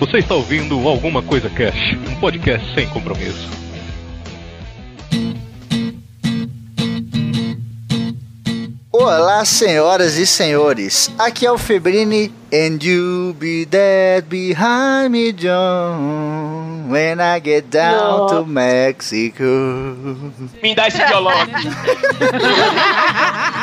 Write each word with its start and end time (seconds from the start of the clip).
Você 0.00 0.16
está 0.16 0.34
ouvindo 0.34 0.88
Alguma 0.88 1.22
Coisa 1.22 1.50
Cash, 1.50 1.94
um 2.08 2.18
podcast 2.18 2.74
sem 2.74 2.88
compromisso. 2.88 3.50
Olá, 8.90 9.44
senhoras 9.44 10.16
e 10.16 10.26
senhores. 10.26 11.10
Aqui 11.18 11.44
é 11.44 11.52
o 11.52 11.58
Febrini 11.58 12.32
and 12.50 12.82
you 12.82 13.36
be 13.38 13.66
dead 13.66 14.24
behind 14.24 15.10
me, 15.10 15.34
John. 15.34 16.88
When 16.88 17.20
I 17.20 17.38
get 17.44 17.66
down 17.70 18.26
to 18.28 18.46
Mexico. 18.46 19.44
Me 20.62 20.74
dá 20.74 20.88
esse 20.88 21.04
violão. 21.04 21.34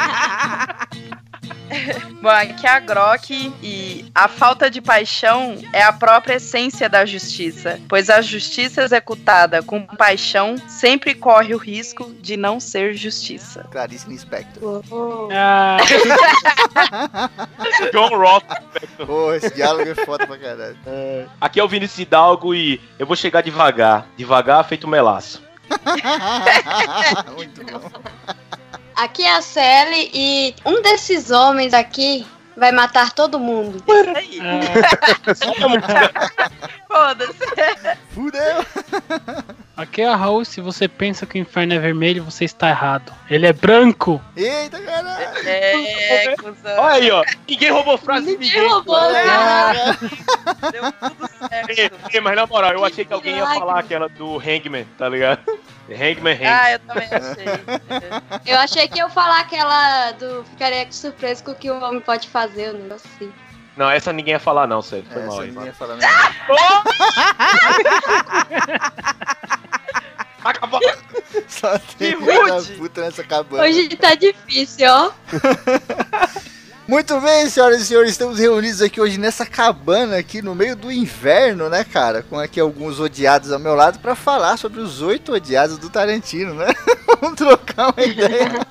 Bom, 2.21 2.29
aqui 2.29 2.65
é 2.65 2.69
a 2.69 2.79
Grok 2.79 3.53
e 3.61 4.05
a 4.13 4.27
falta 4.27 4.71
de 4.71 4.81
paixão 4.81 5.55
é 5.71 5.83
a 5.83 5.93
própria 5.93 6.35
essência 6.35 6.89
da 6.89 7.05
justiça, 7.05 7.79
pois 7.87 8.09
a 8.09 8.21
justiça 8.21 8.81
executada 8.81 9.61
com 9.61 9.85
paixão 9.85 10.55
sempre 10.67 11.13
corre 11.13 11.53
o 11.53 11.57
risco 11.57 12.11
de 12.19 12.35
não 12.35 12.59
ser 12.59 12.95
justiça. 12.95 13.65
Clarice 13.71 14.09
Lispector. 14.09 14.81
Ah, 15.31 15.77
John 17.93 18.17
Roth. 18.17 18.45
Pô, 19.05 19.33
esse 19.33 19.53
diálogo 19.53 19.89
é 19.89 19.95
foda 19.95 20.25
pra 20.25 20.37
caralho. 20.37 20.77
Aqui 21.39 21.59
é 21.59 21.63
o 21.63 21.67
Vinícius 21.67 21.99
Hidalgo 21.99 22.55
e 22.55 22.81
eu 22.97 23.05
vou 23.05 23.15
chegar 23.15 23.41
devagar. 23.41 24.07
Devagar, 24.17 24.63
feito 24.65 24.87
melaço. 24.87 25.45
Muito 27.35 27.63
bom. 27.65 27.91
Aqui 28.97 29.21
é 29.21 29.35
a 29.35 29.41
Sally 29.43 30.09
e 30.11 30.55
um 30.65 30.81
desses 30.81 31.29
homens 31.29 31.71
aqui 31.71 32.25
vai 32.57 32.71
matar 32.71 33.13
todo 33.13 33.39
mundo. 33.39 33.83
Ah, 33.87 34.63
foda-se. 36.97 37.97
Fudeu. 38.13 38.65
aqui 39.75 40.01
é 40.01 40.07
a 40.07 40.15
Raul. 40.15 40.43
Se 40.45 40.59
você 40.61 40.87
pensa 40.87 41.25
que 41.25 41.37
o 41.37 41.41
inferno 41.41 41.73
é 41.73 41.79
vermelho, 41.79 42.23
você 42.23 42.45
está 42.45 42.69
errado. 42.69 43.13
Ele 43.29 43.45
é 43.45 43.53
branco. 43.53 44.21
Eita, 44.35 44.79
caralho. 44.81 45.47
É, 45.47 46.35
cuzão. 46.37 46.79
Olha 46.79 46.93
aí, 46.93 47.11
ó. 47.11 47.23
Ninguém 47.47 47.71
roubou 47.71 47.97
frase 47.97 48.25
de 48.25 48.31
Ninguém 48.33 48.49
ninguém. 48.53 48.69
roubou, 48.69 49.15
É. 49.15 49.23
cara. 49.25 49.97
Deu 50.71 50.91
tudo 50.91 51.29
certo. 51.49 52.13
ei, 52.13 52.21
mas 52.21 52.35
na 52.35 52.47
moral, 52.47 52.71
eu 52.73 52.83
achei 52.85 53.05
que 53.05 53.13
alguém 53.13 53.35
ia 53.37 53.45
falar 53.45 53.79
aquela 53.79 54.07
do 54.09 54.37
Hangman, 54.37 54.85
tá 54.97 55.07
ligado? 55.09 55.41
Hangman, 55.89 56.33
Hangman. 56.33 56.47
Ah, 56.47 56.71
eu 56.71 56.79
também 56.79 57.07
achei. 57.11 57.45
Eu 58.45 58.57
achei 58.59 58.87
que 58.87 58.99
eu 58.99 59.07
ia 59.07 59.09
falar 59.09 59.39
aquela 59.41 60.11
do 60.13 60.43
ficaria 60.45 60.85
surpreso 60.91 61.43
com 61.43 61.51
o 61.51 61.55
que 61.55 61.69
o 61.71 61.81
homem 61.81 62.01
pode 62.01 62.27
fazer, 62.27 62.73
um 62.75 62.79
negócio 62.79 63.09
assim. 63.15 63.31
Não, 63.77 63.89
essa 63.89 64.11
ninguém 64.11 64.33
ia 64.33 64.39
falar 64.39 64.65
não, 64.65 64.81
sério. 64.81 65.05
Foi 65.11 65.21
Essa 65.21 65.27
mal 65.27 65.41
ninguém 65.41 65.65
ia 65.65 65.73
falar 65.73 65.95
mesmo. 65.95 66.11
Acabou. 70.43 70.79
Só 71.47 71.77
tem 71.97 72.17
Que 72.17 72.77
puta 72.77 73.01
nessa 73.01 73.23
cabana. 73.23 73.63
Hoje 73.63 73.89
tá 73.89 74.15
difícil, 74.15 74.87
ó. 74.89 75.11
Muito 76.87 77.19
bem, 77.19 77.49
senhoras 77.49 77.81
e 77.81 77.85
senhores, 77.85 78.11
estamos 78.11 78.39
reunidos 78.39 78.81
aqui 78.81 79.01
hoje 79.01 79.17
nessa 79.17 79.45
cabana 79.45 80.17
aqui 80.17 80.41
no 80.41 80.55
meio 80.55 80.73
do 80.73 80.89
inverno, 80.89 81.67
né, 81.67 81.83
cara? 81.83 82.23
Com 82.23 82.39
aqui 82.39 82.61
alguns 82.61 82.97
odiados 82.97 83.51
ao 83.51 83.59
meu 83.59 83.75
lado 83.75 83.99
pra 83.99 84.15
falar 84.15 84.57
sobre 84.57 84.79
os 84.79 85.01
oito 85.01 85.33
odiados 85.33 85.77
do 85.77 85.89
Tarantino, 85.89 86.53
né? 86.53 86.67
Vamos 87.19 87.35
trocar 87.35 87.91
uma 87.91 88.05
ideia. 88.05 88.65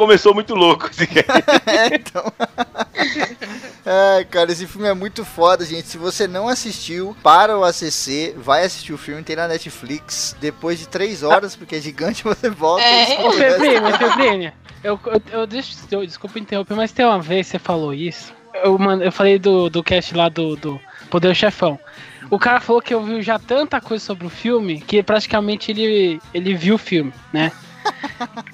Começou 0.00 0.32
muito 0.32 0.54
louco 0.54 0.88
cara. 0.88 1.44
É, 1.66 1.94
então. 1.94 2.24
Ai, 3.84 4.24
cara, 4.24 4.50
esse 4.50 4.66
filme 4.66 4.88
é 4.88 4.94
muito 4.94 5.26
foda, 5.26 5.62
gente. 5.62 5.88
Se 5.88 5.98
você 5.98 6.26
não 6.26 6.48
assistiu, 6.48 7.14
para 7.22 7.58
o 7.58 7.62
ACC, 7.62 8.34
vai 8.34 8.64
assistir 8.64 8.94
o 8.94 8.98
filme, 8.98 9.22
tem 9.22 9.36
na 9.36 9.46
Netflix. 9.46 10.34
Depois 10.40 10.78
de 10.78 10.88
três 10.88 11.22
horas, 11.22 11.54
porque 11.54 11.76
é 11.76 11.80
gigante, 11.82 12.24
você 12.24 12.48
volta. 12.48 12.82
É. 12.82 13.20
e 13.20 13.26
Ô. 13.26 13.32
Febrini, 13.32 13.92
Febrini, 13.98 14.52
eu, 14.82 14.98
eu, 15.04 15.22
eu 15.32 15.46
eu- 15.90 16.06
desculpa 16.06 16.38
interromper, 16.38 16.74
mas 16.76 16.92
tem 16.92 17.04
uma 17.04 17.20
vez 17.20 17.48
que 17.48 17.50
você 17.52 17.58
falou 17.58 17.92
isso. 17.92 18.32
Eu, 18.54 18.78
mand- 18.78 19.02
eu 19.02 19.12
falei 19.12 19.38
do, 19.38 19.68
do 19.68 19.82
cast 19.82 20.14
lá 20.16 20.30
do, 20.30 20.56
do 20.56 20.80
Poder 21.10 21.34
Chefão. 21.34 21.78
O 22.30 22.38
cara 22.38 22.58
falou 22.58 22.80
que 22.80 22.94
ouviu 22.94 23.20
já 23.20 23.38
tanta 23.38 23.82
coisa 23.82 24.02
sobre 24.02 24.26
o 24.26 24.30
filme 24.30 24.80
que 24.80 25.02
praticamente 25.02 25.70
ele, 25.72 26.18
ele 26.32 26.54
viu 26.54 26.76
o 26.76 26.78
filme, 26.78 27.12
né? 27.34 27.52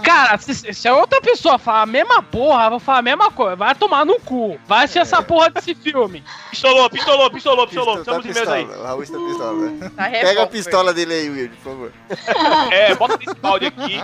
Cara, 0.02 0.38
se, 0.38 0.54
se 0.74 0.88
a 0.88 0.94
outra 0.94 1.20
pessoa 1.20 1.58
falar 1.58 1.82
a 1.82 1.86
mesma 1.86 2.22
porra, 2.22 2.64
eu 2.64 2.70
vou 2.70 2.78
falar 2.80 2.98
a 2.98 3.02
mesma 3.02 3.30
coisa. 3.30 3.56
Vai 3.56 3.74
tomar 3.74 4.04
no 4.04 4.18
cu. 4.20 4.58
Vai 4.66 4.84
assistir 4.84 5.00
essa 5.00 5.22
porra 5.22 5.50
desse 5.50 5.74
filme. 5.74 6.22
Pistolou, 6.50 6.88
pistolou, 6.90 7.30
pistolou, 7.30 7.66
pistolou. 7.66 7.96
Pistola, 7.96 8.20
Estamos 8.20 8.44
tá 8.44 8.54
aí. 8.54 8.64
pistola. 8.64 8.82
O 8.82 8.86
Raul 8.86 9.02
está 9.02 9.18
pistola. 9.18 9.90
Tá 9.96 10.10
Pega 10.10 10.42
a 10.42 10.46
pistola 10.46 10.94
dele 10.94 11.14
aí, 11.14 11.30
Will, 11.30 11.50
por 11.50 11.58
favor. 11.58 11.92
É, 12.72 12.94
bota 12.94 13.18
esse 13.22 13.34
balde 13.40 13.66
aqui. 13.66 13.98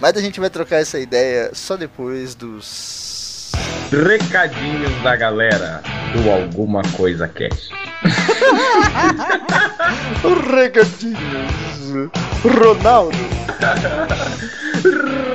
Mas 0.00 0.16
a 0.16 0.20
gente 0.20 0.40
vai 0.40 0.50
trocar 0.50 0.76
essa 0.76 0.98
ideia 0.98 1.50
só 1.54 1.76
depois 1.76 2.34
dos. 2.34 3.52
Recadinhos 3.90 4.90
da 5.02 5.14
galera 5.14 5.82
do 6.14 6.30
Alguma 6.30 6.82
Coisa 6.96 7.28
Cast. 7.28 7.81
Recadinhos. 10.50 12.10
Ronaldo. 12.44 13.16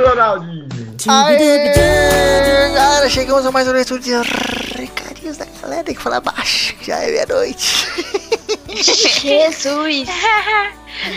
Ronaldinho. 0.04 0.68
Aê, 1.08 2.72
galera, 2.74 3.10
chegamos 3.10 3.46
a 3.46 3.52
mais 3.52 3.68
um 3.68 3.72
leitura 3.72 4.00
de 4.00 4.12
recadinhos 4.78 5.38
da 5.38 5.46
galera. 5.62 5.84
Tem 5.84 5.96
que 5.96 6.02
falar 6.02 6.22
baixo, 6.22 6.76
já 6.82 6.98
é 6.98 7.12
meia-noite. 7.12 7.88
Jesus. 8.70 10.08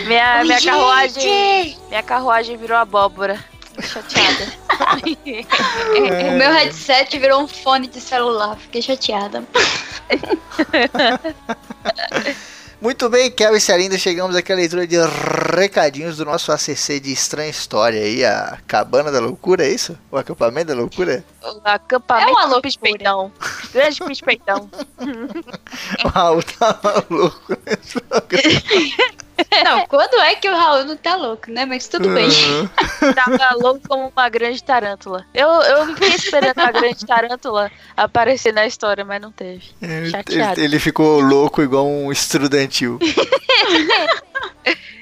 Minha, 0.05 0.37
Oi, 0.37 0.43
minha 0.43 0.59
gente. 0.59 0.69
carruagem. 0.69 1.77
Minha 1.89 2.03
carruagem 2.03 2.55
virou 2.55 2.77
abóbora. 2.77 3.39
Chateada. 3.79 4.61
O 6.31 6.37
meu 6.37 6.51
headset 6.51 7.17
virou 7.19 7.43
um 7.43 7.47
fone 7.47 7.87
de 7.87 8.01
celular. 8.01 8.57
Fiquei 8.57 8.81
chateada. 8.81 9.43
Muito 12.81 13.07
bem, 13.09 13.29
Kel 13.29 13.55
e 13.55 13.61
Sarinda, 13.61 13.95
chegamos 13.95 14.35
aqui 14.35 14.51
à 14.51 14.55
leitura 14.55 14.87
de 14.87 14.95
recadinhos 15.55 16.17
do 16.17 16.25
nosso 16.25 16.51
ACC 16.51 16.99
de 16.99 17.11
Estranha 17.13 17.51
História 17.51 18.01
aí, 18.01 18.25
a 18.25 18.57
Cabana 18.65 19.11
da 19.11 19.19
Loucura, 19.19 19.63
é 19.63 19.69
isso? 19.69 19.95
O 20.09 20.17
acampamento 20.17 20.69
da 20.69 20.73
loucura? 20.73 21.23
O 21.43 21.61
acampamento 21.63 22.29
É 22.29 22.31
uma 22.31 22.41
do 22.41 22.53
loucura. 22.53 22.61
Pispeitão. 22.63 23.31
Grande 23.71 24.03
Pispeitão. 24.03 24.67
O 26.03 26.07
Raul 26.07 26.41
tava 26.41 27.05
louco 27.07 27.55
nesse 27.67 28.01
programa. 28.01 28.61
Não, 29.63 29.85
quando 29.87 30.19
é 30.21 30.35
que 30.35 30.49
o 30.49 30.55
Raul 30.55 30.85
não 30.85 30.95
tá 30.95 31.15
louco, 31.15 31.51
né? 31.51 31.65
Mas 31.65 31.87
tudo 31.87 32.09
bem. 32.09 32.29
Tava 33.15 33.55
louco 33.55 33.81
como 33.87 34.11
uma 34.15 34.29
grande 34.29 34.63
tarântula. 34.63 35.25
Eu, 35.33 35.47
eu 35.47 35.87
fiquei 35.87 36.09
esperando 36.09 36.59
a 36.59 36.71
grande 36.71 37.05
tarântula 37.05 37.71
aparecer 37.95 38.53
na 38.53 38.65
história, 38.65 39.03
mas 39.03 39.21
não 39.21 39.31
teve. 39.31 39.63
Ele, 39.81 40.09
Chateado. 40.09 40.61
ele 40.61 40.79
ficou 40.79 41.19
louco 41.19 41.61
igual 41.61 41.87
um 41.87 42.11
estudantil. 42.11 42.99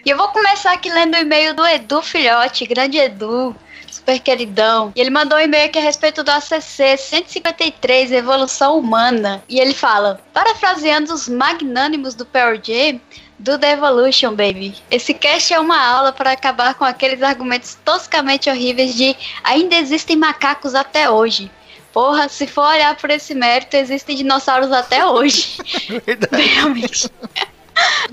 E 0.06 0.10
eu 0.10 0.18
vou 0.18 0.30
começar 0.30 0.72
aqui 0.72 0.90
lendo 0.90 1.16
o 1.16 1.18
e-mail 1.18 1.54
do 1.54 1.66
Edu 1.66 2.02
Filhote, 2.02 2.66
grande 2.66 2.98
Edu, 2.98 3.54
super 3.92 4.20
queridão. 4.20 4.92
E 4.96 5.02
ele 5.02 5.10
mandou 5.10 5.38
um 5.38 5.42
e-mail 5.42 5.66
aqui 5.66 5.78
a 5.78 5.82
respeito 5.82 6.24
do 6.24 6.32
ACC 6.32 6.98
153, 6.98 8.12
Evolução 8.14 8.80
Humana. 8.80 9.44
E 9.50 9.60
ele 9.60 9.74
fala, 9.74 10.22
parafraseando 10.34 11.14
os 11.14 11.28
magnânimos 11.28 12.16
do 12.16 12.26
Pearl 12.26 12.56
Jam, 12.56 13.00
do 13.40 13.58
The 13.58 13.72
Evolution, 13.72 14.36
baby. 14.36 14.76
Esse 14.92 15.14
cast 15.14 15.54
é 15.54 15.60
uma 15.60 15.80
aula 15.82 16.12
para 16.12 16.32
acabar 16.32 16.74
com 16.76 16.84
aqueles 16.84 17.24
argumentos 17.24 17.78
toscamente 17.86 18.50
horríveis 18.50 18.94
de 18.94 19.16
ainda 19.44 19.76
existem 19.76 20.18
macacos 20.18 20.76
até 20.76 21.10
hoje. 21.10 21.50
Porra, 21.94 22.30
se 22.30 22.46
for 22.46 22.66
olhar 22.66 22.96
por 22.98 23.10
esse 23.10 23.34
mérito, 23.34 23.76
existem 23.76 24.16
dinossauros 24.16 24.72
até 24.72 25.06
hoje. 25.06 25.58
Verdade. 26.06 26.44
Realmente. 26.44 27.10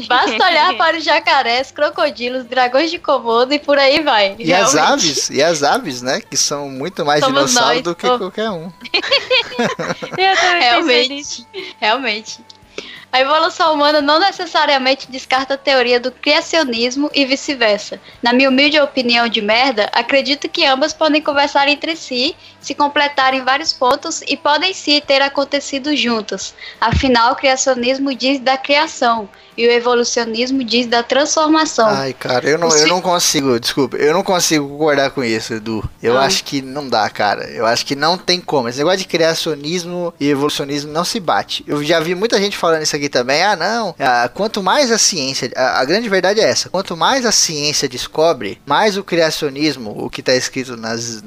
Basta 0.06 0.46
olhar 0.46 0.74
para 0.78 0.96
os 0.96 1.04
jacarés, 1.04 1.70
crocodilos, 1.70 2.44
dragões 2.44 2.90
de 2.90 2.98
Komodo 2.98 3.52
e 3.52 3.58
por 3.58 3.78
aí 3.78 4.00
vai. 4.02 4.36
E 4.38 4.52
as 4.52 4.72
Realmente. 4.72 4.92
aves, 4.92 5.30
e 5.30 5.42
as 5.42 5.62
aves, 5.62 6.02
né? 6.02 6.20
Que 6.20 6.36
são 6.36 6.70
muito 6.70 7.04
mais 7.04 7.20
Somos 7.20 7.50
dinossauro 7.50 7.74
nós, 7.74 7.82
do 7.82 7.94
que 7.94 8.06
oh. 8.06 8.18
qualquer 8.18 8.50
um. 8.50 8.72
Eu 10.16 10.36
também. 10.36 10.62
Realmente. 10.62 11.46
Realmente. 11.80 12.38
A 13.12 13.20
evolução 13.20 13.72
humana 13.72 14.02
não 14.02 14.18
necessariamente 14.18 15.10
descarta 15.10 15.54
a 15.54 15.58
teoria 15.58 15.98
do 15.98 16.12
criacionismo 16.12 17.10
e 17.14 17.24
vice-versa. 17.24 18.00
Na 18.22 18.32
minha 18.32 18.48
humilde 18.48 18.78
opinião 18.78 19.28
de 19.28 19.40
merda, 19.40 19.88
acredito 19.92 20.48
que 20.48 20.66
ambas 20.66 20.92
podem 20.92 21.22
conversar 21.22 21.68
entre 21.68 21.96
si, 21.96 22.36
se 22.60 22.74
completarem 22.74 23.42
vários 23.42 23.72
pontos 23.72 24.22
e 24.26 24.36
podem 24.36 24.74
sim 24.74 25.00
ter 25.00 25.22
acontecido 25.22 25.96
juntas. 25.96 26.54
Afinal, 26.80 27.32
o 27.32 27.36
criacionismo 27.36 28.14
diz 28.14 28.38
da 28.40 28.58
criação 28.58 29.28
e 29.56 29.66
o 29.66 29.70
evolucionismo 29.70 30.64
diz 30.64 30.86
da 30.86 31.02
transformação. 31.02 31.86
Ai, 31.86 32.12
cara, 32.12 32.48
eu 32.48 32.58
não, 32.58 32.68
eu 32.68 32.78
ci- 32.78 32.86
não 32.86 33.00
consigo, 33.00 33.58
desculpa, 33.60 33.96
eu 33.96 34.12
não 34.12 34.22
consigo 34.22 34.68
concordar 34.68 35.10
com 35.10 35.22
isso, 35.22 35.54
Edu. 35.54 35.88
Eu 36.02 36.16
Ah. 36.18 36.22
acho 36.24 36.42
que 36.44 36.60
não 36.60 36.88
dá, 36.88 37.08
cara. 37.10 37.44
Eu 37.50 37.64
acho 37.66 37.86
que 37.86 37.94
não 37.94 38.18
tem 38.18 38.40
como. 38.40 38.68
Esse 38.68 38.78
negócio 38.78 38.98
de 38.98 39.06
criacionismo 39.06 40.12
e 40.18 40.28
evolucionismo 40.28 40.92
não 40.92 41.04
se 41.04 41.20
bate. 41.20 41.64
Eu 41.66 41.82
já 41.84 42.00
vi 42.00 42.14
muita 42.14 42.40
gente 42.40 42.56
falando 42.56 42.82
isso 42.82 42.86
isso 42.86 42.94
aqui 42.96 43.08
também. 43.08 43.42
Ah, 43.42 43.56
não. 43.56 43.94
Ah, 43.98 44.30
quanto 44.32 44.62
mais 44.62 44.92
a 44.92 44.96
ciência. 44.98 45.50
A, 45.56 45.80
a 45.80 45.84
grande 45.84 46.08
verdade 46.08 46.38
é 46.40 46.44
essa. 46.44 46.68
Quanto 46.68 46.96
mais 46.96 47.26
a 47.26 47.32
ciência 47.32 47.88
descobre, 47.88 48.60
mais 48.64 48.96
o 48.96 49.02
criacionismo, 49.02 49.92
o 49.98 50.08
que 50.08 50.20
está 50.20 50.32
escrito 50.34 50.76
nas 50.76 51.22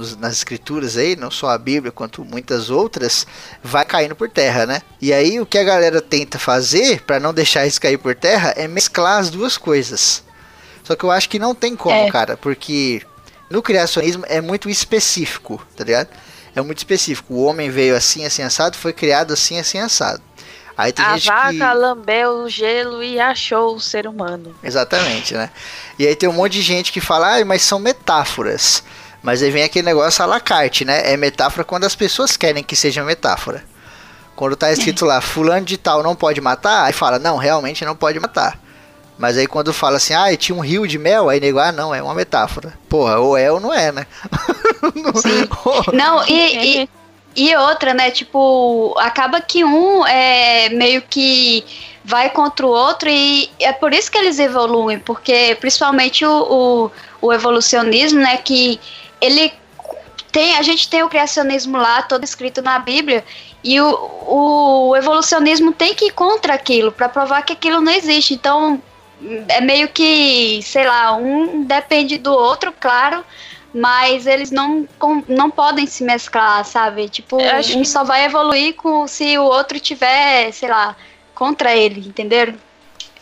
nos- 0.00 0.16
nas 0.16 0.32
escrituras 0.32 0.96
aí, 0.96 1.14
não 1.14 1.30
só 1.30 1.50
a 1.50 1.58
Bíblia 1.58 1.92
quanto 1.92 2.24
muitas 2.24 2.70
outras, 2.70 3.26
vai 3.62 3.84
caindo 3.84 4.16
por 4.16 4.28
terra, 4.28 4.66
né? 4.66 4.82
E 5.00 5.12
aí 5.12 5.38
o 5.40 5.46
que 5.46 5.58
a 5.58 5.64
galera 5.64 6.00
tenta 6.00 6.38
fazer 6.38 7.02
para 7.02 7.20
não 7.20 7.32
deixar 7.34 7.66
isso 7.66 7.80
cair 7.80 7.98
por 7.98 8.14
terra 8.14 8.52
é 8.56 8.66
mesclar 8.66 9.18
as 9.20 9.30
duas 9.30 9.56
coisas. 9.58 10.24
Só 10.82 10.96
que 10.96 11.04
eu 11.04 11.10
acho 11.10 11.28
que 11.28 11.38
não 11.38 11.54
tem 11.54 11.76
como, 11.76 11.94
É. 11.94 12.10
cara, 12.10 12.36
porque 12.36 13.02
no 13.50 13.62
criacionismo 13.62 14.24
é 14.26 14.40
muito 14.40 14.68
específico, 14.70 15.64
tá 15.76 15.84
ligado? 15.84 16.08
É 16.56 16.60
muito 16.62 16.78
específico. 16.78 17.34
O 17.34 17.44
homem 17.44 17.70
veio 17.70 17.94
assim, 17.94 18.24
assim 18.24 18.42
assado, 18.42 18.76
foi 18.76 18.92
criado 18.92 19.32
assim, 19.32 19.58
assim 19.60 19.78
assado. 19.78 20.20
Aí 20.76 20.92
tem 20.92 21.04
A 21.04 21.16
gente 21.18 21.26
vaca 21.26 21.50
que 21.52 21.58
lambeu 21.78 22.30
o 22.44 22.48
gelo 22.48 23.02
e 23.04 23.20
achou 23.20 23.76
o 23.76 23.80
ser 23.80 24.06
humano. 24.06 24.54
Exatamente, 24.64 25.34
né? 25.34 25.50
E 25.98 26.06
aí 26.06 26.16
tem 26.16 26.26
um 26.28 26.32
monte 26.32 26.54
de 26.54 26.62
gente 26.62 26.90
que 26.90 27.00
fala, 27.02 27.36
ah, 27.36 27.44
mas 27.44 27.60
são 27.62 27.78
metáforas. 27.78 28.82
Mas 29.22 29.42
aí 29.42 29.50
vem 29.50 29.62
aquele 29.62 29.86
negócio 29.86 30.22
à 30.22 30.26
la 30.26 30.40
carte, 30.40 30.84
né? 30.84 31.12
É 31.12 31.16
metáfora 31.16 31.64
quando 31.64 31.84
as 31.84 31.94
pessoas 31.94 32.36
querem 32.36 32.62
que 32.62 32.74
seja 32.74 33.04
metáfora. 33.04 33.62
Quando 34.34 34.56
tá 34.56 34.72
escrito 34.72 35.04
lá, 35.04 35.20
fulano 35.20 35.66
de 35.66 35.76
tal 35.76 36.02
não 36.02 36.16
pode 36.16 36.40
matar, 36.40 36.84
aí 36.84 36.92
fala, 36.94 37.18
não, 37.18 37.36
realmente 37.36 37.84
não 37.84 37.94
pode 37.94 38.18
matar. 38.18 38.58
Mas 39.18 39.36
aí 39.36 39.46
quando 39.46 39.70
fala 39.70 39.98
assim, 39.98 40.14
ah, 40.14 40.34
tinha 40.34 40.56
um 40.56 40.62
rio 40.62 40.88
de 40.88 40.98
mel, 40.98 41.28
aí 41.28 41.38
nego, 41.38 41.58
ah, 41.58 41.70
não, 41.70 41.94
é 41.94 42.02
uma 42.02 42.14
metáfora. 42.14 42.72
Porra, 42.88 43.18
ou 43.18 43.36
é 43.36 43.52
ou 43.52 43.60
não 43.60 43.72
é, 43.72 43.92
né? 43.92 44.06
Não, 45.92 46.26
e, 46.26 46.80
e, 46.82 46.88
e 47.36 47.56
outra, 47.56 47.92
né? 47.92 48.10
Tipo, 48.10 48.94
acaba 48.98 49.40
que 49.42 49.62
um 49.62 50.06
é 50.06 50.70
meio 50.70 51.02
que 51.02 51.62
vai 52.02 52.30
contra 52.30 52.66
o 52.66 52.70
outro 52.70 53.10
e 53.10 53.50
é 53.60 53.72
por 53.72 53.92
isso 53.92 54.10
que 54.10 54.16
eles 54.16 54.38
evoluem, 54.38 54.98
porque 54.98 55.56
principalmente 55.60 56.24
o, 56.24 56.90
o, 57.20 57.26
o 57.26 57.32
evolucionismo, 57.32 58.20
né? 58.20 58.38
Que 58.38 58.80
ele 59.20 59.52
tem, 60.32 60.56
a 60.56 60.62
gente 60.62 60.88
tem 60.88 61.02
o 61.02 61.08
criacionismo 61.08 61.76
lá, 61.76 62.02
todo 62.02 62.24
escrito 62.24 62.62
na 62.62 62.78
Bíblia, 62.78 63.24
e 63.62 63.80
o, 63.80 64.90
o 64.90 64.96
evolucionismo 64.96 65.72
tem 65.72 65.94
que 65.94 66.06
ir 66.06 66.12
contra 66.12 66.54
aquilo, 66.54 66.92
para 66.92 67.08
provar 67.08 67.42
que 67.42 67.52
aquilo 67.52 67.80
não 67.80 67.92
existe. 67.92 68.34
Então, 68.34 68.80
é 69.48 69.60
meio 69.60 69.88
que, 69.88 70.60
sei 70.62 70.86
lá, 70.86 71.14
um 71.16 71.64
depende 71.64 72.16
do 72.16 72.32
outro, 72.32 72.72
claro, 72.78 73.24
mas 73.74 74.26
eles 74.26 74.50
não, 74.50 74.88
com- 74.98 75.22
não 75.28 75.50
podem 75.50 75.86
se 75.86 76.02
mesclar, 76.04 76.64
sabe? 76.64 77.08
Tipo, 77.08 77.36
um 77.76 77.82
que- 77.82 77.88
só 77.88 78.02
vai 78.04 78.24
evoluir 78.24 78.74
com 78.74 79.06
se 79.06 79.36
o 79.36 79.44
outro 79.44 79.78
tiver, 79.78 80.52
sei 80.52 80.68
lá, 80.68 80.96
contra 81.34 81.74
ele, 81.76 82.00
entenderam? 82.08 82.54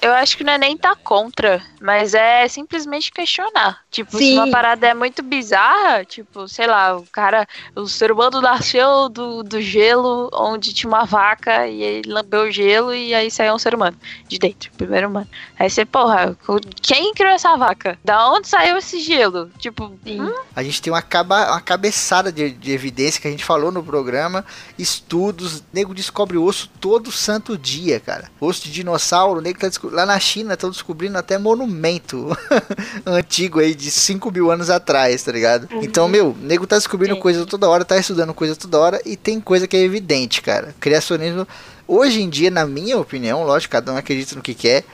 Eu 0.01 0.13
acho 0.13 0.37
que 0.37 0.45
não 0.45 0.53
é 0.53 0.59
nem 0.59 0.77
tá 0.77 0.95
contra, 0.95 1.61
mas 1.81 2.15
é 2.15 2.47
simplesmente 2.47 3.11
questionar. 3.11 3.81
Tipo, 3.91 4.13
se 4.13 4.19
Sim. 4.19 4.35
uma 4.39 4.49
parada 4.51 4.87
é 4.87 4.95
muito 4.95 5.23
bizarra, 5.23 6.05
tipo, 6.05 6.47
sei 6.47 6.69
lá, 6.69 6.97
o 6.97 7.05
cara, 7.11 7.47
o 7.75 7.89
ser 7.89 8.13
humano 8.13 8.41
nasceu 8.41 9.09
do, 9.09 9.43
do 9.43 9.61
gelo 9.61 10.31
onde 10.33 10.73
tinha 10.73 10.89
uma 10.89 11.05
vaca 11.05 11.67
e 11.67 11.83
ele 11.83 12.13
lambeu 12.13 12.43
o 12.43 12.51
gelo 12.51 12.95
e 12.95 13.13
aí 13.13 13.29
saiu 13.29 13.55
um 13.55 13.59
ser 13.59 13.75
humano 13.75 13.97
de 14.29 14.39
dentro, 14.39 14.71
primeiro 14.77 15.09
humano. 15.09 15.27
Aí 15.59 15.69
você, 15.69 15.85
porra, 15.85 16.37
quem 16.81 17.13
criou 17.13 17.33
essa 17.33 17.57
vaca? 17.57 17.99
Da 18.05 18.31
onde 18.31 18.47
saiu 18.47 18.77
esse 18.77 19.01
gelo? 19.01 19.51
Tipo, 19.59 19.93
Sim. 20.05 20.33
A 20.55 20.63
gente 20.63 20.81
tem 20.81 20.93
uma, 20.93 21.03
caba, 21.03 21.51
uma 21.51 21.61
cabeçada 21.61 22.31
de, 22.31 22.51
de 22.53 22.71
evidência 22.73 23.21
que 23.21 23.27
a 23.27 23.31
gente 23.31 23.45
falou 23.45 23.73
no 23.73 23.83
programa, 23.83 24.45
estudos, 24.79 25.63
nego 25.73 25.93
descobre 25.93 26.39
osso 26.39 26.71
todo 26.81 27.11
santo 27.11 27.59
dia, 27.59 27.99
cara. 27.99 28.31
Osso 28.41 28.63
de 28.63 28.71
dinossauro, 28.71 29.41
nego 29.41 29.59
tá 29.59 29.67
desco- 29.67 29.88
lá 29.91 30.07
na 30.07 30.19
China 30.19 30.55
estão 30.55 30.71
descobrindo 30.71 31.19
até 31.19 31.39
monumento 31.39 32.37
antigo 33.05 33.61
aí 33.61 33.75
de 33.75 33.91
5 33.91 34.31
mil 34.31 34.51
anos 34.51 34.71
atrás, 34.71 35.23
tá 35.23 35.33
ligado? 35.33 35.69
Então, 35.83 36.09
meu, 36.09 36.37
nego 36.41 36.67
tá 36.67 36.77
descobrindo 36.77 37.15
Sim. 37.15 37.21
coisa 37.21 37.47
toda 37.47 37.69
hora, 37.69 37.85
tá 37.85 37.99
estudando 37.99 38.33
coisa 38.35 38.55
toda 38.57 38.79
hora 38.79 39.01
e 39.05 39.17
tem 39.17 39.41
coisa 39.41 39.67
que 39.67 39.77
é 39.77 39.81
evidente, 39.81 40.43
cara. 40.43 40.75
Criacionismo, 40.81 41.47
hoje 41.87 42.23
em 42.23 42.29
dia, 42.29 42.51
na 42.51 42.67
minha 42.67 42.99
opinião, 42.99 43.45
lógico, 43.45 43.73
cada 43.73 43.93
um 43.93 43.97
acredita 43.97 44.35
no 44.35 44.43
que 44.43 44.55
quer, 44.55 44.85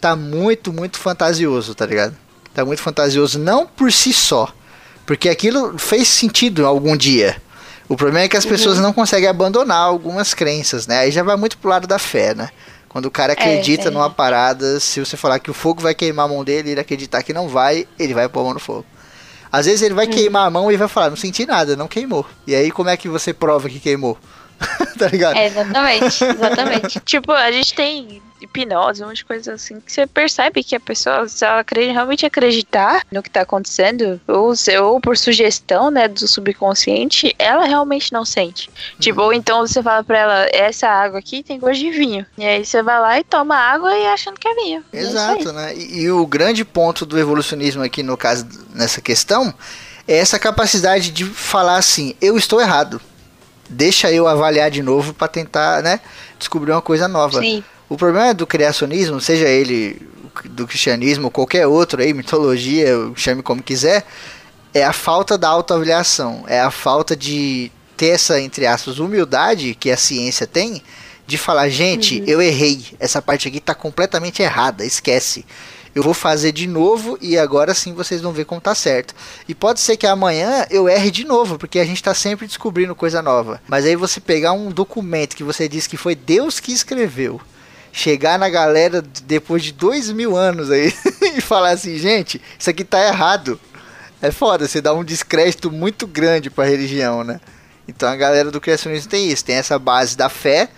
tá 0.00 0.16
muito, 0.16 0.72
muito 0.72 0.98
fantasioso, 0.98 1.74
tá 1.74 1.86
ligado? 1.86 2.16
Tá 2.52 2.64
muito 2.64 2.82
fantasioso, 2.82 3.38
não 3.38 3.66
por 3.66 3.92
si 3.92 4.12
só, 4.12 4.52
porque 5.06 5.28
aquilo 5.28 5.78
fez 5.78 6.08
sentido 6.08 6.66
algum 6.66 6.96
dia. 6.96 7.40
O 7.90 7.96
problema 7.96 8.24
é 8.24 8.28
que 8.28 8.36
as 8.36 8.46
pessoas 8.46 8.78
não 8.78 8.92
conseguem 8.92 9.28
abandonar 9.28 9.78
algumas 9.78 10.32
crenças, 10.32 10.86
né? 10.86 11.00
Aí 11.00 11.10
já 11.10 11.24
vai 11.24 11.34
muito 11.34 11.58
pro 11.58 11.70
lado 11.70 11.88
da 11.88 11.98
fé, 11.98 12.36
né? 12.36 12.48
Quando 12.90 13.06
o 13.06 13.10
cara 13.10 13.34
acredita 13.34 13.86
é. 13.86 13.90
numa 13.90 14.10
parada, 14.10 14.80
se 14.80 14.98
você 14.98 15.16
falar 15.16 15.38
que 15.38 15.48
o 15.48 15.54
fogo 15.54 15.80
vai 15.80 15.94
queimar 15.94 16.26
a 16.26 16.28
mão 16.28 16.42
dele 16.42 16.68
e 16.68 16.72
ele 16.72 16.80
acreditar 16.80 17.22
que 17.22 17.32
não 17.32 17.48
vai, 17.48 17.86
ele 17.96 18.12
vai 18.12 18.28
pôr 18.28 18.40
a 18.40 18.42
mão 18.42 18.54
no 18.54 18.60
fogo. 18.60 18.84
Às 19.50 19.66
vezes 19.66 19.82
ele 19.82 19.94
vai 19.94 20.08
queimar 20.08 20.48
a 20.48 20.50
mão 20.50 20.72
e 20.72 20.76
vai 20.76 20.88
falar, 20.88 21.08
não 21.08 21.16
senti 21.16 21.46
nada, 21.46 21.76
não 21.76 21.86
queimou. 21.86 22.26
E 22.48 22.54
aí 22.54 22.68
como 22.72 22.88
é 22.88 22.96
que 22.96 23.08
você 23.08 23.32
prova 23.32 23.68
que 23.68 23.78
queimou? 23.78 24.18
tá 24.98 25.06
ligado? 25.08 25.36
É, 25.36 25.46
exatamente, 25.46 26.24
exatamente. 26.24 27.00
Tipo, 27.04 27.32
a 27.32 27.50
gente 27.50 27.74
tem 27.74 28.22
hipnose, 28.40 29.02
um 29.02 29.08
monte 29.08 29.18
de 29.18 29.24
coisa 29.26 29.52
assim, 29.52 29.80
que 29.80 29.92
você 29.92 30.06
percebe 30.06 30.64
que 30.64 30.74
a 30.74 30.80
pessoa, 30.80 31.28
se 31.28 31.44
ela 31.44 31.62
realmente 31.72 32.24
acreditar 32.24 33.02
no 33.12 33.22
que 33.22 33.28
tá 33.28 33.42
acontecendo, 33.42 34.18
ou, 34.26 34.56
se- 34.56 34.78
ou 34.78 34.98
por 34.98 35.16
sugestão, 35.18 35.90
né, 35.90 36.08
do 36.08 36.26
subconsciente, 36.26 37.34
ela 37.38 37.66
realmente 37.66 38.12
não 38.12 38.24
sente. 38.24 38.70
Tipo, 38.98 39.20
ou 39.22 39.32
então 39.34 39.60
você 39.66 39.82
fala 39.82 40.02
pra 40.02 40.18
ela, 40.18 40.46
essa 40.52 40.88
água 40.88 41.18
aqui 41.18 41.42
tem 41.42 41.58
gosto 41.58 41.80
de 41.80 41.90
vinho. 41.90 42.24
E 42.38 42.44
aí 42.44 42.64
você 42.64 42.82
vai 42.82 42.98
lá 43.00 43.18
e 43.18 43.24
toma 43.24 43.56
água 43.56 43.94
e 43.94 44.06
achando 44.06 44.38
que 44.40 44.48
é 44.48 44.54
vinho. 44.54 44.84
É. 44.92 45.00
Exato, 45.00 45.52
né? 45.52 45.74
E, 45.76 46.02
e 46.04 46.10
o 46.10 46.26
grande 46.26 46.64
ponto 46.64 47.04
do 47.04 47.18
evolucionismo 47.18 47.82
aqui 47.82 48.02
no 48.02 48.16
caso 48.16 48.46
nessa 48.74 49.00
questão 49.02 49.52
é 50.08 50.16
essa 50.16 50.38
capacidade 50.38 51.10
de 51.10 51.24
falar 51.26 51.76
assim, 51.76 52.14
eu 52.22 52.36
estou 52.38 52.60
errado. 52.60 53.00
Deixa 53.70 54.10
eu 54.10 54.26
avaliar 54.26 54.70
de 54.70 54.82
novo 54.82 55.14
para 55.14 55.28
tentar, 55.28 55.82
né, 55.82 56.00
descobrir 56.38 56.72
uma 56.72 56.82
coisa 56.82 57.06
nova. 57.06 57.40
Sim. 57.40 57.62
O 57.88 57.96
problema 57.96 58.34
do 58.34 58.46
criacionismo, 58.46 59.20
seja 59.20 59.48
ele 59.48 60.08
do 60.44 60.66
cristianismo 60.66 61.26
ou 61.26 61.30
qualquer 61.30 61.66
outro 61.66 62.02
aí, 62.02 62.12
mitologia, 62.12 62.94
chame 63.14 63.42
como 63.42 63.62
quiser, 63.62 64.04
é 64.74 64.84
a 64.84 64.92
falta 64.92 65.36
da 65.38 65.48
autoavaliação, 65.48 66.44
é 66.46 66.60
a 66.60 66.70
falta 66.70 67.16
de 67.16 67.70
ter 67.96 68.08
essa, 68.08 68.40
entre 68.40 68.66
aspas, 68.66 68.98
humildade 68.98 69.74
que 69.74 69.90
a 69.90 69.96
ciência 69.96 70.46
tem 70.46 70.82
de 71.26 71.38
falar, 71.38 71.68
gente, 71.68 72.24
eu 72.26 72.42
errei, 72.42 72.84
essa 72.98 73.22
parte 73.22 73.46
aqui 73.46 73.60
tá 73.60 73.74
completamente 73.74 74.42
errada, 74.42 74.84
esquece. 74.84 75.46
Eu 75.94 76.02
vou 76.02 76.14
fazer 76.14 76.52
de 76.52 76.68
novo 76.68 77.18
e 77.20 77.36
agora 77.36 77.74
sim 77.74 77.92
vocês 77.92 78.20
vão 78.20 78.32
ver 78.32 78.44
como 78.44 78.60
tá 78.60 78.74
certo. 78.74 79.14
E 79.48 79.54
pode 79.54 79.80
ser 79.80 79.96
que 79.96 80.06
amanhã 80.06 80.64
eu 80.70 80.88
erre 80.88 81.10
de 81.10 81.24
novo, 81.24 81.58
porque 81.58 81.80
a 81.80 81.84
gente 81.84 82.02
tá 82.02 82.14
sempre 82.14 82.46
descobrindo 82.46 82.94
coisa 82.94 83.20
nova. 83.20 83.60
Mas 83.66 83.84
aí 83.84 83.96
você 83.96 84.20
pegar 84.20 84.52
um 84.52 84.70
documento 84.70 85.34
que 85.34 85.42
você 85.42 85.68
diz 85.68 85.88
que 85.88 85.96
foi 85.96 86.14
Deus 86.14 86.60
que 86.60 86.72
escreveu, 86.72 87.40
chegar 87.92 88.38
na 88.38 88.48
galera 88.48 89.02
depois 89.24 89.64
de 89.64 89.72
dois 89.72 90.10
mil 90.10 90.36
anos 90.36 90.70
aí 90.70 90.94
e 91.36 91.40
falar 91.40 91.70
assim, 91.70 91.98
gente, 91.98 92.40
isso 92.56 92.70
aqui 92.70 92.84
tá 92.84 93.04
errado. 93.04 93.58
É 94.22 94.30
foda, 94.30 94.68
você 94.68 94.80
dá 94.80 94.94
um 94.94 95.02
descrédito 95.02 95.72
muito 95.72 96.06
grande 96.06 96.50
pra 96.50 96.64
religião, 96.66 97.24
né? 97.24 97.40
Então 97.88 98.08
a 98.08 98.14
galera 98.14 98.50
do 98.50 98.60
criacionismo 98.60 99.10
tem 99.10 99.28
isso, 99.28 99.44
tem 99.44 99.56
essa 99.56 99.78
base 99.78 100.16
da 100.16 100.28
fé, 100.28 100.68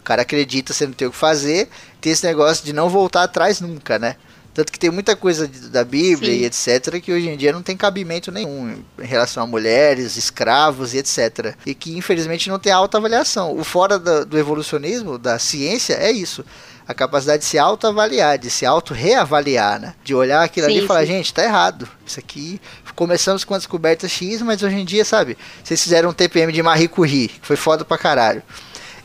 o 0.00 0.04
cara 0.04 0.22
acredita, 0.22 0.72
você 0.72 0.86
não 0.86 0.94
tem 0.94 1.06
o 1.06 1.10
que 1.10 1.16
fazer, 1.16 1.68
tem 2.00 2.10
esse 2.10 2.24
negócio 2.24 2.64
de 2.64 2.72
não 2.72 2.88
voltar 2.88 3.24
atrás 3.24 3.60
nunca, 3.60 3.98
né? 3.98 4.16
Tanto 4.54 4.70
que 4.70 4.78
tem 4.78 4.90
muita 4.90 5.16
coisa 5.16 5.48
de- 5.48 5.70
da 5.70 5.82
Bíblia 5.82 6.30
Sim. 6.32 6.40
e 6.40 6.44
etc. 6.44 7.00
que 7.00 7.10
hoje 7.12 7.28
em 7.28 7.36
dia 7.38 7.52
não 7.52 7.62
tem 7.62 7.74
cabimento 7.76 8.30
nenhum 8.30 8.82
em 9.00 9.06
relação 9.06 9.42
a 9.42 9.46
mulheres, 9.46 10.16
escravos 10.16 10.92
e 10.92 10.98
etc. 10.98 11.54
E 11.64 11.74
que 11.74 11.96
infelizmente 11.96 12.50
não 12.50 12.58
tem 12.58 12.70
alta 12.72 12.98
avaliação. 12.98 13.56
O 13.58 13.64
fora 13.64 13.98
da- 13.98 14.24
do 14.24 14.38
evolucionismo, 14.38 15.16
da 15.18 15.38
ciência, 15.38 15.94
é 15.94 16.10
isso. 16.10 16.44
A 16.86 16.92
capacidade 16.92 17.42
de 17.42 17.48
se 17.48 17.58
autoavaliar, 17.58 18.36
de 18.38 18.50
se 18.50 18.66
auto-reavaliar, 18.66 19.80
né? 19.80 19.94
De 20.04 20.14
olhar 20.14 20.42
aquilo 20.42 20.66
ali 20.66 20.78
Sim, 20.80 20.84
e 20.84 20.86
falar, 20.86 21.00
sim. 21.00 21.06
gente, 21.06 21.32
tá 21.32 21.44
errado. 21.44 21.88
Isso 22.04 22.18
aqui. 22.18 22.60
Começamos 22.94 23.44
com 23.44 23.54
a 23.54 23.58
descoberta 23.58 24.06
X, 24.06 24.42
mas 24.42 24.62
hoje 24.62 24.76
em 24.76 24.84
dia, 24.84 25.04
sabe? 25.04 25.38
Vocês 25.64 25.82
fizeram 25.82 26.10
um 26.10 26.12
TPM 26.12 26.52
de 26.52 26.62
Marie 26.62 26.88
Curie, 26.88 27.28
que 27.28 27.46
foi 27.46 27.56
foda 27.56 27.84
pra 27.86 27.96
caralho. 27.96 28.42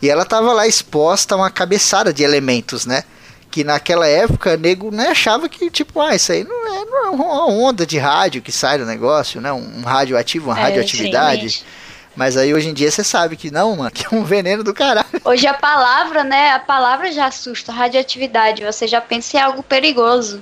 E 0.01 0.09
ela 0.09 0.25
tava 0.25 0.51
lá 0.51 0.67
exposta 0.67 1.35
a 1.35 1.37
uma 1.37 1.49
cabeçada 1.49 2.11
de 2.11 2.21
elementos, 2.23 2.85
né? 2.85 3.03
Que 3.57 3.63
naquela 3.63 4.05
época, 4.05 4.55
nego 4.55 4.91
né, 4.91 5.07
achava 5.07 5.49
que, 5.49 5.71
tipo, 5.71 5.99
ah, 5.99 6.13
isso 6.13 6.31
aí 6.31 6.43
não 6.43 6.67
é, 6.67 6.85
não 6.85 7.05
é 7.07 7.09
uma 7.09 7.47
onda 7.47 7.87
de 7.87 7.97
rádio 7.97 8.39
que 8.39 8.51
sai 8.51 8.77
do 8.77 8.85
negócio, 8.85 9.41
né? 9.41 9.51
Um 9.51 9.81
radioativo, 9.81 10.51
uma 10.51 10.59
É, 10.59 10.61
radioatividade. 10.61 11.49
sim. 11.49 11.63
Mas 12.15 12.37
aí 12.37 12.53
hoje 12.53 12.69
em 12.69 12.73
dia 12.75 12.91
você 12.91 13.03
sabe 13.03 13.35
que 13.35 13.49
não, 13.49 13.75
mano, 13.75 13.89
que 13.89 14.05
é 14.05 14.15
um 14.15 14.23
veneno 14.23 14.63
do 14.63 14.75
caralho. 14.75 15.07
Hoje 15.25 15.47
a 15.47 15.55
palavra, 15.55 16.23
né? 16.23 16.51
A 16.51 16.59
palavra 16.59 17.11
já 17.11 17.25
assusta, 17.25 17.71
radioatividade. 17.71 18.63
Você 18.63 18.87
já 18.87 19.01
pensa 19.01 19.37
em 19.37 19.39
algo 19.39 19.63
perigoso. 19.63 20.39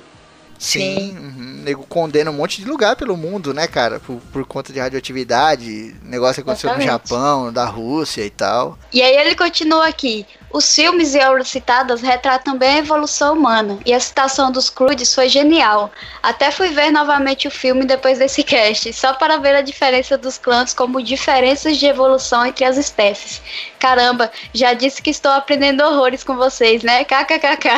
Sim, 0.58 1.18
uhum. 1.18 1.62
nego 1.64 1.86
condena 1.88 2.32
um 2.32 2.34
monte 2.34 2.62
de 2.62 2.68
lugar 2.68 2.96
pelo 2.96 3.16
mundo, 3.16 3.54
né, 3.54 3.68
cara? 3.68 4.00
Por, 4.00 4.22
por 4.32 4.46
conta 4.46 4.74
de 4.74 4.80
radioatividade, 4.80 5.96
negócio 6.04 6.36
que 6.36 6.50
aconteceu 6.50 6.70
Exatamente. 6.70 6.92
no 6.92 7.18
Japão, 7.18 7.54
da 7.54 7.66
Rússia 7.66 8.26
e 8.26 8.30
tal. 8.30 8.78
E 8.92 9.02
aí 9.02 9.16
ele 9.16 9.36
continua 9.36 9.88
aqui. 9.88 10.26
Os 10.56 10.74
filmes 10.74 11.14
e 11.14 11.20
obras 11.20 11.50
citadas 11.50 12.02
retratam 12.02 12.58
bem 12.58 12.76
a 12.76 12.78
evolução 12.78 13.34
humana, 13.34 13.78
e 13.86 13.94
a 13.94 14.00
citação 14.00 14.50
dos 14.50 14.70
Crudes 14.70 15.14
foi 15.14 15.28
genial. 15.28 15.92
Até 16.24 16.50
fui 16.50 16.70
ver 16.70 16.92
novamente 16.92 17.46
o 17.46 17.52
filme 17.52 17.84
depois 17.84 18.20
desse 18.20 18.42
cast, 18.42 18.94
só 18.94 19.12
para 19.12 19.36
ver 19.36 19.54
a 19.54 19.60
diferença 19.60 20.18
dos 20.18 20.38
clãs 20.38 20.74
como 20.74 21.04
diferenças 21.04 21.76
de 21.76 21.86
evolução 21.86 22.46
entre 22.46 22.64
as 22.64 22.78
espécies. 22.78 23.42
Caramba, 23.78 24.32
já 24.54 24.74
disse 24.74 25.02
que 25.02 25.10
estou 25.10 25.34
aprendendo 25.34 25.84
horrores 25.84 26.24
com 26.24 26.38
vocês, 26.38 26.84
né? 26.84 27.04
KKKK. 27.04 27.72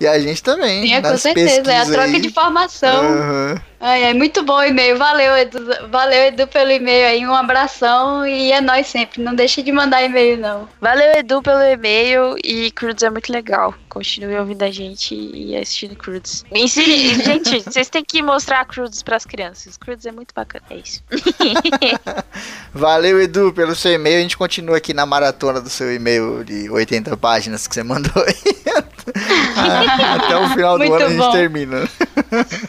E 0.00 0.06
a 0.06 0.20
gente 0.20 0.42
também. 0.42 0.94
É, 0.94 1.02
com 1.02 1.16
certeza, 1.16 1.72
é 1.72 1.78
a 1.78 1.84
troca 1.84 2.04
aí. 2.04 2.20
de 2.20 2.28
informação. 2.28 3.04
Aham. 3.04 3.60
Ai, 3.86 4.02
é 4.04 4.14
muito 4.14 4.42
bom 4.42 4.54
o 4.56 4.64
e-mail. 4.64 4.96
Valeu, 4.96 5.36
Edu. 5.36 5.58
Valeu, 5.90 6.22
Edu, 6.28 6.46
pelo 6.46 6.70
e-mail 6.70 7.06
aí. 7.06 7.26
Um 7.26 7.34
abração 7.34 8.26
e 8.26 8.50
é 8.50 8.58
nóis 8.58 8.86
sempre. 8.86 9.20
Não 9.22 9.34
deixa 9.34 9.62
de 9.62 9.70
mandar 9.70 10.02
e-mail, 10.02 10.38
não. 10.38 10.66
Valeu, 10.80 11.12
Edu, 11.18 11.42
pelo 11.42 11.60
e-mail. 11.60 12.34
E 12.42 12.70
Crudes 12.70 13.02
é 13.02 13.10
muito 13.10 13.30
legal. 13.30 13.74
Continue 13.90 14.38
ouvindo 14.38 14.62
a 14.62 14.70
gente 14.70 15.14
e 15.14 15.54
assistindo 15.54 15.94
Crudes. 15.96 16.46
Ensine- 16.50 17.14
gente, 17.22 17.60
vocês 17.60 17.90
têm 17.90 18.02
que 18.02 18.22
mostrar 18.22 18.64
Crudes 18.64 19.02
pras 19.02 19.26
crianças. 19.26 19.76
Crudes 19.76 20.06
é 20.06 20.12
muito 20.12 20.34
bacana. 20.34 20.64
É 20.70 20.76
isso. 20.76 21.02
Valeu, 22.72 23.20
Edu, 23.20 23.52
pelo 23.52 23.74
seu 23.74 23.92
e-mail. 23.92 24.16
A 24.18 24.22
gente 24.22 24.38
continua 24.38 24.78
aqui 24.78 24.94
na 24.94 25.04
maratona 25.04 25.60
do 25.60 25.68
seu 25.68 25.94
e-mail 25.94 26.42
de 26.42 26.70
80 26.70 27.16
páginas 27.18 27.66
que 27.66 27.74
você 27.74 27.82
mandou 27.82 28.10
aí. 28.24 28.84
Até 30.16 30.36
o 30.36 30.48
final 30.50 30.78
do 30.78 30.84
Muito 30.84 30.94
ano 30.94 31.04
a 31.04 31.08
gente 31.08 31.18
bom. 31.18 31.32
termina. 31.32 31.88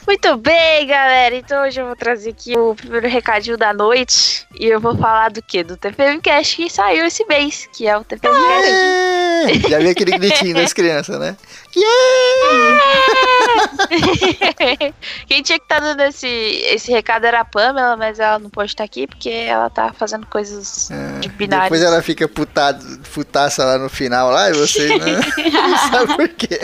Muito 0.07 0.37
bem, 0.37 0.87
galera. 0.87 1.35
Então 1.35 1.63
hoje 1.63 1.81
eu 1.81 1.85
vou 1.85 1.95
trazer 1.95 2.31
aqui 2.31 2.57
o 2.57 2.75
primeiro 2.75 3.07
recadinho 3.07 3.57
da 3.57 3.73
noite. 3.73 4.45
E 4.59 4.65
eu 4.65 4.79
vou 4.79 4.95
falar 4.95 5.31
do 5.31 5.41
quê? 5.41 5.63
Do 5.63 5.77
TPM 5.77 6.21
Cast 6.21 6.55
que 6.55 6.69
saiu 6.69 7.05
esse 7.05 7.25
mês, 7.25 7.67
que 7.73 7.87
é 7.87 7.97
o 7.97 8.03
TPM 8.03 8.35
É, 9.43 9.53
Já 9.69 9.79
vi 9.79 9.89
aquele 9.89 10.17
gritinho 10.17 10.55
das 10.55 10.71
crianças, 10.73 11.19
né? 11.19 11.35
Quem 15.27 15.43
tinha 15.43 15.59
que 15.59 15.65
estar 15.65 15.79
dando 15.79 16.01
esse, 16.01 16.27
esse 16.27 16.91
recado 16.91 17.25
era 17.25 17.41
a 17.41 17.45
Pamela, 17.45 17.97
mas 17.97 18.19
ela 18.19 18.39
não 18.39 18.49
pode 18.49 18.71
estar 18.71 18.83
aqui 18.83 19.05
porque 19.07 19.29
ela 19.29 19.69
tá 19.69 19.93
fazendo 19.93 20.25
coisas 20.27 20.89
de 21.19 21.29
binários. 21.29 21.65
Depois 21.65 21.81
ela 21.81 22.01
fica 22.01 22.27
putado, 22.27 22.83
putaça 23.13 23.63
lá 23.65 23.77
no 23.77 23.89
final 23.89 24.31
lá 24.31 24.49
e 24.49 24.53
vocês 24.53 24.89
né? 24.89 25.21
não 25.51 25.77
sabe 25.91 26.15
por 26.15 26.29
quê. 26.29 26.61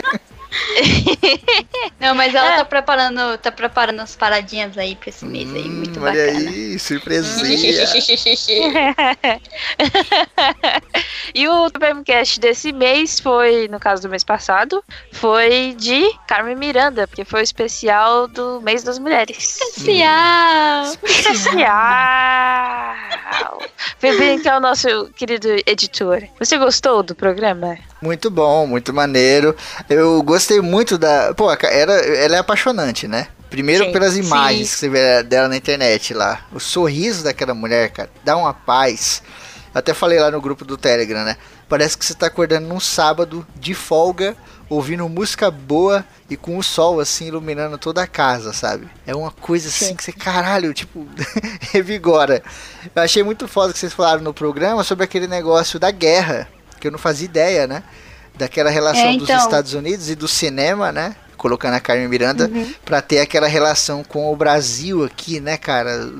Não, 1.98 2.14
mas 2.14 2.34
ela 2.34 2.54
É. 2.54 2.56
tá 2.58 2.64
preparando, 2.64 3.38
tá 3.38 3.50
preparando 3.50 4.00
as 4.00 4.14
paradinhas 4.14 4.76
aí 4.76 4.94
pra 4.96 5.08
esse 5.08 5.24
mês 5.24 5.48
aí. 5.54 5.64
Muito 5.68 5.98
Hum, 5.98 6.02
olha 6.04 6.26
bacana. 6.26 6.50
aí, 6.50 6.78
surpresinha. 6.78 7.86
e 11.34 11.48
o 11.48 11.70
TPMcast 11.70 12.38
desse 12.40 12.72
mês 12.72 13.18
foi, 13.20 13.68
no 13.68 13.78
caso 13.80 14.02
do 14.02 14.08
mês 14.08 14.24
passado, 14.24 14.82
foi 15.12 15.74
de 15.78 16.12
Carmen 16.26 16.56
Miranda, 16.56 17.06
porque 17.08 17.24
foi 17.24 17.40
o 17.40 17.44
especial 17.44 18.26
do 18.28 18.60
mês 18.60 18.82
das 18.82 18.98
mulheres. 18.98 19.60
Especial. 19.60 20.84
Especial! 21.02 21.72
Febril, 23.98 24.40
que 24.40 24.48
é 24.48 24.56
o 24.56 24.60
nosso 24.60 25.08
querido 25.16 25.48
editor. 25.66 26.22
Você 26.38 26.56
gostou 26.58 27.02
do 27.02 27.14
programa? 27.14 27.78
Muito 28.02 28.28
bom, 28.30 28.66
muito 28.66 28.92
maneiro. 28.92 29.54
Eu 29.88 30.20
gostei 30.24 30.60
muito 30.60 30.98
da. 30.98 31.32
Pô, 31.34 31.48
era, 31.52 31.92
ela 31.92 32.36
é 32.36 32.38
apaixonante, 32.40 33.06
né? 33.06 33.28
Primeiro 33.48 33.84
Sim, 33.84 33.92
pelas 33.92 34.14
sim. 34.14 34.22
imagens 34.22 34.72
que 34.72 34.76
você 34.78 34.88
vê 34.88 35.22
dela 35.22 35.46
na 35.46 35.56
internet 35.56 36.12
lá. 36.12 36.44
O 36.52 36.58
sorriso 36.58 37.22
daquela 37.22 37.54
mulher, 37.54 37.90
cara, 37.90 38.10
dá 38.24 38.36
uma 38.36 38.52
paz. 38.52 39.22
Eu 39.74 39.78
até 39.78 39.94
falei 39.94 40.18
lá 40.18 40.30
no 40.30 40.40
grupo 40.40 40.64
do 40.64 40.76
Telegram, 40.76 41.24
né? 41.24 41.36
Parece 41.68 41.96
que 41.96 42.04
você 42.04 42.14
tá 42.14 42.26
acordando 42.26 42.66
num 42.66 42.80
sábado 42.80 43.46
de 43.54 43.72
folga, 43.72 44.36
ouvindo 44.68 45.08
música 45.08 45.50
boa 45.50 46.04
e 46.28 46.36
com 46.36 46.58
o 46.58 46.62
sol 46.62 46.98
assim 46.98 47.26
iluminando 47.28 47.78
toda 47.78 48.02
a 48.02 48.06
casa, 48.06 48.52
sabe? 48.52 48.88
É 49.06 49.14
uma 49.14 49.30
coisa 49.30 49.68
assim 49.68 49.86
Sim. 49.86 49.94
que 49.94 50.02
você, 50.02 50.12
caralho, 50.12 50.74
tipo, 50.74 51.06
revigora. 51.72 52.42
Eu 52.94 53.02
achei 53.02 53.22
muito 53.22 53.46
foda 53.46 53.72
que 53.72 53.78
vocês 53.78 53.92
falaram 53.92 54.22
no 54.22 54.34
programa 54.34 54.82
sobre 54.82 55.04
aquele 55.04 55.26
negócio 55.26 55.78
da 55.78 55.90
guerra, 55.90 56.48
que 56.82 56.88
eu 56.88 56.92
não 56.92 56.98
fazia 56.98 57.26
ideia, 57.26 57.66
né? 57.68 57.82
Daquela 58.34 58.68
relação 58.70 59.04
É, 59.10 59.16
dos 59.16 59.28
então. 59.30 59.38
Estados 59.38 59.72
Unidos 59.72 60.10
e 60.10 60.16
do 60.16 60.26
cinema, 60.26 60.90
né? 60.90 61.14
Colocando 61.36 61.74
a 61.74 61.80
Carmen 61.80 62.08
Miranda 62.08 62.48
Uhum. 62.52 62.74
pra 62.84 63.00
ter 63.00 63.20
aquela 63.20 63.46
relação 63.46 64.02
com 64.02 64.32
o 64.32 64.36
Brasil 64.36 65.04
aqui, 65.04 65.38
né, 65.38 65.56
cara? 65.56 66.10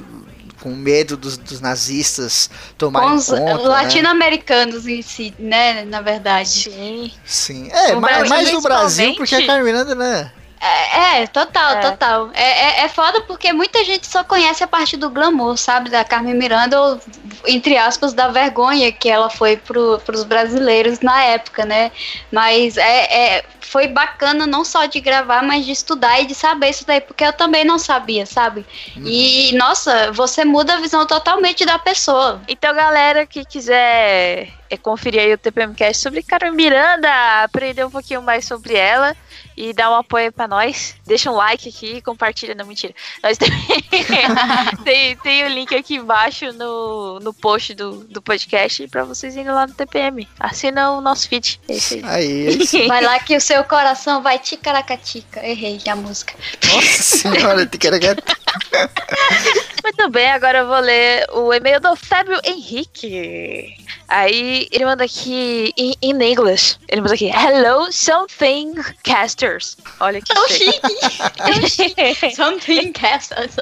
Com 0.60 0.70
medo 0.70 1.16
dos, 1.16 1.36
dos 1.36 1.60
nazistas 1.60 2.48
tomarem 2.78 3.08
Com 3.08 3.14
os 3.16 3.26
conta, 3.26 3.56
né? 3.56 3.68
latino-americanos 3.68 4.86
em 4.86 5.02
si, 5.02 5.34
né? 5.36 5.84
Na 5.84 6.00
verdade. 6.00 6.48
Sim. 6.48 7.12
Sim. 7.24 7.68
É, 7.72 7.92
O 7.96 8.00
ma- 8.00 8.06
Brasil, 8.08 8.28
mais 8.28 8.50
do 8.52 8.60
Brasil, 8.60 9.14
porque 9.16 9.34
a 9.34 9.44
Carmen 9.46 9.64
Miranda, 9.64 9.94
né? 9.96 10.30
É, 10.62 11.22
é, 11.22 11.26
total, 11.26 11.72
É. 11.72 11.80
total. 11.80 12.30
É, 12.34 12.82
é, 12.82 12.84
é 12.84 12.88
foda 12.88 13.20
porque 13.22 13.52
muita 13.52 13.84
gente 13.84 14.06
só 14.06 14.22
conhece 14.22 14.62
a 14.62 14.68
parte 14.68 14.96
do 14.96 15.10
glamour, 15.10 15.56
sabe? 15.56 15.90
Da 15.90 16.04
Carmen 16.04 16.34
Miranda, 16.34 16.80
ou, 16.80 17.00
entre 17.48 17.76
aspas, 17.76 18.12
da 18.12 18.28
vergonha 18.28 18.92
que 18.92 19.08
ela 19.08 19.28
foi 19.28 19.56
pro, 19.56 20.00
pros 20.06 20.22
brasileiros 20.22 21.00
na 21.00 21.20
época, 21.24 21.64
né? 21.64 21.90
Mas 22.30 22.76
é, 22.76 23.38
é, 23.38 23.44
foi 23.60 23.88
bacana 23.88 24.46
não 24.46 24.64
só 24.64 24.86
de 24.86 25.00
gravar, 25.00 25.42
mas 25.42 25.64
de 25.66 25.72
estudar 25.72 26.20
e 26.20 26.26
de 26.26 26.34
saber 26.34 26.70
isso 26.70 26.86
daí, 26.86 27.00
porque 27.00 27.24
eu 27.24 27.32
também 27.32 27.64
não 27.64 27.78
sabia, 27.78 28.24
sabe? 28.24 28.64
E, 28.96 29.50
nossa, 29.56 30.12
você 30.12 30.44
muda 30.44 30.74
a 30.74 30.80
visão 30.80 31.04
totalmente 31.04 31.64
da 31.64 31.76
pessoa. 31.76 32.40
Então, 32.46 32.72
galera 32.72 33.26
que 33.26 33.44
quiser 33.44 34.48
é, 34.70 34.76
conferir 34.76 35.22
aí 35.22 35.32
o 35.32 35.38
TPMcast 35.38 36.00
sobre 36.00 36.22
Carmen 36.22 36.52
Miranda, 36.52 37.08
aprender 37.42 37.84
um 37.84 37.90
pouquinho 37.90 38.22
mais 38.22 38.44
sobre 38.44 38.76
ela 38.76 39.16
e 39.56 39.72
dar 39.72 39.90
um 39.90 39.94
apoio 39.94 40.32
pra 40.32 40.48
nós, 40.48 40.94
deixa 41.06 41.30
um 41.30 41.36
like 41.36 41.68
aqui 41.68 41.96
e 41.96 42.02
compartilha. 42.02 42.54
Não, 42.54 42.66
mentira. 42.66 42.94
Nós 43.22 43.38
tem, 43.38 43.50
tem, 44.84 45.16
tem 45.16 45.44
o 45.44 45.48
link 45.48 45.74
aqui 45.74 45.96
embaixo 45.96 46.52
no, 46.52 47.20
no 47.20 47.32
post 47.32 47.74
do, 47.74 48.04
do 48.04 48.22
podcast 48.22 48.86
pra 48.88 49.04
vocês 49.04 49.34
irem 49.34 49.52
lá 49.52 49.66
no 49.66 49.74
TPM. 49.74 50.28
Assina 50.38 50.92
o 50.92 51.00
nosso 51.00 51.28
feed. 51.28 51.60
É 51.68 51.74
isso 51.74 51.94
aí. 51.94 52.02
Aí, 52.04 52.48
aí 52.48 52.66
sim. 52.66 52.88
Vai 52.88 53.02
lá 53.02 53.18
que 53.18 53.36
o 53.36 53.40
seu 53.40 53.62
coração 53.64 54.22
vai 54.22 54.38
ticaracatica. 54.38 55.44
Errei 55.46 55.80
a 55.88 55.96
música. 55.96 56.34
Nossa 56.72 57.02
senhora, 57.02 57.68
gato. 57.98 58.22
Muito 59.82 60.10
bem, 60.10 60.30
agora 60.30 60.58
eu 60.58 60.66
vou 60.66 60.78
ler 60.78 61.26
o 61.32 61.52
e-mail 61.52 61.80
do 61.80 61.96
Fábio 61.96 62.38
Henrique. 62.44 63.74
Aí 64.08 64.68
ele 64.70 64.84
manda 64.84 65.04
aqui 65.04 65.72
em 65.76 65.94
in 66.02 66.22
English. 66.22 66.76
Ele 66.88 67.00
manda 67.00 67.14
aqui: 67.14 67.30
Hello, 67.30 67.90
something 67.92 68.74
casters. 69.22 69.76
Olha 70.00 70.20
que 70.20 70.34
Tão 70.34 70.48
chique. 70.48 72.34
Something 72.34 72.92
castles. 72.92 73.56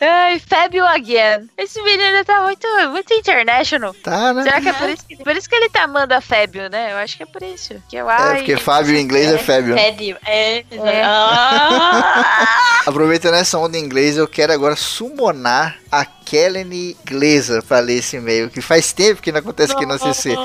Ai, 0.00 0.38
Fábio 0.40 0.84
again. 0.86 1.48
Esse 1.56 1.80
menino 1.82 2.24
tá 2.24 2.42
muito, 2.42 2.66
muito 2.90 3.14
international. 3.14 3.94
Tá, 4.02 4.34
né? 4.34 4.42
Será 4.42 4.60
que 4.60 4.68
é 4.68 4.72
por 4.72 4.90
isso 4.90 5.06
que, 5.06 5.16
por 5.16 5.36
isso 5.36 5.48
que 5.48 5.54
ele 5.54 5.68
tá 5.68 5.86
manda 5.86 6.20
Fábio, 6.20 6.68
né? 6.68 6.92
Eu 6.92 6.96
acho 6.98 7.16
que 7.16 7.22
é 7.22 7.26
por 7.26 7.42
isso. 7.42 7.80
Que 7.88 7.96
eu, 7.96 8.10
É, 8.10 8.14
ai, 8.14 8.36
porque 8.38 8.56
Fábio 8.56 8.96
em 8.96 9.00
inglês 9.00 9.32
é 9.32 9.38
Fábio. 9.38 9.74
Fébio. 9.74 10.16
É. 10.26 10.58
É. 10.58 11.02
Ah. 11.04 12.82
Aproveitando 12.86 13.34
essa 13.34 13.58
onda 13.58 13.78
em 13.78 13.84
inglês, 13.84 14.16
eu 14.16 14.26
quero 14.26 14.52
agora 14.52 14.74
summonar 14.74 15.78
a 15.90 16.04
Kellen 16.28 16.94
Glazer 17.06 17.62
pra 17.62 17.80
ler 17.80 18.00
esse 18.00 18.16
e-mail, 18.16 18.50
que 18.50 18.60
faz 18.60 18.92
tempo 18.92 19.22
que 19.22 19.32
não 19.32 19.40
acontece 19.40 19.72
aqui 19.72 19.86
no 19.86 19.98
CC. 19.98 20.36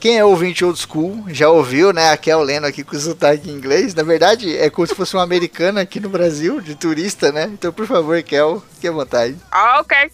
Quem 0.00 0.16
é 0.16 0.24
ouvinte 0.24 0.64
old 0.64 0.78
school 0.78 1.26
já 1.28 1.50
ouviu, 1.50 1.92
né? 1.92 2.10
A 2.10 2.16
Kel 2.16 2.40
lendo 2.40 2.66
aqui 2.66 2.82
com 2.82 2.96
o 2.96 2.98
sotaque 2.98 3.50
em 3.50 3.52
inglês. 3.52 3.94
Na 3.94 4.02
verdade, 4.02 4.56
é 4.56 4.70
como 4.70 4.86
se 4.86 4.94
fosse 4.94 5.14
uma 5.14 5.22
americana 5.22 5.82
aqui 5.82 6.00
no 6.00 6.08
Brasil, 6.08 6.58
de 6.62 6.74
turista, 6.74 7.30
né? 7.30 7.50
Então, 7.52 7.70
por 7.70 7.86
favor, 7.86 8.22
Kel, 8.22 8.64
fique 8.72 8.88
à 8.88 8.92
vontade. 8.92 9.36
Ah, 9.50 9.80
ok. 9.80 10.10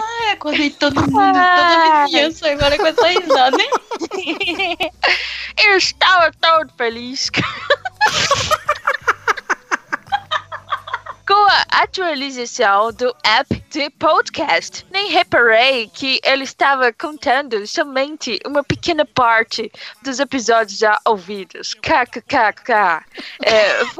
Ai, 0.00 0.30
acordei 0.32 0.70
todo 0.70 1.00
mundo, 1.02 1.12
toda 1.12 1.38
a 1.38 2.04
vizinhança 2.06 2.50
agora 2.50 2.78
com 2.78 2.86
essa 2.86 3.08
risada, 3.08 3.58
hein? 3.60 3.70
Eu 5.66 5.76
estava 5.76 6.32
tão 6.40 6.66
feliz. 6.78 7.30
Com 11.26 11.48
a 11.48 11.64
atualização 11.82 12.92
do 12.92 13.16
app 13.24 13.64
de 13.70 13.88
podcast, 13.90 14.86
nem 14.90 15.10
reparei 15.10 15.88
que 15.88 16.20
ele 16.22 16.44
estava 16.44 16.92
contando 16.92 17.66
somente 17.66 18.38
uma 18.46 18.62
pequena 18.62 19.06
parte 19.06 19.72
dos 20.02 20.20
episódios 20.20 20.78
já 20.78 21.00
ouvidos. 21.06 21.72
KKKK. 21.74 23.04
É... 23.42 23.84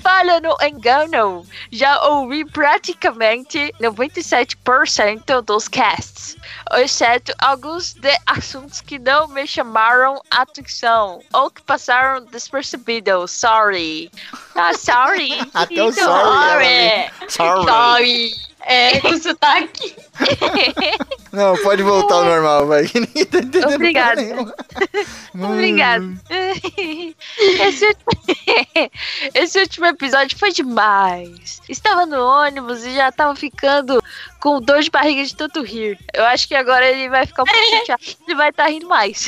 Fala 0.00 0.40
no 0.40 0.56
engano. 0.62 1.46
Já 1.70 2.02
ouvi 2.06 2.44
praticamente 2.44 3.72
97% 3.80 5.40
dos 5.42 5.68
casts. 5.68 6.36
Exceto 6.72 7.32
alguns 7.38 7.94
de 7.94 8.16
assuntos 8.26 8.80
que 8.80 8.98
não 8.98 9.28
me 9.28 9.46
chamaram 9.46 10.20
a 10.30 10.42
atenção 10.42 11.20
ou 11.32 11.50
que 11.50 11.62
passaram 11.62 12.24
despercebidos. 12.26 13.30
Sorry. 13.30 14.10
Ah, 14.54 14.74
sorry. 14.74 15.32
Até 15.54 15.82
o 15.82 15.92
sorry. 15.92 16.64
vem. 16.64 17.10
Sorry. 17.28 17.64
Sorry. 17.64 18.34
É, 18.66 19.00
com 19.00 19.18
sotaque. 19.20 19.94
Não, 21.34 21.56
pode 21.58 21.82
voltar 21.82 22.14
ao 22.16 22.24
normal, 22.24 22.66
vai. 22.66 22.86
que 22.86 23.00
Ninguém 23.00 23.24
tá 23.26 23.38
entendendo 23.38 23.74
Obrigada. 23.74 24.20
nenhuma. 24.22 24.54
Hum. 25.36 25.52
Obrigado. 25.52 26.16
Esse, 27.36 27.86
ulti- 27.86 28.90
esse 29.34 29.58
último 29.58 29.86
episódio 29.86 30.38
foi 30.38 30.52
demais. 30.52 31.60
Estava 31.68 32.06
no 32.06 32.22
ônibus 32.24 32.84
e 32.84 32.94
já 32.94 33.10
tava 33.10 33.34
ficando 33.34 34.00
com 34.38 34.60
dor 34.60 34.80
de 34.80 34.90
barriga 34.90 35.24
de 35.24 35.34
tanto 35.34 35.60
rir. 35.64 35.98
Eu 36.14 36.24
acho 36.26 36.46
que 36.46 36.54
agora 36.54 36.86
ele 36.88 37.08
vai 37.08 37.26
ficar 37.26 37.42
um 37.42 37.46
pouco 37.46 37.60
chateado. 37.70 38.02
Ele 38.28 38.36
vai 38.36 38.50
estar 38.50 38.66
rindo 38.66 38.86
mais. 38.88 39.26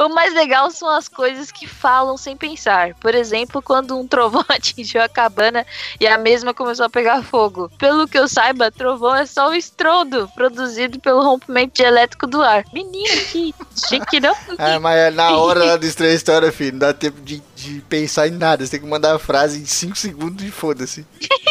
o 0.00 0.08
mais 0.08 0.32
legal 0.32 0.70
são 0.70 0.88
as 0.88 1.06
coisas 1.06 1.52
que 1.52 1.66
falam 1.66 2.16
sem 2.16 2.34
pensar. 2.36 2.94
Por 2.94 3.14
exemplo, 3.14 3.60
quando 3.60 3.98
um 3.98 4.06
trovão 4.08 4.44
atingiu 4.48 5.02
a 5.02 5.08
cabana 5.10 5.66
e 6.00 6.06
a 6.06 6.16
mesma 6.16 6.54
começou 6.54 6.86
a 6.86 6.90
pegar 6.90 7.22
fogo. 7.22 7.70
Pelo 7.78 8.08
que 8.08 8.18
eu 8.18 8.26
saiba, 8.26 8.70
trovão 8.70 9.14
é 9.14 9.26
só 9.26 9.50
o 9.50 9.54
estrondo 9.54 9.89
produzido 10.34 10.98
pelo 11.00 11.22
rompimento 11.22 11.74
de 11.74 11.82
elétrico 11.82 12.26
do 12.26 12.42
ar. 12.42 12.64
Menino, 12.72 13.24
que 13.30 13.54
chique, 13.88 14.20
não? 14.20 14.34
Ah, 14.58 14.78
mas 14.80 14.96
é 14.96 15.10
na 15.10 15.36
hora 15.36 15.64
lá 15.64 15.76
do 15.76 15.86
estranha 15.86 16.14
história, 16.14 16.52
filho, 16.52 16.72
não 16.72 16.80
dá 16.80 16.92
tempo 16.92 17.20
de, 17.20 17.42
de 17.54 17.80
pensar 17.82 18.28
em 18.28 18.32
nada. 18.32 18.64
Você 18.64 18.72
tem 18.72 18.80
que 18.80 18.86
mandar 18.86 19.14
a 19.14 19.18
frase 19.18 19.60
em 19.60 19.66
5 19.66 19.96
segundos 19.96 20.44
e 20.44 20.50
foda-se. 20.50 21.06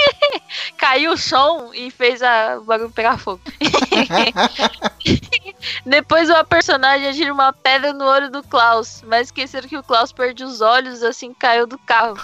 Caiu 0.78 1.14
o 1.14 1.18
som 1.18 1.72
e 1.74 1.92
fez 1.92 2.24
a, 2.24 2.58
o 2.60 2.64
bagulho 2.64 2.90
pegar 2.90 3.18
fogo. 3.18 3.42
Depois 5.86 6.30
uma 6.30 6.44
personagem 6.44 7.08
atira 7.08 7.34
uma 7.34 7.54
pedra 7.54 7.94
no 7.94 8.06
olho 8.06 8.32
do 8.32 8.42
Klaus, 8.44 9.04
mas 9.06 9.28
esqueceram 9.28 9.68
que 9.68 9.78
o 9.78 9.84
Klaus 9.84 10.12
perdeu 10.12 10.48
os 10.48 10.62
olhos 10.62 11.04
assim 11.04 11.34
caiu 11.34 11.68
do 11.68 11.78
carro. 11.78 12.18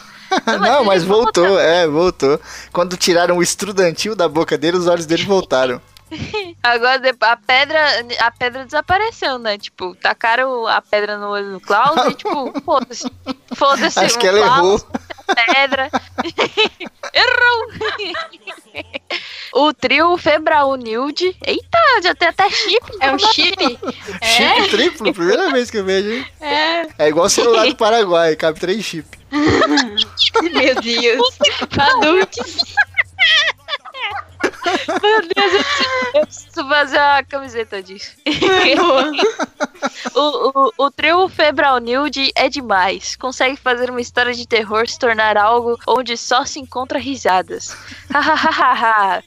Não, 0.59 0.83
mas 0.83 1.03
voltou, 1.03 1.59
é, 1.59 1.87
voltou. 1.87 2.39
Quando 2.71 2.97
tiraram 2.97 3.37
o 3.37 3.43
estrudantil 3.43 4.15
da 4.15 4.27
boca 4.27 4.57
dele, 4.57 4.77
os 4.77 4.87
olhos 4.87 5.05
dele 5.05 5.23
voltaram. 5.23 5.81
Agora 6.63 7.01
a 7.21 7.37
pedra, 7.37 7.79
a 8.19 8.31
pedra 8.31 8.65
desapareceu, 8.65 9.37
né? 9.37 9.57
Tipo, 9.57 9.95
tacaram 9.95 10.67
a 10.67 10.81
pedra 10.81 11.17
no 11.17 11.29
olho 11.29 11.53
do 11.53 11.59
Klaus 11.59 12.05
e 12.07 12.13
tipo, 12.13 12.53
foda-se. 12.63 13.11
Foda-se. 13.55 13.99
Acho 13.99 14.15
o 14.15 14.19
que 14.19 14.27
ela 14.27 14.43
Klaus, 14.43 14.83
errou. 14.83 15.35
pedra. 15.53 15.89
Errou! 17.13 17.65
o 19.53 19.73
trio 19.73 20.17
Febraunilde. 20.17 21.35
Eita, 21.45 21.79
já 22.03 22.15
tem 22.15 22.27
até 22.27 22.49
chip. 22.49 22.85
É 22.99 23.11
um 23.11 23.19
chip. 23.19 23.79
Chip 24.21 24.69
triplo, 24.69 25.13
primeira 25.13 25.51
vez 25.51 25.71
que 25.71 25.77
eu 25.77 25.85
vejo, 25.85 26.11
hein? 26.11 26.25
É. 26.41 27.05
É 27.05 27.07
igual 27.07 27.25
o 27.25 27.29
celular 27.29 27.65
do 27.65 27.75
Paraguai, 27.75 28.35
cabe 28.35 28.59
três 28.59 28.83
chips. 28.83 29.19
Meu 29.31 30.75
Deus. 30.81 31.37
Adultos. 31.77 32.75
Meu 35.01 35.21
Deus, 35.21 35.53
eu 35.53 35.63
preciso, 35.63 35.89
eu 36.13 36.25
preciso 36.25 36.67
fazer 36.67 36.97
a 36.97 37.23
camiseta 37.23 37.81
disso. 37.81 38.15
o, 40.15 40.19
o, 40.19 40.85
o 40.85 40.91
trio 40.91 41.27
Febraunilde 41.27 42.31
é 42.35 42.49
demais. 42.49 43.15
Consegue 43.15 43.57
fazer 43.57 43.89
uma 43.89 44.01
história 44.01 44.33
de 44.33 44.47
terror 44.47 44.87
se 44.87 44.97
tornar 44.97 45.37
algo 45.37 45.79
onde 45.87 46.17
só 46.17 46.45
se 46.45 46.59
encontra 46.59 46.99
risadas. 46.99 47.75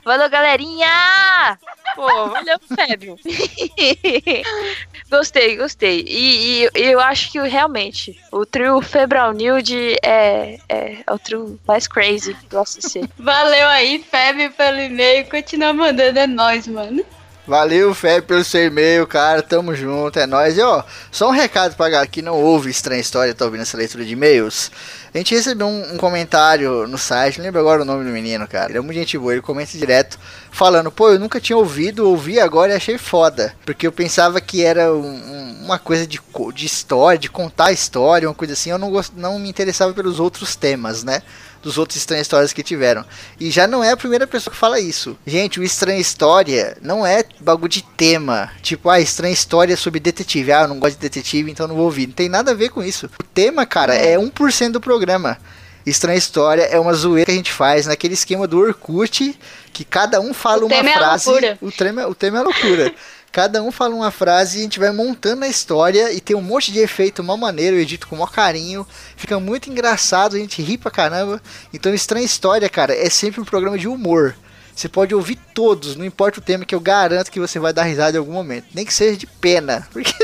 Valeu, 0.04 0.28
galerinha! 0.30 1.58
Pô, 1.94 2.28
valeu, 2.28 2.58
Fébio. 2.74 3.18
gostei, 5.10 5.56
gostei. 5.56 6.04
E, 6.06 6.64
e 6.64 6.70
eu 6.74 7.00
acho 7.00 7.32
que 7.32 7.40
realmente 7.40 8.18
o 8.30 8.44
trio 8.46 8.80
Febraunilde 8.80 9.96
é, 10.02 10.58
é, 10.68 10.98
é 11.06 11.12
o 11.12 11.18
trio 11.18 11.58
mais 11.66 11.88
crazy 11.88 12.34
do 12.48 12.58
ACC. 12.58 13.08
Valeu 13.18 13.68
aí, 13.68 14.04
Feb, 14.10 14.50
pelo 14.50 14.80
e-mail. 14.98 15.26
Continua 15.30 15.72
mandando, 15.72 16.18
é 16.18 16.26
nóis, 16.26 16.66
mano. 16.66 17.04
Valeu, 17.46 17.94
Fé, 17.94 18.20
pelo 18.20 18.44
seu 18.44 18.66
e-mail, 18.66 19.06
cara. 19.06 19.40
Tamo 19.40 19.74
junto, 19.74 20.18
é 20.18 20.26
nóis. 20.26 20.58
E 20.58 20.60
ó, 20.60 20.82
só 21.10 21.28
um 21.28 21.32
recado 21.32 21.74
pra 21.76 21.88
galera 21.88 22.06
que 22.06 22.20
não 22.20 22.34
ouve 22.34 22.68
Estranha 22.70 23.00
História, 23.00 23.34
tá 23.34 23.46
ouvindo 23.46 23.62
essa 23.62 23.76
leitura 23.76 24.04
de 24.04 24.12
e-mails. 24.12 24.70
A 25.14 25.16
gente 25.16 25.34
recebeu 25.34 25.66
um, 25.66 25.94
um 25.94 25.96
comentário 25.96 26.86
no 26.86 26.98
site, 26.98 27.38
não 27.38 27.46
lembro 27.46 27.58
agora 27.60 27.80
o 27.80 27.84
nome 27.86 28.04
do 28.04 28.10
menino, 28.10 28.46
cara. 28.46 28.70
Ele 28.70 28.76
é 28.76 28.80
muito 28.82 28.98
gente 28.98 29.16
boa, 29.16 29.32
ele 29.32 29.40
comenta 29.40 29.78
direto, 29.78 30.18
falando, 30.50 30.90
pô, 30.92 31.08
eu 31.08 31.18
nunca 31.18 31.40
tinha 31.40 31.56
ouvido, 31.56 32.06
ouvi 32.06 32.38
agora 32.38 32.72
e 32.72 32.76
achei 32.76 32.98
foda. 32.98 33.54
Porque 33.64 33.86
eu 33.86 33.92
pensava 33.92 34.42
que 34.42 34.62
era 34.62 34.92
um- 34.92 35.00
um- 35.00 35.64
uma 35.64 35.78
coisa 35.78 36.06
de, 36.06 36.20
de 36.54 36.66
história, 36.66 37.18
de 37.18 37.30
contar 37.30 37.72
história, 37.72 38.28
uma 38.28 38.34
coisa 38.34 38.52
assim. 38.52 38.70
Eu 38.70 38.78
não, 38.78 38.90
gost, 38.90 39.14
não 39.16 39.38
me 39.38 39.48
interessava 39.48 39.94
pelos 39.94 40.20
outros 40.20 40.54
temas, 40.54 41.02
né? 41.02 41.22
Dos 41.68 41.76
outros 41.76 41.98
estranhas 41.98 42.24
histórias 42.24 42.50
que 42.50 42.62
tiveram. 42.62 43.04
E 43.38 43.50
já 43.50 43.66
não 43.66 43.84
é 43.84 43.90
a 43.90 43.96
primeira 43.96 44.26
pessoa 44.26 44.50
que 44.50 44.58
fala 44.58 44.80
isso. 44.80 45.18
Gente, 45.26 45.60
o 45.60 45.62
estranha 45.62 46.00
história 46.00 46.78
não 46.80 47.04
é 47.06 47.22
bagulho 47.40 47.68
de 47.68 47.82
tema. 47.82 48.50
Tipo, 48.62 48.88
ah, 48.88 48.98
estranha 48.98 49.34
história 49.34 49.76
sobre 49.76 50.00
detetive. 50.00 50.50
Ah, 50.50 50.62
eu 50.62 50.68
não 50.68 50.78
gosto 50.78 50.94
de 50.94 51.02
detetive, 51.02 51.50
então 51.50 51.68
não 51.68 51.74
vou 51.76 51.84
ouvir. 51.84 52.06
Não 52.06 52.14
tem 52.14 52.26
nada 52.26 52.52
a 52.52 52.54
ver 52.54 52.70
com 52.70 52.82
isso. 52.82 53.04
O 53.20 53.22
tema, 53.22 53.66
cara, 53.66 53.94
é 53.94 54.16
1% 54.16 54.70
do 54.72 54.80
programa. 54.80 55.36
Estranha 55.84 56.16
História 56.16 56.62
é 56.62 56.80
uma 56.80 56.94
zoeira 56.94 57.26
que 57.26 57.32
a 57.32 57.34
gente 57.36 57.52
faz 57.52 57.86
naquele 57.86 58.14
esquema 58.14 58.46
do 58.46 58.58
Orkut, 58.58 59.38
que 59.70 59.84
cada 59.84 60.22
um 60.22 60.32
fala 60.32 60.62
O 60.62 60.66
uma 60.66 60.74
é 60.74 60.92
frase. 60.94 61.28
loucura. 61.28 61.58
o, 61.60 61.70
tema, 61.70 62.06
o 62.08 62.14
tema 62.14 62.38
é 62.38 62.42
loucura. 62.42 62.94
Cada 63.30 63.62
um 63.62 63.70
fala 63.70 63.94
uma 63.94 64.10
frase 64.10 64.56
e 64.56 64.60
a 64.60 64.62
gente 64.62 64.78
vai 64.78 64.90
montando 64.90 65.44
a 65.44 65.48
história 65.48 66.12
e 66.12 66.20
tem 66.20 66.34
um 66.34 66.42
monte 66.42 66.72
de 66.72 66.78
efeito 66.78 67.22
mal 67.22 67.36
maneiro, 67.36 67.76
eu 67.76 67.80
edito 67.80 68.08
com 68.08 68.14
o 68.14 68.18
maior 68.18 68.32
carinho. 68.32 68.86
Fica 69.16 69.38
muito 69.38 69.70
engraçado, 69.70 70.36
a 70.36 70.38
gente 70.38 70.62
ri 70.62 70.78
pra 70.78 70.90
caramba. 70.90 71.40
Então, 71.72 71.92
Estranha 71.92 72.24
História, 72.24 72.68
cara, 72.68 72.94
é 72.94 73.10
sempre 73.10 73.40
um 73.40 73.44
programa 73.44 73.78
de 73.78 73.86
humor. 73.86 74.34
Você 74.78 74.88
pode 74.88 75.12
ouvir 75.12 75.36
todos, 75.52 75.96
não 75.96 76.04
importa 76.04 76.38
o 76.38 76.42
tema, 76.42 76.64
que 76.64 76.72
eu 76.72 76.80
garanto 76.80 77.32
que 77.32 77.40
você 77.40 77.58
vai 77.58 77.72
dar 77.72 77.82
risada 77.82 78.16
em 78.16 78.20
algum 78.20 78.32
momento. 78.32 78.66
Nem 78.72 78.84
que 78.84 78.94
seja 78.94 79.16
de 79.16 79.26
pena, 79.26 79.84
porque 79.92 80.14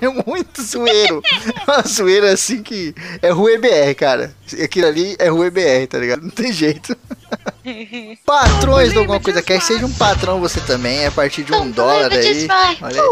é 0.00 0.08
muito 0.08 0.62
zoeiro. 0.62 1.20
É 1.66 1.70
uma 1.70 1.82
zoeira 1.82 2.32
assim 2.32 2.62
que 2.62 2.94
é 3.20 3.30
Rue 3.30 3.58
BR, 3.58 3.92
cara. 3.98 4.32
Aquilo 4.62 4.86
ali 4.86 5.16
é 5.18 5.28
Rue 5.28 5.50
BR, 5.50 5.88
tá 5.88 5.98
ligado? 5.98 6.22
Não 6.22 6.30
tem 6.30 6.52
jeito. 6.52 6.96
Patrões 8.24 8.92
do 8.92 9.00
Alguma 9.00 9.20
Coisa 9.20 9.42
Quer, 9.42 9.60
seja 9.60 9.86
um 9.86 9.92
patrão 9.92 10.40
você 10.40 10.60
também, 10.60 11.06
a 11.06 11.10
partir 11.10 11.44
de 11.44 11.52
um 11.54 11.70
dólar 11.70 12.12
aí. 12.12 12.48
Olha 12.82 13.02
aí. 13.02 13.08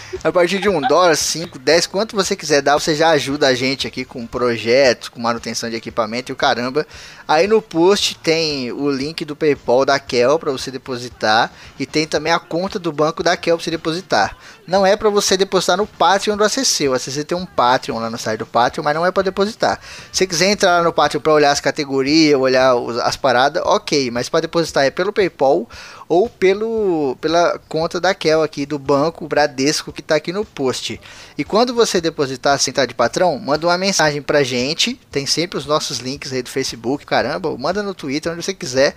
A 0.26 0.32
partir 0.32 0.58
de 0.58 0.68
um 0.68 0.80
dólar, 0.80 1.14
5, 1.16 1.56
10, 1.56 1.86
quanto 1.86 2.16
você 2.16 2.34
quiser 2.34 2.60
dar, 2.60 2.74
você 2.74 2.96
já 2.96 3.10
ajuda 3.10 3.46
a 3.46 3.54
gente 3.54 3.86
aqui 3.86 4.04
com 4.04 4.26
projetos, 4.26 5.08
com 5.08 5.20
manutenção 5.20 5.70
de 5.70 5.76
equipamento 5.76 6.32
e 6.32 6.34
o 6.34 6.36
caramba. 6.36 6.84
Aí 7.28 7.46
no 7.46 7.62
post 7.62 8.16
tem 8.16 8.72
o 8.72 8.90
link 8.90 9.24
do 9.24 9.36
PayPal 9.36 9.84
da 9.84 10.00
Kel 10.00 10.36
para 10.36 10.50
você 10.50 10.68
depositar 10.68 11.52
e 11.78 11.86
tem 11.86 12.08
também 12.08 12.32
a 12.32 12.40
conta 12.40 12.76
do 12.76 12.90
banco 12.90 13.22
da 13.22 13.36
Kel 13.36 13.56
para 13.56 13.62
você 13.64 13.70
depositar. 13.70 14.36
Não 14.66 14.84
é 14.84 14.96
para 14.96 15.08
você 15.08 15.36
depositar 15.36 15.76
no 15.76 15.86
Patreon 15.86 16.36
do 16.36 16.42
ACC. 16.42 16.88
O 16.88 16.94
ACC 16.94 17.22
tem 17.22 17.38
um 17.38 17.46
Patreon 17.46 18.00
lá 18.00 18.10
no 18.10 18.18
site 18.18 18.40
do 18.40 18.46
Patreon, 18.46 18.82
mas 18.82 18.96
não 18.96 19.06
é 19.06 19.12
para 19.12 19.22
depositar. 19.22 19.78
Se 20.10 20.18
você 20.18 20.26
quiser 20.26 20.50
entrar 20.50 20.78
lá 20.78 20.82
no 20.82 20.92
Patreon 20.92 21.20
para 21.20 21.32
olhar 21.32 21.52
as 21.52 21.60
categorias, 21.60 22.36
olhar 22.36 22.74
as 23.04 23.16
paradas, 23.16 23.62
ok. 23.64 24.10
Mas 24.10 24.28
para 24.28 24.40
depositar 24.40 24.84
é 24.84 24.90
pelo 24.90 25.12
PayPal 25.12 25.68
ou 26.08 26.28
pelo 26.28 27.16
pela 27.20 27.58
conta 27.68 28.00
da 28.00 28.14
Kel 28.14 28.42
aqui 28.42 28.64
do 28.64 28.78
banco 28.78 29.26
Bradesco 29.26 29.92
que 29.92 30.02
tá 30.02 30.14
aqui 30.16 30.32
no 30.32 30.44
post. 30.44 31.00
E 31.36 31.44
quando 31.44 31.74
você 31.74 32.00
depositar 32.00 32.58
sem 32.58 32.70
entrar 32.70 32.86
de 32.86 32.94
patrão, 32.94 33.38
manda 33.38 33.66
uma 33.66 33.76
mensagem 33.78 34.22
pra 34.22 34.42
gente. 34.42 34.98
Tem 35.10 35.26
sempre 35.26 35.58
os 35.58 35.66
nossos 35.66 35.98
links 35.98 36.32
aí 36.32 36.42
do 36.42 36.48
Facebook, 36.48 37.04
caramba, 37.04 37.56
manda 37.58 37.82
no 37.82 37.94
Twitter, 37.94 38.32
onde 38.32 38.42
você 38.42 38.54
quiser, 38.54 38.94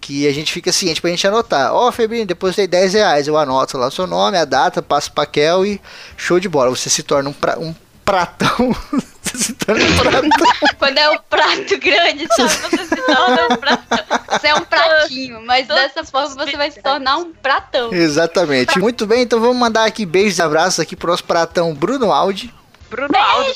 que 0.00 0.26
a 0.28 0.32
gente 0.32 0.52
fica 0.52 0.70
ciente 0.72 1.00
pra 1.00 1.10
gente 1.10 1.26
anotar. 1.26 1.72
Ó, 1.74 1.90
Febrinho, 1.92 2.26
depositei 2.26 2.66
10 2.66 2.94
reais, 2.94 3.26
eu 3.28 3.36
anoto 3.36 3.76
lá 3.76 3.88
o 3.88 3.90
seu 3.90 4.06
nome, 4.06 4.38
a 4.38 4.44
data, 4.44 4.80
passo 4.82 5.12
pra 5.12 5.26
Kel 5.26 5.66
e 5.66 5.80
show 6.16 6.38
de 6.40 6.48
bola. 6.48 6.70
Você 6.70 6.88
se 6.88 7.02
torna 7.02 7.28
um, 7.30 7.32
pra- 7.32 7.58
um 7.58 7.74
pratão. 8.04 8.74
você 9.32 9.44
se 9.44 9.52
torna 9.54 9.84
um 9.84 9.96
pratão. 9.96 10.68
Quando 10.78 10.98
é 10.98 11.10
o 11.10 11.22
prato 11.22 11.78
grande, 11.78 12.28
sabe? 12.34 12.48
Você 12.48 12.86
se 12.86 12.96
torna 12.96 13.44
um 13.50 13.56
pratão. 13.56 14.20
Você 14.30 14.46
é 14.48 14.54
um 14.54 14.60
pratinho, 14.60 15.42
mas 15.46 15.66
dessa 15.66 16.04
forma 16.04 16.28
você 16.28 16.56
vai 16.56 16.70
se 16.70 16.82
tornar 16.82 17.16
um 17.16 17.32
pratão. 17.32 17.92
Exatamente. 17.92 18.78
Muito 18.78 19.06
bem, 19.06 19.22
então 19.22 19.40
vamos 19.40 19.56
mandar 19.56 19.84
aqui 19.84 20.04
beijos 20.04 20.38
e 20.38 20.42
abraços 20.42 20.80
aqui 20.80 20.96
pro 20.96 21.10
nosso 21.10 21.24
pratão 21.24 21.74
Bruno 21.74 22.12
Aldi. 22.12 22.52
Bruno 22.90 23.16
Aldo. 23.16 23.54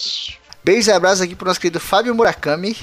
Beijos 0.65 0.89
e 0.89 0.93
abraços 0.93 1.21
aqui 1.21 1.35
pro 1.35 1.47
nosso 1.47 1.61
querido 1.61 1.79
Fábio 1.79 2.15
Murakami. 2.15 2.77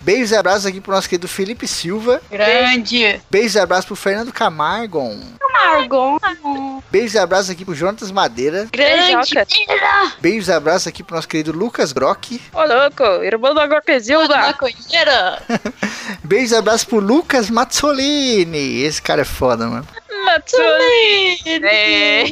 Beijos 0.00 0.30
e 0.30 0.36
abraços 0.36 0.66
aqui 0.66 0.80
pro 0.80 0.92
nosso 0.92 1.08
querido 1.08 1.28
Felipe 1.28 1.66
Silva. 1.66 2.20
Grande. 2.30 3.20
Beijos 3.30 3.54
e 3.54 3.58
abraços 3.58 3.86
pro 3.86 3.96
Fernando 3.96 4.32
Camargo. 4.32 5.16
Argon. 5.58 6.18
Beijos 6.90 7.14
e 7.14 7.18
abraços 7.18 7.50
aqui 7.50 7.64
pro 7.64 7.74
Jonatas 7.74 8.10
Madeira. 8.10 8.68
Grande. 8.72 9.34
Beijos 10.20 10.48
e 10.48 10.52
abraços 10.52 10.86
aqui 10.86 11.02
pro 11.02 11.16
nosso 11.16 11.28
querido 11.28 11.52
Lucas 11.52 11.92
Grock. 11.92 12.40
Ô, 12.52 12.62
louco, 12.64 13.24
irmão 13.24 13.54
da. 13.54 13.66
Maconheira. 14.38 15.42
Beijos 16.24 16.52
e 16.52 16.56
abraços 16.56 16.84
pro 16.84 17.00
Lucas 17.00 17.50
Mazzolini. 17.50 18.82
Esse 18.82 19.02
cara 19.02 19.22
é 19.22 19.24
foda, 19.24 19.66
mano. 19.66 19.86
É. 21.62 22.24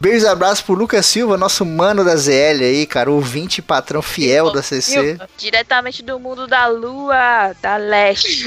Beijos 0.00 0.22
e 0.22 0.26
abraços 0.26 0.62
pro 0.62 0.74
Lucas 0.74 1.04
Silva, 1.04 1.36
nosso 1.36 1.64
mano 1.64 2.04
da 2.04 2.16
ZL 2.16 2.62
aí, 2.62 2.86
cara. 2.86 3.10
Ouvinte 3.10 3.60
patrão 3.60 4.00
fiel 4.00 4.50
da 4.50 4.62
CC. 4.62 5.18
Diretamente 5.36 6.02
do 6.02 6.18
mundo 6.18 6.46
da 6.46 6.66
lua, 6.66 7.54
da 7.60 7.76
leste. 7.76 8.46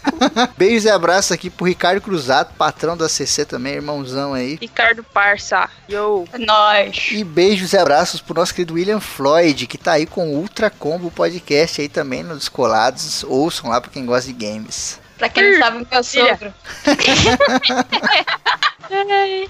Beijos 0.56 0.84
e 0.84 0.90
abraços 0.90 1.32
aqui 1.32 1.50
pro 1.50 1.66
Ricardo 1.66 2.00
Cruzado, 2.00 2.54
patrão 2.56 2.96
da 2.96 3.08
CC 3.08 3.44
também, 3.44 3.74
irmãozão 3.74 4.32
aí. 4.32 4.56
Ricardo 4.60 5.04
Parça. 5.04 5.68
Yo. 5.90 6.24
Nós. 6.38 7.08
E 7.12 7.22
beijos 7.22 7.72
e 7.72 7.78
abraços 7.78 8.20
pro 8.20 8.34
nosso 8.34 8.54
querido 8.54 8.74
William 8.74 9.00
Floyd, 9.00 9.66
que 9.66 9.76
tá 9.76 9.92
aí 9.92 10.06
com 10.06 10.28
o 10.30 10.36
Ultra 10.36 10.70
Combo 10.70 11.10
Podcast 11.10 11.80
aí 11.80 11.88
também 11.88 12.22
no 12.22 12.36
Descolados. 12.36 13.22
Ouçam 13.24 13.70
lá 13.70 13.80
pra 13.80 13.90
quem 13.90 14.06
gosta 14.06 14.32
de 14.32 14.46
games. 14.46 14.98
Pra 15.18 15.28
quem 15.28 15.52
não 15.52 15.58
sabe, 15.58 15.86
meu 15.90 16.04
sogro. 16.04 16.54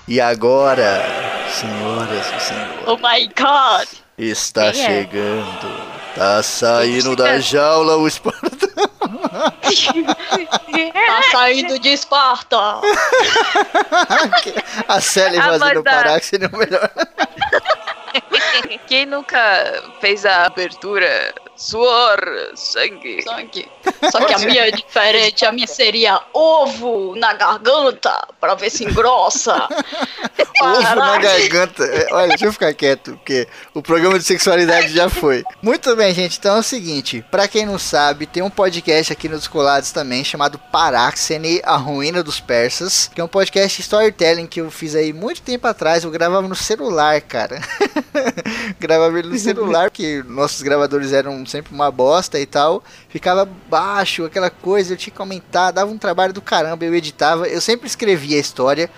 E 0.09 0.21
agora, 0.21 1.05
senhoras 1.53 2.27
e 2.27 2.41
senhores, 2.41 2.87
Oh 2.87 2.97
my 2.97 3.29
god. 3.37 3.87
está 4.17 4.73
Quem 4.73 4.83
é? 4.83 4.87
chegando. 4.87 5.87
Tá 6.15 6.43
saindo 6.43 7.15
da 7.15 7.39
jaula 7.39 7.97
o 7.97 8.09
Espartano. 8.09 8.91
Tá 9.09 9.53
saindo 11.31 11.79
de 11.79 11.89
Esparta. 11.91 12.57
A 14.89 15.01
Sally 15.01 15.37
fazendo 15.41 15.83
da- 15.83 15.91
parar 15.91 16.21
que 16.21 16.27
seria 16.27 16.51
o 16.53 16.57
melhor. 16.57 16.91
Quem 18.87 19.07
nunca 19.07 19.83
fez 20.01 20.25
a 20.25 20.47
abertura? 20.47 21.35
Suor, 21.57 22.19
sangue. 22.55 23.23
Sangue. 23.23 23.69
Só 24.11 24.25
que 24.25 24.35
a 24.35 24.39
minha 24.39 24.69
é 24.69 24.71
diferente. 24.71 25.45
A 25.45 25.53
minha 25.53 25.67
seria 25.67 26.21
ovo 26.33 27.15
na 27.17 27.33
garganta 27.33 28.27
pra 28.39 28.55
ver 28.55 28.71
se 28.71 28.85
engrossa. 28.85 29.67
Ovo 30.63 30.95
na 30.95 31.19
garganta. 31.19 31.85
É, 31.85 32.07
Olha, 32.13 32.29
deixa 32.29 32.47
eu 32.47 32.53
ficar 32.53 32.73
quieto, 32.73 33.13
porque 33.13 33.47
o 33.75 33.83
programa 33.83 34.19
de 34.19 34.25
sexualidade 34.25 34.89
já 34.89 35.11
foi. 35.11 35.45
Muito 35.61 35.95
bem, 35.95 36.15
gente. 36.15 36.39
Então 36.39 36.57
é 36.57 36.61
o 36.61 36.63
seguinte: 36.63 37.23
pra 37.31 37.47
quem 37.47 37.67
não 37.67 37.79
sabe, 37.79 38.27
tem 38.27 38.43
um 38.43 38.49
podcast 38.49 38.96
aqui 38.97 39.29
nos 39.29 39.41
Descolados 39.41 39.93
também 39.93 40.25
chamado 40.25 40.59
Paráxene, 40.59 41.61
a 41.63 41.77
Ruína 41.77 42.23
dos 42.23 42.41
Persas, 42.41 43.11
que 43.15 43.21
é 43.21 43.25
um 43.25 43.29
podcast 43.29 43.81
storytelling 43.81 44.47
que 44.47 44.63
eu 44.63 44.71
fiz 44.71 44.95
aí 44.95 45.13
muito 45.13 45.43
tempo 45.43 45.67
atrás. 45.67 46.03
Eu 46.03 46.11
gravava 46.11 46.49
no 46.49 46.55
celular, 46.55 47.21
cara. 47.21 47.61
gravava 48.81 49.21
no 49.23 49.39
celular, 49.39 49.91
porque 49.91 50.25
nossos 50.27 50.63
gravadores 50.63 51.13
eram 51.13 51.45
sempre 51.45 51.75
uma 51.75 51.91
bosta 51.91 52.41
e 52.41 52.47
tal. 52.47 52.83
Ficava 53.11 53.47
baixo, 53.69 54.25
aquela 54.25 54.49
coisa, 54.49 54.95
eu 54.95 54.97
tinha 54.97 55.15
que 55.15 55.21
aumentar, 55.21 55.71
dava 55.73 55.91
um 55.91 55.99
trabalho 55.99 56.33
do 56.33 56.41
caramba, 56.41 56.85
eu 56.85 56.95
editava, 56.95 57.47
eu 57.47 57.61
sempre 57.61 57.87
escrevia 57.87 58.39
a 58.39 58.41
história. 58.41 58.91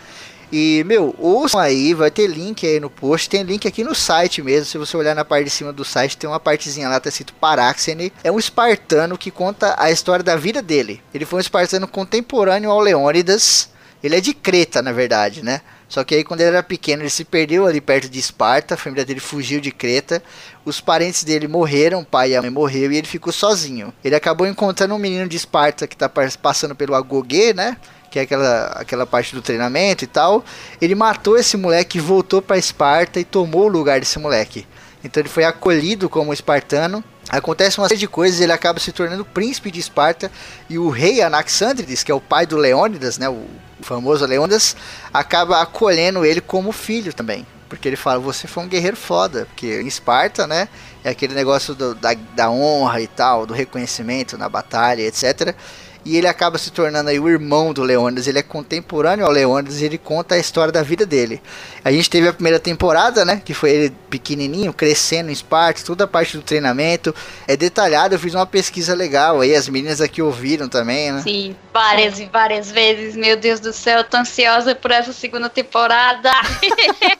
E, 0.50 0.82
meu, 0.86 1.14
ouçam 1.18 1.60
aí, 1.60 1.92
vai 1.92 2.10
ter 2.10 2.26
link 2.26 2.66
aí 2.66 2.80
no 2.80 2.88
post, 2.88 3.28
tem 3.28 3.42
link 3.42 3.68
aqui 3.68 3.84
no 3.84 3.94
site 3.94 4.42
mesmo. 4.42 4.64
Se 4.64 4.78
você 4.78 4.96
olhar 4.96 5.14
na 5.14 5.24
parte 5.24 5.44
de 5.44 5.50
cima 5.50 5.72
do 5.72 5.84
site, 5.84 6.16
tem 6.16 6.28
uma 6.28 6.40
partezinha 6.40 6.88
lá, 6.88 6.98
tá 6.98 7.08
escrito 7.08 7.34
Paráxene. 7.34 8.12
É 8.24 8.32
um 8.32 8.38
espartano 8.38 9.18
que 9.18 9.30
conta 9.30 9.74
a 9.78 9.90
história 9.90 10.22
da 10.22 10.36
vida 10.36 10.62
dele. 10.62 11.02
Ele 11.12 11.26
foi 11.26 11.38
um 11.38 11.40
espartano 11.40 11.86
contemporâneo 11.86 12.70
ao 12.70 12.80
Leônidas. 12.80 13.70
Ele 14.02 14.16
é 14.16 14.20
de 14.20 14.32
Creta, 14.32 14.80
na 14.80 14.92
verdade, 14.92 15.42
né? 15.42 15.60
Só 15.88 16.04
que 16.04 16.14
aí 16.14 16.22
quando 16.22 16.40
ele 16.40 16.50
era 16.50 16.62
pequeno, 16.62 17.02
ele 17.02 17.10
se 17.10 17.24
perdeu 17.24 17.66
ali 17.66 17.80
perto 17.80 18.08
de 18.08 18.18
Esparta, 18.18 18.74
a 18.74 18.76
família 18.76 19.04
dele 19.04 19.20
fugiu 19.20 19.58
de 19.60 19.70
Creta. 19.70 20.22
Os 20.64 20.80
parentes 20.80 21.24
dele 21.24 21.48
morreram, 21.48 22.00
o 22.00 22.04
pai 22.04 22.32
e 22.32 22.36
a 22.36 22.42
mãe 22.42 22.50
morreu 22.50 22.92
e 22.92 22.96
ele 22.96 23.06
ficou 23.06 23.32
sozinho. 23.32 23.92
Ele 24.04 24.14
acabou 24.14 24.46
encontrando 24.46 24.94
um 24.94 24.98
menino 24.98 25.26
de 25.26 25.36
Esparta 25.36 25.86
que 25.86 25.96
tá 25.96 26.08
passando 26.08 26.74
pelo 26.74 26.94
Agogê, 26.94 27.54
né? 27.54 27.78
Que 28.10 28.18
é 28.18 28.22
aquela, 28.22 28.66
aquela 28.68 29.06
parte 29.06 29.34
do 29.34 29.42
treinamento 29.42 30.04
e 30.04 30.06
tal. 30.06 30.44
Ele 30.80 30.94
matou 30.94 31.36
esse 31.36 31.56
moleque, 31.56 32.00
voltou 32.00 32.40
para 32.40 32.56
Esparta 32.56 33.20
e 33.20 33.24
tomou 33.24 33.64
o 33.64 33.68
lugar 33.68 34.00
desse 34.00 34.18
moleque. 34.18 34.66
Então 35.04 35.20
ele 35.20 35.28
foi 35.28 35.44
acolhido 35.44 36.08
como 36.08 36.32
espartano. 36.32 37.04
Acontece 37.28 37.78
uma 37.78 37.86
série 37.88 38.00
de 38.00 38.08
coisas, 38.08 38.40
ele 38.40 38.52
acaba 38.52 38.80
se 38.80 38.90
tornando 38.90 39.22
príncipe 39.22 39.70
de 39.70 39.78
Esparta 39.78 40.32
e 40.68 40.78
o 40.78 40.88
rei 40.88 41.20
Anaxandrides, 41.20 42.02
que 42.02 42.10
é 42.10 42.14
o 42.14 42.20
pai 42.22 42.46
do 42.46 42.56
Leônidas, 42.56 43.18
né, 43.18 43.28
o 43.28 43.44
famoso 43.82 44.24
Leônidas, 44.24 44.74
acaba 45.12 45.60
acolhendo 45.60 46.24
ele 46.24 46.40
como 46.40 46.72
filho 46.72 47.12
também. 47.12 47.46
Porque 47.68 47.86
ele 47.86 47.96
fala, 47.96 48.18
você 48.18 48.48
foi 48.48 48.64
um 48.64 48.66
guerreiro 48.66 48.96
foda, 48.96 49.44
porque 49.44 49.78
em 49.82 49.86
Esparta, 49.86 50.46
né, 50.46 50.68
é 51.04 51.10
aquele 51.10 51.34
negócio 51.34 51.74
do- 51.74 51.94
da, 51.94 52.14
da 52.34 52.50
honra 52.50 52.98
e 53.02 53.06
tal, 53.06 53.44
do 53.44 53.52
reconhecimento 53.52 54.38
na 54.38 54.48
batalha, 54.48 55.02
etc. 55.02 55.54
E 56.08 56.16
ele 56.16 56.26
acaba 56.26 56.56
se 56.56 56.70
tornando 56.70 57.10
aí 57.10 57.20
o 57.20 57.28
irmão 57.28 57.70
do 57.70 57.82
Leônidas, 57.82 58.26
ele 58.26 58.38
é 58.38 58.42
contemporâneo 58.42 59.26
ao 59.26 59.30
Leônidas 59.30 59.82
e 59.82 59.84
ele 59.84 59.98
conta 59.98 60.36
a 60.36 60.38
história 60.38 60.72
da 60.72 60.82
vida 60.82 61.04
dele. 61.04 61.38
A 61.84 61.92
gente 61.92 62.08
teve 62.08 62.26
a 62.26 62.32
primeira 62.32 62.58
temporada, 62.58 63.26
né? 63.26 63.42
Que 63.44 63.52
foi 63.52 63.70
ele 63.72 63.96
pequenininho, 64.08 64.72
crescendo 64.72 65.28
em 65.28 65.34
Esparta, 65.34 65.84
toda 65.84 66.04
a 66.04 66.06
parte 66.06 66.38
do 66.38 66.42
treinamento. 66.42 67.14
É 67.46 67.58
detalhado, 67.58 68.14
eu 68.14 68.18
fiz 68.18 68.34
uma 68.34 68.46
pesquisa 68.46 68.94
legal 68.94 69.42
aí, 69.42 69.54
as 69.54 69.68
meninas 69.68 70.00
aqui 70.00 70.22
ouviram 70.22 70.66
também, 70.66 71.12
né? 71.12 71.20
Sim, 71.20 71.54
várias 71.74 72.18
e 72.18 72.24
várias 72.24 72.70
vezes. 72.70 73.14
Meu 73.14 73.36
Deus 73.36 73.60
do 73.60 73.74
céu, 73.74 73.98
eu 73.98 74.04
tô 74.04 74.16
ansiosa 74.16 74.74
por 74.74 74.90
essa 74.90 75.12
segunda 75.12 75.50
temporada. 75.50 76.30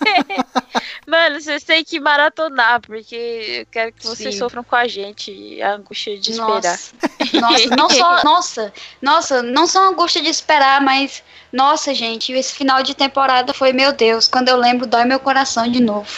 Mano, 1.06 1.40
vocês 1.40 1.62
têm 1.62 1.84
que 1.84 2.00
maratonar, 2.00 2.80
porque 2.80 3.60
eu 3.60 3.66
quero 3.70 3.92
que 3.92 4.06
vocês 4.06 4.34
Sim. 4.34 4.38
sofram 4.38 4.64
com 4.64 4.76
a 4.76 4.88
gente 4.88 5.60
a 5.62 5.74
angústia 5.74 6.18
de 6.18 6.32
esperar. 6.32 6.62
Nossa, 6.62 6.92
nossa, 7.40 7.76
não 7.76 7.90
só, 7.90 8.24
nossa, 8.24 8.72
nossa, 9.00 9.42
não 9.42 9.66
só 9.66 9.84
a 9.84 9.88
angústia 9.88 10.22
de 10.22 10.28
esperar, 10.28 10.80
mas 10.80 11.22
nossa, 11.52 11.94
gente, 11.94 12.32
esse 12.32 12.54
final 12.54 12.82
de 12.82 12.94
temporada 12.94 13.54
foi, 13.54 13.72
meu 13.72 13.92
Deus, 13.92 14.28
quando 14.28 14.48
eu 14.48 14.56
lembro, 14.56 14.86
dói 14.86 15.04
meu 15.04 15.18
coração 15.18 15.70
de 15.70 15.80
novo. 15.80 16.08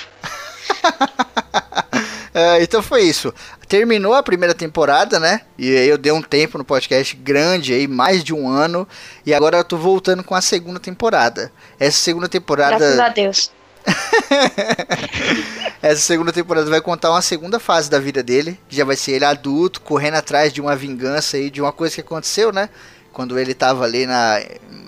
É, 2.32 2.62
então 2.62 2.80
foi 2.80 3.02
isso. 3.02 3.34
Terminou 3.66 4.14
a 4.14 4.22
primeira 4.22 4.54
temporada, 4.54 5.18
né? 5.18 5.40
E 5.58 5.76
aí 5.76 5.88
eu 5.88 5.98
dei 5.98 6.12
um 6.12 6.22
tempo 6.22 6.56
no 6.58 6.64
podcast 6.64 7.16
grande 7.16 7.72
aí, 7.72 7.88
mais 7.88 8.22
de 8.22 8.32
um 8.32 8.48
ano. 8.48 8.86
E 9.26 9.34
agora 9.34 9.58
eu 9.58 9.64
tô 9.64 9.76
voltando 9.76 10.22
com 10.22 10.34
a 10.34 10.40
segunda 10.40 10.78
temporada. 10.78 11.52
Essa 11.78 11.98
segunda 11.98 12.28
temporada. 12.28 12.78
Graças 12.78 12.98
a 13.00 13.08
Deus. 13.08 13.50
Essa 15.82 16.00
segunda 16.00 16.32
temporada 16.32 16.68
vai 16.68 16.80
contar 16.80 17.10
uma 17.10 17.22
segunda 17.22 17.58
fase 17.58 17.90
da 17.90 17.98
vida 17.98 18.22
dele. 18.22 18.58
Já 18.68 18.84
vai 18.84 18.96
ser 18.96 19.12
ele 19.12 19.24
adulto, 19.24 19.80
correndo 19.80 20.14
atrás 20.14 20.52
de 20.52 20.60
uma 20.60 20.76
vingança 20.76 21.36
aí, 21.36 21.50
de 21.50 21.60
uma 21.60 21.72
coisa 21.72 21.94
que 21.94 22.00
aconteceu, 22.00 22.52
né? 22.52 22.68
Quando 23.12 23.38
ele 23.38 23.54
tava 23.54 23.84
ali 23.84 24.06
na. 24.06 24.40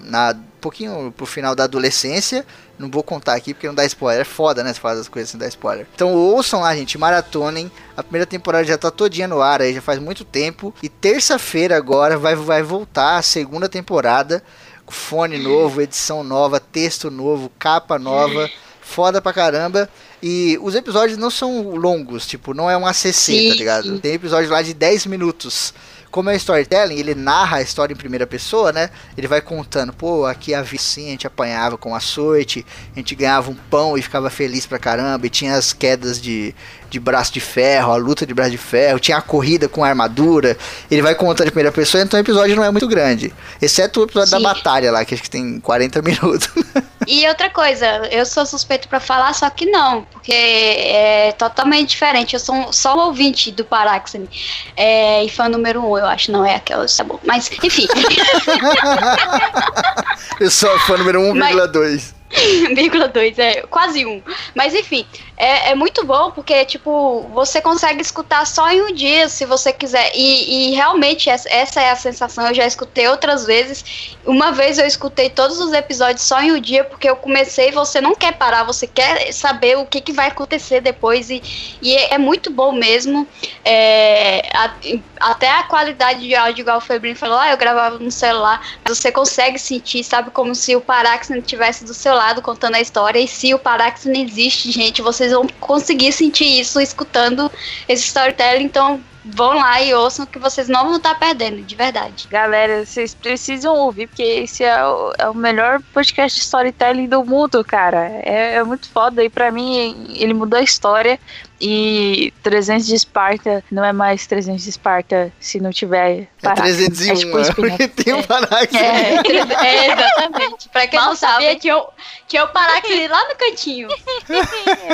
na 0.04 0.36
pouquinho 0.60 1.12
pro 1.16 1.26
final 1.26 1.54
da 1.54 1.64
adolescência. 1.64 2.46
Não 2.78 2.88
vou 2.88 3.02
contar 3.02 3.34
aqui 3.34 3.52
porque 3.52 3.66
não 3.66 3.74
dá 3.74 3.84
spoiler. 3.84 4.22
É 4.22 4.24
foda, 4.24 4.62
né? 4.62 4.72
Se 4.72 4.80
falar 4.80 4.94
das 4.94 5.08
coisas 5.08 5.30
sem 5.30 5.38
dar 5.38 5.48
spoiler. 5.48 5.86
Então 5.94 6.14
ouçam 6.14 6.60
lá, 6.60 6.74
gente. 6.74 6.96
Maratonem. 6.96 7.70
A 7.96 8.02
primeira 8.02 8.26
temporada 8.26 8.64
já 8.64 8.78
tá 8.78 8.90
todinha 8.90 9.26
no 9.26 9.42
ar 9.42 9.60
aí, 9.60 9.74
já 9.74 9.82
faz 9.82 9.98
muito 9.98 10.24
tempo. 10.24 10.72
E 10.82 10.88
terça-feira 10.88 11.76
agora 11.76 12.16
vai, 12.16 12.34
vai 12.36 12.62
voltar 12.62 13.16
a 13.16 13.22
segunda 13.22 13.68
temporada. 13.68 14.42
Fone 14.88 15.38
novo, 15.38 15.80
edição 15.80 16.22
nova, 16.22 16.60
texto 16.60 17.10
novo, 17.10 17.50
capa 17.58 17.98
nova. 17.98 18.50
Foda 18.92 19.22
pra 19.22 19.32
caramba. 19.32 19.88
E 20.22 20.58
os 20.62 20.74
episódios 20.74 21.18
não 21.18 21.30
são 21.30 21.70
longos, 21.70 22.26
tipo, 22.26 22.52
não 22.52 22.70
é 22.70 22.76
um 22.76 22.86
ACC, 22.86 23.12
Sim, 23.12 23.48
tá 23.48 23.54
ligado? 23.54 23.98
Tem 23.98 24.12
episódio 24.12 24.50
lá 24.50 24.60
de 24.60 24.74
10 24.74 25.06
minutos. 25.06 25.72
Como 26.10 26.28
é 26.28 26.36
storytelling, 26.36 26.98
ele 26.98 27.14
narra 27.14 27.56
a 27.56 27.62
história 27.62 27.94
em 27.94 27.96
primeira 27.96 28.26
pessoa, 28.26 28.70
né? 28.70 28.90
Ele 29.16 29.26
vai 29.26 29.40
contando, 29.40 29.94
pô, 29.94 30.26
aqui 30.26 30.52
a 30.52 30.60
vizinha 30.60 31.08
a 31.08 31.10
gente 31.12 31.26
apanhava 31.26 31.78
com 31.78 31.94
açoite, 31.94 32.66
a 32.94 32.98
gente 32.98 33.14
ganhava 33.14 33.50
um 33.50 33.54
pão 33.54 33.96
e 33.96 34.02
ficava 34.02 34.28
feliz 34.28 34.66
pra 34.66 34.78
caramba, 34.78 35.26
e 35.26 35.30
tinha 35.30 35.54
as 35.54 35.72
quedas 35.72 36.20
de, 36.20 36.54
de 36.92 37.00
braço 37.00 37.32
de 37.32 37.40
ferro, 37.40 37.90
a 37.90 37.96
luta 37.96 38.26
de 38.26 38.34
braço 38.34 38.50
de 38.50 38.58
ferro, 38.58 39.00
tinha 39.00 39.16
a 39.16 39.22
corrida 39.22 39.66
com 39.66 39.82
armadura. 39.82 40.58
Ele 40.90 41.00
vai 41.00 41.14
contando 41.14 41.46
em 41.46 41.50
primeira 41.50 41.72
pessoa, 41.72 42.02
então 42.02 42.18
o 42.18 42.22
episódio 42.22 42.54
não 42.54 42.62
é 42.62 42.70
muito 42.70 42.86
grande. 42.86 43.32
Exceto 43.60 44.00
o 44.00 44.04
episódio 44.04 44.28
Sim. 44.28 44.42
da 44.42 44.54
batalha 44.54 44.92
lá, 44.92 45.04
que 45.04 45.14
acho 45.14 45.22
que 45.22 45.30
tem 45.30 45.58
40 45.58 46.02
minutos. 46.02 46.48
E 47.04 47.26
outra 47.26 47.50
coisa, 47.50 47.84
eu 48.12 48.24
sou 48.24 48.46
suspeito 48.46 48.86
pra 48.86 49.00
falar, 49.00 49.34
só 49.34 49.50
que 49.50 49.66
não, 49.66 50.04
porque 50.04 50.32
é 50.32 51.34
totalmente 51.36 51.90
diferente. 51.90 52.34
Eu 52.34 52.38
sou 52.38 52.72
só 52.72 52.96
um 52.96 53.06
ouvinte 53.06 53.50
do 53.50 53.64
Paráxene. 53.64 54.28
É, 54.76 55.24
e 55.24 55.28
fã 55.28 55.48
número 55.48 55.84
um, 55.84 55.98
eu 55.98 56.06
acho, 56.06 56.30
não 56.30 56.46
é 56.46 56.54
aquela, 56.54 56.86
tá 56.86 57.02
bom. 57.02 57.18
Mas, 57.24 57.50
enfim, 57.60 57.88
Eu 60.38 60.48
sou 60.48 60.78
fã 60.78 60.96
número 60.96 61.20
1,2. 61.20 62.21
vírgula 62.74 63.08
dois, 63.08 63.38
é 63.38 63.62
quase 63.62 64.06
um. 64.06 64.22
Mas 64.54 64.74
enfim, 64.74 65.06
é, 65.36 65.70
é 65.70 65.74
muito 65.74 66.04
bom 66.04 66.30
porque, 66.30 66.64
tipo, 66.64 67.28
você 67.32 67.60
consegue 67.60 68.00
escutar 68.00 68.46
só 68.46 68.70
em 68.70 68.80
um 68.82 68.92
dia, 68.94 69.28
se 69.28 69.44
você 69.44 69.72
quiser. 69.72 70.10
E, 70.14 70.70
e 70.70 70.74
realmente 70.74 71.28
essa, 71.28 71.48
essa 71.50 71.80
é 71.80 71.90
a 71.90 71.96
sensação. 71.96 72.46
Eu 72.48 72.54
já 72.54 72.66
escutei 72.66 73.06
outras 73.08 73.44
vezes. 73.44 74.16
Uma 74.24 74.50
vez 74.52 74.78
eu 74.78 74.86
escutei 74.86 75.28
todos 75.28 75.58
os 75.60 75.72
episódios 75.72 76.22
só 76.24 76.40
em 76.40 76.52
um 76.52 76.60
dia, 76.60 76.84
porque 76.84 77.08
eu 77.08 77.16
comecei 77.16 77.70
você 77.70 78.00
não 78.00 78.14
quer 78.14 78.32
parar, 78.34 78.64
você 78.64 78.86
quer 78.86 79.32
saber 79.32 79.76
o 79.76 79.84
que, 79.86 80.00
que 80.00 80.12
vai 80.12 80.28
acontecer 80.28 80.80
depois. 80.80 81.28
E, 81.28 81.42
e 81.82 81.94
é, 81.94 82.14
é 82.14 82.18
muito 82.18 82.50
bom 82.50 82.72
mesmo. 82.72 83.26
É, 83.64 84.42
a- 84.56 84.74
até 85.20 85.50
a 85.50 85.62
qualidade 85.64 86.20
de 86.20 86.34
áudio, 86.34 86.62
igual 86.62 86.78
o 86.78 86.80
Febrinho 86.80 87.14
falou, 87.16 87.38
ah, 87.38 87.50
eu 87.50 87.56
gravava 87.56 87.98
no 87.98 88.10
celular, 88.10 88.60
mas 88.84 88.98
você 88.98 89.12
consegue 89.12 89.58
sentir, 89.58 90.02
sabe, 90.02 90.30
como 90.30 90.54
se 90.54 90.74
o 90.74 90.80
Paráxene 90.80 91.40
estivesse 91.40 91.84
do 91.84 91.94
seu 91.94 92.14
lado 92.14 92.21
contando 92.42 92.76
a 92.76 92.80
história. 92.80 93.18
E 93.18 93.26
se 93.26 93.52
o 93.54 93.58
Paráxene 93.58 94.22
existe, 94.22 94.70
gente, 94.70 95.02
vocês 95.02 95.32
vão 95.32 95.46
conseguir 95.58 96.12
sentir 96.12 96.60
isso 96.60 96.80
escutando 96.80 97.50
esse 97.88 98.04
storytelling. 98.04 98.64
Então 98.64 99.00
vão 99.24 99.54
lá 99.54 99.80
e 99.82 99.94
ouçam 99.94 100.26
que 100.26 100.38
vocês 100.38 100.68
não 100.68 100.84
vão 100.84 100.96
estar 100.96 101.14
perdendo, 101.18 101.62
de 101.62 101.74
verdade. 101.74 102.26
Galera, 102.28 102.84
vocês 102.84 103.14
precisam 103.14 103.74
ouvir, 103.74 104.08
porque 104.08 104.22
esse 104.22 104.64
é 104.64 104.84
o, 104.84 105.12
é 105.18 105.28
o 105.28 105.34
melhor 105.34 105.80
podcast 105.92 106.38
de 106.38 106.44
storytelling 106.44 107.08
do 107.08 107.24
mundo, 107.24 107.64
cara. 107.64 108.10
É, 108.22 108.54
é 108.54 108.64
muito 108.64 108.88
foda. 108.90 109.22
E 109.22 109.30
pra 109.30 109.50
mim, 109.50 110.14
ele 110.16 110.34
mudou 110.34 110.58
a 110.58 110.62
história. 110.62 111.18
E 111.64 112.32
300 112.42 112.86
de 112.86 112.94
Esparta 112.96 113.62
não 113.70 113.84
é 113.84 113.92
mais 113.92 114.26
300 114.26 114.62
de 114.64 114.68
Esparta 114.70 115.32
se 115.38 115.60
não 115.60 115.70
tiver 115.70 116.22
É 116.22 116.26
Paráxene. 116.42 116.90
301, 116.90 117.12
É 117.12 117.14
tipo 117.14 117.38
spin-off. 117.38 117.54
porque 117.54 117.88
tem 117.88 118.14
um 118.14 118.22
Paráxene. 118.24 118.78
É, 118.82 119.14
é, 119.64 119.92
exatamente. 119.92 120.68
Pra 120.70 120.86
quem 120.88 120.98
Mal 120.98 121.10
não 121.10 121.16
sabia, 121.16 121.48
sabe. 121.50 121.60
tinha 121.60 121.78
o, 121.78 121.86
tinha 122.26 122.44
o 122.44 122.48
Paráxene 122.48 123.06
lá 123.06 123.28
no 123.28 123.36
cantinho. 123.36 123.88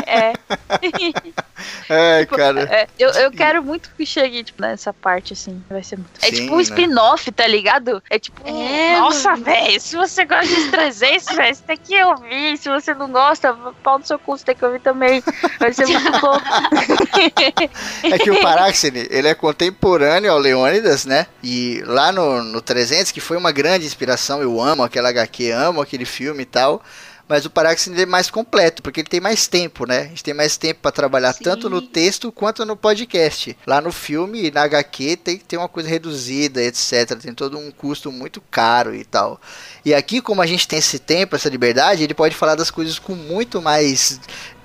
É, 0.06 0.32
É, 1.88 2.24
cara. 2.26 2.60
é, 2.62 2.86
eu, 2.98 3.10
eu 3.10 3.30
quero 3.32 3.62
muito 3.64 3.90
que 3.96 4.06
chegue 4.06 4.44
tipo, 4.44 4.62
nessa 4.62 4.92
parte, 4.92 5.32
assim. 5.32 5.62
Vai 5.68 5.82
ser 5.82 5.96
muito. 5.96 6.10
É 6.22 6.26
Sim, 6.26 6.32
tipo 6.42 6.54
um 6.54 6.56
né? 6.58 6.62
spin-off, 6.62 7.32
tá 7.32 7.46
ligado? 7.46 8.02
É 8.08 8.18
tipo, 8.18 8.40
É, 8.46 8.98
nossa, 8.98 9.34
velho, 9.36 9.80
se 9.80 9.96
você 9.96 10.24
gosta 10.24 10.46
de 10.46 10.70
300, 10.70 11.34
velho, 11.36 11.54
você 11.54 11.62
tem 11.64 11.76
que 11.76 12.02
ouvir. 12.04 12.56
Se 12.58 12.68
você 12.68 12.94
não 12.94 13.10
gosta, 13.10 13.52
pau 13.82 13.98
no 13.98 14.06
seu 14.06 14.18
cu, 14.18 14.36
você 14.38 14.44
tem 14.44 14.54
que 14.54 14.64
ouvir 14.64 14.80
também. 14.80 15.22
Vai 15.58 15.72
ser 15.72 15.86
muito 15.86 16.10
bom. 16.20 16.38
É 18.04 18.18
que 18.18 18.30
o 18.30 18.40
Paráxene, 18.40 19.06
ele 19.10 19.28
é 19.28 19.34
contemporâneo 19.34 20.30
ao 20.30 20.38
Leônidas, 20.38 21.04
né? 21.04 21.26
E 21.42 21.82
lá 21.86 22.12
no, 22.12 22.42
no 22.42 22.60
300, 22.60 23.12
que 23.12 23.20
foi 23.20 23.36
uma 23.36 23.52
grande 23.52 23.86
inspiração, 23.86 24.40
eu 24.40 24.60
amo 24.60 24.82
aquela 24.82 25.08
HQ, 25.08 25.50
amo 25.50 25.80
aquele 25.80 26.04
filme 26.04 26.42
e 26.42 26.46
tal. 26.46 26.82
Mas 27.28 27.44
o 27.44 27.50
Paráxene 27.50 28.00
é 28.00 28.06
mais 28.06 28.30
completo, 28.30 28.82
porque 28.82 29.00
ele 29.00 29.08
tem 29.08 29.20
mais 29.20 29.46
tempo, 29.46 29.86
né? 29.86 30.00
A 30.00 30.04
gente 30.04 30.24
tem 30.24 30.32
mais 30.32 30.56
tempo 30.56 30.80
pra 30.80 30.90
trabalhar 30.90 31.34
Sim. 31.34 31.44
tanto 31.44 31.68
no 31.68 31.82
texto 31.82 32.32
quanto 32.32 32.64
no 32.64 32.74
podcast. 32.74 33.54
Lá 33.66 33.82
no 33.82 33.92
filme 33.92 34.46
e 34.46 34.50
na 34.50 34.62
HQ 34.62 35.16
tem 35.18 35.36
que 35.36 35.44
ter 35.44 35.58
uma 35.58 35.68
coisa 35.68 35.90
reduzida, 35.90 36.62
etc. 36.62 37.18
Tem 37.20 37.34
todo 37.34 37.58
um 37.58 37.70
custo 37.70 38.10
muito 38.10 38.40
caro 38.50 38.94
e 38.94 39.04
tal. 39.04 39.38
E 39.84 39.94
aqui, 39.94 40.22
como 40.22 40.40
a 40.40 40.46
gente 40.46 40.66
tem 40.66 40.78
esse 40.78 40.98
tempo, 40.98 41.36
essa 41.36 41.50
liberdade, 41.50 42.02
ele 42.02 42.14
pode 42.14 42.34
falar 42.34 42.54
das 42.54 42.70
coisas 42.70 42.98
com 42.98 43.14
muito 43.14 43.60
mais 43.60 44.18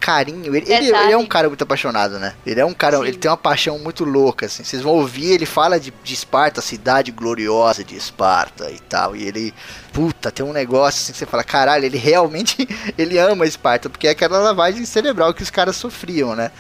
carinho. 0.04 0.54
Ele, 0.54 0.66
ele- 0.72 0.88
ele 0.90 1.12
é 1.14 1.18
um 1.18 1.26
cara 1.26 1.48
muito 1.48 1.62
apaixonado, 1.64 2.20
né? 2.20 2.34
Ele 2.46 2.60
é 2.60 2.66
um 2.66 2.74
cara, 2.74 2.98
Sim. 2.98 3.06
ele 3.06 3.18
tem 3.18 3.32
uma 3.32 3.38
paixão 3.38 3.80
muito 3.80 4.04
louca, 4.04 4.48
assim. 4.48 4.64
Vocês 4.64 4.82
vão 4.82 4.92
ouvir, 4.94 5.32
ele 5.32 5.46
fala 5.46 5.80
de, 5.80 5.94
de 6.04 6.14
Esparta, 6.14 6.62
cidade 6.62 7.10
gloriosa 7.12 7.84
de 7.84 7.96
Esparta 7.96 8.70
e 8.70 8.80
tal. 8.82 9.16
E 9.16 9.24
ele, 9.24 9.54
puta, 9.94 10.30
tem 10.30 10.46
um 10.46 10.52
negócio 10.52 11.02
assim 11.02 11.14
que 11.14 11.18
você 11.18 11.26
fala, 11.26 11.44
caralho, 11.44 11.86
ele 11.86 11.98
realmente, 11.98 12.68
ele 12.98 13.18
ama 13.18 13.46
Esparta, 13.46 13.90
porque 13.90 14.08
é 14.08 14.12
aquela 14.12 14.40
lavagem 14.40 14.84
cerebral 14.86 15.34
que 15.34 15.42
os 15.44 15.50
caras 15.50 15.78
sofriam, 15.78 16.36
né? 16.36 16.52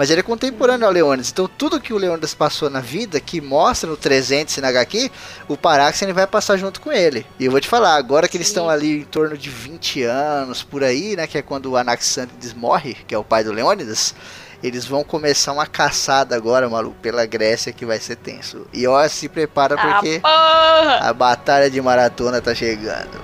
Mas 0.00 0.08
ele 0.08 0.20
é 0.20 0.22
contemporâneo 0.22 0.86
ao 0.86 0.92
Leônidas. 0.94 1.28
Então 1.30 1.46
tudo 1.46 1.78
que 1.78 1.92
o 1.92 1.98
Leônidas 1.98 2.32
passou 2.32 2.70
na 2.70 2.80
vida, 2.80 3.20
que 3.20 3.38
mostra 3.38 3.90
no 3.90 3.98
300 3.98 4.56
e 4.56 4.60
na 4.62 4.68
HQ, 4.68 5.10
o 5.46 5.58
Paráxene 5.58 6.14
vai 6.14 6.26
passar 6.26 6.56
junto 6.56 6.80
com 6.80 6.90
ele. 6.90 7.26
E 7.38 7.44
eu 7.44 7.50
vou 7.50 7.60
te 7.60 7.68
falar, 7.68 7.96
agora 7.96 8.26
que 8.26 8.34
eles 8.38 8.46
estão 8.46 8.70
ali 8.70 9.00
em 9.00 9.04
torno 9.04 9.36
de 9.36 9.50
20 9.50 10.04
anos, 10.04 10.62
por 10.62 10.82
aí, 10.82 11.16
né? 11.16 11.26
Que 11.26 11.36
é 11.36 11.42
quando 11.42 11.66
o 11.66 11.76
Anaxandrides 11.76 12.54
morre, 12.54 12.96
que 13.06 13.14
é 13.14 13.18
o 13.18 13.22
pai 13.22 13.44
do 13.44 13.52
Leônidas. 13.52 14.14
Eles 14.62 14.86
vão 14.86 15.04
começar 15.04 15.52
uma 15.52 15.66
caçada 15.66 16.34
agora, 16.34 16.66
maluco, 16.66 16.96
pela 17.02 17.26
Grécia 17.26 17.70
que 17.70 17.84
vai 17.84 18.00
ser 18.00 18.16
tenso. 18.16 18.66
E 18.72 18.86
ó, 18.86 19.06
se 19.06 19.28
prepara 19.28 19.76
porque 19.76 20.22
Ah, 20.24 20.80
porra! 20.82 21.10
a 21.10 21.12
batalha 21.12 21.70
de 21.70 21.78
maratona 21.78 22.40
tá 22.40 22.54
chegando. 22.54 23.20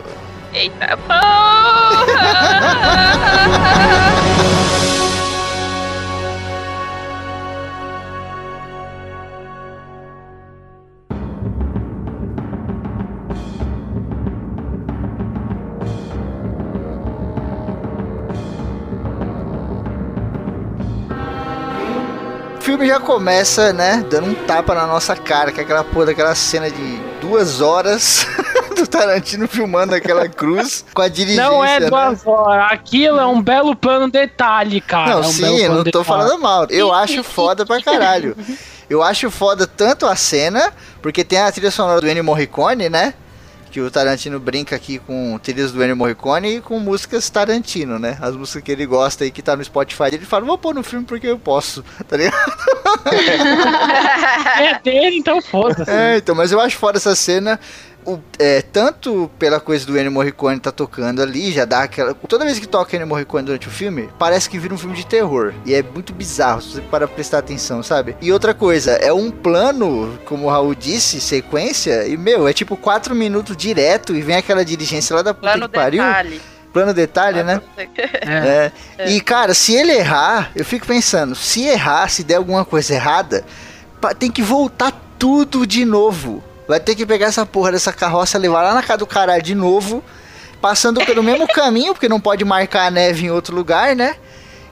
Eita 0.52 0.94
porra! 0.98 1.96
filme 22.76 22.88
já 22.88 23.00
começa, 23.00 23.72
né, 23.72 24.04
dando 24.10 24.28
um 24.28 24.34
tapa 24.34 24.74
na 24.74 24.86
nossa 24.86 25.16
cara, 25.16 25.50
que 25.50 25.58
é 25.58 25.62
aquela 25.62 25.82
porra 25.82 26.06
daquela 26.06 26.34
cena 26.34 26.70
de 26.70 27.00
duas 27.22 27.62
horas 27.62 28.26
do 28.76 28.86
Tarantino 28.86 29.48
filmando 29.48 29.94
aquela 29.94 30.28
cruz 30.28 30.84
com 30.92 31.00
a 31.00 31.08
dirigência. 31.08 31.42
Não 31.42 31.64
é 31.64 31.80
né? 31.80 31.88
duas 31.88 32.26
horas. 32.26 32.70
Aquilo 32.70 33.18
é 33.18 33.26
um 33.26 33.40
belo 33.40 33.74
plano 33.74 34.10
detalhe, 34.10 34.82
cara. 34.82 35.08
Não, 35.08 35.22
é 35.22 35.26
um 35.26 35.32
sim, 35.32 35.56
eu 35.56 35.70
não 35.70 35.78
tô 35.78 35.84
detalhe. 35.84 36.04
falando 36.04 36.38
mal. 36.38 36.66
Eu 36.68 36.92
acho 36.92 37.24
foda 37.24 37.64
pra 37.64 37.80
caralho. 37.80 38.36
Eu 38.88 39.02
acho 39.02 39.28
foda 39.32 39.66
tanto 39.66 40.06
a 40.06 40.14
cena, 40.14 40.72
porque 41.02 41.24
tem 41.24 41.40
a 41.40 41.50
trilha 41.50 41.72
sonora 41.72 42.00
do 42.00 42.06
Ennio 42.06 42.22
Morricone, 42.22 42.88
né? 42.88 43.14
Que 43.70 43.80
o 43.80 43.90
Tarantino 43.90 44.40
brinca 44.40 44.76
aqui 44.76 44.98
com 44.98 45.38
trilhas 45.38 45.72
do 45.72 45.82
Ennio 45.82 45.96
Morricone 45.96 46.56
e 46.56 46.60
com 46.60 46.78
músicas 46.78 47.28
Tarantino, 47.28 47.98
né? 47.98 48.16
As 48.20 48.34
músicas 48.34 48.62
que 48.62 48.72
ele 48.72 48.86
gosta 48.86 49.26
e 49.26 49.30
que 49.30 49.42
tá 49.42 49.56
no 49.56 49.64
Spotify. 49.64 50.04
Ele 50.12 50.24
fala, 50.24 50.44
vou 50.44 50.56
pôr 50.56 50.74
no 50.74 50.82
filme 50.82 51.04
porque 51.04 51.26
eu 51.26 51.38
posso, 51.38 51.84
tá 52.08 52.16
ligado? 52.16 52.36
É 54.58 54.78
dele, 54.80 55.18
então 55.18 55.40
foda-se. 55.40 55.90
É, 55.90 56.16
então, 56.16 56.34
mas 56.34 56.50
eu 56.50 56.60
acho 56.60 56.76
foda 56.76 56.98
essa 56.98 57.14
cena. 57.14 57.60
O- 58.06 58.20
é, 58.38 58.62
tanto 58.62 59.28
pela 59.38 59.58
coisa 59.58 59.84
do 59.84 59.98
Ennio 59.98 60.12
Morricone 60.12 60.60
tá 60.60 60.70
tocando 60.70 61.20
ali, 61.20 61.50
já 61.52 61.64
dá 61.64 61.82
aquela. 61.82 62.14
Toda 62.14 62.44
vez 62.44 62.58
que 62.58 62.66
toca 62.68 62.94
Ennio 62.94 63.08
Morricone 63.08 63.44
durante 63.44 63.66
o 63.66 63.70
filme, 63.70 64.08
parece 64.18 64.48
que 64.48 64.58
vira 64.58 64.72
um 64.72 64.78
filme 64.78 64.94
de 64.96 65.04
terror. 65.04 65.52
E 65.64 65.74
é 65.74 65.82
muito 65.82 66.12
bizarro, 66.12 66.62
se 66.62 66.70
você 66.74 66.80
para 66.82 67.08
prestar 67.08 67.38
atenção, 67.38 67.82
sabe? 67.82 68.16
E 68.22 68.30
outra 68.32 68.54
coisa, 68.54 68.92
é 68.92 69.12
um 69.12 69.30
plano, 69.30 70.18
como 70.24 70.46
o 70.46 70.48
Raul 70.50 70.74
disse, 70.74 71.20
sequência, 71.20 72.06
e 72.06 72.16
meu, 72.16 72.46
é 72.46 72.52
tipo 72.52 72.76
4 72.76 73.14
minutos 73.14 73.56
direto 73.56 74.14
e 74.14 74.22
vem 74.22 74.36
aquela 74.36 74.64
dirigência 74.64 75.16
lá 75.16 75.22
da 75.22 75.34
puta 75.34 75.48
Plano 75.52 75.68
que 75.68 75.74
pariu. 75.74 76.02
detalhe. 76.02 76.40
Plano 76.72 76.92
detalhe, 76.94 77.42
né? 77.42 77.60
É. 77.76 78.70
É. 78.98 79.10
E, 79.10 79.20
cara, 79.20 79.54
se 79.54 79.74
ele 79.74 79.92
errar, 79.92 80.50
eu 80.54 80.64
fico 80.64 80.86
pensando, 80.86 81.34
se 81.34 81.64
errar, 81.64 82.08
se 82.10 82.22
der 82.22 82.36
alguma 82.36 82.64
coisa 82.64 82.94
errada, 82.94 83.44
tem 84.18 84.30
que 84.30 84.42
voltar 84.42 84.92
tudo 85.18 85.66
de 85.66 85.84
novo. 85.84 86.44
Vai 86.68 86.80
ter 86.80 86.94
que 86.94 87.06
pegar 87.06 87.26
essa 87.26 87.46
porra 87.46 87.72
dessa 87.72 87.92
carroça, 87.92 88.38
levar 88.38 88.62
lá 88.62 88.74
na 88.74 88.82
casa 88.82 88.98
do 88.98 89.06
caralho 89.06 89.42
de 89.42 89.54
novo, 89.54 90.02
passando 90.60 91.04
pelo 91.04 91.22
mesmo 91.22 91.46
caminho, 91.52 91.92
porque 91.92 92.08
não 92.08 92.20
pode 92.20 92.44
marcar 92.44 92.86
a 92.86 92.90
neve 92.90 93.26
em 93.26 93.30
outro 93.30 93.54
lugar, 93.54 93.94
né? 93.94 94.16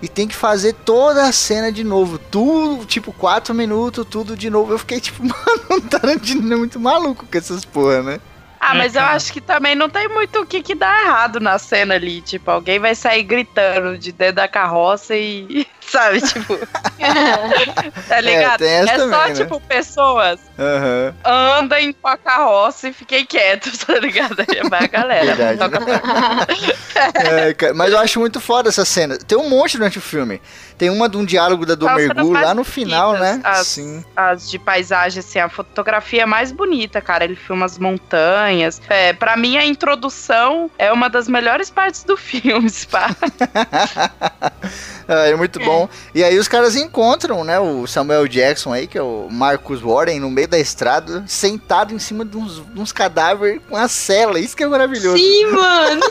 E 0.03 0.09
tem 0.09 0.29
que 0.29 0.35
fazer 0.35 0.75
toda 0.75 1.27
a 1.27 1.33
cena 1.33 1.73
de 1.73 1.83
novo. 1.83 2.19
Tudo, 2.19 2.85
tipo, 2.85 3.13
quatro 3.13 3.55
minutos, 3.55 4.07
tudo 4.09 4.37
de 4.37 4.51
novo. 4.51 4.73
Eu 4.73 4.79
fiquei 4.79 5.01
tipo, 5.01 5.23
mano, 5.25 5.81
Tarantino 5.89 6.53
é 6.53 6.57
muito 6.57 6.79
maluco 6.79 7.25
com 7.25 7.39
essas 7.39 7.65
porra, 7.65 8.03
né? 8.03 8.21
Ah, 8.67 8.75
mas 8.75 8.95
eu 8.95 9.03
acho 9.03 9.31
que 9.31 9.43
também 9.43 9.75
não 9.75 9.91
tem 9.91 10.09
muito 10.09 10.41
o 10.41 10.47
que, 10.47 10.63
que 10.63 10.75
dá 10.75 11.03
errado 11.03 11.39
na 11.39 11.59
cena 11.59 11.97
ali. 11.97 12.23
Tipo, 12.23 12.51
alguém 12.51 12.79
vai 12.79 12.95
sair 12.95 13.23
gritando 13.23 13.99
de 13.99 14.11
dentro 14.11 14.37
da 14.37 14.49
carroça 14.49 15.15
e. 15.15 15.67
Sabe, 15.95 16.21
tipo. 16.23 16.59
tá 18.09 18.21
ligado? 18.21 18.59
tem 18.59 18.69
essa 18.69 18.93
é 18.95 18.99
só, 18.99 19.09
também, 19.11 19.29
né? 19.29 19.35
tipo, 19.35 19.61
pessoas 19.61 20.41
Aham. 20.59 21.15
andem 21.25 21.93
com 21.93 22.09
a 22.09 22.17
carroça 22.17 22.89
e 22.89 22.93
fiquem 22.93 23.25
quietos, 23.25 23.79
tá 23.87 23.95
ligado? 24.01 24.35
Vai 24.69 24.85
a 24.85 24.89
galera. 24.89 25.37
É, 27.15 27.73
mas 27.73 27.93
eu 27.93 27.99
acho 28.01 28.19
muito 28.19 28.41
foda 28.41 28.69
essa 28.69 28.85
cena. 28.85 29.17
Tem 29.19 29.39
um 29.39 29.49
monte 29.49 29.77
durante 29.77 29.99
o 29.99 30.03
filme. 30.03 30.43
Tem 30.77 30.91
uma 30.91 31.09
de 31.09 31.17
um 31.17 31.25
diálogo 31.25 31.65
da 31.65 31.77
do 31.77 31.87
cenas 31.87 32.07
Mergulho 32.09 32.41
lá 32.43 32.53
no 32.53 32.65
final, 32.65 33.13
né? 33.13 33.33
bonitas, 33.35 33.61
as- 33.61 33.67
Sim. 33.69 34.05
As 34.17 34.51
de 34.51 34.59
paisagem, 34.59 35.21
assim, 35.21 35.39
a 35.39 35.49
fotografia 35.49 36.23
é 36.23 36.27
mais 36.27 36.51
bonita, 36.51 37.01
cara. 37.01 37.23
Ele 37.25 37.37
filma 37.37 37.65
as 37.67 37.79
montanhas. 37.79 38.83
É, 38.89 39.13
pra 39.13 39.37
mim, 39.37 39.57
a 39.57 39.65
introdução 39.65 40.69
é 40.77 40.93
uma 40.93 41.09
das 41.09 41.29
melhores 41.29 41.71
partes 41.71 42.03
do 42.03 42.17
filme, 42.17 42.69
pá. 42.91 43.11
É, 45.09 45.31
é 45.33 45.37
muito 45.37 45.59
bom. 45.61 45.89
E 46.15 46.23
aí 46.23 46.39
os 46.39 46.49
caras 46.49 46.77
encontram, 46.77 47.45
né, 47.45 47.59
o 47.59 47.87
Samuel 47.87 48.27
Jackson 48.29 48.73
aí, 48.73 48.87
que 48.87 48.99
é 48.99 49.03
o 49.03 49.29
Marcus 49.31 49.81
Warren, 49.81 50.21
no 50.21 50.31
meio 50.31 50.49
da 50.49 50.59
estrada, 50.59 51.25
sentado 51.27 51.95
em 51.95 51.99
cima 51.99 52.25
de 52.25 52.37
uns, 52.37 52.63
de 52.67 52.81
uns 52.81 52.93
cadáveres 52.93 53.61
com 53.69 53.77
a 53.77 53.89
cela. 53.89 54.39
Isso 54.39 54.57
que 54.57 54.63
é 54.63 54.67
maravilhoso. 54.67 55.19
Sim, 55.19 55.47
mano. 55.47 56.03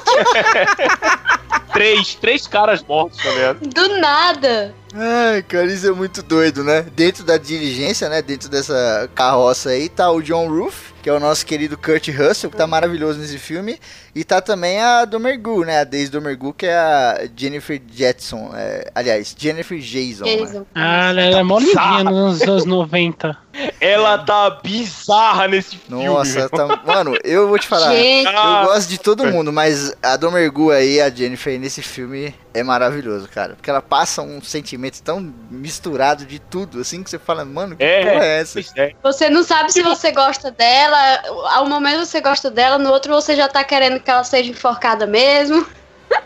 três, 1.74 2.16
três 2.16 2.48
caras 2.48 2.84
mortos, 2.84 3.22
tá 3.22 3.30
ligado? 3.32 3.60
Do 3.68 4.00
nada. 4.00 4.76
Ai, 4.96 5.42
cara, 5.42 5.66
isso 5.66 5.88
é 5.88 5.92
muito 5.92 6.22
doido, 6.22 6.64
né? 6.64 6.86
Dentro 6.96 7.24
da 7.24 7.38
diligência, 7.38 8.08
né? 8.10 8.22
Dentro 8.22 8.48
dessa 8.48 9.10
carroça 9.16 9.70
aí, 9.70 9.90
tá 9.90 10.12
o 10.12 10.22
John 10.22 10.48
Roof, 10.48 10.93
que 11.04 11.10
é 11.10 11.14
o 11.14 11.20
nosso 11.20 11.46
querido 11.46 11.78
Kurt 11.78 12.08
Russell, 12.08 12.50
que 12.50 12.56
tá 12.56 12.66
maravilhoso 12.66 13.20
nesse 13.20 13.38
filme. 13.38 13.78
E 14.16 14.24
tá 14.24 14.40
também 14.40 14.80
a 14.80 15.04
Domergu, 15.04 15.66
né? 15.66 15.82
A 15.82 15.84
Daisy 15.84 16.10
Domergu, 16.10 16.54
que 16.54 16.66
é 16.66 16.76
a 16.78 17.28
Jennifer 17.36 17.82
Jetson. 17.94 18.52
é, 18.56 18.90
aliás, 18.96 19.36
Jennifer 19.38 19.78
Jason. 19.80 20.24
né? 20.24 20.38
Jason. 20.38 20.66
Ah, 20.74 21.10
ela 21.10 21.22
é 21.40 21.44
mó 21.44 21.60
lindinha 21.60 22.04
nos 22.06 22.42
anos 22.44 22.66
90. 22.66 23.38
Ela 23.80 24.18
tá 24.18 24.50
bizarra 24.64 25.48
nesse 25.48 25.78
filme. 25.78 26.06
Nossa, 26.06 26.50
tá... 26.50 26.66
mano, 26.86 27.16
eu 27.24 27.48
vou 27.48 27.60
te 27.60 27.68
falar. 27.68 27.94
Gente, 27.94 28.26
Eu 28.28 28.66
gosto 28.66 28.90
de 28.90 28.98
todo 28.98 29.26
mundo, 29.28 29.52
mas 29.54 29.94
a 30.02 30.16
Domergu 30.16 30.72
aí, 30.72 31.00
a 31.02 31.10
Jennifer, 31.10 31.60
nesse 31.60 31.82
filme 31.82 32.34
é 32.54 32.64
maravilhoso, 32.64 33.28
cara. 33.28 33.54
Porque 33.56 33.70
ela 33.70 33.82
passa 33.82 34.22
um 34.22 34.42
sentimento 34.42 35.02
tão 35.04 35.34
misturado 35.52 36.26
de 36.26 36.40
tudo, 36.40 36.80
assim, 36.80 37.04
que 37.04 37.10
você 37.10 37.20
fala, 37.20 37.44
mano, 37.46 37.76
que 37.76 37.84
É. 37.84 38.06
porra 38.06 38.26
é 38.26 38.40
essa? 38.40 38.60
É. 38.76 38.94
você 39.04 39.30
não 39.30 39.44
sabe 39.44 39.72
se 39.72 39.84
você 39.84 40.12
gosta 40.12 40.50
dela. 40.50 40.93
Ao 41.52 41.68
momento 41.68 42.06
você 42.06 42.22
gosta 42.22 42.50
dela, 42.50 42.78
no 42.78 42.92
outro 42.92 43.14
você 43.14 43.36
já 43.36 43.48
tá 43.48 43.64
querendo 43.64 44.00
que 44.00 44.10
ela 44.10 44.24
seja 44.24 44.50
enforcada 44.52 45.06
mesmo. 45.08 45.66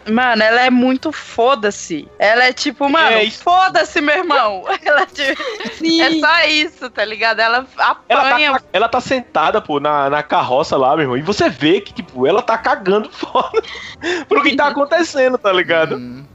Mano, 0.10 0.42
ela 0.44 0.62
é 0.62 0.70
muito 0.70 1.12
foda-se. 1.14 2.08
Ela 2.20 2.46
é 2.46 2.54
tipo, 2.54 2.90
mano, 2.90 3.18
É 3.18 3.30
foda-se, 3.30 4.02
meu 4.02 4.16
irmão. 4.18 4.66
Ela 4.84 5.02
é, 5.02 5.06
tipo, 5.06 5.42
Sim. 5.78 6.02
é 6.02 6.20
só 6.20 6.48
isso, 6.48 6.90
tá 6.90 7.06
ligado? 7.06 7.40
Ela 7.40 7.66
Ela 7.78 7.90
apanha. 8.22 8.54
tá, 8.54 8.62
ela 8.74 8.90
tá 8.90 9.00
sentada, 9.02 9.62
pô, 9.62 9.80
na, 9.80 10.10
na 10.10 10.24
carroça 10.24 10.76
lá, 10.76 10.90
meu 10.96 11.04
irmão. 11.04 11.18
E 11.18 11.22
você 11.22 11.50
vê 11.50 11.80
que, 11.80 11.94
tipo, 11.94 12.28
ela 12.28 12.42
tá 12.42 12.58
cagando 12.58 13.10
fora 13.12 13.62
pro 14.28 14.44
que 14.44 14.56
tá 14.58 14.68
acontecendo, 14.68 15.38
tá 15.38 15.52
ligado? 15.54 15.96
Hum, 15.96 16.26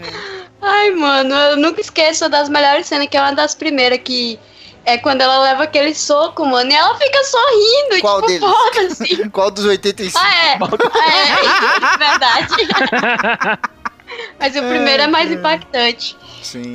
Ai, 0.61 0.91
mano, 0.93 1.35
eu 1.35 1.57
nunca 1.57 1.81
esqueço 1.81 2.29
das 2.29 2.49
melhores 2.49 2.87
cenas, 2.87 3.09
que 3.09 3.17
é 3.17 3.21
uma 3.21 3.35
das 3.35 3.55
primeiras 3.55 3.99
que. 4.03 4.39
É 4.85 4.99
quando 4.99 5.21
ela 5.21 5.39
leva 5.39 5.65
aquele 5.65 5.95
soco, 5.95 6.45
mano, 6.45 6.71
e 6.71 6.75
ela 6.75 6.97
fica 6.99 7.23
sorrindo, 7.25 8.01
Qual 8.01 8.17
tipo, 8.23 8.27
deles? 8.27 8.45
foda-se. 8.45 9.29
Qual 9.31 9.51
dos 9.51 9.65
85? 9.65 10.19
Ah, 10.25 10.35
é. 10.35 10.59
Ah, 11.01 11.95
é, 11.95 11.99
verdade. 11.99 13.59
Mas 14.39 14.57
o 14.57 14.61
primeiro 14.61 15.05
é 15.05 15.07
mais 15.07 15.31
impactante. 15.31 16.17
Sim. 16.43 16.75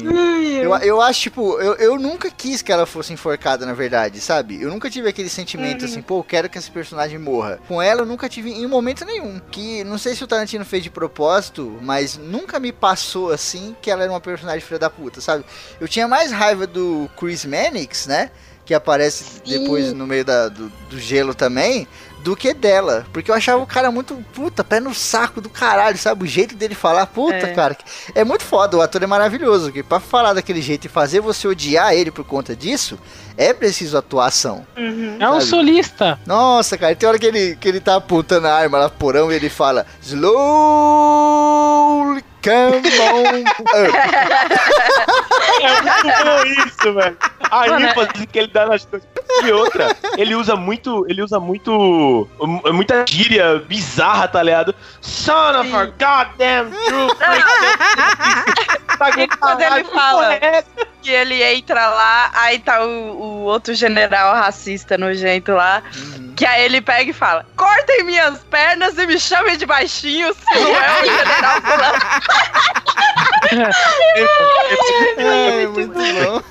Eu, 0.62 0.76
eu 0.78 1.02
acho, 1.02 1.22
tipo, 1.22 1.60
eu, 1.60 1.76
eu 1.76 2.00
nunca 2.00 2.30
quis 2.32 2.62
que 2.62 2.72
ela 2.72 2.86
fosse 2.86 3.14
enforcada, 3.14 3.66
na 3.66 3.74
verdade, 3.74 4.20
sabe? 4.20 4.62
Eu 4.62 4.70
nunca 4.70 4.90
tive 4.90 5.10
aquele 5.10 5.30
sentimento 5.30 5.86
assim, 5.86 6.02
pô, 6.02 6.20
eu 6.20 6.24
quero 6.24 6.50
que 6.50 6.58
esse 6.58 6.72
personagem 6.72 7.18
morra. 7.18 7.60
Com 7.68 7.82
ela, 7.82 8.02
eu 8.02 8.06
nunca 8.06 8.30
tive 8.30 8.52
em 8.52 8.68
momento 8.68 9.06
nenhum. 9.06 9.40
Que 9.52 9.84
não 9.84 9.98
sei 9.98 10.16
se 10.16 10.24
o 10.24 10.28
Tarantino 10.28 10.66
fez 10.66 10.84
de 10.84 10.90
propósito, 10.90 11.78
mas 11.82 12.18
nunca 12.18 12.60
me 12.60 12.72
passou 12.72 13.32
assim 13.32 13.76
que 13.82 13.92
ela 13.92 14.04
era 14.04 14.12
uma 14.12 14.22
personagem 14.22 14.62
filha 14.62 14.80
da 14.80 14.90
puta, 14.90 15.22
sabe? 15.22 15.44
Eu 15.80 15.88
tinha 15.88 16.08
mais 16.08 16.32
raiva 16.32 16.66
do 16.66 17.10
Chris 17.18 17.46
Mannix, 17.46 18.08
né? 18.08 18.32
Que 18.66 18.74
aparece 18.74 19.24
Sim. 19.24 19.60
depois 19.60 19.94
no 19.94 20.06
meio 20.06 20.26
da, 20.26 20.50
do, 20.50 20.70
do 20.90 21.00
gelo 21.00 21.34
também. 21.34 21.88
Do 22.24 22.36
que 22.36 22.54
dela. 22.54 23.06
Porque 23.14 23.32
eu 23.32 23.36
achava 23.36 23.62
o 23.64 23.68
cara 23.68 23.90
muito, 23.92 24.16
puta, 24.34 24.64
pé 24.64 24.80
no 24.80 24.94
saco 24.94 25.40
do 25.40 25.50
caralho, 25.50 25.98
sabe? 25.98 26.24
O 26.26 26.28
jeito 26.28 26.56
dele 26.56 26.76
falar, 26.76 27.06
puta, 27.06 27.36
É. 27.36 27.54
cara. 27.54 27.78
É 28.14 28.24
muito 28.24 28.44
foda, 28.44 28.76
o 28.78 28.82
ator 28.82 29.02
é 29.02 29.08
maravilhoso. 29.08 29.72
Que 29.72 29.82
pra 29.82 30.00
falar 30.00 30.34
daquele 30.34 30.62
jeito 30.62 30.86
e 30.86 30.90
fazer 30.90 31.20
você 31.22 31.48
odiar 31.48 31.94
ele 31.94 32.12
por 32.12 32.26
conta 32.26 32.56
disso, 32.56 33.00
é 33.38 33.54
preciso 33.54 33.98
atuação. 33.98 34.66
É 35.20 35.30
um 35.30 35.40
solista. 35.40 36.20
Nossa, 36.26 36.78
cara, 36.78 36.96
tem 36.96 37.08
hora 37.08 37.18
que 37.20 37.26
ele, 37.26 37.56
que 37.56 37.68
ele 37.68 37.80
tá 37.80 37.96
apontando 37.96 38.48
a 38.48 38.54
arma 38.54 38.78
lá 38.78 38.90
porão 38.90 39.32
e 39.32 39.36
ele 39.36 39.50
fala 39.50 39.86
Slowly 41.22 42.24
come 42.48 42.82
on 43.02 43.44
up. 43.44 43.92
É 45.62 45.82
muito 45.82 46.08
bom 46.24 46.44
isso, 46.66 46.94
velho. 46.94 47.18
A 47.52 47.68
Mano, 47.68 47.86
é- 47.86 47.90
ênfase 47.92 48.28
que 48.28 48.40
ele 48.40 48.48
dá 48.48 48.66
nas 48.66 48.86
coisas. 48.86 49.08
E 49.44 49.52
outra, 49.52 49.96
ele 50.18 50.36
usa 50.36 50.56
muito. 50.56 51.06
Ele 51.10 51.22
usa 51.22 51.40
muito. 51.40 52.28
Muita 52.74 53.06
gíria 53.08 53.60
bizarra, 53.60 54.28
tá 54.28 54.42
ligado? 54.42 54.74
Son 55.02 55.60
of 55.60 55.76
a 55.76 55.86
goddamn 55.86 56.72
true 56.88 57.10
E 59.18 59.28
quando 59.28 59.62
ele 59.62 59.84
fala 59.86 60.40
que 61.08 61.14
ele 61.14 61.42
entra 61.42 61.88
lá, 61.88 62.30
aí 62.34 62.60
tá 62.60 62.84
o, 62.84 62.90
o 62.90 63.44
outro 63.44 63.74
general 63.74 64.36
racista 64.36 64.98
nojento 64.98 65.54
lá, 65.54 65.82
que 66.36 66.46
aí 66.46 66.66
ele 66.66 66.82
pega 66.82 67.12
e 67.12 67.14
fala: 67.14 67.46
cortem 67.56 68.04
minhas 68.04 68.40
pernas 68.44 68.98
e 68.98 69.08
me 69.08 69.18
chamem 69.18 69.56
de 69.56 69.66
baixinho, 69.66 70.34
se 70.34 70.60
não 70.60 70.76
é 70.76 71.02
o 71.02 71.06
general 71.06 71.62
fulano. 71.62 72.00
É, 75.18 75.68
muito 75.68 75.94
bom. 75.94 76.42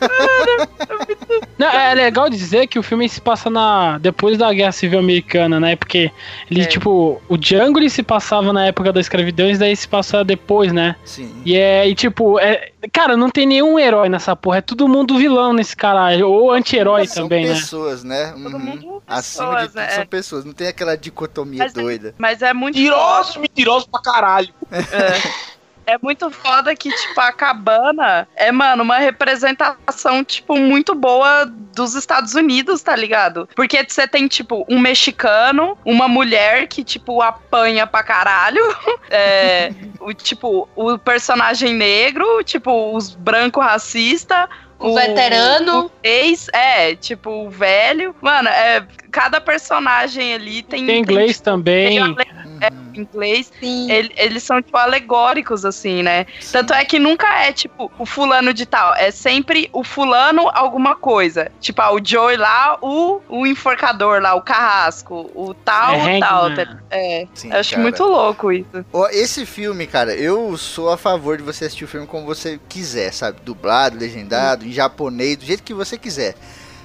Não, 1.58 1.68
é 1.68 1.94
legal 1.94 2.28
dizer 2.30 2.66
que 2.66 2.78
o 2.78 2.82
filme 2.82 3.08
se 3.08 3.20
passa 3.20 3.50
na 3.50 3.98
depois 3.98 4.38
da 4.38 4.52
Guerra 4.52 4.72
Civil 4.72 4.98
Americana, 4.98 5.58
né? 5.60 5.76
Porque 5.76 6.10
ele, 6.50 6.62
É. 6.62 6.66
tipo, 6.66 7.20
o 7.28 7.36
Django 7.36 7.78
ele 7.78 7.90
se 7.90 8.02
passava 8.02 8.52
na 8.52 8.66
época 8.66 8.92
da 8.92 9.00
escravidão 9.00 9.48
e 9.50 9.56
daí 9.56 9.76
se 9.76 9.88
passa 9.88 10.24
depois, 10.24 10.72
né? 10.72 10.96
Sim. 11.04 11.42
E 11.44 11.56
é, 11.56 11.88
e 11.88 11.94
tipo, 11.94 12.38
é, 12.38 12.70
cara, 12.92 13.16
não 13.16 13.30
tem 13.30 13.46
nenhum 13.46 13.78
herói 13.78 14.08
nessa 14.08 14.36
porra, 14.36 14.58
é 14.58 14.60
todo 14.60 14.86
mundo 14.88 15.16
vilão 15.18 15.52
nesse 15.52 15.76
caralho, 15.76 16.28
ou 16.28 16.52
anti-herói 16.52 17.06
também, 17.06 17.46
né? 17.46 17.54
pessoas, 17.54 18.04
né? 18.04 18.32
Todo 18.32 18.54
Uhum. 18.54 18.58
mundo 18.58 19.02
Acima 19.06 19.46
de 19.46 19.52
pessoas, 19.54 19.66
tudo 19.68 19.76
né? 19.76 19.88
são 19.90 20.06
pessoas. 20.06 20.44
Não 20.44 20.52
tem 20.52 20.68
aquela 20.68 20.96
dicotomia 20.96 21.58
Mas 21.64 21.76
é- 21.76 21.80
doida. 21.80 22.14
Mas 22.18 22.42
é 22.42 22.52
muito 22.52 22.76
Mentirosos, 22.76 23.36
mentirosos 23.36 23.88
pra 23.88 24.00
caralho. 24.02 24.52
É. 24.70 24.76
É 25.86 25.96
muito 26.02 26.30
foda 26.30 26.74
que, 26.74 26.90
tipo, 26.90 27.20
a 27.20 27.32
cabana 27.32 28.26
é, 28.34 28.50
mano, 28.50 28.82
uma 28.82 28.98
representação, 28.98 30.24
tipo, 30.24 30.56
muito 30.56 30.94
boa 30.94 31.46
dos 31.46 31.94
Estados 31.94 32.34
Unidos, 32.34 32.82
tá 32.82 32.96
ligado? 32.96 33.48
Porque 33.54 33.84
você 33.86 34.08
tem, 34.08 34.26
tipo, 34.26 34.66
um 34.68 34.80
mexicano, 34.80 35.78
uma 35.84 36.08
mulher 36.08 36.66
que, 36.66 36.82
tipo, 36.82 37.22
apanha 37.22 37.86
pra 37.86 38.02
caralho, 38.02 38.62
é, 39.08 39.72
o, 40.00 40.12
tipo, 40.12 40.68
o 40.74 40.98
personagem 40.98 41.74
negro, 41.74 42.42
tipo, 42.42 42.94
os 42.94 43.14
branco 43.14 43.60
racista. 43.60 44.48
O 44.78 44.94
veterano. 44.94 45.86
O 45.86 45.90
ex, 46.02 46.48
é, 46.52 46.94
tipo, 46.94 47.30
o 47.30 47.50
velho. 47.50 48.14
Mano, 48.20 48.48
é, 48.48 48.86
cada 49.10 49.40
personagem 49.40 50.34
ali 50.34 50.62
tem. 50.62 50.84
Tem 50.84 51.00
inglês 51.00 51.40
também. 51.40 52.14
tem 52.14 52.45
é, 52.60 52.68
Uhum. 52.72 52.92
inglês 52.94 53.52
Sim. 53.60 53.90
ele- 53.90 54.12
eles 54.16 54.42
são, 54.42 54.60
tipo, 54.62 54.76
alegóricos, 54.76 55.64
assim, 55.64 56.02
né? 56.02 56.26
Tanto 56.52 56.72
é 56.74 56.84
que 56.84 56.98
nunca 56.98 57.26
é, 57.42 57.52
tipo, 57.52 57.90
o 57.98 58.06
fulano 58.06 58.52
de 58.54 58.66
tal. 58.66 58.94
É 58.94 59.10
sempre 59.10 59.68
o 59.72 59.82
fulano 59.84 60.48
alguma 60.52 60.96
coisa. 60.96 61.50
Tipo, 61.60 61.82
ah, 61.82 61.92
o 61.92 62.00
Joey 62.04 62.36
lá, 62.36 62.78
o, 62.80 63.20
o 63.28 63.46
enforcador 63.46 64.20
lá, 64.20 64.34
o 64.34 64.42
carrasco. 64.42 65.30
O 65.34 65.54
tal, 65.54 65.94
É 65.94 66.16
o 66.16 66.20
tal. 66.20 66.46
É, 66.90 67.26
Sim, 67.34 67.50
eu 67.52 67.58
acho 67.58 67.70
cara. 67.70 67.82
muito 67.82 68.02
louco 68.04 68.52
isso. 68.52 68.84
Esse 69.10 69.44
filme, 69.46 69.86
cara, 69.86 70.14
eu 70.14 70.56
sou 70.56 70.90
a 70.90 70.96
favor 70.96 71.36
de 71.36 71.42
você 71.42 71.64
assistir 71.66 71.84
o 71.84 71.88
filme 71.88 72.06
como 72.06 72.24
você 72.26 72.58
quiser, 72.68 73.12
sabe? 73.12 73.38
Dublado, 73.44 73.98
legendado, 73.98 74.66
em 74.66 74.72
japonês, 74.72 75.36
do 75.36 75.44
jeito 75.44 75.62
que 75.62 75.74
você 75.74 75.96
quiser. 75.98 76.34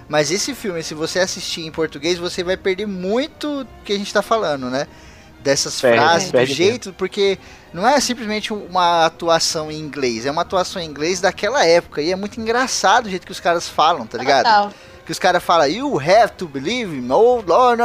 Mas 0.10 0.30
esse 0.30 0.54
filme, 0.54 0.84
se 0.84 0.94
você 0.94 1.20
assistir 1.20 1.62
em 1.66 1.72
português, 1.72 2.18
você 2.18 2.44
vai 2.44 2.58
perder 2.58 2.86
muito 2.86 3.64
do 3.64 3.70
que 3.86 3.94
a 3.94 3.98
gente 3.98 4.14
tá 4.14 4.22
falando, 4.22 4.70
né? 4.70 4.86
Dessas 5.44 5.80
Perde, 5.82 5.98
frases, 5.98 6.28
do 6.28 6.32
perde 6.32 6.54
jeito, 6.54 6.94
porque 6.94 7.40
não 7.74 7.88
é 7.88 8.00
simplesmente 8.00 8.52
uma 8.52 9.06
atuação 9.06 9.72
em 9.72 9.80
inglês, 9.80 10.26
é 10.26 10.32
uma 10.32 10.42
atuação 10.42 10.82
em 10.82 10.86
inglês 10.86 11.22
daquela 11.22 11.66
época. 11.66 12.02
E 12.02 12.12
é 12.12 12.16
muito 12.16 12.40
engraçado 12.40 13.06
o 13.06 13.10
jeito 13.10 13.26
que 13.26 13.32
os 13.32 13.40
caras 13.40 13.68
falam, 13.68 14.06
tá 14.06 14.18
ligado? 14.18 14.46
Total. 14.46 14.74
Que 15.06 15.12
os 15.12 15.18
caras 15.18 15.44
falam, 15.44 15.68
you 15.68 16.00
have 16.00 16.34
to 16.34 16.48
believe 16.48 16.96
in 16.96 17.10
oh 17.10 17.42
Lord, 17.42 17.82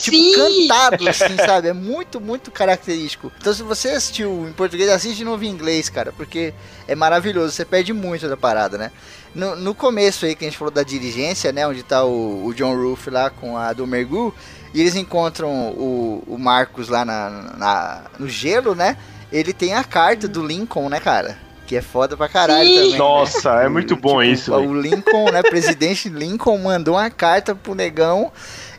tipo, 0.00 0.16
Sim. 0.16 0.32
cantado, 0.34 1.08
assim, 1.08 1.36
sabe? 1.44 1.68
É 1.68 1.72
muito, 1.72 2.20
muito 2.20 2.50
característico. 2.50 3.30
Então, 3.38 3.52
se 3.52 3.62
você 3.62 3.90
assistiu 3.90 4.48
em 4.48 4.52
português, 4.52 4.88
assiste 4.88 5.18
de 5.18 5.24
novo 5.24 5.44
em 5.44 5.48
inglês, 5.48 5.90
cara, 5.90 6.12
porque 6.12 6.54
é 6.88 6.94
maravilhoso, 6.94 7.52
você 7.52 7.64
perde 7.64 7.92
muito 7.92 8.28
da 8.28 8.36
parada, 8.36 8.78
né? 8.78 8.90
No, 9.34 9.54
no 9.54 9.74
começo 9.74 10.24
aí, 10.24 10.34
que 10.34 10.46
a 10.46 10.48
gente 10.48 10.56
falou 10.56 10.72
da 10.72 10.82
diligência, 10.82 11.52
né? 11.52 11.66
Onde 11.66 11.82
tá 11.82 12.02
o, 12.02 12.46
o 12.46 12.54
John 12.54 12.74
Roof 12.74 13.08
lá 13.08 13.28
com 13.28 13.58
a 13.58 13.74
do 13.74 13.86
Mergu, 13.86 14.34
e 14.76 14.80
eles 14.82 14.94
encontram 14.94 15.48
o, 15.70 16.22
o 16.26 16.38
Marcos 16.38 16.88
lá 16.88 17.02
na, 17.04 17.30
na- 17.56 18.02
no 18.18 18.28
gelo, 18.28 18.74
né? 18.74 18.96
Ele 19.32 19.52
tem 19.52 19.74
a 19.74 19.82
carta 19.82 20.28
do 20.28 20.46
Lincoln, 20.46 20.88
né, 20.90 21.00
cara? 21.00 21.38
Que 21.66 21.76
é 21.76 21.82
foda 21.82 22.16
pra 22.16 22.28
caralho 22.28 22.68
Sim. 22.68 22.74
também. 22.74 22.92
né? 22.92 22.98
Nossa, 22.98 23.50
é 23.62 23.68
muito 23.68 23.96
bom 23.96 24.22
isso, 24.22 24.54
velho. 24.54 24.68
O 24.70 24.80
Lincoln, 24.80 25.30
né? 25.32 25.42
Presidente 25.48 26.08
Lincoln 26.10 26.58
mandou 26.58 26.94
uma 26.94 27.08
carta 27.10 27.54
pro 27.54 27.74
negão. 27.74 28.30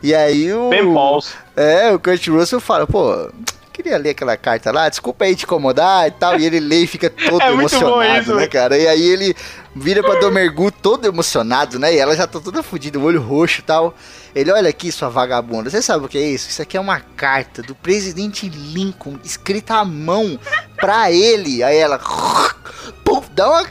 E 0.04 0.14
aí 0.14 0.54
o. 0.54 0.70
Pauls. 0.94 1.34
É, 1.56 1.92
o 1.92 2.00
Kurt 2.00 2.28
Russell 2.28 2.60
fala, 2.62 2.86
pô, 2.86 3.30
queria 3.74 3.98
ler 3.98 4.12
aquela 4.12 4.38
carta 4.38 4.72
lá, 4.72 4.88
desculpa 4.88 5.26
aí 5.26 5.36
te 5.36 5.44
incomodar 5.46 6.08
e 6.08 6.12
tal. 6.12 6.40
E 6.40 6.46
ele 6.46 6.60
lê 6.60 6.84
e 6.84 6.88
fica 6.88 7.10
todo 7.10 7.42
É 7.44 7.52
emocionado, 7.52 8.22
isso, 8.22 8.36
né, 8.36 8.48
cara? 8.48 8.78
E 8.78 8.88
aí 8.88 9.02
ele 9.02 9.36
vira 9.76 10.02
pra 10.02 10.20
Domergu 10.20 10.72
todo 10.72 11.06
emocionado, 11.06 11.78
né? 11.80 11.94
E 11.94 11.98
ela 11.98 12.16
já 12.16 12.26
tá 12.26 12.40
toda 12.40 12.64
fodida, 12.64 12.98
o 12.98 13.04
olho 13.04 13.22
roxo 13.22 13.60
e 13.60 13.64
tal. 13.64 13.94
Ele, 14.38 14.52
olha 14.52 14.70
aqui, 14.70 14.92
sua 14.92 15.10
vagabunda, 15.10 15.68
você 15.68 15.82
sabe 15.82 16.06
o 16.06 16.08
que 16.08 16.16
é 16.16 16.22
isso? 16.22 16.48
Isso 16.48 16.62
aqui 16.62 16.78
é 16.78 16.80
uma 16.80 17.00
carta 17.00 17.64
do 17.64 17.74
presidente 17.74 18.48
Lincoln, 18.48 19.18
escrita 19.24 19.74
à 19.78 19.84
mão 19.84 20.40
pra 20.76 21.12
ele. 21.12 21.64
Aí 21.64 21.76
ela, 21.76 21.98
puf, 23.04 23.28
dá 23.32 23.50
uma 23.50 23.64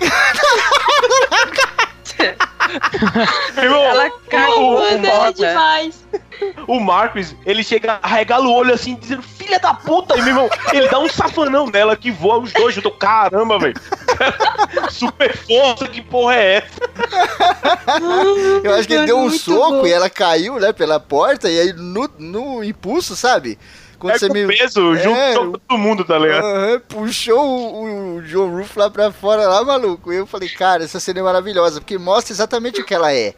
Irmão, 3.63 3.81
Ela 3.81 4.11
cagou, 4.29 4.77
o, 4.77 4.81
Mano, 4.81 5.07
é 5.07 5.33
demais. 5.33 6.05
O 6.67 6.81
Marcos, 6.81 7.35
ele 7.45 7.63
chega, 7.65 7.99
arregala 8.03 8.47
o 8.47 8.53
olho 8.53 8.73
assim, 8.75 8.95
dizendo, 8.95 9.23
filha 9.23 9.59
da 9.59 9.75
puta, 9.75 10.15
e 10.17 10.19
meu 10.23 10.29
irmão, 10.29 10.51
ele 10.73 10.89
dá 10.89 10.99
um 10.99 11.09
safanão 11.09 11.67
nela 11.69 11.97
que 11.97 12.11
voa 12.11 12.39
os 12.39 12.53
dois 12.53 12.75
juntos. 12.75 12.93
Caramba, 12.99 13.59
velho. 13.59 13.75
Super 14.91 15.37
força, 15.37 15.89
que 15.89 16.01
porra 16.03 16.35
é 16.37 16.55
essa? 16.57 16.81
Eu 18.63 18.75
acho 18.75 18.89
que 18.89 18.95
ele 18.95 19.07
deu 19.07 19.19
um 19.19 19.31
soco 19.31 19.71
bom. 19.81 19.87
e 19.87 19.93
ela 19.93 20.09
caiu, 20.11 20.59
né, 20.59 20.73
pela 20.73 20.99
porta, 20.99 21.49
e 21.51 21.59
aí 21.61 21.73
no, 21.73 22.09
no 22.19 22.65
impulso, 22.65 23.15
sabe? 23.17 23.59
Quando 23.99 24.15
É 24.15 24.19
você 24.19 24.29
com 24.29 24.35
me. 24.35 24.47
peso, 24.47 24.95
junto 24.97 25.17
É, 25.19 25.35
com 25.35 25.53
todo 25.53 25.79
mundo, 25.79 26.05
tá 26.05 26.19
ligado? 26.19 26.45
Aham, 26.45 26.81
puxou 26.87 27.41
o, 27.41 28.17
o 28.17 28.23
John 28.23 28.51
Roof 28.51 28.77
lá 28.77 28.91
pra 28.91 29.11
fora, 29.11 29.49
lá, 29.49 29.65
maluco. 29.65 30.13
E 30.13 30.17
eu 30.17 30.27
falei, 30.27 30.49
cara, 30.51 30.85
essa 30.85 31.01
cena 31.01 31.21
é 31.21 31.23
maravilhosa, 31.23 31.81
porque 31.81 31.97
mostra 31.97 32.33
exatamente 32.35 32.81
o 32.81 32.85
que 32.85 32.95
ela 32.95 33.13
é. 33.15 33.35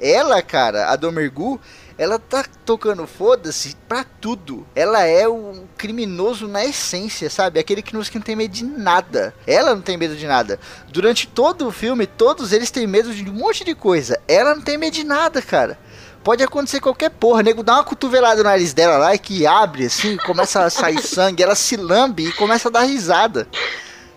Ela, 0.00 0.40
cara, 0.40 0.88
a 0.90 0.94
Domergu, 0.96 1.60
ela 1.98 2.16
tá 2.16 2.44
tocando 2.64 3.06
foda-se 3.08 3.76
pra 3.88 4.04
tudo. 4.04 4.64
Ela 4.74 5.04
é 5.04 5.28
um 5.28 5.66
criminoso 5.76 6.46
na 6.46 6.64
essência, 6.64 7.28
sabe? 7.28 7.58
Aquele 7.58 7.82
que 7.82 7.92
não 7.92 8.02
que 8.02 8.14
não 8.14 8.22
tem 8.22 8.36
medo 8.36 8.52
de 8.52 8.64
nada. 8.64 9.34
Ela 9.44 9.74
não 9.74 9.82
tem 9.82 9.96
medo 9.96 10.14
de 10.14 10.26
nada. 10.26 10.60
Durante 10.88 11.26
todo 11.26 11.66
o 11.66 11.72
filme, 11.72 12.06
todos 12.06 12.52
eles 12.52 12.70
têm 12.70 12.86
medo 12.86 13.12
de 13.12 13.28
um 13.28 13.32
monte 13.34 13.64
de 13.64 13.74
coisa. 13.74 14.20
Ela 14.28 14.54
não 14.54 14.62
tem 14.62 14.78
medo 14.78 14.94
de 14.94 15.02
nada, 15.02 15.42
cara. 15.42 15.76
Pode 16.22 16.42
acontecer 16.42 16.80
qualquer 16.80 17.10
porra. 17.10 17.40
O 17.40 17.42
nego 17.42 17.64
dá 17.64 17.74
uma 17.74 17.84
cotovelada 17.84 18.42
no 18.42 18.48
nariz 18.48 18.72
dela 18.72 18.96
lá 18.96 19.14
e 19.14 19.18
que 19.18 19.44
abre 19.44 19.86
assim, 19.86 20.16
começa 20.18 20.64
a 20.64 20.70
sair 20.70 21.02
sangue, 21.02 21.42
ela 21.42 21.56
se 21.56 21.76
lambe 21.76 22.28
e 22.28 22.32
começa 22.32 22.68
a 22.68 22.70
dar 22.72 22.82
risada. 22.82 23.48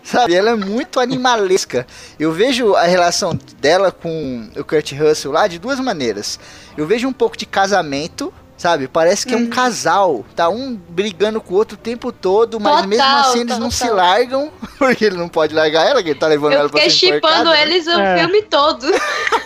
Sabe, 0.04 0.34
ela 0.34 0.50
é 0.50 0.54
muito 0.54 0.98
animalesca. 0.98 1.86
Eu 2.18 2.32
vejo 2.32 2.74
a 2.74 2.82
relação 2.84 3.38
dela 3.60 3.92
com 3.92 4.50
o 4.56 4.64
Kurt 4.64 4.92
Russell 4.92 5.30
lá 5.30 5.46
de 5.46 5.58
duas 5.58 5.78
maneiras. 5.78 6.40
Eu 6.76 6.86
vejo 6.86 7.06
um 7.08 7.12
pouco 7.12 7.36
de 7.36 7.44
casamento, 7.46 8.32
sabe? 8.56 8.86
Parece 8.88 9.26
que 9.26 9.34
é 9.34 9.36
um 9.36 9.48
casal. 9.48 10.24
Tá 10.36 10.48
um 10.48 10.74
brigando 10.74 11.40
com 11.40 11.54
o 11.54 11.56
outro 11.56 11.74
o 11.74 11.78
tempo 11.80 12.12
todo, 12.12 12.58
mas 12.60 12.74
Total, 12.74 12.88
mesmo 12.88 13.04
assim 13.04 13.40
eles 13.40 13.58
não 13.58 13.70
se 13.70 13.80
total. 13.80 13.96
largam, 13.96 14.52
porque 14.78 15.04
ele 15.04 15.16
não 15.16 15.28
pode 15.28 15.54
largar 15.54 15.86
ela, 15.86 16.02
que 16.02 16.10
ele 16.10 16.18
tá 16.18 16.26
levando 16.28 16.52
Eu 16.52 16.60
ela 16.60 16.68
pra 16.68 16.80
fiquei 16.80 16.96
ser 16.96 17.06
enforcada, 17.16 17.34
chipando 17.38 17.50
né? 17.50 17.62
eles 17.62 17.86
o 17.86 17.90
É. 18.00 18.18
filme 18.18 18.42
todo. 18.42 18.86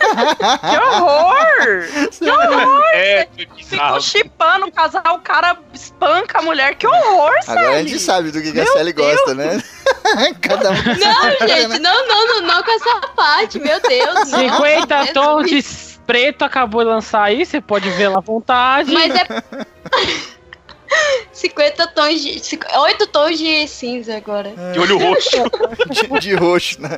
Que 0.06 0.76
horror! 0.78 2.08
Que 2.18 2.30
horror! 2.30 2.82
É, 2.94 3.28
Ficou 3.36 3.56
bizarro. 3.56 4.00
chipando 4.00 4.66
o 4.66 4.72
casal, 4.72 5.02
o 5.16 5.18
cara 5.18 5.58
espanca 5.74 6.38
a 6.38 6.42
mulher. 6.42 6.74
Que 6.76 6.86
horror, 6.86 7.32
Agora 7.46 7.68
a 7.68 7.72
Sally. 7.72 7.88
gente 7.88 8.00
sabe 8.00 8.30
do 8.30 8.40
que, 8.40 8.52
que 8.52 8.60
a 8.60 8.66
Sally 8.66 8.92
gosta, 8.92 9.34
né? 9.34 9.62
Cada 10.40 10.70
um. 10.70 10.74
Não, 10.74 11.48
gente, 11.48 11.78
não, 11.80 12.06
não, 12.08 12.26
não, 12.28 12.40
não 12.42 12.62
com 12.62 12.70
essa 12.70 13.00
parte, 13.14 13.58
meu 13.58 13.80
Deus. 13.80 14.30
não. 14.30 14.38
50 14.38 14.96
Jesus. 14.98 15.12
tons 15.12 15.50
de 15.50 15.62
preto 16.06 16.42
acabou 16.44 16.82
de 16.82 16.90
lançar 16.90 17.24
aí, 17.24 17.44
você 17.44 17.60
pode 17.60 17.88
ver 17.90 18.08
lá 18.08 18.18
à 18.18 18.20
vontade. 18.20 18.92
Mas 18.92 19.14
é. 19.14 19.26
50 21.32 21.86
tons 21.88 22.22
de. 22.22 22.58
8 22.78 23.06
tons 23.08 23.38
de 23.38 23.68
cinza 23.68 24.16
agora. 24.16 24.54
De 24.72 24.78
olho 24.78 24.98
roxo. 24.98 25.36
de, 25.90 26.20
de 26.20 26.34
roxo, 26.34 26.80
né? 26.80 26.90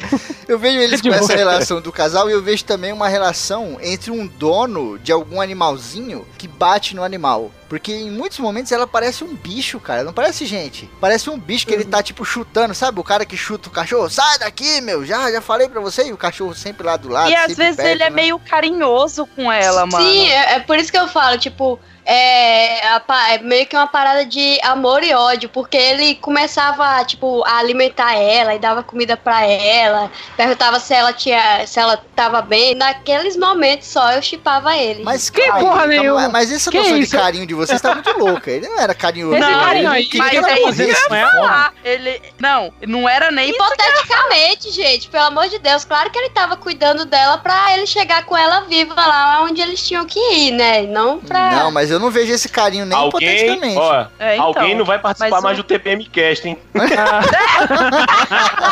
Eu 0.47 0.59
vejo 0.59 0.79
eles 0.79 1.01
De 1.03 1.09
com 1.09 1.15
essa 1.15 1.25
roxo. 1.25 1.37
relação 1.37 1.81
do 1.81 1.93
casal 1.93 2.29
e 2.29 2.33
eu 2.33 2.43
vejo 2.43 2.65
também 2.65 2.93
uma 2.93 3.09
relação 3.09 3.79
entre 3.81 4.11
um 4.11 4.27
dono 4.27 4.99
de 4.99 5.13
algum 5.13 5.41
animalzinho 5.41 6.27
que 6.37 6.47
bate 6.47 6.95
no 6.95 7.03
animal. 7.03 7.51
Porque 7.69 7.93
em 7.93 8.11
muitos 8.11 8.39
momentos 8.39 8.73
ela 8.73 8.87
parece 8.87 9.23
um 9.23 9.35
bicho, 9.35 9.79
cara. 9.79 10.03
Não 10.03 10.13
parece 10.13 10.47
gente. 10.47 10.89
Parece 11.01 11.29
um 11.29 11.39
bicho 11.39 11.67
que 11.67 11.75
ele 11.75 11.85
tá, 11.85 12.03
tipo, 12.03 12.25
chutando. 12.25 12.75
Sabe 12.75 12.99
o 12.99 13.05
cara 13.05 13.27
que 13.27 13.37
chuta 13.37 13.69
o 13.69 13.73
cachorro? 13.73 14.09
Sai 14.09 14.39
daqui, 14.39 14.81
meu. 14.81 15.05
Já, 15.05 15.31
já 15.31 15.43
falei 15.43 15.69
pra 15.69 15.81
você. 15.81 16.09
E 16.09 16.13
o 16.13 16.17
cachorro 16.17 16.55
sempre 16.55 16.87
lá 16.87 16.97
do 16.97 17.11
lado. 17.11 17.31
E 17.31 17.35
às 17.35 17.55
vezes 17.55 17.77
perto, 17.77 17.89
ele 17.89 18.03
é 18.03 18.09
né? 18.09 18.17
meio 18.17 18.39
carinhoso 18.39 19.27
com 19.27 19.53
ela, 19.53 19.85
mano. 19.85 20.03
Sim, 20.03 20.29
é, 20.29 20.55
é 20.55 20.61
por 20.61 20.79
isso 20.79 20.91
que 20.91 20.97
eu 20.97 21.09
falo, 21.09 21.37
tipo, 21.37 21.79
é, 22.11 22.81
é 22.87 23.39
meio 23.43 23.67
que 23.67 23.77
uma 23.77 23.87
parada 23.87 24.25
de 24.25 24.59
amor 24.63 25.03
e 25.03 25.13
ódio, 25.13 25.51
porque 25.51 25.77
ele 25.77 26.15
começava, 26.15 27.05
tipo, 27.05 27.45
a 27.47 27.59
alimentar 27.59 28.15
ela 28.15 28.55
e 28.55 28.59
dava 28.59 28.83
comida 28.83 29.15
pra 29.15 29.45
ela, 29.45 30.11
perguntava 30.35 30.81
se 30.81 30.95
ela 30.95 31.13
tinha, 31.13 31.67
se 31.67 31.79
ela 31.79 32.03
tava 32.17 32.41
bem. 32.41 32.75
Naqueles 32.75 33.37
momentos 33.37 33.89
só 33.89 34.13
eu 34.13 34.23
chipava 34.23 34.75
ele. 34.75 35.05
Mas, 35.05 35.29
Que 35.29 35.43
cara, 35.47 35.61
porra 35.61 35.87
nenhuma. 35.87 36.29
Mas 36.31 36.51
essa 36.51 36.71
Que 36.71 36.79
noção 36.79 36.97
isso? 36.97 37.11
de 37.11 37.17
carinho 37.17 37.47
de 37.47 37.53
vocês 37.53 37.81
tá 37.81 37.93
muito 37.93 38.19
louca. 38.19 38.51
Ele 38.51 38.67
não 38.69 38.81
era 38.81 38.95
carinhoso. 38.95 39.39
Não. 39.39 39.61
carinho 39.61 39.89
Ele 39.89 39.97
aí, 39.97 40.05
queria 40.07 40.41
mas 40.41 40.47
que 40.47 40.51
é 40.51 40.69
isso 40.71 40.75
que 40.75 41.13
eu 41.13 41.17
ia 41.17 41.31
falar. 41.31 41.75
Ele. 41.85 42.23
Não, 42.39 42.73
não 42.87 43.07
era 43.07 43.31
nem. 43.31 43.51
Hipoteticamente, 43.51 44.71
gente, 44.71 45.09
pelo 45.11 45.25
amor 45.25 45.49
de 45.49 45.59
Deus, 45.59 45.85
claro 45.85 46.11
que 46.11 46.19
ele 46.19 46.31
tava 46.31 46.57
cuidando 46.57 47.05
dela 47.05 47.37
pra 47.39 47.75
ele 47.75 47.87
chegar 47.87 48.25
com 48.25 48.37
ela 48.37 48.61
viva 48.63 48.95
lá 48.95 49.43
onde 49.43 49.61
eles 49.61 49.87
tinham 49.87 50.07
que 50.07 50.19
ir, 50.19 50.53
né? 50.53 50.83
Não 50.83 51.19
pra. 51.19 51.51
Não, 51.51 51.71
mas 51.71 51.91
eu 51.91 51.98
não 51.99 52.11
vejo 52.11 52.33
esse 52.33 52.49
carinho 52.49 52.85
nem 52.87 52.97
Alguém, 52.97 53.29
hipoteticamente. 53.29 53.79
ó, 53.79 54.07
É, 54.19 54.35
então, 54.35 54.47
alguém 54.47 54.75
não 54.75 54.85
vai 54.85 54.99
participar 54.99 55.37
mas 55.37 55.43
mais 55.45 55.57
do 55.57 55.65
TPM 55.65 56.05
Cast, 56.07 56.49
hein? 56.49 56.59
Pelo 56.73 56.93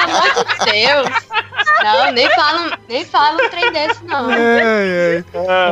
amor 0.03 0.33
de 0.33 0.73
Deus. 0.73 1.09
Não, 1.83 2.13
nem 2.13 2.29
fala, 2.31 2.79
nem 2.89 3.05
fala 3.05 3.43
um 3.45 3.49
trem 3.51 3.71
desse, 3.73 4.05
não. 4.05 4.29
Ai, 4.31 5.25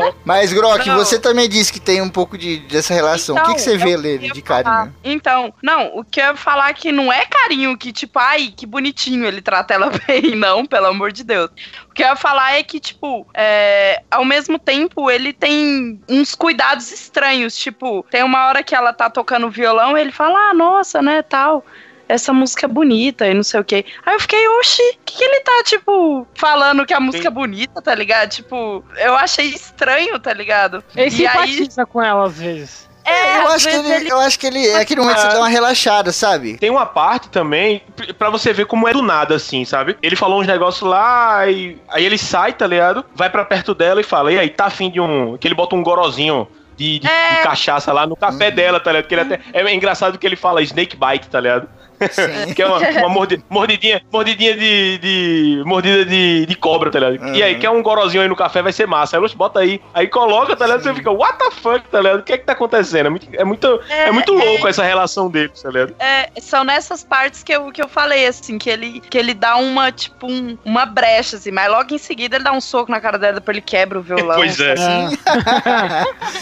ai. 0.03 0.13
Mas, 0.25 0.53
Grok, 0.53 0.87
Não. 0.89 0.97
você 0.97 1.19
também 1.19 1.49
disse 1.49 1.73
que 1.73 1.81
tem 1.81 2.01
um 2.03 2.09
pouco 2.11 2.37
de, 2.39 2.59
dessa 2.61 2.93
relação. 2.95 3.37
o 3.37 3.43
que, 3.43 3.55
que 3.55 3.61
você 3.61 3.75
Então, 3.75 3.87
vê 3.87 3.95
eu 3.95 4.01
nele 4.01 4.31
de 4.31 4.43
falar- 4.43 4.63
carinho? 4.65 4.95
Então, 5.03 5.55
não, 5.63 5.87
o 5.99 6.05
que 6.05 6.21
eu 6.21 6.27
ia 6.27 6.37
falar 6.37 6.71
é 6.71 6.75
que 6.75 6.93
não 6.93 7.13
é 7.13 7.25
carinho 7.27 7.77
que, 7.77 7.93
tipo, 7.93 8.19
ai, 8.19 8.53
que 8.55 8.67
bonitinho 8.67 9.25
ele 9.27 9.41
trata 9.41 9.75
ela 9.75 9.91
bem, 10.07 10.35
não, 10.37 10.65
pelo 10.67 10.87
amor 10.87 11.11
de 11.13 11.25
Deus. 11.25 11.51
O 11.95 11.97
que 11.97 12.03
eu 12.03 12.09
ia 12.09 12.17
falar 12.17 12.55
é 12.59 12.63
que, 12.65 12.81
tipo, 12.81 13.25
é, 13.33 14.03
ao 14.11 14.25
mesmo 14.25 14.59
tempo, 14.59 15.09
ele 15.09 15.33
tem 15.33 16.01
uns 16.09 16.35
cuidados 16.35 16.91
estranhos. 16.91 17.57
Tipo, 17.57 18.05
tem 18.11 18.25
uma 18.25 18.49
hora 18.49 18.65
que 18.65 18.75
ela 18.75 18.93
tá 18.93 19.09
tocando 19.09 19.49
violão 19.49 19.97
e 19.97 20.01
ele 20.01 20.11
fala, 20.11 20.51
ah, 20.51 20.55
nossa, 20.55 21.01
né, 21.01 21.23
tal. 21.23 21.65
Essa 22.09 22.33
música 22.33 22.67
é 22.67 22.69
bonita 22.69 23.29
e 23.29 23.33
não 23.33 23.45
sei 23.45 23.61
o 23.61 23.65
quê. 23.65 23.87
Aí 24.05 24.13
eu 24.13 24.19
fiquei, 24.19 24.45
oxi, 24.59 24.83
o 24.83 24.99
que, 25.05 25.19
que 25.19 25.23
ele 25.23 25.39
tá, 25.43 25.63
tipo, 25.67 26.27
falando 26.35 26.85
que 26.85 26.93
a 26.93 26.99
música 26.99 27.29
é 27.29 27.31
bonita, 27.31 27.81
tá 27.81 27.95
ligado? 27.95 28.29
Tipo, 28.29 28.85
eu 28.97 29.15
achei 29.15 29.47
estranho, 29.47 30.19
tá 30.19 30.33
ligado? 30.35 30.83
Ele 30.97 31.17
E 31.17 31.27
aí, 31.29 31.47
simpatiza 31.47 31.87
com 31.87 32.03
ela 32.03 32.27
às 32.27 32.37
vezes. 32.37 32.84
É, 33.05 33.39
eu, 33.39 33.47
às 33.49 33.55
acho 33.55 33.69
que 33.69 33.73
vezes 33.77 33.91
ele, 33.91 34.11
eu 34.13 34.19
acho 34.21 34.39
que 34.39 34.47
ele 34.47 34.67
é 34.67 34.81
aquele 34.81 35.01
momento 35.01 35.17
que 35.17 35.23
você 35.23 35.29
dá 35.29 35.39
uma 35.39 35.49
relaxada, 35.49 36.13
sabe? 36.13 36.57
Tem 36.59 36.71
uma 36.71 36.87
parte 36.87 37.29
também, 37.29 37.83
p- 37.97 38.13
pra 38.13 38.31
você 38.31 38.53
ver 38.53 38.67
como 38.67 38.89
é 38.89 38.93
do 38.93 39.03
nada, 39.03 39.35
assim, 39.35 39.65
sabe? 39.65 39.97
Ele 40.03 40.17
falou 40.17 40.41
uns 40.41 40.47
negócios 40.47 40.89
lá, 40.89 41.47
e 41.49 41.79
aí 41.89 42.05
ele 42.05 42.17
sai, 42.19 42.53
tá 42.53 42.67
ligado? 42.67 43.05
Vai 43.15 43.29
pra 43.31 43.45
perto 43.45 43.75
dela 43.75 44.01
e 44.01 44.05
fala, 44.05 44.33
e 44.33 44.39
aí, 44.39 44.49
tá 44.49 44.67
afim 44.67 44.91
de 44.91 45.01
um... 45.01 45.37
Que 45.37 45.47
ele 45.49 45.55
bota 45.55 45.75
um 45.77 45.83
gorozinho 45.83 46.49
de, 46.77 46.99
de- 46.99 47.07
É. 47.09 47.37
de 47.37 47.43
cachaça 47.43 47.93
lá 47.93 48.07
no 48.07 48.17
café 48.17 48.51
dela, 48.51 48.81
tá 48.81 48.91
ligado? 48.91 49.07
Que 49.09 49.15
ele 49.15 49.21
até, 49.23 49.41
é 49.53 49.75
engraçado 49.75 50.19
que 50.19 50.27
ele 50.27 50.37
fala 50.37 50.63
snake 50.63 50.97
bite, 50.97 51.29
tá 51.29 51.41
ligado? 51.41 51.69
Sim. 52.11 52.55
Que 52.55 52.63
é 52.63 52.67
uma, 52.67 52.79
uma 52.79 53.09
mordi- 53.09 53.43
mordidinha, 53.49 54.03
mordidinha 54.13 54.57
de, 54.57 54.99
de. 54.99 55.63
Mordida 55.65 56.05
de, 56.05 56.47
de 56.47 56.55
cobra, 56.57 56.91
tá 56.91 56.99
ligado? 57.01 57.35
E 57.35 57.43
aí, 57.43 57.55
Uhum. 57.55 57.61
quer 57.61 57.71
um 57.71 57.83
gorozinho 57.83 58.23
aí 58.23 58.29
no 58.29 58.37
café, 58.37 58.63
vai 58.63 58.73
ser 58.73 58.87
massa. 58.87 59.17
Aí 59.17 59.23
eles 59.23 59.35
bota 59.35 59.61
aí. 59.61 59.81
Aí 59.93 60.07
coloca, 60.09 60.55
tá 60.57 60.67
ligado? 60.67 60.83
Você 60.83 60.95
fica, 60.95 61.11
what 61.11 61.39
the 61.39 61.51
fuck, 61.51 61.89
tá 61.89 62.01
ligado? 62.01 62.21
O 62.21 62.23
que 62.23 62.33
é 62.33 62.39
que 62.39 62.45
tá 62.45 62.53
acontecendo? 62.53 63.07
É 63.07 63.11
muito, 63.11 63.29
é 63.33 63.45
muito, 63.45 63.81
é, 63.89 64.11
muito 64.11 64.33
louco 64.33 64.67
essa 64.69 64.83
relação 64.83 65.31
deles, 65.31 65.61
tá 65.63 65.71
ligado? 65.71 65.95
É, 65.99 66.29
são 66.41 66.65
nessas 66.65 67.03
partes 67.05 67.43
que 67.43 67.53
eu, 67.53 67.71
que 67.73 67.83
eu 67.83 67.89
falei, 67.89 68.27
assim, 68.27 68.59
que 68.59 68.69
ele, 68.71 69.01
que 69.01 69.17
ele 69.19 69.35
dá 69.35 69.57
uma, 69.57 69.91
tipo, 69.93 70.27
um- 70.27 70.57
uma 70.65 70.85
brecha, 70.87 71.37
assim, 71.37 71.51
mas 71.51 71.71
logo 71.71 71.95
em 71.95 71.99
seguida 71.99 72.37
ele 72.37 72.45
dá 72.45 72.53
um 72.53 72.61
soco 72.61 72.91
na 72.91 73.01
cara 73.01 73.19
dela, 73.19 73.35
depois 73.35 73.57
ele 73.57 73.65
quebra 73.65 73.99
o 73.99 74.03
violão. 74.03 74.37
Pois 74.37 74.59
é. 74.61 74.75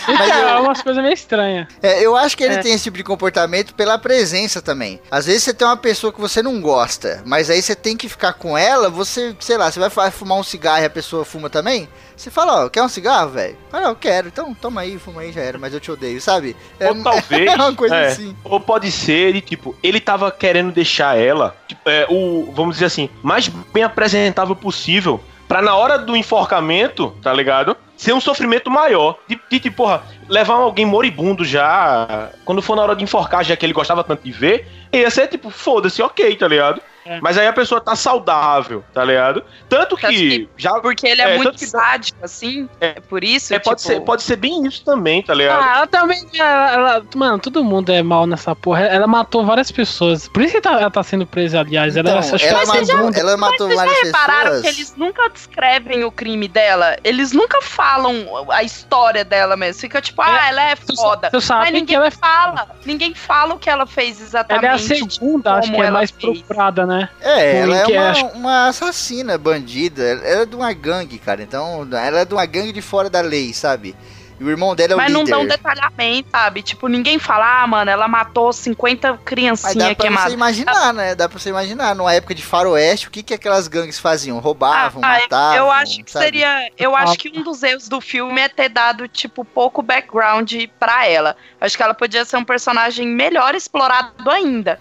Mas 0.09 0.30
é 0.30 0.55
eu- 0.57 0.62
umas 0.62 0.82
coisas 0.82 1.03
meio 1.03 1.14
estranhas. 1.14 1.66
É, 1.82 2.05
eu 2.05 2.16
acho 2.16 2.36
que 2.36 2.44
ele 2.44 2.55
É. 2.55 2.59
tem 2.59 2.72
esse 2.72 2.84
tipo 2.84 2.96
de 2.96 3.05
comportamento 3.05 3.74
pela 3.74 3.98
presença 3.98 4.61
também. 4.61 5.00
Às 5.11 5.26
vezes 5.26 5.41
você 5.43 5.55
tem 5.55 5.66
uma 5.66 5.76
pessoa 5.76 6.12
que 6.12 6.20
você 6.20 6.43
não 6.43 6.61
gosta, 6.61 7.22
mas 7.26 7.51
aí 7.51 7.61
você 7.61 7.74
tem 7.74 7.97
que 7.97 8.09
ficar 8.09 8.32
com 8.34 8.57
ela, 8.57 8.88
você, 8.88 9.34
sei 9.40 9.57
lá, 9.57 9.70
você 9.70 9.80
vai 9.80 10.11
fumar 10.11 10.38
um 10.38 10.43
cigarro 10.43 10.82
e 10.82 10.86
a 10.86 10.90
pessoa 10.90 11.24
fuma 11.24 11.51
também. 11.51 11.88
Você 12.16 12.30
fala, 12.30 12.64
ó, 12.64 12.68
quer 12.68 12.82
um 12.82 12.88
cigarro, 12.88 13.30
velho? 13.30 13.57
Ah, 13.72 13.80
não, 13.80 13.88
eu 13.90 13.97
quero. 13.97 14.28
Então 14.28 14.55
toma 14.55 14.82
aí, 14.82 14.99
fuma 14.99 15.22
aí, 15.22 15.32
já 15.32 15.40
era, 15.40 15.59
mas 15.59 15.74
eu 15.74 15.80
te 15.80 15.90
odeio, 15.90 16.20
sabe? 16.20 16.57
É, 16.78 16.88
Ou 16.88 17.03
talvez. 17.03 17.51
é 17.51 17.55
uma 17.57 17.74
coisa 17.74 17.97
é, 17.97 18.07
assim. 18.09 18.36
Ou 18.45 18.61
pode 18.61 18.93
ser, 18.93 19.32
de, 19.32 19.40
tipo, 19.40 19.76
ele 19.82 20.01
tava 20.01 20.30
querendo 20.30 20.70
deixar 20.70 21.18
ela, 21.18 21.57
tipo, 21.66 21.82
é, 21.88 22.07
o, 22.09 22.53
vamos 22.55 22.76
dizer 22.76 22.86
assim, 22.86 23.11
mais 23.22 23.49
bem 23.49 23.82
apresentável 23.82 24.55
possível. 24.55 25.20
Pra 25.53 25.61
na 25.61 25.76
hora 25.76 25.98
do 25.98 26.16
enforcamento, 26.16 27.14
tá 27.20 27.30
ligado? 27.30 27.76
ser 27.94 28.14
um 28.14 28.20
sofrimento 28.22 28.70
maior. 28.70 29.18
De, 29.28 29.38
de, 29.50 29.61
de, 29.61 29.70
porra, 29.70 30.03
levar 30.26 30.55
alguém 30.55 30.86
moribundo 30.86 31.44
já, 31.44 32.30
quando 32.42 32.62
for 32.62 32.74
na 32.74 32.82
hora 32.82 32.96
de 32.96 33.05
enforcar, 33.05 33.44
já 33.44 33.55
que 33.55 33.66
ele 33.66 33.74
gostava 33.74 34.03
tanto 34.03 34.24
de 34.24 34.32
ver, 34.32 34.66
ia 34.90 35.11
ser 35.11 35.28
tipo, 35.28 35.50
foda-se, 35.50 36.00
ok, 36.00 36.34
tá 36.36 36.48
ligado? 36.48 36.80
É. 37.05 37.20
Mas 37.20 37.36
aí 37.36 37.46
a 37.46 37.53
pessoa 37.53 37.80
tá 37.80 37.96
saudável, 37.96 38.84
tá 38.94 39.05
ligado? 39.05 39.44
Tanto 39.68 39.96
que, 39.96 40.07
que 40.09 40.48
já 40.57 40.80
Porque 40.80 41.07
ele 41.07 41.20
é, 41.22 41.34
É, 41.34 41.36
muito 41.36 41.53
que- 41.59 41.66
sádico, 41.66 42.18
assim. 42.24 42.68
É 42.80 43.00
por 43.00 43.24
isso, 43.24 43.53
é, 43.55 43.59
pode, 43.59 43.82
tipo, 43.82 43.92
ser, 43.94 44.00
pode 44.03 44.22
ser 44.22 44.36
bem 44.36 44.64
isso 44.66 44.84
também, 44.84 45.22
tá 45.22 45.34
ligado? 45.34 45.62
Ah, 45.62 45.76
ela 45.78 45.86
também. 45.86 46.24
Ela, 46.34 46.72
ela- 46.72 47.03
mano, 47.16 47.38
todo 47.38 47.62
mundo 47.64 47.90
é 47.90 48.03
mal 48.03 48.26
nessa 48.26 48.55
porra. 48.55 48.82
Ela 48.82 49.07
matou 49.07 49.44
várias 49.44 49.70
pessoas. 49.70 50.28
Por 50.28 50.42
isso 50.42 50.55
que 50.55 50.61
tá- 50.61 50.80
ela 50.80 50.90
tá 50.90 51.03
sendo 51.03 51.26
presa, 51.26 51.61
aliás. 51.61 51.96
Ela, 51.96 52.11
Então, 52.18 52.38
que 52.38 52.44
ela, 52.44 52.53
ela 52.53 52.59
Mas 52.59 52.68
vocês 52.68 52.88
matou, 52.88 53.05
matou- 53.07 53.20
ela 53.20 53.36
matou 53.36 53.66
Vocês 53.68 53.78
já 53.78 53.84
várias 53.86 54.07
repararam 54.07 54.42
pessoas. 54.50 54.62
que 54.62 54.68
eles 54.68 54.94
nunca 54.96 55.28
descrevem 55.30 56.05
o 56.05 56.11
crime 56.12 56.48
dela? 56.48 56.96
Eles 57.03 57.32
nunca 57.32 57.61
falam 57.62 58.46
a 58.50 58.62
história 58.62 59.24
dela 59.24 59.57
mesmo. 59.57 59.80
Fica 59.80 60.00
tipo, 60.00 60.22
ah, 60.22 60.48
ela 60.48 60.62
é 60.70 60.76
foda. 60.76 61.30
Tu 61.30 61.40
sabe 61.40 61.61
Mas 61.62 61.68
que 61.70 61.74
ninguém 61.80 61.96
ela 61.96 62.07
é 62.07 62.11
fala. 62.11 62.68
Ninguém 62.84 63.14
fala 63.14 63.55
o 63.55 63.59
que 63.59 63.68
ela 63.68 63.86
fez 63.86 64.18
Ela 64.18 64.26
exatamente. 64.26 64.66
é 64.66 64.70
a 64.70 64.78
segunda, 64.78 65.55
acho 65.55 65.70
que 65.70 65.76
é 65.76 65.80
ela 65.80 65.90
mais 65.90 66.11
fez. 66.11 66.40
procurada, 66.42 66.86
né? 66.86 66.91
É, 67.20 67.59
ela 67.61 67.76
é 67.76 67.86
uma, 67.86 68.11
acho- 68.11 68.26
uma 68.28 68.68
assassina, 68.68 69.38
bandida. 69.38 70.03
Ela 70.03 70.43
é 70.43 70.47
de 70.47 70.57
uma 70.57 70.72
gangue, 70.72 71.18
cara. 71.18 71.43
Então, 71.43 71.86
ela 71.93 72.20
é 72.20 72.24
de 72.24 72.34
uma 72.34 72.47
gangue 72.47 72.72
de 72.72 72.82
fora 72.82 73.09
da 73.11 73.20
lei, 73.20 73.53
sabe? 73.53 73.95
E 74.40 74.45
o 74.45 74.51
irmão 74.51 74.74
dela 74.74 74.95
é 74.95 74.97
o 74.97 74.99
Mas 74.99 75.12
não 75.12 75.20
líder. 75.20 75.30
dão 75.30 75.47
detalhamento, 75.47 76.28
sabe? 76.32 76.62
Tipo, 76.62 76.88
ninguém 76.88 77.16
fala, 77.16 77.62
ah, 77.62 77.66
mano, 77.66 77.88
ela 77.88 78.09
matou 78.09 78.53
50 78.53 79.12
Mas 79.12 79.20
criancinhas 79.24 79.76
dá 79.76 79.84
pra 79.86 79.95
queimadas. 79.95 80.30
você 80.30 80.34
imaginar, 80.34 80.93
né? 80.95 81.14
Dá 81.14 81.28
pra 81.28 81.38
você 81.38 81.51
imaginar. 81.51 81.95
Numa 81.95 82.12
época 82.12 82.34
de 82.34 82.43
faroeste, 82.43 83.07
o 83.07 83.11
que 83.12 83.22
que 83.22 83.34
aquelas 83.34 83.68
gangues 83.68 84.01
faziam? 84.01 84.40
Roubavam, 84.40 85.01
Ah, 85.05 85.20
matavam, 85.20 85.57
eu 85.59 85.70
acho 85.70 86.03
que 86.03 86.11
sabe? 86.11 86.24
seria. 86.24 86.68
Eu 86.76 86.97
acho 86.97 87.16
que 87.18 87.28
um 87.38 87.45
dos 87.45 87.62
erros 87.62 87.88
do 87.88 88.01
filme 88.01 88.40
é 88.40 88.49
ter 88.49 88.68
dado, 88.68 89.07
tipo, 89.07 89.45
pouco 89.45 89.80
background 89.80 90.53
pra 90.80 91.07
ela. 91.07 91.36
Acho 91.61 91.76
que 91.76 91.82
ela 91.82 91.95
podia 91.95 92.24
ser 92.24 92.36
um 92.36 92.45
personagem 92.45 93.07
melhor 93.07 93.55
explorado 93.55 94.28
ainda. 94.28 94.80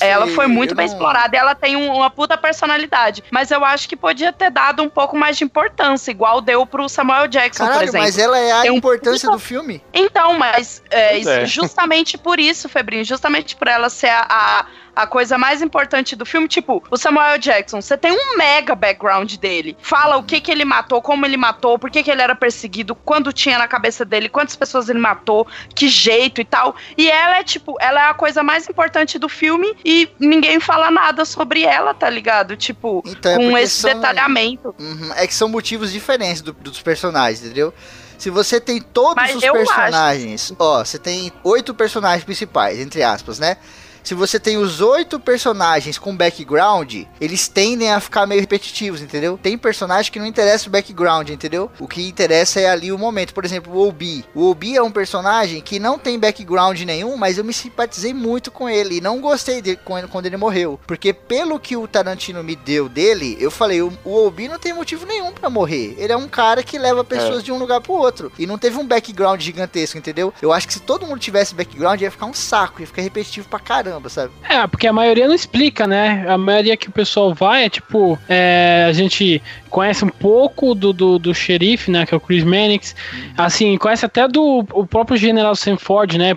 Ela 0.00 0.26
sei, 0.26 0.34
foi 0.34 0.46
muito 0.46 0.74
bem 0.74 0.86
não- 0.86 0.92
explorada 0.92 1.34
e 1.36 1.38
ela 1.38 1.54
tem 1.54 1.76
um- 1.76 1.92
uma 1.92 2.10
puta 2.10 2.36
personalidade. 2.36 3.24
Mas 3.30 3.50
eu 3.50 3.64
acho 3.64 3.88
que 3.88 3.96
podia 3.96 4.32
ter 4.32 4.50
dado 4.50 4.82
um 4.82 4.88
pouco 4.88 5.16
mais 5.16 5.36
de 5.36 5.44
importância, 5.44 6.10
igual 6.10 6.40
deu 6.40 6.64
pro 6.66 6.88
Samuel 6.88 7.26
Jackson, 7.28 7.64
por 7.64 7.68
Caralho, 7.70 7.88
exemplo. 7.88 8.06
mas 8.06 8.18
ela 8.18 8.38
é 8.38 8.52
a 8.52 8.62
Tem 8.62 8.70
um 8.70 8.76
importância 8.76 9.28
puta- 9.28 9.32
do 9.32 9.38
filme. 9.38 9.82
Então, 9.92 10.38
mas 10.38 10.82
é, 10.90 11.20
é. 11.20 11.46
justamente 11.46 12.16
por 12.18 12.38
isso, 12.40 12.68
Febrinho, 12.68 13.04
justamente 13.04 13.56
por 13.56 13.68
ela 13.68 13.88
ser 13.88 14.08
a, 14.10 14.26
a, 14.28 14.66
a 14.94 15.06
coisa 15.06 15.38
mais 15.38 15.62
importante 15.62 16.14
do 16.16 16.26
filme, 16.26 16.48
tipo, 16.48 16.82
o 16.90 16.96
Samuel 16.96 17.38
Jackson, 17.38 17.80
você 17.80 17.96
tem 17.96 18.12
um 18.12 18.36
mega 18.36 18.74
background 18.74 19.34
dele. 19.36 19.76
Fala 19.80 20.16
o 20.16 20.22
que 20.22 20.40
que 20.40 20.50
ele 20.50 20.64
matou, 20.64 21.00
como 21.00 21.24
ele 21.24 21.36
matou, 21.36 21.78
por 21.78 21.90
que 21.90 22.02
que 22.02 22.10
ele 22.10 22.22
era 22.22 22.34
perseguido, 22.34 22.94
quando 22.94 23.32
tinha 23.32 23.58
na 23.58 23.68
cabeça 23.68 24.04
dele, 24.04 24.28
quantas 24.28 24.56
pessoas 24.56 24.88
ele 24.88 24.98
matou, 24.98 25.46
que 25.74 25.88
jeito 25.88 26.40
e 26.40 26.44
tal. 26.44 26.74
E 26.96 27.10
ela 27.10 27.38
é, 27.38 27.44
tipo, 27.44 27.76
ela 27.80 28.00
é 28.06 28.10
a 28.10 28.14
coisa 28.14 28.42
mais 28.42 28.68
importante 28.68 29.18
do 29.18 29.28
filme 29.28 29.74
e 29.84 30.08
ninguém 30.18 30.60
fala 30.60 30.90
nada 30.90 31.24
sobre 31.24 31.62
ela, 31.62 31.94
tá 31.94 32.08
ligado? 32.10 32.56
Tipo, 32.56 33.02
Então, 33.06 33.32
é 33.32 33.36
com 33.36 33.56
esse 33.58 33.74
são- 33.80 33.94
detalhamento. 33.94 34.74
Uhum, 34.78 35.12
É 35.14 35.26
que 35.26 35.34
são 35.34 35.48
motivos 35.48 35.92
diferentes 35.92 36.42
do- 36.42 36.52
dos 36.52 36.80
personagens, 36.82 37.42
entendeu? 37.44 37.72
Se 38.18 38.28
você 38.28 38.60
tem 38.60 38.80
todos 38.82 39.14
Mas 39.16 39.34
os 39.36 39.42
eu 39.42 39.54
acho- 39.54 39.64
personagens, 39.74 40.52
ó, 40.58 40.84
você 40.84 40.98
tem 40.98 41.32
oito 41.42 41.72
personagens 41.74 42.22
principais, 42.22 42.78
entre 42.78 43.02
aspas, 43.02 43.38
né? 43.38 43.56
Se 44.02 44.14
você 44.14 44.38
tem 44.38 44.56
os 44.56 44.80
oito 44.80 45.18
personagens 45.20 45.98
com 45.98 46.16
background, 46.16 47.02
eles 47.20 47.48
tendem 47.48 47.92
a 47.92 48.00
ficar 48.00 48.26
meio 48.26 48.40
repetitivos, 48.40 49.02
entendeu? 49.02 49.38
Tem 49.40 49.56
personagem 49.56 50.10
que 50.10 50.18
não 50.18 50.26
interessa 50.26 50.68
o 50.68 50.72
background, 50.72 51.28
entendeu? 51.30 51.70
O 51.78 51.86
que 51.86 52.06
interessa 52.06 52.60
é 52.60 52.68
ali 52.68 52.92
o 52.92 52.98
momento. 52.98 53.34
Por 53.34 53.44
exemplo, 53.44 53.72
o 53.72 53.88
Obi. 53.88 54.24
O 54.34 54.50
Obi 54.50 54.76
é 54.76 54.82
um 54.82 54.90
personagem 54.90 55.60
que 55.60 55.78
não 55.78 55.98
tem 55.98 56.18
background 56.18 56.80
nenhum, 56.80 57.16
mas 57.16 57.38
eu 57.38 57.44
me 57.44 57.52
simpatizei 57.52 58.14
muito 58.14 58.50
com 58.50 58.68
ele 58.68 58.96
e 58.96 59.00
não 59.00 59.20
gostei 59.20 59.60
dele 59.60 59.78
quando 60.10 60.26
ele 60.26 60.36
morreu. 60.36 60.78
Porque 60.86 61.12
pelo 61.12 61.58
que 61.60 61.76
o 61.76 61.86
Tarantino 61.86 62.42
me 62.42 62.56
deu 62.56 62.88
dele, 62.88 63.36
eu 63.40 63.50
falei, 63.50 63.82
o, 63.82 63.92
o 64.04 64.26
Obi 64.26 64.48
não 64.48 64.58
tem 64.58 64.72
motivo 64.72 65.06
nenhum 65.06 65.32
pra 65.32 65.50
morrer. 65.50 65.94
Ele 65.98 66.12
é 66.12 66.16
um 66.16 66.28
cara 66.28 66.62
que 66.62 66.78
leva 66.78 67.04
pessoas 67.04 67.42
de 67.42 67.52
um 67.52 67.58
lugar 67.58 67.80
pro 67.80 67.92
outro. 67.92 68.32
E 68.38 68.46
não 68.46 68.58
teve 68.58 68.78
um 68.78 68.86
background 68.86 69.40
gigantesco, 69.40 69.98
entendeu? 69.98 70.32
Eu 70.40 70.52
acho 70.52 70.66
que 70.66 70.74
se 70.74 70.80
todo 70.80 71.06
mundo 71.06 71.20
tivesse 71.20 71.54
background, 71.54 72.00
ia 72.00 72.10
ficar 72.10 72.26
um 72.26 72.34
saco, 72.34 72.80
ia 72.80 72.86
ficar 72.86 73.02
repetitivo 73.02 73.48
pra 73.48 73.58
caramba, 73.58 73.89
sabe? 74.08 74.32
É, 74.48 74.66
porque 74.66 74.86
a 74.86 74.92
maioria 74.92 75.26
não 75.26 75.34
explica, 75.34 75.86
né? 75.86 76.24
A 76.28 76.36
maioria 76.38 76.76
que 76.76 76.88
o 76.88 76.92
pessoal 76.92 77.34
vai 77.34 77.64
é 77.64 77.68
tipo, 77.68 78.18
é, 78.28 78.86
a 78.88 78.92
gente 78.92 79.42
conhece 79.68 80.04
um 80.04 80.08
pouco 80.08 80.74
do, 80.74 80.92
do, 80.92 81.18
do 81.18 81.34
xerife, 81.34 81.90
né? 81.90 82.04
Que 82.04 82.14
é 82.14 82.16
o 82.16 82.20
Chris 82.20 82.44
Mannix. 82.44 82.94
Assim, 83.36 83.76
conhece 83.78 84.04
até 84.04 84.26
do 84.28 84.66
o 84.72 84.86
próprio 84.86 85.16
General 85.16 85.54
Sanford, 85.54 86.18
né? 86.18 86.36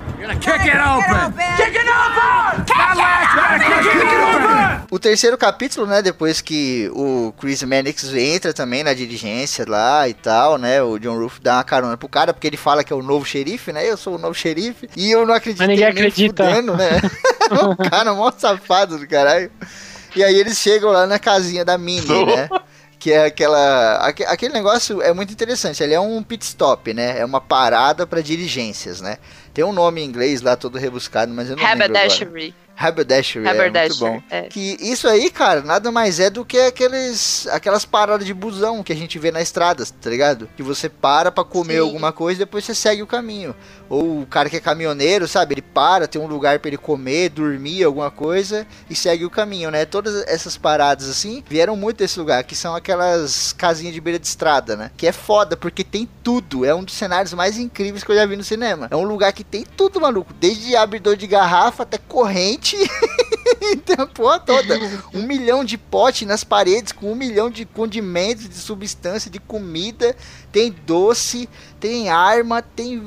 O 4.93 4.99
terceiro 4.99 5.35
capítulo, 5.39 5.87
né, 5.87 6.03
depois 6.03 6.39
que 6.39 6.87
o 6.93 7.33
Chris 7.39 7.63
Mannix 7.63 8.13
entra 8.13 8.53
também 8.53 8.83
na 8.83 8.93
dirigência 8.93 9.65
lá 9.67 10.07
e 10.07 10.13
tal, 10.13 10.59
né, 10.59 10.83
o 10.83 10.99
John 10.99 11.17
Ruff 11.17 11.41
dá 11.41 11.55
uma 11.55 11.63
carona 11.63 11.97
pro 11.97 12.07
cara, 12.07 12.31
porque 12.31 12.45
ele 12.45 12.57
fala 12.57 12.83
que 12.83 12.93
é 12.93 12.95
o 12.95 13.01
novo 13.01 13.25
xerife, 13.25 13.73
né, 13.73 13.89
eu 13.89 13.97
sou 13.97 14.13
o 14.13 14.17
novo 14.19 14.35
xerife, 14.35 14.87
e 14.95 15.09
eu 15.09 15.25
não 15.25 15.33
acredito 15.33 15.57
Mas 15.57 15.67
ninguém 15.69 15.85
acredita. 15.87 16.45
fudendo, 16.45 16.77
né, 16.77 17.01
o 17.71 17.75
cara 17.89 18.13
mó 18.13 18.31
safado 18.37 18.99
do 18.99 19.07
caralho. 19.07 19.49
E 20.15 20.23
aí 20.23 20.35
eles 20.35 20.59
chegam 20.59 20.91
lá 20.91 21.07
na 21.07 21.17
casinha 21.17 21.65
da 21.65 21.75
Minnie, 21.75 22.05
né, 22.27 22.47
que 22.99 23.11
é 23.11 23.25
aquela, 23.25 23.95
aque- 23.97 24.25
aquele 24.25 24.53
negócio 24.53 25.01
é 25.01 25.11
muito 25.11 25.33
interessante, 25.33 25.81
ele 25.81 25.95
é 25.95 25.99
um 25.99 26.21
pit 26.21 26.43
stop, 26.45 26.93
né, 26.93 27.17
é 27.17 27.25
uma 27.25 27.41
parada 27.41 28.05
pra 28.05 28.21
diligências, 28.21 29.01
né, 29.01 29.17
tem 29.55 29.63
um 29.63 29.73
nome 29.73 30.01
em 30.01 30.05
inglês 30.05 30.43
lá 30.43 30.55
todo 30.55 30.77
rebuscado, 30.77 31.33
mas 31.33 31.49
eu 31.49 31.55
não 31.55 31.63
lembro 31.71 31.97
agora. 32.05 32.09
Haberdashery. 32.75 33.47
Haberdashery, 33.47 34.05
é 34.05 34.11
muito 34.11 34.23
bom. 34.29 34.35
É. 34.35 34.43
Que 34.43 34.77
isso 34.79 35.07
aí, 35.07 35.29
cara, 35.29 35.61
nada 35.61 35.91
mais 35.91 36.19
é 36.19 36.29
do 36.29 36.43
que 36.43 36.59
aqueles, 36.59 37.47
aquelas 37.47 37.85
paradas 37.85 38.25
de 38.25 38.33
busão 38.33 38.83
que 38.83 38.91
a 38.91 38.95
gente 38.95 39.17
vê 39.19 39.31
na 39.31 39.41
estrada, 39.41 39.85
tá 39.85 40.09
ligado? 40.09 40.49
Que 40.55 40.63
você 40.63 40.89
para 40.89 41.31
pra 41.31 41.43
comer 41.43 41.75
Sim. 41.75 41.79
alguma 41.79 42.11
coisa 42.11 42.41
e 42.41 42.45
depois 42.45 42.65
você 42.65 42.75
segue 42.75 43.01
o 43.01 43.07
caminho. 43.07 43.55
Ou 43.93 44.21
o 44.21 44.25
cara 44.25 44.49
que 44.49 44.57
é 44.57 44.59
caminhoneiro, 44.59 45.27
sabe? 45.27 45.53
Ele 45.53 45.61
para, 45.61 46.07
tem 46.07 46.19
um 46.19 46.25
lugar 46.25 46.57
pra 46.57 46.67
ele 46.67 46.77
comer, 46.77 47.29
dormir, 47.29 47.83
alguma 47.83 48.09
coisa 48.09 48.65
e 48.89 48.95
segue 48.95 49.23
o 49.23 49.29
caminho, 49.29 49.69
né? 49.69 49.85
Todas 49.85 50.25
essas 50.27 50.57
paradas 50.57 51.07
assim 51.07 51.43
vieram 51.47 51.75
muito 51.75 51.97
desse 51.97 52.17
lugar, 52.17 52.43
que 52.43 52.55
são 52.55 52.75
aquelas 52.75 53.53
casinhas 53.53 53.93
de 53.93 54.01
beira 54.01 54.17
de 54.17 54.25
estrada, 54.25 54.75
né? 54.75 54.89
Que 54.97 55.05
é 55.05 55.11
foda, 55.11 55.55
porque 55.55 55.83
tem 55.83 56.09
tudo. 56.23 56.65
É 56.65 56.73
um 56.73 56.83
dos 56.83 56.95
cenários 56.95 57.35
mais 57.35 57.59
incríveis 57.59 58.03
que 58.03 58.11
eu 58.11 58.15
já 58.15 58.25
vi 58.25 58.35
no 58.35 58.43
cinema. 58.43 58.87
É 58.89 58.95
um 58.95 59.03
lugar 59.03 59.31
que 59.31 59.43
tem 59.43 59.63
tudo, 59.63 60.01
maluco. 60.01 60.33
Desde 60.33 60.75
abridor 60.75 61.15
de 61.15 61.27
garrafa 61.27 61.83
até 61.83 61.99
corrente. 61.99 62.75
tem 63.85 63.95
a 63.97 64.07
porra 64.07 64.39
toda. 64.39 64.75
Um 65.13 65.23
milhão 65.23 65.63
de 65.63 65.77
potes 65.77 66.27
nas 66.27 66.43
paredes 66.43 66.91
com 66.91 67.11
um 67.11 67.15
milhão 67.15 67.49
de 67.49 67.65
condimentos, 67.65 68.49
de 68.49 68.55
substância, 68.55 69.29
de 69.29 69.39
comida. 69.39 70.15
Tem 70.53 70.73
doce, 70.85 71.49
tem 71.79 72.09
arma, 72.09 72.61
tem. 72.61 73.01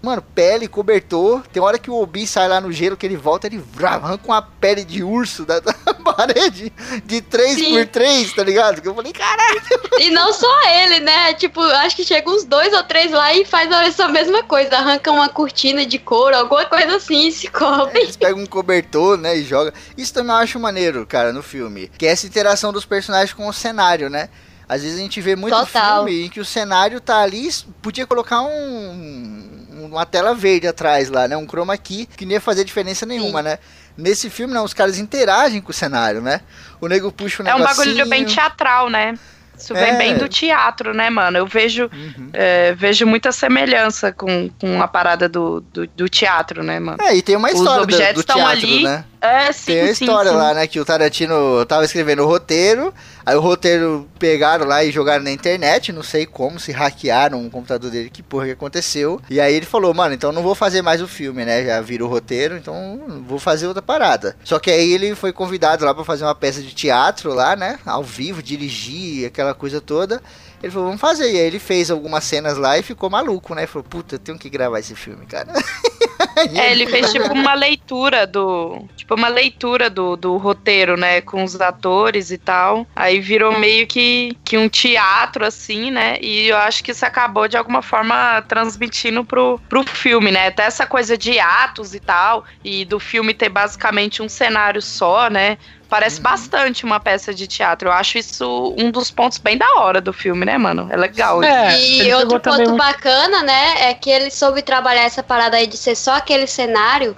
Mano, 0.00 0.22
pele, 0.22 0.68
cobertor. 0.68 1.42
Tem 1.52 1.60
hora 1.60 1.80
que 1.80 1.90
o 1.90 2.00
Obi 2.00 2.28
sai 2.28 2.46
lá 2.46 2.60
no 2.60 2.70
gelo, 2.70 2.96
que 2.96 3.04
ele 3.04 3.16
volta, 3.16 3.48
ele 3.48 3.60
arranca 3.82 4.24
uma 4.24 4.40
pele 4.40 4.84
de 4.84 5.02
urso 5.02 5.44
da, 5.44 5.58
da 5.60 5.74
parede 5.74 6.72
de 7.04 7.20
3 7.20 7.54
Sim. 7.56 7.74
por 7.74 7.86
3 7.88 8.32
tá 8.34 8.44
ligado? 8.44 8.80
Que 8.80 8.86
eu 8.86 8.94
falei, 8.94 9.12
caralho. 9.12 9.60
E 9.98 10.10
não 10.10 10.32
só 10.32 10.48
ele, 10.68 11.00
né? 11.00 11.34
Tipo, 11.34 11.60
acho 11.60 11.96
que 11.96 12.04
chega 12.04 12.30
uns 12.30 12.44
dois 12.44 12.72
ou 12.72 12.84
três 12.84 13.10
lá 13.10 13.34
e 13.34 13.44
faz 13.44 13.68
essa 13.68 14.06
mesma 14.08 14.44
coisa. 14.44 14.76
Arranca 14.76 15.10
uma 15.10 15.28
cortina 15.28 15.84
de 15.84 15.98
couro, 15.98 16.36
alguma 16.36 16.64
coisa 16.66 16.98
assim 16.98 17.26
e 17.26 17.32
se 17.32 17.48
cobre. 17.48 17.98
Eles 17.98 18.16
pegam 18.16 18.40
um 18.40 18.46
cobertor, 18.46 19.18
né, 19.18 19.36
e 19.36 19.42
joga. 19.42 19.74
Isso 19.98 20.14
também 20.14 20.32
eu 20.32 20.40
acho 20.40 20.60
maneiro, 20.60 21.04
cara, 21.04 21.32
no 21.32 21.42
filme. 21.42 21.90
Que 21.98 22.06
é 22.06 22.10
essa 22.10 22.28
interação 22.28 22.72
dos 22.72 22.84
personagens 22.84 23.32
com 23.32 23.48
o 23.48 23.52
cenário, 23.52 24.08
né? 24.08 24.28
Às 24.72 24.82
vezes 24.82 24.98
a 24.98 25.02
gente 25.02 25.20
vê 25.20 25.36
muito 25.36 25.54
Total. 25.56 26.04
filme 26.04 26.26
em 26.26 26.28
que 26.28 26.40
o 26.40 26.44
cenário 26.44 27.00
tá 27.00 27.18
ali, 27.20 27.48
podia 27.82 28.06
colocar 28.06 28.40
um, 28.40 29.66
uma 29.90 30.06
tela 30.06 30.34
verde 30.34 30.66
atrás 30.66 31.08
lá, 31.10 31.28
né? 31.28 31.36
Um 31.36 31.46
chroma 31.46 31.76
key, 31.76 32.06
que 32.06 32.24
não 32.24 32.32
ia 32.32 32.40
fazer 32.40 32.64
diferença 32.64 33.04
nenhuma, 33.06 33.42
né? 33.42 33.58
Nesse 33.96 34.30
filme, 34.30 34.54
não, 34.54 34.64
os 34.64 34.72
caras 34.72 34.98
interagem 34.98 35.60
com 35.60 35.70
o 35.70 35.74
cenário, 35.74 36.22
né? 36.22 36.40
O 36.80 36.88
nego 36.88 37.12
puxa 37.12 37.42
o 37.42 37.46
É 37.48 37.54
um 37.54 37.62
bagulho 37.62 38.06
bem 38.08 38.24
teatral, 38.24 38.88
né? 38.88 39.18
Isso 39.58 39.76
É. 39.76 39.84
vem 39.84 39.98
bem 39.98 40.16
do 40.18 40.28
teatro, 40.28 40.94
né, 40.94 41.10
mano? 41.10 41.36
Eu 41.36 41.46
vejo, 41.46 41.90
Uhum. 41.92 42.30
é, 42.32 42.72
vejo 42.72 43.06
muita 43.06 43.30
semelhança 43.30 44.10
com, 44.10 44.48
com 44.58 44.80
a 44.82 44.88
parada 44.88 45.28
do, 45.28 45.60
do, 45.60 45.86
do 45.86 46.08
teatro, 46.08 46.62
né, 46.62 46.80
mano? 46.80 46.96
É, 47.02 47.14
e 47.14 47.20
tem 47.22 47.36
uma 47.36 47.48
Os 47.48 47.54
história 47.54 47.84
do, 47.84 47.86
do 47.86 47.94
objetos 47.94 48.24
teatro, 48.24 48.44
ali. 48.50 48.82
né? 48.84 49.04
É, 49.22 49.52
sim, 49.52 49.66
Tem 49.66 49.80
a 49.82 49.94
sim, 49.94 50.04
história 50.04 50.32
sim. 50.32 50.36
lá, 50.36 50.52
né? 50.52 50.66
Que 50.66 50.80
o 50.80 50.84
Tarantino 50.84 51.64
tava 51.66 51.84
escrevendo 51.84 52.24
o 52.24 52.26
roteiro. 52.26 52.92
Aí 53.24 53.36
o 53.36 53.40
roteiro 53.40 54.08
pegaram 54.18 54.66
lá 54.66 54.82
e 54.82 54.90
jogaram 54.90 55.22
na 55.22 55.30
internet. 55.30 55.92
Não 55.92 56.02
sei 56.02 56.26
como, 56.26 56.58
se 56.58 56.72
hackearam 56.72 57.46
o 57.46 57.48
computador 57.48 57.88
dele, 57.88 58.10
que 58.10 58.20
porra 58.20 58.46
que 58.46 58.50
aconteceu. 58.50 59.20
E 59.30 59.40
aí 59.40 59.54
ele 59.54 59.64
falou, 59.64 59.94
mano, 59.94 60.12
então 60.12 60.32
não 60.32 60.42
vou 60.42 60.56
fazer 60.56 60.82
mais 60.82 61.00
o 61.00 61.06
filme, 61.06 61.44
né? 61.44 61.64
Já 61.64 61.80
vira 61.80 62.04
o 62.04 62.08
roteiro, 62.08 62.56
então 62.56 63.22
vou 63.24 63.38
fazer 63.38 63.68
outra 63.68 63.80
parada. 63.80 64.36
Só 64.42 64.58
que 64.58 64.72
aí 64.72 64.92
ele 64.92 65.14
foi 65.14 65.32
convidado 65.32 65.84
lá 65.84 65.94
pra 65.94 66.02
fazer 66.02 66.24
uma 66.24 66.34
peça 66.34 66.60
de 66.60 66.74
teatro 66.74 67.32
lá, 67.32 67.54
né? 67.54 67.78
Ao 67.86 68.02
vivo, 68.02 68.42
dirigir, 68.42 69.26
aquela 69.28 69.54
coisa 69.54 69.80
toda. 69.80 70.20
Ele 70.60 70.72
falou, 70.72 70.88
vamos 70.88 71.00
fazer. 71.00 71.30
E 71.30 71.36
aí 71.38 71.46
ele 71.46 71.60
fez 71.60 71.92
algumas 71.92 72.24
cenas 72.24 72.58
lá 72.58 72.76
e 72.76 72.82
ficou 72.82 73.08
maluco, 73.08 73.54
né? 73.54 73.68
Falou, 73.68 73.86
puta, 73.88 74.16
eu 74.16 74.18
tenho 74.18 74.36
que 74.36 74.50
gravar 74.50 74.80
esse 74.80 74.96
filme, 74.96 75.26
cara. 75.26 75.52
É, 76.54 76.72
ele 76.72 76.86
fez 76.86 77.12
tipo 77.12 77.32
uma 77.32 77.54
leitura 77.54 78.26
do. 78.26 78.84
Tipo, 78.96 79.14
uma 79.14 79.28
leitura 79.28 79.88
do, 79.88 80.16
do 80.16 80.36
roteiro, 80.36 80.96
né? 80.96 81.20
Com 81.20 81.44
os 81.44 81.60
atores 81.60 82.30
e 82.30 82.38
tal. 82.38 82.86
Aí 82.94 83.20
virou 83.20 83.58
meio 83.58 83.86
que, 83.86 84.36
que 84.44 84.58
um 84.58 84.68
teatro, 84.68 85.44
assim, 85.44 85.90
né? 85.90 86.18
E 86.20 86.48
eu 86.48 86.56
acho 86.56 86.82
que 86.82 86.90
isso 86.90 87.04
acabou 87.04 87.48
de 87.48 87.56
alguma 87.56 87.82
forma 87.82 88.42
transmitindo 88.48 89.24
pro, 89.24 89.60
pro 89.68 89.84
filme, 89.84 90.30
né? 90.30 90.48
Até 90.48 90.64
essa 90.64 90.86
coisa 90.86 91.16
de 91.16 91.38
atos 91.38 91.94
e 91.94 92.00
tal. 92.00 92.44
E 92.64 92.84
do 92.84 92.98
filme 92.98 93.34
ter 93.34 93.48
basicamente 93.48 94.22
um 94.22 94.28
cenário 94.28 94.82
só, 94.82 95.28
né? 95.28 95.58
Parece 95.92 96.16
Uhum. 96.16 96.22
bastante 96.22 96.84
uma 96.86 96.98
peça 96.98 97.34
de 97.34 97.46
teatro. 97.46 97.88
Eu 97.88 97.92
acho 97.92 98.16
isso 98.16 98.74
um 98.78 98.90
dos 98.90 99.10
pontos 99.10 99.36
bem 99.36 99.58
da 99.58 99.74
hora 99.76 100.00
do 100.00 100.10
filme, 100.10 100.46
né, 100.46 100.56
mano? 100.56 100.88
É 100.90 100.96
legal. 100.96 101.44
É, 101.44 101.78
e 101.78 102.14
outro 102.14 102.40
ponto 102.40 102.56
muito- 102.56 102.76
bacana, 102.76 103.42
né, 103.42 103.90
é 103.90 103.92
que 103.92 104.08
ele 104.08 104.30
soube 104.30 104.62
trabalhar 104.62 105.02
essa 105.02 105.22
parada 105.22 105.58
aí 105.58 105.66
de 105.66 105.76
ser 105.76 105.94
só 105.94 106.14
aquele 106.14 106.46
cenário. 106.46 107.14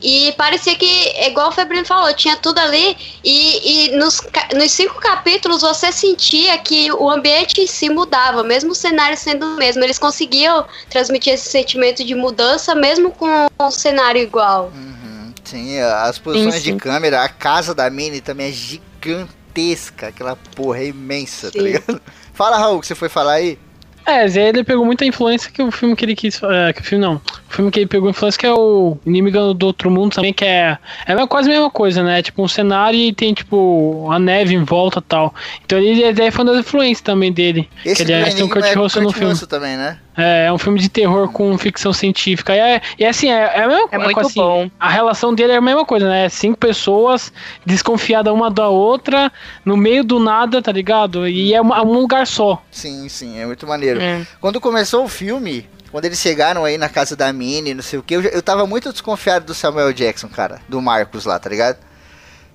E 0.00 0.32
parecia 0.38 0.76
que, 0.76 0.86
igual 1.26 1.48
o 1.48 1.52
Febrino 1.52 1.84
falou, 1.84 2.12
tinha 2.14 2.36
tudo 2.36 2.58
ali. 2.60 2.96
E, 3.24 3.88
e 3.92 3.96
nos, 3.96 4.20
nos 4.54 4.70
cinco 4.70 5.00
capítulos 5.00 5.62
você 5.62 5.90
sentia 5.90 6.56
que 6.58 6.92
o 6.92 7.10
ambiente 7.10 7.60
em 7.60 7.66
si 7.66 7.88
mudava, 7.88 8.44
mesmo 8.44 8.70
o 8.70 8.74
cenário 8.74 9.16
sendo 9.16 9.46
o 9.46 9.56
mesmo. 9.56 9.82
Eles 9.82 9.98
conseguiam 9.98 10.64
transmitir 10.88 11.32
esse 11.34 11.48
sentimento 11.50 12.04
de 12.04 12.14
mudança, 12.14 12.72
mesmo 12.74 13.10
com 13.10 13.46
o 13.60 13.70
cenário 13.72 14.20
igual. 14.22 14.72
Uhum, 14.74 15.01
sim, 15.44 15.78
as 15.78 16.18
posições 16.18 16.62
sim. 16.62 16.72
de 16.72 16.78
câmera, 16.78 17.22
a 17.22 17.28
casa 17.28 17.74
da 17.74 17.88
Minnie 17.90 18.20
também 18.20 18.48
é 18.48 18.52
gigantesca. 18.52 20.08
Aquela 20.08 20.36
porra 20.54 20.78
é 20.78 20.86
imensa, 20.88 21.50
tá 21.50 21.58
Sim. 21.58 21.64
ligado? 21.64 22.00
Fala, 22.32 22.56
Raul, 22.56 22.80
que 22.80 22.86
você 22.86 22.94
foi 22.94 23.08
falar 23.08 23.34
aí? 23.34 23.58
É, 24.04 24.26
Zé, 24.26 24.48
ele 24.48 24.64
pegou 24.64 24.84
muita 24.84 25.04
influência 25.04 25.50
que 25.50 25.62
o 25.62 25.70
filme 25.70 25.94
que 25.94 26.04
ele 26.04 26.16
quis. 26.16 26.40
É, 26.42 26.72
que 26.72 26.80
o 26.80 26.84
filme 26.84 27.04
não. 27.04 27.16
O 27.16 27.54
filme 27.54 27.70
que 27.70 27.80
ele 27.80 27.86
pegou 27.86 28.10
influência 28.10 28.38
que 28.38 28.46
é 28.46 28.52
o 28.52 28.96
Inimigo 29.06 29.54
do 29.54 29.66
Outro 29.66 29.90
Mundo 29.90 30.14
também, 30.14 30.32
que 30.32 30.44
é. 30.44 30.76
É 31.06 31.26
quase 31.26 31.48
a 31.48 31.52
mesma 31.52 31.70
coisa, 31.70 32.02
né? 32.02 32.20
Tipo, 32.22 32.42
um 32.42 32.48
cenário 32.48 32.98
e 32.98 33.12
tem, 33.12 33.32
tipo, 33.32 34.08
a 34.10 34.18
neve 34.18 34.54
em 34.54 34.64
volta 34.64 34.98
e 34.98 35.02
tal. 35.02 35.34
Então 35.64 35.78
ele 35.78 36.02
ele 36.02 36.30
foi 36.30 36.44
uma 36.44 36.52
das 36.52 36.66
influências 36.66 37.00
também 37.00 37.32
dele. 37.32 37.68
Esse 37.84 38.04
que 38.04 38.12
aliás 38.12 38.34
tem 38.34 38.44
o 38.44 38.48
Kurt 38.48 38.64
é 38.64 38.72
Russell 38.74 39.02
no 39.02 39.08
Kurt 39.08 39.18
filme. 39.18 39.32
Russell 39.32 39.48
também, 39.48 39.76
né? 39.76 39.98
É, 40.16 40.46
é 40.46 40.52
um 40.52 40.58
filme 40.58 40.78
de 40.78 40.88
terror 40.88 41.30
com 41.32 41.56
ficção 41.56 41.92
científica. 41.92 42.54
E 42.54 42.58
é, 42.58 42.80
e 42.98 43.04
é 43.04 43.08
assim, 43.08 43.30
é, 43.30 43.38
é 43.58 43.62
a 43.62 43.68
mesma 43.68 43.84
É 43.84 43.88
coisa. 43.88 44.04
muito 44.04 44.20
assim, 44.20 44.40
bom. 44.40 44.70
A 44.78 44.90
relação 44.90 45.34
dele 45.34 45.52
é 45.52 45.56
a 45.56 45.60
mesma 45.60 45.84
coisa, 45.86 46.08
né? 46.08 46.28
Cinco 46.28 46.58
pessoas 46.58 47.32
desconfiadas 47.64 48.32
uma 48.32 48.50
da 48.50 48.68
outra, 48.68 49.32
no 49.64 49.76
meio 49.76 50.04
do 50.04 50.18
nada, 50.18 50.60
tá 50.60 50.70
ligado? 50.72 51.26
E 51.26 51.54
é 51.54 51.60
uma- 51.60 51.82
um 51.82 51.92
lugar 51.92 52.26
só. 52.26 52.62
Sim, 52.70 53.08
sim, 53.08 53.38
é 53.38 53.46
muito 53.46 53.66
maneiro. 53.66 54.00
É. 54.00 54.26
Quando 54.40 54.60
começou 54.60 55.04
o 55.04 55.08
filme, 55.08 55.66
quando 55.90 56.04
eles 56.04 56.18
chegaram 56.18 56.64
aí 56.64 56.76
na 56.76 56.88
casa 56.88 57.16
da 57.16 57.32
Minnie, 57.32 57.72
não 57.74 57.82
sei 57.82 57.98
o 57.98 58.02
que, 58.02 58.14
eu, 58.14 58.22
eu 58.22 58.42
tava 58.42 58.66
muito 58.66 58.92
desconfiado 58.92 59.46
do 59.46 59.54
Samuel 59.54 59.92
Jackson, 59.92 60.28
cara, 60.28 60.60
do 60.68 60.80
Marcos 60.82 61.24
lá, 61.24 61.38
tá 61.38 61.48
ligado? 61.48 61.78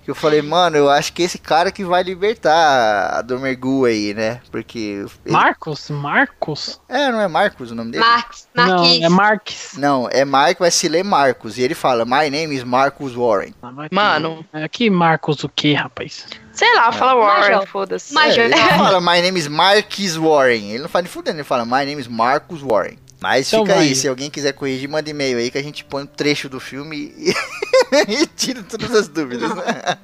Que 0.08 0.12
eu 0.12 0.16
falei, 0.16 0.42
mano, 0.42 0.78
eu 0.78 0.90
acho 0.90 1.12
que 1.12 1.22
esse 1.22 1.38
cara 1.38 1.70
que 1.70 1.84
vai 1.84 2.02
libertar 2.02 3.18
a 3.18 3.22
do 3.22 3.38
Mergu 3.38 3.84
aí, 3.84 4.14
né? 4.14 4.40
Porque. 4.50 5.04
ele- 5.26 5.34
Marcos? 5.34 5.90
Marcos? 5.90 6.80
É, 6.88 7.12
não 7.12 7.20
é 7.20 7.28
Marcos 7.28 7.72
o 7.72 7.76
nome 7.76 7.92
dele? 7.92 8.06
Marx, 8.06 8.48
Não, 8.56 8.86
é 8.86 9.10
Marques. 9.10 9.74
Não, 9.78 10.08
é 10.10 10.24
Marco, 10.24 10.64
vai 10.64 10.72
se 10.72 10.88
ler 10.88 11.04
Marcos. 11.04 11.58
E 11.58 11.62
ele 11.62 11.76
fala, 11.76 12.06
My 12.06 12.30
name 12.30 12.56
is 12.56 12.64
Marcus 12.64 13.16
Warren. 13.16 13.54
Mano. 13.92 14.46
É, 14.54 14.66
que 14.70 14.90
Marcos 14.90 15.44
o 15.44 15.50
que, 15.50 15.74
rapaz? 15.74 16.26
Sei 16.54 16.74
lá, 16.76 16.90
fala 16.94 17.14
Warren, 17.14 17.52
Major. 17.56 17.68
foda-se. 17.68 18.18
É, 18.18 18.40
ele 18.46 18.56
fala, 18.78 19.02
My 19.02 19.22
name 19.22 19.38
is 19.38 19.50
Marcus 19.50 20.16
Warren. 20.16 20.70
Ele 20.72 20.84
não 20.84 20.90
fala 20.90 21.04
de 21.04 21.10
fudendo, 21.10 21.36
ele 21.36 21.44
fala, 21.44 21.66
My 21.66 21.86
name 21.86 22.00
is 22.00 22.08
Marcus 22.08 22.62
Warren. 22.62 22.98
Mas 23.20 23.48
Então 23.48 23.64
fica 23.64 23.76
vai. 23.76 23.88
aí, 23.88 23.96
se 23.96 24.08
alguém 24.08 24.30
quiser 24.30 24.54
corrigir, 24.54 24.88
manda 24.88 25.10
e-mail 25.10 25.38
aí 25.40 25.50
que 25.50 25.58
a 25.58 25.64
gente 25.64 25.84
põe 25.84 26.04
um 26.04 26.08
trecho 26.08 26.48
do 26.48 26.60
filme 26.60 27.14
e, 27.18 27.34
e 28.08 28.28
tira 28.28 28.62
todas 28.64 28.94
as 28.94 29.08
dúvidas. 29.08 29.54
né? 29.56 29.98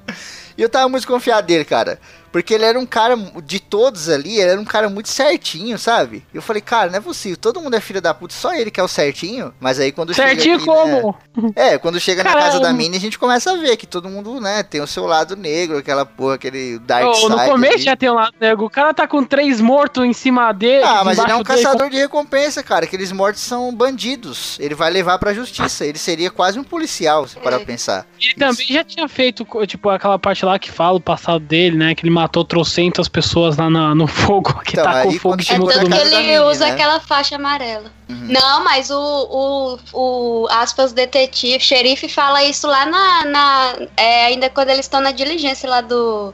E 0.58 0.62
eu 0.62 0.68
tava 0.68 0.88
muito 0.88 1.02
desconfiado 1.02 1.46
dele, 1.46 1.64
cara. 1.64 1.98
Porque 2.34 2.52
ele 2.52 2.64
era 2.64 2.76
um 2.76 2.84
cara, 2.84 3.16
de 3.44 3.60
todos 3.60 4.08
ali, 4.08 4.40
ele 4.40 4.50
era 4.50 4.60
um 4.60 4.64
cara 4.64 4.88
muito 4.88 5.08
certinho, 5.08 5.78
sabe? 5.78 6.26
Eu 6.34 6.42
falei, 6.42 6.60
cara, 6.60 6.90
não 6.90 6.98
é 6.98 7.00
possível, 7.00 7.36
todo 7.36 7.60
mundo 7.60 7.76
é 7.76 7.80
filho 7.80 8.02
da 8.02 8.12
puta, 8.12 8.34
só 8.34 8.52
ele 8.52 8.72
que 8.72 8.80
é 8.80 8.82
o 8.82 8.88
certinho. 8.88 9.54
Mas 9.60 9.78
aí 9.78 9.92
quando 9.92 10.12
Certinho 10.12 10.58
chega 10.58 10.72
aqui, 10.72 10.90
né, 10.90 11.00
como? 11.00 11.16
É, 11.54 11.78
quando 11.78 12.00
chega 12.00 12.24
na 12.24 12.32
casa 12.32 12.58
da 12.58 12.72
Minnie, 12.72 12.96
a 12.96 13.00
gente 13.00 13.20
começa 13.20 13.52
a 13.52 13.56
ver 13.56 13.76
que 13.76 13.86
todo 13.86 14.08
mundo, 14.08 14.40
né, 14.40 14.64
tem 14.64 14.80
o 14.80 14.86
seu 14.86 15.06
lado 15.06 15.36
negro, 15.36 15.78
aquela 15.78 16.04
porra, 16.04 16.34
aquele 16.34 16.80
dark 16.80 17.06
Ô, 17.06 17.14
side. 17.14 17.28
no 17.28 17.44
começo 17.44 17.74
ali. 17.74 17.82
já 17.82 17.96
tem 17.96 18.10
um 18.10 18.14
lado 18.14 18.34
nego. 18.40 18.64
O 18.64 18.70
cara 18.70 18.92
tá 18.92 19.06
com 19.06 19.22
três 19.22 19.60
mortos 19.60 20.04
em 20.04 20.12
cima 20.12 20.50
dele. 20.50 20.82
Ah, 20.82 21.04
mas 21.04 21.18
ele 21.18 21.30
é 21.30 21.36
um 21.36 21.40
embaixo 21.40 21.62
dele. 21.62 21.66
caçador 21.66 21.90
de 21.90 21.98
recompensa, 21.98 22.64
cara. 22.64 22.84
Aqueles 22.84 23.12
mortos 23.12 23.42
são 23.42 23.72
bandidos. 23.72 24.58
Ele 24.58 24.74
vai 24.74 24.90
levar 24.90 25.20
pra 25.20 25.32
justiça. 25.32 25.86
Ele 25.86 25.98
seria 25.98 26.32
quase 26.32 26.58
um 26.58 26.64
policial, 26.64 27.28
se 27.28 27.38
parar 27.38 27.58
pra 27.58 27.66
pensar. 27.66 28.06
Ele 28.20 28.34
também 28.34 28.66
já 28.66 28.82
tinha 28.82 29.06
feito, 29.06 29.46
tipo, 29.66 29.88
aquela 29.88 30.18
parte 30.18 30.44
lá 30.44 30.58
que 30.58 30.72
fala 30.72 30.96
o 30.96 31.00
passado 31.00 31.38
dele, 31.38 31.76
né? 31.76 31.94
Que 31.94 32.04
ele 32.04 32.12
matou 32.24 32.44
trocentas 32.44 33.06
pessoas 33.06 33.56
lá 33.56 33.68
na- 33.68 33.94
no 33.94 34.06
fogo, 34.06 34.60
que 34.64 34.72
Então, 34.72 34.84
tacou 34.84 35.10
aí 35.10 35.18
fogo 35.18 35.34
quando 35.36 35.40
em 35.40 35.44
É 35.44 35.54
cima 35.54 35.66
de 35.66 35.78
tanto 35.78 35.90
que 36.10 36.16
ele 36.16 36.40
usa 36.40 36.66
né? 36.66 36.72
aquela 36.72 36.98
faixa 37.00 37.36
amarela. 37.36 37.92
Uhum. 38.08 38.28
Não, 38.28 38.64
mas 38.64 38.90
o, 38.90 38.98
o, 38.98 39.78
o 39.92 40.48
aspas 40.50 40.92
detetive, 40.92 41.60
xerife 41.62 42.08
fala 42.08 42.42
isso 42.42 42.66
lá 42.66 42.86
na. 42.86 43.24
na 43.26 43.74
é, 43.96 44.26
ainda 44.26 44.48
quando 44.48 44.70
eles 44.70 44.86
estão 44.86 45.00
na 45.00 45.12
diligência 45.12 45.68
lá 45.68 45.80
do. 45.82 46.32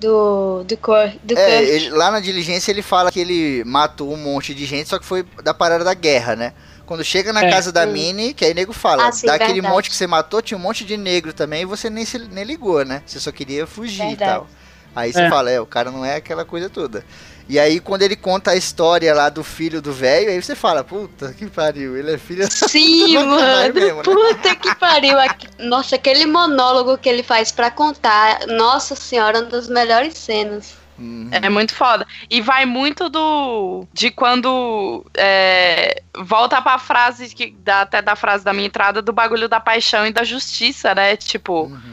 Do. 0.00 0.64
Do, 0.64 0.76
cor, 0.76 1.10
do 1.22 1.38
É, 1.38 1.62
ele- 1.62 1.90
lá 1.90 2.10
na 2.10 2.20
diligência 2.20 2.70
ele 2.72 2.82
fala 2.82 3.10
que 3.10 3.20
ele 3.20 3.62
matou 3.64 4.12
um 4.12 4.16
monte 4.16 4.52
de 4.54 4.64
gente, 4.66 4.88
só 4.88 4.98
que 4.98 5.04
foi 5.06 5.24
da 5.44 5.54
parada 5.54 5.84
da 5.84 5.94
guerra, 5.94 6.34
né? 6.36 6.52
Quando 6.84 7.04
chega 7.04 7.32
na 7.32 7.44
É. 7.44 7.50
casa 7.50 7.70
da 7.72 7.86
Sim. 7.86 7.92
Minnie, 7.92 8.34
que 8.34 8.44
aí 8.44 8.52
nego 8.52 8.72
fala, 8.72 9.06
Ah, 9.08 9.12
sim, 9.12 9.26
daquele 9.26 9.52
verdade. 9.54 9.74
monte 9.74 9.88
que 9.88 9.94
você 9.96 10.06
matou, 10.06 10.42
tinha 10.42 10.58
um 10.58 10.60
monte 10.60 10.84
de 10.84 10.96
negro 10.96 11.32
também, 11.32 11.62
e 11.62 11.64
você 11.64 11.88
nem, 11.88 12.04
se, 12.04 12.18
nem 12.18 12.42
ligou, 12.44 12.84
né? 12.84 13.00
Você 13.06 13.18
só 13.20 13.30
queria 13.32 13.64
fugir 13.66 13.98
Verdade. 14.08 14.14
e 14.14 14.34
tal. 14.34 14.46
Aí 14.94 15.12
você 15.12 15.22
É. 15.22 15.28
fala, 15.30 15.50
é, 15.50 15.60
o 15.60 15.66
cara 15.66 15.90
não 15.90 16.04
é 16.04 16.16
aquela 16.16 16.44
coisa 16.44 16.68
toda. 16.68 17.04
E 17.48 17.58
aí, 17.58 17.80
quando 17.80 18.02
ele 18.02 18.14
conta 18.16 18.52
a 18.52 18.56
história 18.56 19.12
lá 19.12 19.28
do 19.28 19.42
filho 19.42 19.82
do 19.82 19.92
velho, 19.92 20.30
aí 20.30 20.40
você 20.40 20.54
fala, 20.54 20.84
puta 20.84 21.32
que 21.34 21.46
pariu, 21.48 21.96
ele 21.96 22.12
é 22.12 22.18
filho 22.18 22.46
Sim, 22.50 23.12
Caralho 23.18 23.26
mano. 23.26 23.74
mesmo, 23.74 23.96
né? 23.96 24.02
Puta 24.04 24.54
que 24.54 24.74
pariu. 24.76 25.16
Nossa, 25.58 25.96
aquele 25.96 26.24
monólogo 26.24 26.96
que 26.96 27.08
ele 27.08 27.22
faz 27.22 27.50
pra 27.50 27.70
contar. 27.70 28.46
Nossa 28.46 28.94
senhora, 28.94 29.40
uma 29.40 29.50
das 29.50 29.68
melhores 29.68 30.16
cenas. 30.16 30.74
Uhum. 30.98 31.28
É 31.32 31.48
muito 31.48 31.74
foda. 31.74 32.06
E 32.30 32.40
vai 32.40 32.64
muito 32.64 33.08
do. 33.08 33.86
de 33.92 34.10
quando. 34.10 35.04
é, 35.14 36.00
volta 36.20 36.60
pra 36.62 36.78
frase 36.78 37.34
que 37.34 37.54
dá 37.64 37.80
até 37.80 38.00
da 38.00 38.14
frase 38.14 38.44
da 38.44 38.52
minha 38.52 38.66
entrada 38.66 39.02
do 39.02 39.12
bagulho 39.12 39.48
da 39.48 39.58
paixão 39.58 40.06
e 40.06 40.12
da 40.12 40.22
justiça, 40.22 40.94
né? 40.94 41.16
Tipo, 41.16 41.64
Uhum. 41.64 41.91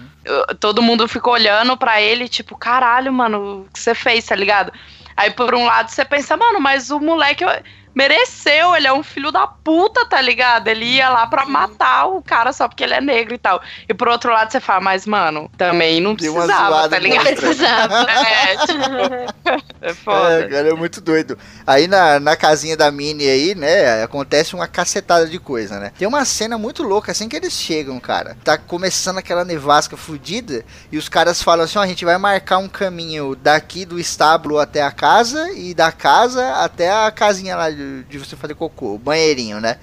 Todo 0.59 0.81
mundo 0.81 1.07
fica 1.07 1.29
olhando 1.29 1.77
pra 1.77 2.01
ele, 2.01 2.27
tipo, 2.27 2.57
caralho, 2.57 3.11
mano, 3.11 3.61
o 3.61 3.73
que 3.73 3.79
você 3.79 3.95
fez, 3.95 4.25
tá 4.25 4.35
ligado? 4.35 4.71
Aí 5.15 5.31
por 5.31 5.53
um 5.53 5.65
lado 5.65 5.89
você 5.89 6.05
pensa, 6.05 6.37
mano, 6.37 6.59
mas 6.59 6.89
o 6.91 6.99
moleque 6.99 7.43
mereceu, 7.99 8.73
ele 8.77 8.87
é 8.87 8.93
um 8.93 9.03
filho 9.03 9.29
da 9.29 9.45
puta, 9.45 10.05
tá 10.05 10.21
ligado? 10.21 10.69
Ele 10.69 10.85
ia 10.85 11.09
lá 11.09 11.27
pra 11.27 11.45
matar 11.45 12.05
o 12.05 12.21
cara 12.21 12.53
só 12.53 12.65
porque 12.65 12.81
ele 12.81 12.93
é 12.93 13.01
negro 13.01 13.33
e 13.33 13.37
tal. 13.37 13.61
E 13.89 13.93
por 13.93 14.07
outro 14.07 14.31
lado 14.31 14.49
você 14.49 14.61
fala, 14.61 14.79
mas 14.79 15.05
mano, 15.05 15.51
também 15.57 15.99
não 15.99 16.15
precisava, 16.15 16.87
tá 16.87 16.97
ligado? 16.97 17.25
Precisava. 17.35 18.07
É, 18.29 18.57
tipo, 18.57 19.65
é 19.81 19.93
foda. 19.93 20.41
É, 20.41 20.47
cara, 20.47 20.69
é 20.69 20.73
muito 20.73 21.01
doido. 21.01 21.37
Aí 21.65 21.87
na, 21.87 22.19
na 22.19 22.35
casinha 22.35 22.77
da 22.77 22.91
Minnie 22.91 23.29
aí, 23.29 23.55
né, 23.55 24.03
acontece 24.03 24.53
uma 24.55 24.67
cacetada 24.67 25.25
de 25.27 25.39
coisa, 25.39 25.79
né? 25.79 25.91
Tem 25.97 26.07
uma 26.07 26.23
cena 26.25 26.57
muito 26.57 26.83
louca 26.83 27.11
assim 27.11 27.27
que 27.27 27.35
eles 27.35 27.53
chegam, 27.53 27.99
cara. 27.99 28.37
Tá 28.43 28.57
começando 28.57 29.17
aquela 29.17 29.43
nevasca 29.43 29.97
fudida 29.97 30.63
e 30.91 30.97
os 30.97 31.09
caras 31.09 31.41
falam 31.41 31.65
assim, 31.65 31.79
ó, 31.79 31.81
a 31.81 31.87
gente 31.87 32.05
vai 32.05 32.17
marcar 32.17 32.57
um 32.59 32.67
caminho 32.67 33.35
daqui 33.35 33.85
do 33.85 33.99
estábulo 33.99 34.59
até 34.59 34.81
a 34.81 34.91
casa 34.91 35.51
e 35.51 35.73
da 35.73 35.91
casa 35.91 36.55
até 36.55 36.91
a 36.91 37.11
casinha 37.11 37.55
lá 37.55 37.69
de, 37.69 37.88
de 38.09 38.17
você 38.17 38.35
fazer 38.35 38.55
cocô, 38.55 38.97
banheirinho, 38.97 39.59
né? 39.59 39.77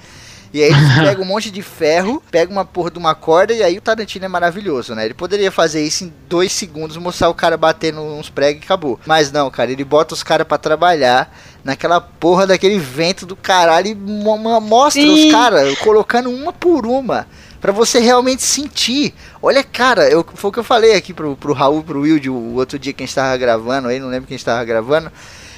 E 0.55 0.63
aí 0.63 0.71
eles 0.71 0.95
pegam 1.03 1.25
um 1.25 1.27
monte 1.27 1.51
de 1.51 1.61
ferro, 1.61 2.23
pegam 2.31 2.55
uma 2.57 2.65
porra 2.65 2.91
de 2.91 2.99
uma 2.99 3.15
corda 3.15 3.53
e 3.53 3.63
aí 3.63 3.77
o 3.77 3.81
Tarantino 3.81 4.25
é 4.25 4.29
maravilhoso, 4.29 4.95
né? 4.95 5.05
Ele 5.05 5.13
poderia 5.15 5.51
fazer 5.51 5.85
isso 5.85 6.05
em 6.05 6.13
dois 6.29 6.53
segundos, 6.53 6.97
mostrar 6.97 7.29
o 7.29 7.35
cara 7.35 7.57
batendo 7.57 8.01
uns 8.01 8.31
pregos 8.31 8.63
e 8.63 8.65
acabou. 8.65 8.99
Mas 9.05 9.31
não, 9.33 9.51
cara, 9.51 9.71
ele 9.73 9.85
bota 9.85 10.15
os 10.15 10.23
caras 10.23 10.47
pra 10.47 10.57
trabalhar 10.57 11.37
naquela 11.65 12.01
porra 12.01 12.47
daquele 12.47 12.79
vento 12.79 13.27
do 13.27 13.35
caralho 13.37 13.89
e 13.89 13.95
mo- 13.95 14.39
mo- 14.39 14.61
mostra 14.61 15.03
Sim. 15.03 15.27
os 15.27 15.33
caras 15.33 15.77
colocando 15.81 16.31
uma 16.31 16.53
por 16.53 16.87
uma. 16.87 17.27
Pra 17.61 17.73
você 17.73 17.99
realmente 17.99 18.43
sentir. 18.43 19.13
Olha, 19.43 19.65
cara, 19.65 20.09
eu, 20.09 20.25
foi 20.35 20.51
o 20.51 20.53
que 20.53 20.59
eu 20.61 20.65
falei 20.65 20.95
aqui 20.95 21.13
pro, 21.13 21.35
pro 21.37 21.53
Raul, 21.53 21.83
pro 21.83 22.03
Wilde, 22.03 22.31
o 22.31 22.55
outro 22.55 22.79
dia 22.79 22.93
que 22.93 23.03
a 23.03 23.07
gente 23.07 23.15
tava 23.15 23.37
gravando 23.37 23.89
aí, 23.89 23.99
não 23.99 24.09
lembro 24.09 24.29
quem 24.29 24.37
a 24.37 24.39
gente 24.39 24.45
tava 24.47 24.63
gravando 24.65 25.11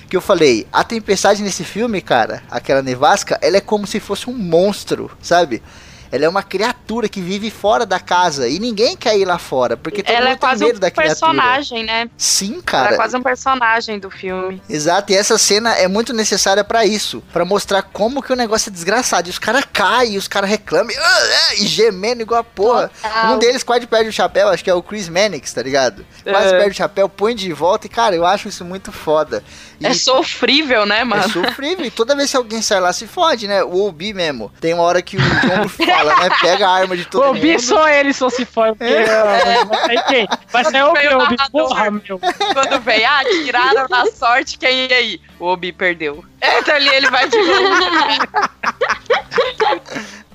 que 0.08 0.16
eu 0.16 0.20
falei, 0.20 0.66
a 0.72 0.82
tempestade 0.82 1.42
nesse 1.42 1.62
filme, 1.62 2.00
cara, 2.00 2.42
aquela 2.50 2.82
nevasca, 2.82 3.38
ela 3.42 3.58
é 3.58 3.60
como 3.60 3.86
se 3.86 4.00
fosse 4.00 4.28
um 4.28 4.32
monstro, 4.32 5.10
sabe? 5.20 5.62
Ela 6.10 6.24
é 6.24 6.28
uma 6.28 6.42
criatura 6.42 7.08
que 7.08 7.20
vive 7.20 7.50
fora 7.50 7.84
da 7.86 8.00
casa 8.00 8.48
e 8.48 8.58
ninguém 8.58 8.96
quer 8.96 9.16
ir 9.18 9.24
lá 9.24 9.38
fora, 9.38 9.76
porque 9.76 10.02
todo 10.02 10.14
Ela 10.14 10.26
mundo 10.26 10.34
é 10.34 10.36
quase 10.38 10.58
tem 10.60 10.66
medo 10.68 10.76
um 10.76 10.80
da 10.80 10.90
criatura. 10.90 11.14
personagem, 11.32 11.84
né? 11.84 12.10
Sim, 12.16 12.54
Ela 12.54 12.62
cara. 12.62 12.94
é 12.94 12.96
quase 12.96 13.16
um 13.16 13.22
personagem 13.22 13.98
do 13.98 14.10
filme. 14.10 14.62
Exato, 14.68 15.12
e 15.12 15.16
essa 15.16 15.36
cena 15.38 15.74
é 15.74 15.86
muito 15.88 16.12
necessária 16.12 16.64
pra 16.64 16.84
isso, 16.84 17.22
Pra 17.32 17.44
mostrar 17.44 17.82
como 17.82 18.22
que 18.22 18.32
o 18.32 18.36
negócio 18.36 18.68
é 18.70 18.72
desgraçado. 18.72 19.28
E 19.28 19.30
os 19.30 19.38
caras 19.38 19.64
caem, 19.72 20.16
os 20.16 20.26
caras 20.28 20.48
reclamam, 20.50 20.90
e, 20.90 20.96
ah, 20.98 21.20
é, 21.52 21.62
e 21.62 21.66
gemendo 21.66 22.22
igual 22.22 22.40
a 22.40 22.44
porra. 22.44 22.90
Total. 23.02 23.34
Um 23.34 23.38
deles 23.38 23.62
quase 23.62 23.86
perde 23.86 24.08
o 24.08 24.12
chapéu, 24.12 24.48
acho 24.48 24.64
que 24.64 24.70
é 24.70 24.74
o 24.74 24.82
Chris 24.82 25.08
Mannix, 25.08 25.52
tá 25.52 25.62
ligado? 25.62 26.04
Quase 26.24 26.48
É. 26.54 26.58
perde 26.58 26.70
o 26.70 26.74
chapéu, 26.74 27.08
põe 27.08 27.34
de 27.34 27.52
volta 27.52 27.86
e, 27.86 27.90
cara, 27.90 28.14
eu 28.16 28.24
acho 28.24 28.48
isso 28.48 28.64
muito 28.64 28.90
foda. 28.92 29.42
E 29.80 29.86
É 29.86 29.94
sofrível, 29.94 30.84
né, 30.86 31.00
é 31.00 31.04
mano? 31.04 31.28
sofrível, 31.30 31.84
e 31.84 31.90
toda 31.90 32.16
vez 32.16 32.30
que 32.30 32.36
alguém 32.36 32.60
sai 32.62 32.80
lá 32.80 32.92
se 32.92 33.06
fode, 33.06 33.46
né? 33.46 33.62
O 33.62 33.86
Obi 33.86 34.12
mesmo. 34.12 34.50
Tem 34.60 34.74
uma 34.74 34.82
hora 34.82 35.00
que 35.00 35.16
o 35.16 35.20
John 35.20 35.68
fala, 35.98 36.16
né? 36.16 36.28
Pega 36.40 36.66
a 36.68 36.70
arma 36.70 36.96
de 36.96 37.04
todo 37.04 37.22
O 37.22 37.26
mundo. 37.34 37.40
Bi 37.40 37.58
só 37.60 37.88
ele 37.88 38.12
só 38.12 38.28
se 38.30 38.44
for. 38.44 38.68
Porque, 38.76 38.84
É. 38.92 39.64
Vai 39.64 39.86
sair 39.86 40.04
quem? 40.06 40.28
Vai 40.52 40.64
sair 40.64 40.82
o 40.82 40.92
Veio 40.92 41.16
o 41.18 41.26
Bi, 41.28 41.36
narrador. 41.36 41.68
porra, 41.68 41.90
meu. 41.90 42.18
Quando 42.18 42.80
vem, 42.82 43.04
ah, 43.04 43.20
tiraram 43.24 43.86
na 43.88 44.06
sorte, 44.06 44.56
quem 44.58 44.86
e 44.86 44.92
aí? 44.92 45.20
O 45.38 45.46
Obi 45.46 45.72
perdeu. 45.72 46.24
Entra 46.40 46.74
ali, 46.76 46.88
ele 46.88 47.10
vai 47.10 47.28
de 47.28 47.36
novo. 47.36 47.74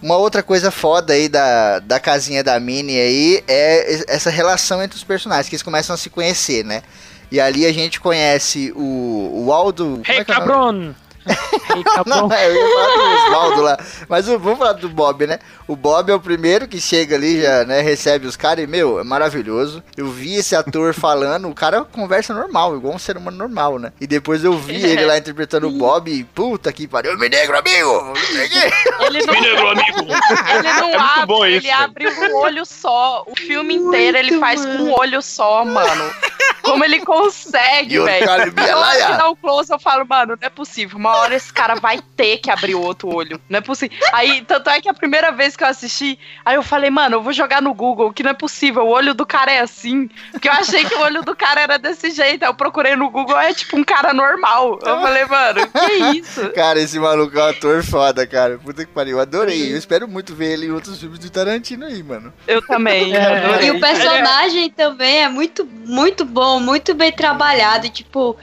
Uma 0.01 0.17
outra 0.17 0.43
coisa 0.43 0.69
foda 0.69 1.13
aí 1.13 1.29
da, 1.29 1.79
da 1.79 1.99
casinha 1.99 2.43
da 2.43 2.59
Minnie 2.59 2.99
aí 2.99 3.43
é 3.47 3.91
es- 3.93 4.05
essa 4.07 4.29
relação 4.29 4.83
entre 4.83 4.97
os 4.97 5.03
personagens, 5.03 5.47
que 5.47 5.55
eles 5.55 5.63
começam 5.63 5.93
a 5.93 5.97
se 5.97 6.09
conhecer, 6.09 6.65
né? 6.65 6.81
E 7.31 7.39
ali 7.39 7.65
a 7.65 7.71
gente 7.73 7.99
conhece 8.01 8.71
o, 8.75 9.45
o 9.45 9.53
Aldo. 9.53 10.01
Hey, 10.05 10.17
é 10.19 10.23
que 10.25 10.31
é 10.31 10.35
nome? 10.35 10.47
cabron! 10.47 10.93
Cabron! 11.25 12.27
Não, 12.27 12.31
é, 12.31 12.47
eu 12.47 12.53
ia 12.55 12.73
falar 12.73 12.95
do 12.95 13.25
Oswaldo 13.27 13.61
lá. 13.61 13.77
Mas 14.09 14.25
vamos 14.25 14.57
falar 14.57 14.73
do 14.73 14.89
Bob, 14.89 15.25
né? 15.27 15.39
O 15.67 15.75
Bob 15.75 16.09
é 16.11 16.15
o 16.15 16.19
primeiro 16.19 16.67
que 16.67 16.79
chega 16.79 17.15
ali, 17.15 17.41
já, 17.41 17.63
né? 17.65 17.81
Recebe 17.81 18.27
os 18.27 18.35
caras 18.35 18.63
e, 18.63 18.67
meu, 18.67 18.99
é 18.99 19.03
maravilhoso. 19.03 19.83
Eu 19.95 20.07
vi 20.07 20.35
esse 20.35 20.55
ator 20.55 20.93
falando, 20.95 21.49
o 21.49 21.55
cara 21.55 21.83
conversa 21.83 22.33
normal, 22.33 22.75
igual 22.75 22.93
um 22.95 22.99
ser 22.99 23.17
humano 23.17 23.37
normal, 23.37 23.79
né? 23.79 23.91
E 23.99 24.07
depois 24.07 24.43
eu 24.43 24.53
vi 24.57 24.75
ele 24.85 25.05
lá 25.05 25.17
interpretando 25.17 25.67
o 25.67 25.71
Bob 25.71 26.11
e, 26.11 26.23
puta 26.23 26.71
que 26.71 26.87
pariu, 26.87 27.17
me 27.17 27.29
negro, 27.29 27.57
amigo! 27.57 28.13
Ele 29.05 29.25
não, 29.25 29.33
Me 29.33 29.41
negro, 29.41 29.69
amigo. 29.69 29.99
ele 30.59 30.73
não 30.73 30.89
É 30.89 30.95
abre, 30.95 31.25
bom 31.25 31.45
isso, 31.45 31.57
ele 31.57 31.67
velho. 31.67 31.83
abre 31.83 32.07
um 32.09 32.35
olho 32.37 32.65
só. 32.65 33.23
O 33.27 33.35
filme 33.35 33.75
inteiro 33.75 34.17
ele 34.17 34.39
faz 34.39 34.65
com 34.65 34.71
um 34.71 34.93
olho 34.93 35.21
só, 35.21 35.63
mano. 35.65 36.11
Como 36.61 36.83
ele 36.85 37.01
consegue, 37.01 37.99
velho. 37.99 38.53
que 38.53 38.59
alaia. 38.69 39.17
dá 39.17 39.29
o 39.29 39.35
close, 39.35 39.71
eu 39.71 39.79
falo, 39.79 40.05
mano, 40.07 40.37
não 40.39 40.47
é 40.47 40.49
possível. 40.49 40.97
Uma 41.13 41.21
hora 41.21 41.35
esse 41.35 41.53
cara 41.53 41.75
vai 41.75 41.99
ter 42.17 42.37
que 42.39 42.49
abrir 42.49 42.73
o 42.73 42.81
outro 42.81 43.13
olho. 43.13 43.39
Não 43.47 43.59
é 43.59 43.61
possível. 43.61 43.95
Aí, 44.11 44.43
tanto 44.47 44.67
é 44.71 44.81
que 44.81 44.89
a 44.89 44.93
primeira 44.95 45.31
vez 45.31 45.55
que 45.55 45.63
eu 45.63 45.67
assisti, 45.67 46.17
aí 46.43 46.55
eu 46.55 46.63
falei, 46.63 46.89
mano, 46.89 47.17
eu 47.17 47.21
vou 47.21 47.31
jogar 47.31 47.61
no 47.61 47.71
Google, 47.71 48.11
que 48.11 48.23
não 48.23 48.31
é 48.31 48.33
possível. 48.33 48.83
O 48.83 48.89
olho 48.89 49.13
do 49.13 49.23
cara 49.23 49.51
é 49.51 49.59
assim. 49.59 50.09
Porque 50.31 50.49
eu 50.49 50.53
achei 50.53 50.83
que 50.83 50.95
o 50.95 51.01
olho 51.01 51.21
do 51.21 51.35
cara 51.35 51.61
era 51.61 51.77
desse 51.77 52.09
jeito. 52.09 52.41
Aí 52.41 52.49
eu 52.49 52.55
procurei 52.55 52.95
no 52.95 53.11
Google, 53.11 53.39
é 53.39 53.53
tipo 53.53 53.77
um 53.77 53.83
cara 53.83 54.11
normal. 54.11 54.79
Eu 54.81 55.01
falei, 55.01 55.25
mano, 55.25 55.67
que 55.67 56.17
isso? 56.17 56.49
Cara, 56.49 56.79
esse 56.79 56.99
maluco 56.99 57.37
é 57.37 57.43
um 57.43 57.49
ator 57.49 57.83
foda, 57.83 58.25
cara. 58.25 58.57
Puta 58.57 58.83
que 58.83 58.91
pariu, 58.91 59.17
eu 59.17 59.21
adorei. 59.21 59.71
Eu 59.71 59.77
espero 59.77 60.07
muito 60.07 60.33
ver 60.33 60.53
ele 60.53 60.65
em 60.65 60.71
outros 60.71 60.99
filmes 60.99 61.19
do 61.19 61.29
Tarantino 61.29 61.85
aí, 61.85 62.01
mano. 62.01 62.33
Eu 62.47 62.59
também. 62.65 63.15
É. 63.15 63.45
adorei. 63.45 63.67
E 63.67 63.71
o 63.71 63.79
personagem 63.79 64.71
também 64.71 65.25
é 65.25 65.29
muito, 65.29 65.63
muito 65.63 66.25
bom, 66.25 66.59
muito 66.59 66.95
bem 66.95 67.11
trabalhado. 67.11 67.85
E, 67.85 67.89
tipo, 67.89 68.35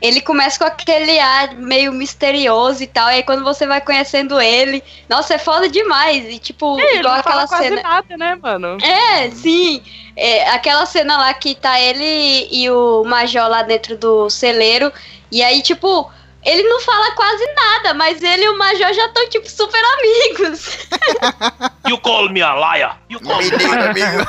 ele 0.00 0.20
começa 0.20 0.58
com 0.58 0.64
aquele 0.64 1.18
ar 1.18 1.54
meio 1.54 1.92
misterioso 1.92 2.82
e 2.82 2.86
tal. 2.86 3.08
E 3.10 3.14
aí 3.14 3.22
quando 3.22 3.42
você 3.42 3.66
vai 3.66 3.80
conhecendo 3.80 4.40
ele, 4.40 4.82
nossa, 5.08 5.34
é 5.34 5.38
foda 5.38 5.68
demais. 5.68 6.24
E 6.32 6.38
tipo, 6.38 6.78
É, 6.80 6.96
igual 6.96 7.14
aquela 7.14 7.46
cena. 7.46 7.82
nada, 7.82 8.16
né, 8.16 8.38
mano? 8.40 8.78
É, 8.82 9.30
sim. 9.30 9.82
É, 10.16 10.50
aquela 10.50 10.86
cena 10.86 11.16
lá 11.18 11.34
que 11.34 11.54
tá 11.54 11.80
ele 11.80 12.48
e 12.50 12.70
o 12.70 13.04
Major 13.04 13.48
lá 13.48 13.62
dentro 13.62 13.96
do 13.96 14.30
celeiro. 14.30 14.92
E 15.30 15.42
aí, 15.42 15.62
tipo, 15.62 16.10
ele 16.44 16.62
não 16.62 16.80
fala 16.80 17.10
quase 17.12 17.44
nada, 17.54 17.94
mas 17.94 18.22
ele 18.22 18.44
e 18.44 18.48
o 18.48 18.56
Major 18.56 18.92
já 18.92 19.06
estão, 19.06 19.28
tipo, 19.28 19.50
super 19.50 19.80
amigos. 19.98 20.78
You 21.88 21.98
call 21.98 22.30
me 22.30 22.40
a 22.40 22.54
liar. 22.54 23.00
You 23.10 23.20
call 23.20 23.38
me 23.38 23.48
amigo. 23.48 24.26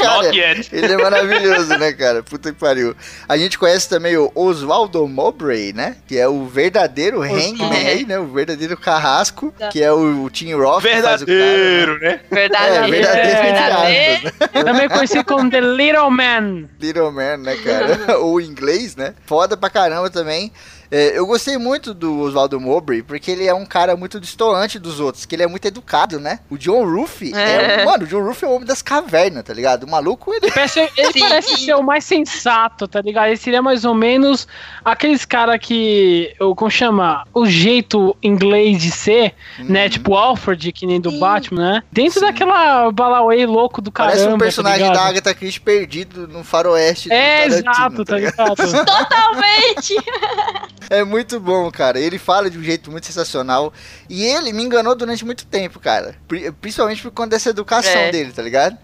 cara, 0.00 0.22
not 0.22 0.36
yet. 0.36 0.68
ele 0.72 0.92
é 0.92 0.96
maravilhoso, 0.96 1.78
né, 1.78 1.92
cara? 1.92 2.22
Puta 2.22 2.52
que 2.52 2.58
pariu. 2.58 2.96
A 3.28 3.36
gente 3.36 3.58
conhece 3.58 3.88
também 3.88 4.16
o 4.16 4.30
Oswaldo 4.34 5.06
Mowbray, 5.06 5.72
né? 5.72 5.96
Que 6.06 6.18
é 6.18 6.26
o 6.26 6.46
verdadeiro 6.46 7.22
Hangman 7.22 7.86
aí, 7.86 8.04
né? 8.04 8.18
O 8.18 8.26
verdadeiro 8.26 8.76
carrasco, 8.76 9.54
que 9.70 9.82
é 9.82 9.92
o, 9.92 10.24
o 10.24 10.30
Tim 10.30 10.52
Roth. 10.54 10.82
que 10.82 11.00
faz 11.00 11.22
o 11.22 11.26
cara, 11.26 11.38
né? 11.38 11.46
Verdadeiro, 11.46 12.00
né? 12.00 12.20
Verdade. 12.30 12.76
É, 12.76 12.88
verdadeiro, 12.88 13.42
verdadeiro. 13.42 14.26
aspas, 14.26 14.50
né? 14.52 14.64
Também 14.64 14.88
conhecido 14.88 15.24
como 15.24 15.50
The 15.50 15.60
Little 15.60 16.10
Man. 16.10 16.68
Little 16.80 17.12
Man, 17.12 17.36
né, 17.38 17.56
cara? 17.56 18.18
Ou 18.20 18.40
em 18.40 18.46
inglês, 18.46 18.96
né? 18.96 19.14
Foda 19.24 19.56
pra 19.56 19.70
caramba 19.70 20.10
também. 20.10 20.52
É, 20.90 21.18
eu 21.18 21.26
gostei 21.26 21.58
muito 21.58 21.92
do 21.92 22.20
Oswaldo 22.20 22.60
Mowbray, 22.60 23.02
porque 23.02 23.30
ele 23.30 23.46
é 23.46 23.54
um 23.54 23.66
cara 23.66 23.96
muito 23.96 24.20
distoante 24.20 24.78
dos 24.78 25.00
outros, 25.00 25.24
que 25.26 25.34
ele 25.34 25.42
é 25.42 25.46
muito 25.46 25.66
educado, 25.66 26.18
né? 26.20 26.40
O 26.50 26.56
John 26.56 26.84
Ruffy 26.84 27.32
é, 27.34 27.80
É. 27.80 27.84
Mano, 27.84 28.04
o 28.04 28.06
John 28.06 28.22
Ruffy 28.22 28.44
é 28.46 28.48
o 28.48 28.54
homem 28.54 28.66
das 28.66 28.82
cavernas, 28.82 29.42
tá 29.44 29.52
ligado? 29.52 29.84
O 29.84 29.90
maluco, 29.90 30.32
ele. 30.32 30.50
Parece- 30.50 30.88
ele 30.96 31.12
Sim. 31.12 31.20
parece 31.20 31.56
ser 31.64 31.74
o 31.74 31.82
mais 31.82 32.04
sensato, 32.04 32.86
tá 32.86 33.00
ligado? 33.00 33.26
Ele 33.28 33.36
seria 33.36 33.60
mais 33.62 33.84
ou 33.84 33.94
menos 33.94 34.46
aqueles 34.84 35.24
cara 35.24 35.58
que. 35.58 36.34
o- 36.40 36.54
Como 36.54 36.70
chama? 36.70 37.24
O 37.34 37.46
jeito 37.46 38.16
inglês 38.22 38.78
de 38.80 38.90
ser, 38.90 39.34
né? 39.58 39.88
Tipo 39.88 40.14
Alfred, 40.14 40.72
que 40.72 40.86
nem 40.86 41.00
do 41.00 41.10
Sim. 41.10 41.18
Batman, 41.18 41.72
né? 41.72 41.82
Dentro 41.92 42.20
Sim. 42.20 42.26
daquela 42.26 42.90
Balaway 42.92 43.44
louco 43.46 43.80
do 43.82 43.90
caramba. 43.92 44.16
Parece 44.16 44.32
um 44.34 44.38
personagem 44.38 44.80
tá 44.80 44.86
da 44.86 44.92
ligado? 44.92 45.08
Agatha 45.10 45.34
Christie 45.34 45.60
perdido 45.60 46.26
no 46.28 46.42
faroeste. 46.44 47.08
do 47.08 47.14
É, 47.14 47.46
exato, 47.46 48.04
tá 48.04 48.16
ligado? 48.16 48.54
Totalmente! 48.84 49.94
É 50.90 51.02
muito 51.04 51.40
bom, 51.40 51.70
cara. 51.70 51.98
Ele 51.98 52.18
fala 52.18 52.48
de 52.50 52.58
um 52.58 52.62
jeito 52.62 52.90
muito 52.90 53.06
sensacional. 53.06 53.72
E 54.08 54.24
ele 54.24 54.52
me 54.52 54.62
enganou 54.62 54.94
durante 54.94 55.24
muito 55.24 55.44
tempo, 55.46 55.80
cara. 55.80 56.14
Pri- 56.28 56.52
Principalmente 56.52 57.02
por 57.02 57.10
conta 57.10 57.30
dessa 57.30 57.50
educação 57.50 57.92
É. 57.92 58.10
dele, 58.12 58.32
tá 58.32 58.42
ligado? 58.42 58.76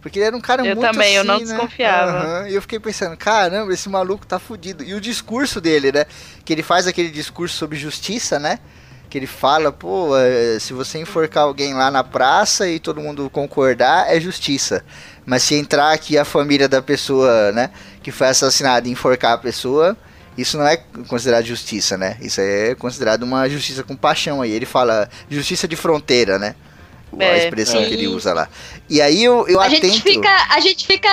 Porque 0.00 0.18
ele 0.18 0.26
era 0.26 0.36
um 0.36 0.40
cara 0.40 0.64
Eu 0.66 0.74
muito 0.74 0.90
também, 0.90 1.14
eu 1.14 1.20
assim, 1.20 1.28
não 1.28 1.38
né? 1.38 1.44
desconfiava. 1.44 2.18
Aham, 2.18 2.48
E 2.48 2.54
eu 2.54 2.62
fiquei 2.62 2.80
pensando, 2.80 3.14
caramba, 3.16 3.72
esse 3.74 3.88
maluco 3.88 4.26
tá 4.26 4.38
fudido. 4.38 4.82
E 4.82 4.94
o 4.94 5.00
discurso 5.00 5.60
dele, 5.60 5.92
né? 5.92 6.06
Que 6.44 6.54
ele 6.54 6.62
faz 6.62 6.86
aquele 6.86 7.10
discurso 7.10 7.54
sobre 7.56 7.76
justiça, 7.78 8.38
né? 8.38 8.58
Que 9.10 9.18
ele 9.18 9.26
fala, 9.26 9.70
pô, 9.72 10.16
é, 10.16 10.58
se 10.58 10.72
você 10.72 10.98
enforcar 10.98 11.42
alguém 11.42 11.74
lá 11.74 11.90
na 11.90 12.02
praça 12.02 12.66
e 12.68 12.78
todo 12.78 13.00
mundo 13.00 13.28
concordar, 13.28 14.06
é 14.14 14.18
justiça. 14.20 14.82
Mas 15.26 15.42
se 15.42 15.54
entrar 15.56 15.92
aqui 15.92 16.16
a 16.16 16.24
família 16.24 16.66
da 16.68 16.80
pessoa, 16.80 17.52
né, 17.52 17.70
que 18.02 18.10
foi 18.10 18.28
assassinada 18.28 18.88
e 18.88 18.92
enforcar 18.92 19.32
a 19.32 19.38
pessoa, 19.38 19.96
isso 20.36 20.56
não 20.56 20.66
é 20.66 20.76
considerado 21.08 21.44
justiça, 21.44 21.96
né? 21.96 22.16
Isso 22.20 22.40
é 22.40 22.74
considerado 22.74 23.22
uma 23.24 23.48
justiça 23.48 23.82
com 23.82 23.96
paixão 23.96 24.40
aí. 24.40 24.50
Ele 24.50 24.66
fala 24.66 25.08
justiça 25.28 25.66
de 25.68 25.76
fronteira, 25.76 26.38
né? 26.38 26.54
A 27.18 27.24
É, 27.24 27.38
expressão 27.38 27.80
sim. 27.82 27.88
que 27.88 27.94
ele 27.94 28.06
usa 28.06 28.32
lá. 28.32 28.48
E 28.88 29.02
aí 29.02 29.22
eu, 29.22 29.46
eu 29.48 29.60
a 29.60 29.66
atento... 29.66 29.86
gente 29.86 30.00
fica, 30.02 30.28
a 30.50 30.60
gente 30.60 30.86
fica, 30.86 31.08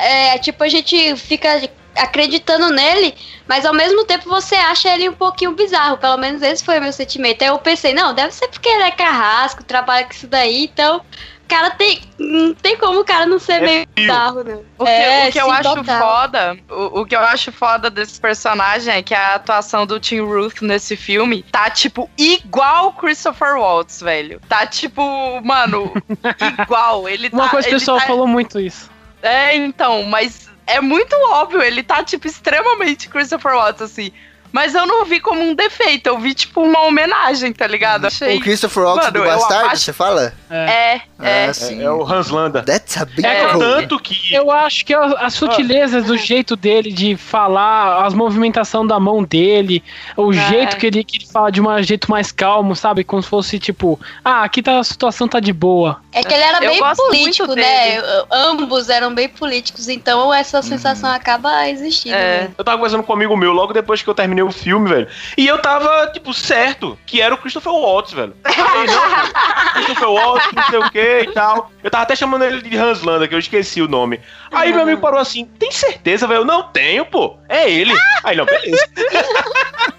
é, 0.00 0.38
tipo, 0.38 0.62
a 0.64 0.68
gente 0.68 1.16
fica 1.16 1.70
acreditando 1.94 2.68
nele, 2.70 3.14
mas 3.48 3.64
ao 3.64 3.72
mesmo 3.72 4.04
tempo 4.04 4.28
você 4.28 4.54
acha 4.56 4.92
ele 4.92 5.08
um 5.08 5.14
pouquinho 5.14 5.52
bizarro. 5.52 5.98
Pelo 5.98 6.16
menos 6.18 6.42
esse 6.42 6.64
foi 6.64 6.78
o 6.78 6.82
meu 6.82 6.92
sentimento. 6.92 7.42
Aí 7.42 7.48
eu 7.48 7.58
pensei, 7.58 7.94
não, 7.94 8.12
deve 8.12 8.34
ser 8.34 8.48
porque 8.48 8.68
ele 8.68 8.82
é 8.82 8.90
carrasco, 8.90 9.64
trabalha 9.64 10.04
com 10.04 10.12
isso 10.12 10.26
daí, 10.26 10.64
então. 10.64 11.00
O 11.46 11.48
cara 11.48 11.70
tem. 11.70 12.00
Não 12.18 12.52
tem 12.54 12.76
como 12.76 13.00
o 13.00 13.04
cara 13.04 13.24
não 13.24 13.38
ser 13.38 13.52
É 13.52 13.60
meio 13.60 13.86
bizarro, 13.94 14.42
né? 14.42 14.58
O 14.76 14.84
que, 14.84 14.90
É, 14.90 15.28
o 15.28 15.32
que 15.32 15.40
eu 15.40 15.50
acho 15.50 15.74
total. 15.76 16.00
foda, 16.00 16.58
o, 16.68 17.00
o 17.02 17.06
que 17.06 17.14
eu 17.14 17.20
acho 17.20 17.52
foda 17.52 17.88
desse 17.88 18.20
personagem 18.20 18.92
é 18.92 19.00
que 19.00 19.14
a 19.14 19.36
atuação 19.36 19.86
do 19.86 20.00
Tim 20.00 20.20
Ruth 20.22 20.60
nesse 20.62 20.96
filme 20.96 21.44
tá, 21.44 21.70
tipo, 21.70 22.10
igual 22.18 22.88
o 22.88 22.92
Christopher 22.94 23.56
Waltz, 23.56 24.00
velho. 24.00 24.40
Tá, 24.48 24.66
tipo, 24.66 25.40
mano, 25.44 25.92
igual. 26.60 27.08
Ele 27.08 27.30
Uma 27.32 27.44
tá, 27.44 27.50
coisa 27.50 27.68
que 27.68 27.74
o 27.76 27.78
pessoal 27.78 28.00
tá- 28.00 28.06
falou 28.06 28.26
muito 28.26 28.58
isso. 28.58 28.90
É, 29.22 29.54
então, 29.54 30.02
mas 30.02 30.50
é 30.66 30.80
muito 30.80 31.14
óbvio, 31.30 31.62
ele 31.62 31.84
tá, 31.84 32.02
tipo, 32.02 32.26
extremamente 32.26 33.08
Christopher 33.08 33.54
Waltz, 33.54 33.82
assim. 33.82 34.10
Mas 34.56 34.74
eu 34.74 34.86
não 34.86 35.04
vi 35.04 35.20
como 35.20 35.42
um 35.42 35.54
defeito, 35.54 36.06
eu 36.06 36.18
vi, 36.18 36.32
tipo, 36.32 36.62
uma 36.62 36.80
homenagem, 36.80 37.52
tá 37.52 37.66
ligado? 37.66 38.06
Achei. 38.06 38.38
O 38.38 38.40
Christopher 38.40 38.84
Walken 38.84 39.12
do 39.12 39.22
Bastardo, 39.22 39.66
acho- 39.66 39.82
você 39.82 39.92
fala? 39.92 40.32
É, 40.48 40.56
é. 40.56 41.00
Ah, 41.18 41.28
É, 41.28 41.52
sim. 41.52 41.82
é 41.82 41.90
o 41.90 42.02
Hans 42.10 42.30
Landa. 42.30 42.62
That's 42.62 42.96
a 42.96 43.04
big 43.04 43.26
É. 43.26 43.46
Tanto 43.52 43.98
que. 43.98 44.34
Eu 44.34 44.50
acho 44.50 44.84
que 44.86 44.94
a- 44.94 45.16
as 45.20 45.34
sutilezas 45.34 46.04
do 46.06 46.16
jeito 46.16 46.56
dele 46.56 46.90
de 46.90 47.16
falar, 47.18 48.06
as 48.06 48.14
movimentação 48.14 48.86
da 48.86 48.98
mão 48.98 49.22
dele, 49.22 49.84
o 50.16 50.32
É. 50.32 50.36
jeito 50.48 50.78
que 50.78 50.86
ele, 50.86 51.04
que 51.04 51.18
ele 51.18 51.26
fala 51.26 51.52
de 51.52 51.60
um 51.60 51.82
jeito 51.82 52.10
mais 52.10 52.32
calmo, 52.32 52.74
sabe? 52.74 53.04
Como 53.04 53.22
se 53.22 53.28
fosse 53.28 53.58
tipo, 53.58 54.00
ah, 54.24 54.42
aqui 54.42 54.62
tá, 54.62 54.78
a 54.78 54.84
situação 54.84 55.28
tá 55.28 55.38
de 55.38 55.52
boa. 55.52 56.00
É 56.14 56.22
que 56.22 56.32
ele 56.32 56.42
era 56.42 56.64
Eu 56.64 56.70
bem 56.70 56.94
político, 56.96 57.54
né? 57.54 57.98
Ambos 58.32 58.88
eram 58.88 59.14
bem 59.14 59.28
políticos, 59.28 59.86
então 59.88 60.32
essa 60.32 60.62
sensação 60.62 61.10
acaba 61.10 61.68
existindo. 61.68 62.14
É. 62.14 62.42
né? 62.44 62.50
Eu 62.56 62.64
tava 62.64 62.78
conversando 62.78 63.02
com 63.02 63.12
um 63.12 63.16
amigo 63.16 63.36
meu 63.36 63.52
logo 63.52 63.72
depois 63.74 64.00
que 64.02 64.08
eu 64.08 64.14
terminei 64.14 64.45
o 64.48 64.52
filme, 64.52 64.88
velho. 64.88 65.08
E 65.36 65.46
eu 65.46 65.58
tava, 65.58 66.10
tipo, 66.12 66.32
certo 66.32 66.98
que 67.06 67.20
era 67.20 67.34
o 67.34 67.38
Christopher 67.38 67.72
Waltz, 67.72 68.12
velho. 68.12 68.34
Aí, 68.44 68.86
não, 68.86 69.72
Christopher 69.84 70.10
Waltz, 70.10 70.52
não 70.52 70.62
sei 70.64 70.78
o 70.78 70.90
que 70.90 71.20
e 71.20 71.32
tal. 71.32 71.70
Eu 71.82 71.90
tava 71.90 72.04
até 72.04 72.16
chamando 72.16 72.44
ele 72.44 72.62
de 72.62 72.76
Hans 72.76 73.02
Landa, 73.02 73.28
que 73.28 73.34
eu 73.34 73.38
esqueci 73.38 73.80
o 73.82 73.88
nome. 73.88 74.20
Aí 74.52 74.72
meu 74.72 74.82
amigo 74.82 75.00
parou 75.00 75.20
assim, 75.20 75.44
tem 75.44 75.70
certeza, 75.70 76.26
velho? 76.26 76.40
Eu 76.40 76.44
não 76.44 76.64
tenho, 76.64 77.04
pô. 77.04 77.36
É 77.48 77.70
ele. 77.70 77.94
Aí, 78.24 78.36
não, 78.36 78.44
beleza. 78.44 78.86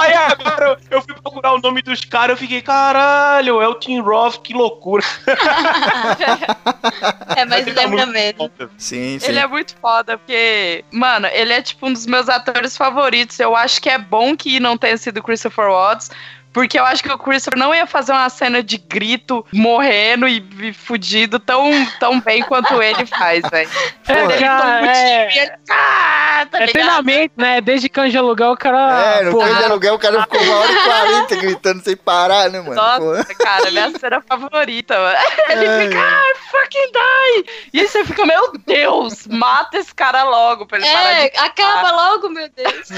Aí 0.00 0.14
agora 0.14 0.66
eu- 0.66 0.76
eu 0.98 1.02
fui 1.02 1.14
procurar 1.14 1.52
o 1.54 1.58
nome 1.60 1.82
dos 1.82 2.00
caras, 2.04 2.30
eu 2.30 2.36
fiquei, 2.36 2.62
caralho, 2.62 3.60
é 3.60 3.68
o 3.68 3.74
Tim 3.74 4.00
Roth, 4.00 4.38
que 4.42 4.52
loucura. 4.54 5.02
É, 7.36 7.44
mas 7.44 7.66
Ele 7.66 7.76
lembra 7.76 8.06
muito 8.06 8.12
mesmo. 8.12 8.50
Sim, 8.76 9.18
sim. 9.18 9.26
Ele 9.28 9.38
é 9.38 9.46
muito 9.46 9.74
foda, 9.80 10.18
porque, 10.18 10.84
mano, 10.90 11.26
ele 11.28 11.52
é 11.52 11.62
tipo 11.62 11.86
um 11.86 11.92
dos 11.92 12.06
meus 12.06 12.28
atores 12.28 12.76
favoritos. 12.76 13.38
Eu 13.38 13.56
acho 13.56 13.80
que 13.80 13.88
é 13.88 13.98
bom 13.98 14.36
que 14.36 14.60
não 14.60 14.76
tenha 14.76 14.96
sido 14.96 15.22
Christopher 15.22 15.70
Watts. 15.70 16.10
Porque 16.52 16.78
eu 16.78 16.84
acho 16.84 17.02
que 17.02 17.10
o 17.12 17.18
Christopher 17.18 17.58
não 17.58 17.74
ia 17.74 17.86
fazer 17.86 18.12
uma 18.12 18.28
cena 18.28 18.62
de 18.62 18.76
grito, 18.76 19.44
morrendo 19.52 20.26
e, 20.26 20.44
e 20.60 20.72
fudido 20.72 21.38
tão, 21.38 21.70
tão 22.00 22.20
bem 22.20 22.42
quanto 22.42 22.82
ele 22.82 23.06
faz, 23.06 23.42
velho. 23.50 23.70
É, 24.08 24.12
Ele 24.24 24.34
toma 24.38 24.90
é- 24.92 25.36
ele- 25.42 25.52
Ah, 25.70 26.46
tá 26.50 26.62
É 26.62 26.66
treinamento, 26.66 27.34
né? 27.36 27.60
Desde 27.60 27.88
canja 27.88 28.18
alugar 28.18 28.50
o 28.50 28.56
cara. 28.56 29.18
É, 29.20 29.22
no 29.24 29.38
de 29.38 29.64
aluguel 29.64 29.94
o 29.94 29.98
cara 29.98 30.22
ficou 30.22 30.40
uma 30.42 30.56
hora 30.56 30.72
e 30.72 30.76
quarenta 30.84 31.36
gritando 31.36 31.84
sem 31.84 31.96
parar, 31.96 32.50
né, 32.50 32.60
mano? 32.60 32.74
Pô. 32.74 33.14
Nossa, 33.14 33.34
cara, 33.36 33.70
minha 33.70 33.90
cena 33.98 34.20
favorita, 34.26 34.98
mano. 34.98 35.16
Ele 35.50 35.66
Ai, 35.68 35.88
fica, 35.88 36.00
ai, 36.00 36.34
fucking 36.50 36.92
die! 36.92 37.50
E 37.74 37.80
aí 37.80 37.88
você 37.88 38.04
fica, 38.04 38.26
meu 38.26 38.52
Deus, 38.66 39.26
mata 39.28 39.78
esse 39.78 39.94
cara 39.94 40.24
logo 40.24 40.66
pra 40.66 40.78
ele 40.78 40.86
parar 40.88 41.12
É, 41.12 41.28
de. 41.28 41.38
acaba 41.38 41.90
logo, 41.92 42.28
meu 42.30 42.48
Deus. 42.48 42.88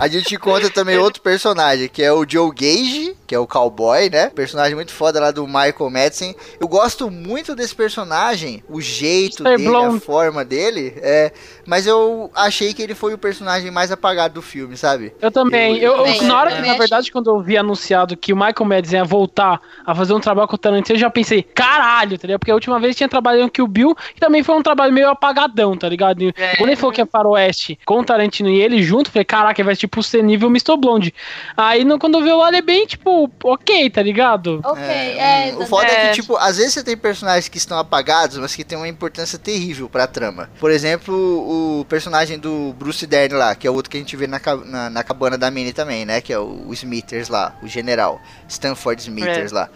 A 0.00 0.08
gente 0.08 0.36
conta 0.36 0.68
também 0.68 0.98
outro 0.98 1.22
personagem, 1.22 1.88
que 1.88 2.02
é 2.02 2.12
o 2.12 2.24
Joe 2.28 2.50
Gage, 2.50 3.16
que 3.26 3.34
é 3.34 3.38
o 3.38 3.46
cowboy, 3.46 4.10
né? 4.10 4.30
Personagem 4.30 4.74
muito 4.74 4.92
foda 4.92 5.20
lá 5.20 5.30
do 5.30 5.46
Michael 5.46 5.90
Madsen. 5.90 6.34
Eu 6.58 6.66
gosto 6.66 7.08
muito 7.10 7.54
desse 7.54 7.74
personagem, 7.74 8.64
o 8.68 8.80
jeito 8.80 9.42
Mr. 9.44 9.56
dele, 9.58 9.68
Blonde. 9.68 9.96
a 9.98 10.00
forma 10.00 10.44
dele, 10.44 10.94
é... 10.96 11.30
Mas 11.64 11.86
eu 11.86 12.30
achei 12.34 12.74
que 12.74 12.82
ele 12.82 12.94
foi 12.96 13.14
o 13.14 13.18
personagem 13.18 13.70
mais 13.70 13.92
apagado 13.92 14.34
do 14.34 14.42
filme, 14.42 14.76
sabe? 14.76 15.12
Eu 15.20 15.30
também. 15.30 15.78
Eu- 15.78 15.92
Eu, 16.04 16.22
na 16.24 16.36
hora, 16.40 16.60
na 16.60 16.74
verdade, 16.74 17.12
quando 17.12 17.30
eu 17.30 17.40
vi 17.40 17.56
anunciado 17.56 18.16
que 18.16 18.32
o 18.32 18.36
Michael 18.36 18.64
Madsen 18.64 18.98
ia 18.98 19.04
voltar 19.04 19.60
a 19.86 19.94
fazer 19.94 20.12
um 20.14 20.20
trabalho 20.20 20.48
com 20.48 20.56
o 20.56 20.58
Tarantino, 20.58 20.96
eu 20.96 21.00
já 21.00 21.10
pensei, 21.10 21.42
caralho, 21.44 22.18
tá? 22.18 22.26
Porque 22.38 22.50
a 22.50 22.54
última 22.54 22.80
vez 22.80 22.96
tinha 22.96 23.08
trabalhado 23.08 23.50
com 23.54 23.62
o 23.62 23.68
Bill, 23.68 23.94
que 23.94 24.20
também 24.20 24.42
foi 24.42 24.56
um 24.56 24.62
trabalho 24.62 24.92
meio 24.92 25.08
apagadão, 25.08 25.76
tá 25.76 25.88
ligado? 25.88 26.22
E 26.22 26.34
É. 26.36 26.56
Quando 26.56 26.70
ele 26.70 26.76
falou 26.76 26.92
que 26.92 27.00
é 27.00 27.06
faroeste 27.06 27.78
com 27.86 28.00
o 28.00 28.04
Tarantino 28.12 28.48
e 28.48 28.60
ele 28.60 28.82
junto, 28.82 29.10
falei, 29.10 29.24
caraca, 29.24 29.64
vai 29.64 29.74
tipo 29.74 30.02
ser 30.02 30.22
nível 30.22 30.48
Mr. 30.48 30.76
Blonde. 30.78 31.14
Aí 31.56 31.84
no, 31.84 31.98
quando 31.98 32.18
eu 32.18 32.22
vi 32.22 32.30
o 32.30 32.36
lado 32.36 32.56
é 32.56 32.62
bem, 32.62 32.86
tipo, 32.86 33.30
ok, 33.42 33.88
tá 33.90 34.02
ligado? 34.02 34.60
Ok, 34.64 34.82
é. 34.84 35.54
o 35.58 35.66
foda 35.66 35.86
é 35.88 35.92
É. 35.92 36.08
que, 36.08 36.20
tipo, 36.20 36.36
às 36.36 36.56
vezes 36.56 36.74
você 36.74 36.82
tem 36.84 36.96
personagens 36.96 37.48
que 37.48 37.58
estão 37.58 37.78
apagados, 37.78 38.38
mas 38.38 38.54
que 38.54 38.64
tem 38.64 38.76
uma 38.76 38.88
importância 38.88 39.38
terrível 39.38 39.88
pra 39.88 40.06
trama. 40.06 40.50
Por 40.60 40.70
exemplo, 40.70 41.14
o 41.14 41.84
personagem 41.86 42.38
do 42.38 42.74
Bruce 42.78 43.06
Dern 43.06 43.34
lá, 43.34 43.54
que 43.54 43.66
é 43.66 43.70
o 43.70 43.74
outro 43.74 43.90
que 43.90 43.96
a 43.96 44.00
gente 44.00 44.16
vê 44.16 44.26
na, 44.26 44.40
na, 44.64 44.90
na 44.90 45.02
cabana 45.02 45.38
da 45.38 45.50
Minnie 45.50 45.72
também, 45.72 46.04
né? 46.04 46.20
Que 46.20 46.32
é 46.32 46.38
o, 46.38 46.64
o 46.66 46.72
Smithers 46.74 47.28
lá, 47.28 47.56
o 47.62 47.66
general. 47.68 48.20
Stanford 48.48 49.00
Smithers 49.02 49.52
lá. 49.52 49.68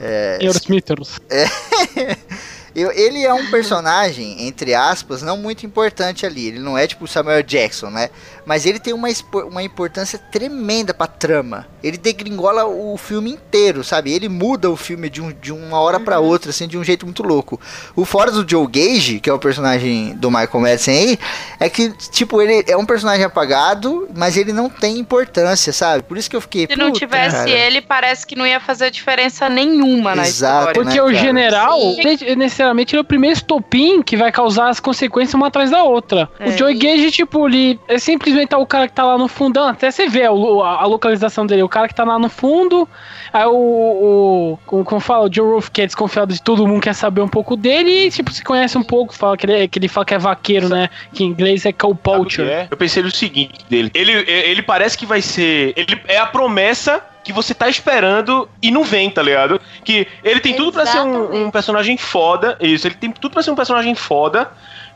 É, 0.00 0.38
Eurosmithers. 0.40 1.18
eu- 2.74 2.92
ele 2.92 3.24
é 3.24 3.32
um 3.32 3.50
personagem, 3.50 4.46
entre 4.46 4.74
aspas, 4.74 5.22
não 5.22 5.36
muito 5.36 5.64
importante 5.66 6.24
ali. 6.26 6.48
Ele 6.48 6.58
não 6.58 6.76
é 6.78 6.86
tipo 6.86 7.04
o 7.04 7.08
Samuel 7.08 7.42
Jackson, 7.42 7.90
né? 7.90 8.10
Mas 8.50 8.66
ele 8.66 8.80
tem 8.80 8.92
uma, 8.92 9.06
uma 9.48 9.62
importância 9.62 10.18
tremenda 10.18 10.92
pra 10.92 11.06
trama. 11.06 11.68
Ele 11.84 11.96
degringola 11.96 12.64
o 12.66 12.96
filme 12.98 13.30
inteiro, 13.30 13.84
sabe? 13.84 14.12
Ele 14.12 14.28
muda 14.28 14.68
o 14.68 14.74
filme 14.76 15.08
de, 15.08 15.22
um- 15.22 15.30
de 15.32 15.52
uma 15.52 15.78
hora 15.78 16.00
pra 16.00 16.18
outra, 16.18 16.50
assim, 16.50 16.66
de 16.66 16.76
um 16.76 16.82
jeito 16.82 17.06
muito 17.06 17.22
louco. 17.22 17.60
O 17.94 18.04
fora 18.04 18.32
do 18.32 18.44
Joe 18.50 18.66
Gage, 18.66 19.20
que 19.20 19.30
é 19.30 19.32
o 19.32 19.38
personagem 19.38 20.16
do 20.16 20.32
Michael 20.32 20.58
Madsen 20.60 20.98
aí, 20.98 21.18
é 21.60 21.68
que, 21.70 21.90
tipo, 22.10 22.42
ele 22.42 22.64
é 22.68 22.76
um 22.76 22.84
personagem 22.84 23.24
apagado, 23.24 24.08
mas 24.16 24.36
ele 24.36 24.52
não 24.52 24.68
tem 24.68 24.98
importância, 24.98 25.72
sabe? 25.72 26.02
Por 26.02 26.18
isso 26.18 26.28
que 26.28 26.34
eu 26.34 26.40
fiquei. 26.40 26.66
Se 26.66 26.74
não 26.74 26.86
"Puta, 26.88 26.98
tivesse 26.98 27.36
cara." 27.36 27.48
ele, 27.50 27.80
parece 27.80 28.26
que 28.26 28.34
não 28.34 28.44
ia 28.44 28.58
fazer 28.58 28.90
diferença 28.90 29.48
nenhuma 29.48 30.16
na 30.16 30.26
Exato, 30.26 30.70
história. 30.70 30.80
né, 30.80 30.84
Porque 30.96 31.00
o 31.00 31.04
cara? 31.04 31.24
general, 31.24 31.78
Sim. 31.80 32.02
ne- 32.02 32.34
necessariamente, 32.34 32.96
ele 32.96 32.98
é 32.98 33.02
o 33.02 33.04
primeiro 33.04 33.36
estopim 33.36 34.02
que 34.02 34.16
vai 34.16 34.32
causar 34.32 34.70
as 34.70 34.80
consequências 34.80 35.34
uma 35.34 35.46
atrás 35.46 35.70
da 35.70 35.84
outra. 35.84 36.28
É. 36.40 36.48
O 36.48 36.58
Joey 36.58 36.74
Gage, 36.74 37.12
tipo, 37.12 37.46
ele 37.46 37.78
é 37.86 37.96
simplesmente 37.98 38.39
o 38.56 38.66
cara 38.66 38.88
que 38.88 38.94
tá 38.94 39.04
lá 39.04 39.18
no 39.18 39.28
fundão. 39.28 39.66
Até 39.66 39.90
você 39.90 40.08
vê 40.08 40.24
a, 40.24 40.30
a 40.30 40.86
localização 40.86 41.46
dele. 41.46 41.62
O 41.62 41.68
cara 41.68 41.88
que 41.88 41.94
tá 41.94 42.04
lá 42.04 42.18
no 42.18 42.28
fundo. 42.28 42.88
Aí 43.32 43.44
o. 43.46 43.52
o 43.52 44.58
como, 44.66 44.84
como 44.84 45.00
fala, 45.00 45.28
o 45.28 45.32
Joe 45.32 45.54
Ruff, 45.54 45.70
que 45.70 45.82
é 45.82 45.86
desconfiado 45.86 46.32
de 46.32 46.42
todo 46.42 46.66
mundo, 46.66 46.82
quer 46.82 46.94
saber 46.94 47.20
um 47.20 47.28
pouco 47.28 47.56
dele. 47.56 48.06
E, 48.06 48.10
tipo, 48.10 48.30
se 48.32 48.42
conhece 48.42 48.76
um 48.76 48.82
pouco. 48.82 49.14
Fala 49.14 49.36
que 49.36 49.46
ele, 49.46 49.68
que 49.68 49.78
ele 49.78 49.88
fala 49.88 50.04
que 50.04 50.14
é 50.14 50.18
vaqueiro, 50.18 50.68
né? 50.68 50.88
Que 51.12 51.24
em 51.24 51.28
inglês 51.28 51.64
é 51.66 51.72
cowpoacher. 51.72 52.46
é? 52.46 52.68
Eu 52.70 52.76
pensei 52.76 53.02
no 53.02 53.10
seguinte 53.10 53.64
dele. 53.68 53.90
Ele, 53.94 54.12
ele 54.12 54.62
parece 54.62 54.96
que 54.96 55.06
vai 55.06 55.20
ser. 55.20 55.72
Ele 55.76 56.00
é 56.08 56.18
a 56.18 56.26
promessa 56.26 57.02
que 57.22 57.32
você 57.32 57.54
tá 57.54 57.68
esperando 57.68 58.48
e 58.62 58.70
não 58.70 58.82
vem, 58.82 59.10
tá 59.10 59.22
ligado? 59.22 59.60
Que 59.84 60.06
ele 60.24 60.40
tem 60.40 60.54
tudo 60.54 60.72
pra 60.72 60.86
ser 60.86 61.00
um, 61.00 61.18
Exatamente. 61.18 61.44
um 61.44 61.50
personagem 61.50 61.96
foda. 61.96 62.56
Isso, 62.60 62.86
ele 62.86 62.94
tem 62.94 63.10
tudo 63.12 63.32
pra 63.32 63.42
ser 63.42 63.50
um 63.50 63.54
personagem 63.54 63.94
foda. 63.94 64.50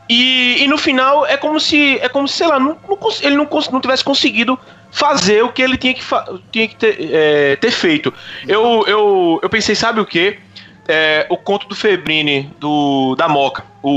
E, 0.07 0.63
e 0.63 0.67
no 0.67 0.77
final 0.77 1.25
é 1.25 1.35
como 1.35 1.59
se. 1.59 1.97
É 1.99 2.07
como 2.09 2.27
se, 2.27 2.37
sei 2.37 2.47
lá, 2.47 2.59
não, 2.59 2.77
não 2.87 2.97
ele 3.21 3.35
não, 3.35 3.47
não 3.71 3.81
tivesse 3.81 4.03
conseguido 4.03 4.57
fazer 4.91 5.43
o 5.43 5.51
que 5.51 5.61
ele 5.61 5.77
tinha 5.77 5.93
que, 5.93 6.03
tinha 6.51 6.67
que 6.67 6.75
ter, 6.75 7.09
é, 7.11 7.55
ter 7.57 7.71
feito. 7.71 8.13
Eu, 8.47 8.85
eu, 8.87 9.39
eu 9.41 9.49
pensei, 9.49 9.75
sabe 9.75 9.99
o 9.99 10.05
quê? 10.05 10.39
É, 10.87 11.25
o 11.29 11.35
conto 11.37 11.67
do 11.67 11.75
Febrini, 11.75 12.53
do, 12.59 13.15
da 13.15 13.27
Moca, 13.27 13.65
o, 13.81 13.89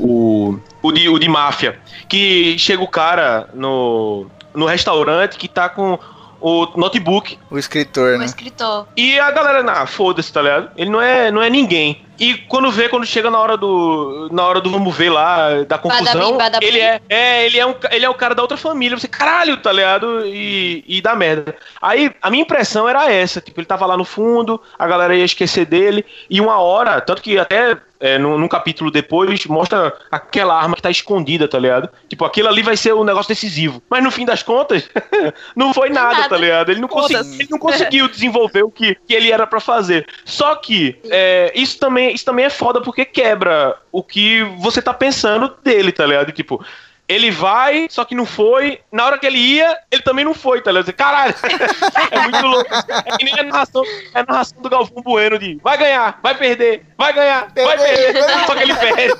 o, 0.00 0.60
o, 0.80 0.92
de, 0.92 1.08
o 1.08 1.18
de 1.18 1.28
máfia, 1.28 1.78
que 2.08 2.56
chega 2.56 2.82
o 2.82 2.88
cara 2.88 3.50
no, 3.52 4.26
no 4.54 4.64
restaurante 4.64 5.36
que 5.36 5.48
tá 5.48 5.68
com 5.68 5.98
o 6.40 6.68
notebook 6.76 7.36
O 7.50 7.58
escritor, 7.58 8.14
O 8.14 8.18
né? 8.18 8.24
escritor. 8.24 8.86
e 8.96 9.18
a 9.18 9.30
galera, 9.30 9.62
nah, 9.62 9.86
foda-se, 9.86 10.32
tá 10.32 10.40
ligado? 10.40 10.70
Ele 10.76 10.88
não 10.88 11.02
é, 11.02 11.30
não 11.30 11.42
é 11.42 11.50
ninguém. 11.50 12.00
E 12.18 12.34
quando 12.34 12.70
vê, 12.70 12.88
quando 12.88 13.06
chega 13.06 13.30
na 13.30 13.38
hora 13.38 13.56
do. 13.56 14.28
Na 14.32 14.44
hora 14.44 14.60
do 14.60 14.70
vamos 14.70 14.96
ver 14.96 15.10
lá, 15.10 15.62
da 15.62 15.78
confusão, 15.78 16.36
badabim. 16.36 16.66
ele 16.66 16.80
é, 16.80 17.00
é, 17.08 17.46
ele 17.46 17.58
é 17.58 17.66
um, 17.66 17.74
ele 17.90 18.04
é 18.04 18.10
o 18.10 18.14
cara 18.14 18.34
da 18.34 18.42
outra 18.42 18.56
família. 18.56 18.98
Você, 18.98 19.06
caralho, 19.06 19.56
tá 19.56 19.72
ligado? 19.72 20.26
E, 20.26 20.84
e 20.86 21.00
dá 21.00 21.14
merda. 21.14 21.56
Aí, 21.80 22.10
a 22.20 22.30
minha 22.30 22.42
impressão 22.42 22.88
era 22.88 23.10
essa, 23.10 23.40
tipo, 23.40 23.60
ele 23.60 23.66
tava 23.66 23.86
lá 23.86 23.96
no 23.96 24.04
fundo, 24.04 24.60
a 24.78 24.86
galera 24.86 25.14
ia 25.14 25.24
esquecer 25.24 25.64
dele, 25.64 26.04
e 26.28 26.40
uma 26.40 26.58
hora, 26.58 27.00
tanto 27.00 27.22
que 27.22 27.38
até 27.38 27.78
é, 28.00 28.18
num, 28.18 28.38
num 28.38 28.48
capítulo 28.48 28.90
depois, 28.90 29.44
mostra 29.46 29.92
aquela 30.10 30.54
arma 30.54 30.76
que 30.76 30.82
tá 30.82 30.90
escondida, 30.90 31.48
tá 31.48 31.58
ligado? 31.58 31.88
Tipo, 32.08 32.24
aquilo 32.24 32.48
ali 32.48 32.62
vai 32.62 32.76
ser 32.76 32.92
o 32.92 33.04
negócio 33.04 33.28
decisivo. 33.28 33.82
Mas 33.88 34.02
no 34.02 34.10
fim 34.10 34.24
das 34.24 34.42
contas, 34.42 34.88
não 35.54 35.74
foi 35.74 35.90
nada, 35.90 36.14
nada. 36.14 36.28
tá 36.28 36.36
ligado? 36.36 36.70
Ele 36.70 36.80
não, 36.80 36.88
consegui, 36.88 37.34
ele 37.40 37.48
não 37.50 37.58
conseguiu 37.58 38.08
desenvolver 38.08 38.62
o 38.62 38.70
que, 38.70 38.96
que 39.06 39.14
ele 39.14 39.32
era 39.32 39.46
pra 39.46 39.60
fazer. 39.60 40.06
Só 40.24 40.54
que 40.56 40.98
é, 41.10 41.52
isso, 41.54 41.78
também, 41.78 42.07
isso 42.12 42.24
também 42.24 42.44
é 42.44 42.50
foda 42.50 42.80
porque 42.80 43.04
quebra 43.04 43.76
o 43.92 44.02
que 44.02 44.42
você 44.58 44.80
tá 44.82 44.92
pensando 44.92 45.54
dele, 45.62 45.92
tá 45.92 46.06
ligado? 46.06 46.32
Tipo, 46.32 46.64
ele 47.08 47.30
vai, 47.30 47.86
só 47.88 48.04
que 48.04 48.14
não 48.14 48.26
foi. 48.26 48.80
Na 48.92 49.06
hora 49.06 49.18
que 49.18 49.26
ele 49.26 49.38
ia, 49.38 49.78
ele 49.90 50.02
também 50.02 50.26
não 50.26 50.34
foi, 50.34 50.60
tá 50.60 50.70
ligado? 50.70 50.92
Caralho, 50.92 51.34
é 52.10 52.20
muito 52.20 52.46
louco. 52.46 52.68
É 53.06 53.16
que 53.16 53.24
nem 53.24 53.40
a 53.40 53.42
narração, 53.42 53.82
é 54.14 54.20
a 54.20 54.24
narração 54.24 54.60
do 54.60 54.68
Galvão 54.68 55.02
Bueno 55.02 55.38
de 55.38 55.58
vai 55.62 55.78
ganhar, 55.78 56.20
vai 56.22 56.34
perder, 56.34 56.84
vai 56.98 57.14
ganhar, 57.14 57.50
vai 57.54 57.78
Perder, 57.78 58.12
perder. 58.12 58.46
Só 58.46 58.54
que 58.54 58.62
ele 58.62 58.74
perde. 58.74 59.14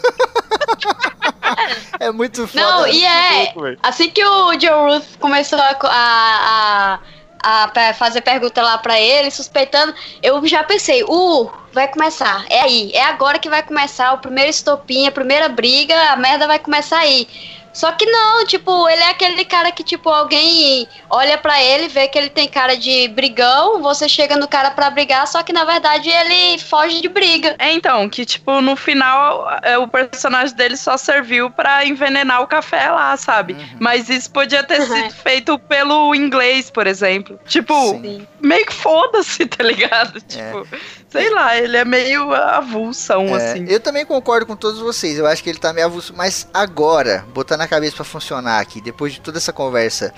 É 1.98 2.10
muito 2.10 2.46
foda. 2.46 2.62
Não, 2.62 2.86
e 2.86 3.04
é. 3.04 3.52
louco. 3.54 3.80
Assim 3.82 4.10
que 4.10 4.22
o 4.22 4.60
Joe 4.60 4.92
Ruth 4.92 5.16
começou 5.18 5.58
a, 5.58 5.70
a, 5.82 5.88
a, 5.88 7.00
a 7.42 7.94
fazer 7.94 8.20
pergunta 8.20 8.62
lá 8.62 8.78
pra 8.78 9.00
ele, 9.00 9.30
suspeitando, 9.30 9.94
eu 10.22 10.44
já 10.46 10.62
pensei, 10.64 11.02
uh, 11.04 11.50
vai 11.72 11.88
começar. 11.88 12.44
É 12.50 12.60
aí, 12.60 12.90
é 12.92 13.04
agora 13.04 13.38
que 13.38 13.48
vai 13.48 13.62
começar 13.62 14.12
o 14.12 14.18
primeiro 14.18 14.50
estopim, 14.50 15.06
a 15.06 15.12
primeira 15.12 15.48
briga, 15.48 15.94
a 16.12 16.16
merda 16.16 16.46
vai 16.46 16.58
começar 16.58 16.98
aí. 16.98 17.28
Só 17.78 17.92
que 17.92 18.04
não, 18.06 18.44
tipo, 18.44 18.88
ele 18.88 19.04
é 19.04 19.10
aquele 19.10 19.44
cara 19.44 19.70
que, 19.70 19.84
tipo, 19.84 20.08
alguém 20.08 20.88
olha 21.08 21.38
pra 21.38 21.62
ele, 21.62 21.86
vê 21.86 22.08
que 22.08 22.18
ele 22.18 22.28
tem 22.28 22.48
cara 22.48 22.76
de 22.76 23.06
brigão, 23.06 23.80
você 23.80 24.08
chega 24.08 24.36
no 24.36 24.48
cara 24.48 24.72
pra 24.72 24.90
brigar, 24.90 25.24
só 25.28 25.44
que 25.44 25.52
na 25.52 25.64
verdade 25.64 26.10
ele 26.10 26.58
foge 26.58 27.00
de 27.00 27.08
briga. 27.08 27.54
É, 27.56 27.72
então, 27.72 28.08
que 28.08 28.26
tipo, 28.26 28.60
no 28.60 28.74
final 28.74 29.48
é, 29.62 29.78
o 29.78 29.86
personagem 29.86 30.56
dele 30.56 30.76
só 30.76 30.96
serviu 30.96 31.52
pra 31.52 31.86
envenenar 31.86 32.42
o 32.42 32.48
café 32.48 32.90
lá, 32.90 33.16
sabe? 33.16 33.56
Mas 33.78 34.08
isso 34.08 34.28
podia 34.32 34.64
ter 34.64 34.82
sido 34.82 35.12
feito 35.12 35.56
pelo 35.56 36.12
inglês, 36.16 36.70
por 36.70 36.84
exemplo. 36.88 37.38
Tipo, 37.46 37.90
Sim. 37.90 38.26
meio 38.40 38.66
que 38.66 38.74
foda-se, 38.74 39.46
tá 39.46 39.62
ligado? 39.62 40.20
Tipo, 40.22 40.66
Sei 41.08 41.30
lá, 41.30 41.56
ele 41.56 41.76
é 41.76 41.84
meio 41.84 42.32
avulsão, 42.34 43.28
É, 43.28 43.52
assim. 43.52 43.64
Eu 43.66 43.80
também 43.80 44.04
concordo 44.04 44.44
com 44.44 44.54
todos 44.54 44.78
vocês. 44.80 45.16
Eu 45.16 45.26
acho 45.26 45.42
que 45.42 45.48
ele 45.48 45.58
tá 45.58 45.72
meio 45.72 45.86
avulso. 45.86 46.12
Mas 46.14 46.46
agora, 46.52 47.24
botando 47.32 47.62
a 47.62 47.68
cabeça 47.68 47.96
pra 47.96 48.04
funcionar 48.04 48.60
aqui, 48.60 48.80
depois 48.80 49.14
de 49.14 49.20
toda 49.20 49.38
essa 49.38 49.52
conversa, 49.52 50.12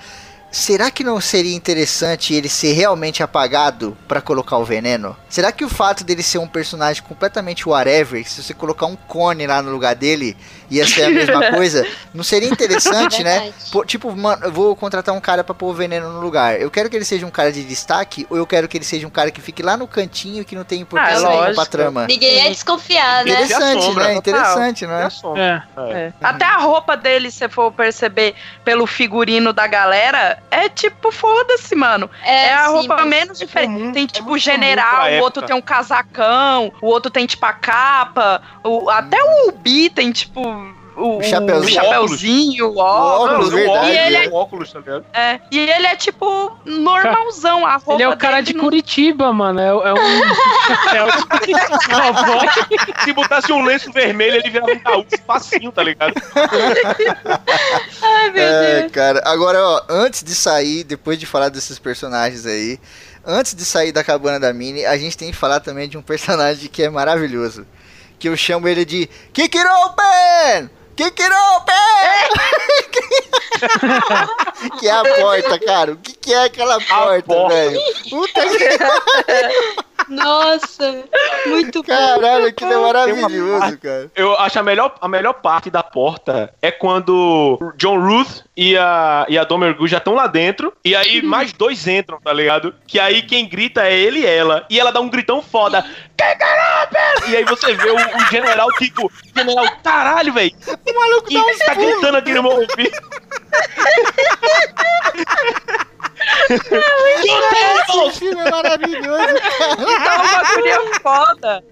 será 0.51 0.91
que 0.91 1.03
não 1.03 1.19
seria 1.21 1.55
interessante 1.55 2.33
ele 2.33 2.49
ser 2.49 2.73
realmente 2.73 3.23
apagado 3.23 3.97
pra 4.07 4.21
colocar 4.21 4.57
o 4.57 4.65
veneno? 4.65 5.15
Será 5.29 5.51
que 5.51 5.63
o 5.63 5.69
fato 5.69 6.03
dele 6.03 6.21
ser 6.21 6.37
um 6.39 6.47
personagem 6.47 7.01
completamente 7.03 7.67
whatever, 7.67 8.27
se 8.27 8.43
você 8.43 8.53
colocar 8.53 8.85
um 8.85 8.95
cone 8.95 9.47
lá 9.47 9.61
no 9.61 9.71
lugar 9.71 9.95
dele, 9.95 10.35
ia 10.69 10.85
ser 10.85 11.03
a 11.03 11.09
mesma 11.09 11.51
coisa? 11.55 11.87
Não 12.13 12.23
seria 12.23 12.49
interessante, 12.49 13.23
né? 13.23 13.39
Verdade. 13.39 13.53
Pô, 13.71 13.85
tipo, 13.85 14.15
mano, 14.15 14.45
eu 14.45 14.51
vou 14.51 14.75
contratar 14.75 15.15
um 15.15 15.21
cara 15.21 15.43
pra 15.43 15.55
pôr 15.55 15.67
o 15.69 15.73
veneno 15.73 16.11
no 16.11 16.19
lugar. 16.19 16.59
Eu 16.59 16.69
quero 16.69 16.89
que 16.89 16.95
ele 16.97 17.05
seja 17.05 17.25
um 17.25 17.31
cara 17.31 17.51
de 17.51 17.63
destaque 17.63 18.27
ou 18.29 18.35
eu 18.35 18.45
quero 18.45 18.67
que 18.67 18.77
ele 18.77 18.85
seja 18.85 19.07
um 19.07 19.11
cara 19.11 19.31
que 19.31 19.39
fique 19.41 19.63
lá 19.63 19.77
no 19.77 19.87
cantinho 19.87 20.41
e 20.41 20.45
que 20.45 20.55
não 20.55 20.65
tem 20.65 20.81
importância 20.81 21.27
Ah, 21.27 21.29
nenhuma 21.31 21.53
pra 21.53 21.65
trama? 21.65 22.07
Ninguém 22.07 22.43
ia 22.43 22.49
desconfiar, 22.49 23.23
né? 23.23 23.31
Interessante, 23.31 23.83
sombra, 23.83 24.03
né? 24.05 24.13
Interessante, 24.15 24.85
não 24.85 24.95
É 24.95 25.05
é? 25.05 25.09
sombra. 25.09 25.41
É. 25.77 25.81
É. 25.81 25.91
É. 26.07 26.13
Até 26.21 26.45
a 26.45 26.57
roupa 26.57 26.97
dele, 26.97 27.31
se 27.31 27.47
for 27.47 27.71
perceber 27.71 28.35
pelo 28.65 28.85
figurino 28.85 29.53
da 29.53 29.65
galera, 29.67 30.40
é 30.49 30.67
tipo, 30.67 31.11
foda-se, 31.11 31.75
mano. 31.75 32.09
É, 32.23 32.53
a 32.53 32.67
sim, 32.67 32.73
roupa 32.73 33.05
menos 33.05 33.41
é 33.41 33.45
diferente. 33.45 33.73
comum, 33.79 33.91
tem 33.91 34.03
é 34.03 34.07
tipo 34.07 34.29
muito 34.29 34.41
general, 34.41 35.09
o 35.11 35.19
outro 35.19 35.45
tem 35.45 35.55
um 35.55 35.61
casacão, 35.61 36.73
o 36.81 36.87
outro 36.87 37.09
tem 37.09 37.25
tipo 37.25 37.45
a 37.45 37.53
capa, 37.53 38.41
o, 38.63 38.89
até 38.89 39.17
o 39.23 39.51
Bi 39.51 39.89
tem 39.89 40.11
tipo. 40.11 40.41
O, 41.01 41.17
O 41.17 41.23
chapeuzinho. 41.23 41.81
o 41.81 41.83
chapeuzinho, 41.85 42.67
o 42.69 42.77
óculos. 42.77 43.21
óculos, 43.31 43.49
Não, 43.51 43.57
verdade. 43.57 43.85
o 43.85 43.89
E 43.93 43.97
ele 43.97 44.17
óculos, 44.17 44.31
o 44.31 44.35
óculos, 44.35 44.73
tá 44.73 44.79
ligado? 44.79 45.05
É, 45.13 45.39
e 45.51 45.59
ele 45.59 45.87
é 45.87 45.95
tipo 45.95 46.51
normalzão. 46.65 47.65
A 47.65 47.73
roupa 47.77 47.93
Ele 47.93 48.03
é 48.03 48.09
o 48.09 48.17
cara 48.17 48.41
de 48.41 48.53
não- 48.53 48.63
Curitiba, 48.63 49.33
mano. 49.33 49.59
É, 49.59 49.67
é 49.67 49.93
um. 49.93 49.97
é 50.95 51.03
o 51.03 52.13
cowboy. 52.13 52.47
Se 53.03 53.13
botasse 53.13 53.51
um 53.51 53.63
lenço 53.63 53.91
vermelho, 53.91 54.35
ele 54.37 54.49
virava 54.49 54.71
um 54.71 54.79
gaúcho 54.79 55.07
facinho, 55.25 55.71
tá 55.71 55.83
ligado? 55.83 56.13
Ai, 58.01 58.29
meu 58.31 58.43
É, 58.43 58.79
Deus. 58.81 58.91
cara. 58.91 59.21
Agora, 59.25 59.59
ó, 59.63 59.81
antes 59.89 60.23
de 60.23 60.33
sair, 60.35 60.83
depois 60.83 61.17
de 61.17 61.25
falar 61.25 61.49
desses 61.49 61.79
personagens 61.79 62.45
aí, 62.45 62.79
antes 63.25 63.53
de 63.55 63.63
sair 63.65 63.91
da 63.91 64.03
cabana 64.03 64.39
da 64.39 64.53
Minnie, 64.53 64.85
a 64.85 64.97
gente 64.97 65.17
tem 65.17 65.31
que 65.31 65.37
falar 65.37 65.59
também 65.59 65.87
de 65.89 65.97
um 65.97 66.01
personagem 66.01 66.69
que 66.69 66.83
é 66.83 66.89
maravilhoso. 66.89 67.65
Que 68.19 68.29
eu 68.29 68.37
chamo 68.37 68.67
ele 68.67 68.85
de 68.85 69.09
Kick 69.33 69.57
It 70.99 71.21
Open! 71.23 71.71
que 74.79 74.87
é 74.87 74.91
a 74.91 75.03
porta, 75.03 75.59
cara. 75.59 75.91
O 75.93 75.97
que, 75.97 76.13
que 76.13 76.33
é 76.33 76.43
aquela 76.45 76.79
porta, 76.79 77.23
porta. 77.23 77.53
velho? 77.55 77.79
Puta 78.09 78.41
que 78.49 78.69
Nossa, 80.11 81.03
muito 81.45 81.81
bom. 81.83 81.87
caralho, 81.87 82.47
aquilo 82.47 82.73
é 82.73 82.77
uma 82.77 82.87
maravilhoso, 82.87 83.59
parte- 83.59 83.77
cara. 83.77 84.11
Eu 84.15 84.37
acho 84.39 84.59
a 84.59 84.63
melhor, 84.63 84.95
a 84.99 85.07
melhor 85.07 85.33
parte 85.33 85.69
da 85.69 85.81
porta 85.83 86.53
é 86.61 86.69
quando 86.71 87.57
John 87.77 87.99
Ruth 87.99 88.41
e 88.57 88.75
a, 88.77 89.25
e 89.29 89.37
a 89.37 89.43
Domergu 89.43 89.87
já 89.87 89.99
estão 89.99 90.13
lá 90.15 90.27
dentro. 90.27 90.73
E 90.83 90.95
aí 90.95 91.21
mais 91.21 91.53
dois 91.53 91.87
entram, 91.87 92.19
tá 92.19 92.33
ligado? 92.33 92.75
Que 92.87 92.99
aí 92.99 93.21
quem 93.21 93.47
grita 93.47 93.83
é 93.87 93.97
ele 93.97 94.19
e 94.19 94.25
ela. 94.25 94.65
E 94.69 94.79
ela 94.79 94.91
dá 94.91 94.99
um 94.99 95.09
gritão 95.09 95.41
foda. 95.41 95.85
E 97.27 97.37
aí 97.37 97.43
você 97.45 97.73
vê 97.73 97.89
o, 97.89 97.95
o 97.95 98.19
general, 98.29 98.67
tipo, 98.77 99.05
o 99.05 99.11
general, 99.35 99.65
caralho, 99.83 100.33
velho. 100.33 100.51
O 100.67 100.93
maluco 100.93 101.29
tá, 101.65 101.73
gritando 101.73 102.17
aqui 102.17 102.33
no 102.33 102.43
meu 102.43 102.51
ouvido. 102.51 103.01
Esse 108.09 108.19
filme 108.19 108.41
é 108.41 108.49
maravilhoso, 108.51 109.33
Dá 110.03 110.15
uma 110.21 110.37
agonia 110.39 110.81
foda. 111.01 111.63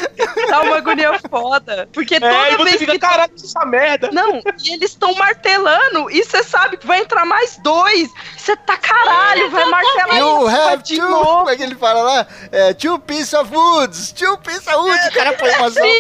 Dá 0.50 0.62
uma 0.62 0.78
agonia 0.78 1.20
foda. 1.30 1.90
Porque 1.94 2.16
É, 2.16 2.18
e 2.18 2.20
toda 2.20 2.58
você 2.58 2.64
vez 2.64 2.78
fica, 2.78 2.92
que. 2.94 3.00
caralho, 3.00 3.32
essa 3.36 3.66
merda. 3.66 4.10
Não, 4.12 4.42
e 4.64 4.74
eles 4.74 4.92
estão 4.92 5.14
martelando. 5.16 6.10
E 6.12 6.24
você 6.24 6.44
sabe 6.44 6.78
que 6.78 6.86
vai 6.88 7.00
entrar 7.00 7.26
mais 7.26 7.58
dois. 7.58 8.10
Você 8.38 8.56
tá 8.58 8.78
caralho, 8.78 9.50
vai 9.50 9.66
martelar 9.66 10.18
You 10.18 10.48
isso 10.48 10.58
have 10.58 10.84
two, 10.84 11.10
novo. 11.10 11.26
como 11.26 11.50
é 11.50 11.56
que 11.56 11.64
ele 11.64 11.76
fala 11.76 12.02
lá? 12.02 12.28
É, 12.52 12.74
two 12.74 13.00
piece 13.00 13.36
of 13.36 13.54
woods, 13.54 14.12
two 14.12 14.38
piece 14.40 14.68
of 14.70 14.76
woods, 14.78 15.08
o 15.08 15.12
cara 15.12 15.34
põe 15.34 15.50
uma 15.56 15.70
sopa 15.70 15.86
e. 15.86 16.00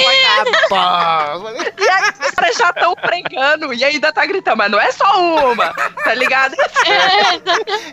E 1.79 1.89
aí 1.89 2.09
os 2.21 2.31
caras 2.31 2.57
já 2.57 2.69
estão 2.69 2.95
pregando 2.95 3.73
e 3.73 3.83
ainda 3.83 4.11
tá 4.13 4.25
gritando, 4.25 4.57
mas 4.57 4.71
não 4.71 4.79
é 4.79 4.91
só 4.91 5.19
uma, 5.21 5.73
tá 6.03 6.13
ligado? 6.13 6.55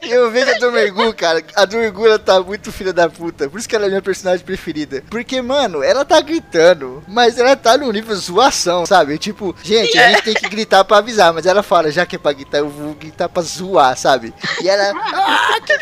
E 0.02 0.10
eu 0.10 0.30
vejo 0.30 0.45
a 0.48 0.58
Domergu, 0.58 1.14
cara, 1.14 1.42
a 1.54 1.64
Domergu 1.64 2.06
ela 2.06 2.18
tá 2.18 2.40
muito 2.40 2.72
filha 2.72 2.92
da 2.92 3.08
puta, 3.08 3.48
por 3.48 3.58
isso 3.58 3.68
que 3.68 3.74
ela 3.76 3.86
é 3.86 3.88
minha 3.88 4.02
personagem 4.02 4.44
preferida. 4.44 5.02
Porque, 5.10 5.40
mano, 5.42 5.82
ela 5.82 6.04
tá 6.04 6.20
gritando, 6.20 7.02
mas 7.06 7.38
ela 7.38 7.56
tá 7.56 7.76
no 7.76 7.90
nível 7.92 8.14
zoação, 8.14 8.86
sabe? 8.86 9.18
Tipo, 9.18 9.54
gente, 9.62 9.98
a 9.98 10.10
gente 10.10 10.22
tem 10.22 10.34
que 10.34 10.48
gritar 10.48 10.84
pra 10.84 10.98
avisar, 10.98 11.32
mas 11.32 11.46
ela 11.46 11.62
fala, 11.62 11.90
já 11.90 12.06
que 12.06 12.16
é 12.16 12.18
pra 12.18 12.32
gritar, 12.32 12.58
eu 12.58 12.68
vou 12.68 12.94
gritar 12.94 13.28
pra 13.28 13.42
zoar, 13.42 13.96
sabe? 13.96 14.34
E 14.62 14.68
ela, 14.68 14.92
ah, 14.96 15.58
que 15.64 15.72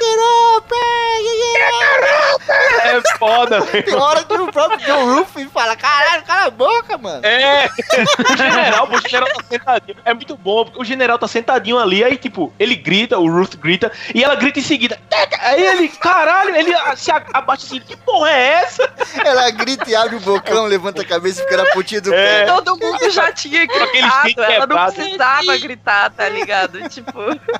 É 2.82 3.18
foda, 3.18 3.60
velho. 3.60 3.84
Tem 3.84 3.94
hora 3.94 4.24
que 4.24 4.34
o 4.34 4.52
próprio 4.52 4.78
John 4.86 5.14
Ruffy 5.14 5.48
fala, 5.48 5.76
caralho, 5.76 6.22
cala 6.24 6.46
a 6.46 6.50
boca, 6.50 6.98
mano. 6.98 7.24
É, 7.24 7.66
o 7.66 8.36
general, 8.36 8.88
o 8.90 9.08
general 9.08 9.28
tá 9.34 9.44
sentadinho. 9.48 9.96
É 10.04 10.14
muito 10.14 10.36
bom, 10.36 10.64
porque 10.64 10.80
o 10.80 10.84
general 10.84 11.18
tá 11.18 11.28
sentadinho 11.28 11.78
ali, 11.78 12.04
aí, 12.04 12.16
tipo, 12.16 12.52
ele 12.58 12.76
grita, 12.76 13.18
o 13.18 13.28
Ruth 13.30 13.56
grita, 13.56 13.90
e 14.14 14.22
ela 14.22 14.34
grita 14.34 14.53
em 14.60 14.62
seguida. 14.62 14.98
"Teca!" 15.08 15.38
Aí 15.42 15.64
ele, 15.66 15.88
caralho, 15.88 16.54
ele 16.56 16.72
se 16.96 17.10
abaixa 17.10 17.66
assim, 17.66 17.80
que 17.80 17.96
porra 17.96 18.30
é 18.30 18.48
essa? 18.62 18.92
Ela 19.24 19.50
grita 19.50 19.88
e 19.90 19.94
abre 19.94 20.16
o 20.16 20.20
bocão, 20.20 20.64
levanta 20.66 21.02
a 21.02 21.04
cabeça 21.04 21.40
e 21.40 21.44
fica 21.44 21.56
na 21.56 21.66
pontinha 21.72 22.00
do 22.00 22.12
É. 22.12 22.44
pé. 22.44 22.52
Todo 22.52 22.76
mundo 22.78 23.10
já 23.10 23.32
tinha 23.32 23.62
aquele 23.64 23.86
gritado, 23.86 24.42
ela 24.42 24.66
não 24.66 24.86
precisava 24.92 25.56
gritar, 25.58 26.10
tá 26.10 26.28
ligado? 26.28 26.88
Tipo, 26.88 27.12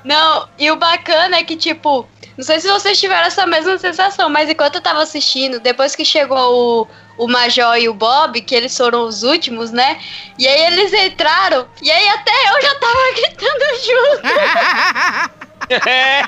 Não, 0.03 0.47
e 0.57 0.69
o 0.71 0.75
bacana 0.75 1.37
é 1.37 1.43
que, 1.43 1.55
tipo, 1.55 2.07
não 2.37 2.43
sei 2.43 2.59
se 2.59 2.67
vocês 2.69 2.99
tiveram 2.99 3.27
essa 3.27 3.45
mesma 3.45 3.77
sensação, 3.77 4.29
mas 4.29 4.49
enquanto 4.49 4.75
eu 4.75 4.81
tava 4.81 5.01
assistindo, 5.01 5.59
depois 5.59 5.95
que 5.95 6.03
chegou 6.03 6.87
o, 7.17 7.23
o 7.23 7.27
Major 7.27 7.77
e 7.77 7.87
o 7.87 7.93
Bob, 7.93 8.41
que 8.41 8.53
eles 8.53 8.75
foram 8.75 9.03
os 9.03 9.23
últimos, 9.23 9.71
né? 9.71 9.99
E 10.37 10.45
aí 10.47 10.65
eles 10.65 10.91
entraram, 10.91 11.65
e 11.81 11.89
aí 11.89 12.07
até 12.09 12.31
eu 12.31 12.61
já 12.61 12.75
tava 12.75 12.99
gritando 13.15 13.65
junto. 13.85 15.45
É, 15.69 16.23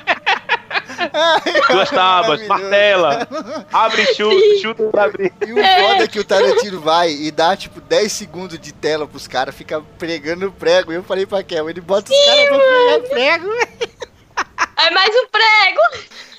duas 1.72 1.90
tábuas, 1.90 2.46
martela, 2.46 3.28
abre 3.72 4.02
e 4.02 4.14
chuta, 4.14 4.60
chuta 4.60 4.84
pra 4.84 5.04
abrir. 5.04 5.32
E 5.46 5.52
o 5.52 5.56
foda 5.56 6.04
é 6.04 6.08
que 6.08 6.18
o 6.18 6.24
Tarantino 6.24 6.80
vai 6.82 7.10
e 7.10 7.30
dá, 7.30 7.56
tipo, 7.56 7.80
10 7.80 8.12
segundos 8.12 8.58
de 8.58 8.72
tela 8.72 9.06
pros 9.06 9.26
caras, 9.26 9.54
fica 9.54 9.80
pregando 9.98 10.50
prego. 10.52 10.92
E 10.92 10.96
eu 10.96 11.02
falei 11.02 11.26
pra 11.26 11.42
Kel, 11.42 11.70
ele 11.70 11.80
bota 11.80 12.12
os 12.12 12.24
caras 12.26 12.48
pra 12.48 12.58
pregar 12.58 13.00
prego. 13.10 13.48
Aí 14.76 14.90
mais 14.94 15.14
um 15.14 15.26
prego. 15.28 15.80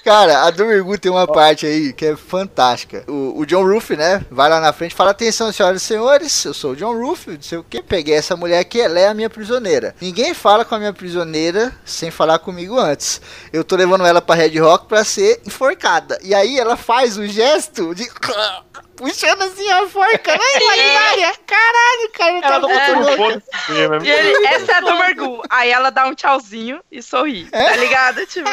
Cara, 0.04 0.44
a 0.44 0.52
Domergu 0.52 0.98
tem 0.98 1.12
uma 1.12 1.28
parte 1.28 1.66
aí 1.66 1.94
que 1.94 2.06
é 2.06 2.16
fantástica. 2.16 3.04
O, 3.08 3.40
o 3.40 3.46
John 3.46 3.64
Ruff, 3.64 3.96
né, 3.96 4.26
vai 4.32 4.50
lá 4.50 4.60
na 4.60 4.72
frente 4.72 4.94
e 4.94 4.96
fala, 4.96 5.12
atenção, 5.12 5.52
senhoras 5.52 5.82
e 5.82 5.86
senhores, 5.86 6.46
eu 6.46 6.54
sou 6.54 6.72
o 6.72 6.76
John 6.76 6.94
Ruff, 6.94 7.30
não 7.32 7.42
sei 7.42 7.58
o 7.58 7.64
que, 7.64 7.82
peguei 7.82 8.16
essa 8.16 8.36
mulher 8.36 8.60
aqui, 8.60 8.80
ela 8.80 9.00
é 9.00 9.08
a 9.08 9.14
minha 9.14 9.30
prisioneira. 9.30 9.96
Ninguém 10.02 10.34
fala 10.34 10.64
com 10.64 10.76
a 10.76 10.80
minha 10.80 10.94
prisioneira 10.94 11.74
sem 11.84 12.10
falar 12.12 12.40
comigo 12.40 12.80
antes. 12.80 13.22
Eu 13.52 13.64
tô 13.64 13.76
levando 13.76 14.06
ela 14.06 14.22
pra 14.22 14.36
Red 14.36 14.58
Rock 14.60 14.88
pra 14.88 15.04
ser 15.04 15.42
enforcada. 15.46 16.18
E 16.24 16.34
aí 16.34 16.58
ela 16.58 16.78
faz 16.78 17.18
o 17.18 17.28
gesto 17.28 17.94
de... 17.94 18.10
Puxando 19.00 19.42
assim 19.44 19.72
a 19.72 19.88
forca, 19.88 20.34
né, 20.34 20.40
imaginária? 20.62 21.34
Caralho, 21.48 22.12
cara, 22.14 22.32
eu 22.32 22.38
Ela 22.38 22.52
tava 22.52 22.68
tá 22.68 22.96
muito 23.18 23.44
mesmo. 23.70 24.06
e 24.06 24.10
ele, 24.10 24.48
essa 24.48 24.72
é 24.74 24.76
a 24.76 24.80
do 24.82 24.94
Mergu. 24.98 25.42
Aí 25.50 25.70
ela 25.72 25.90
dá 25.90 26.06
um 26.06 26.14
tchauzinho 26.14 26.82
e 26.92 27.02
sorri, 27.02 27.46
tá 27.50 27.76
ligado? 27.78 28.26
Tipo, 28.26 28.50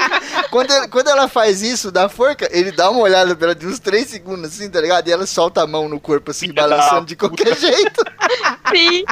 Quando, 0.50 0.70
ele- 0.72 0.88
quando 0.88 1.08
ela 1.08 1.28
faz 1.28 1.62
isso 1.62 1.92
da 1.92 2.08
forca, 2.08 2.48
ele 2.50 2.72
dá 2.72 2.90
uma 2.90 3.00
olhada 3.00 3.36
pela 3.36 3.54
de 3.54 3.66
uns 3.66 3.78
3 3.78 4.08
segundos, 4.08 4.46
assim, 4.52 4.70
tá 4.70 4.80
ligado? 4.80 5.06
E 5.08 5.12
ela 5.12 5.26
solta 5.26 5.62
a 5.62 5.66
mão 5.66 5.88
no 5.88 6.00
corpo, 6.00 6.30
assim, 6.30 6.52
balançando 6.52 7.06
de 7.06 7.14
qualquer 7.16 7.56
jeito. 7.56 8.02
Sim. 8.74 9.04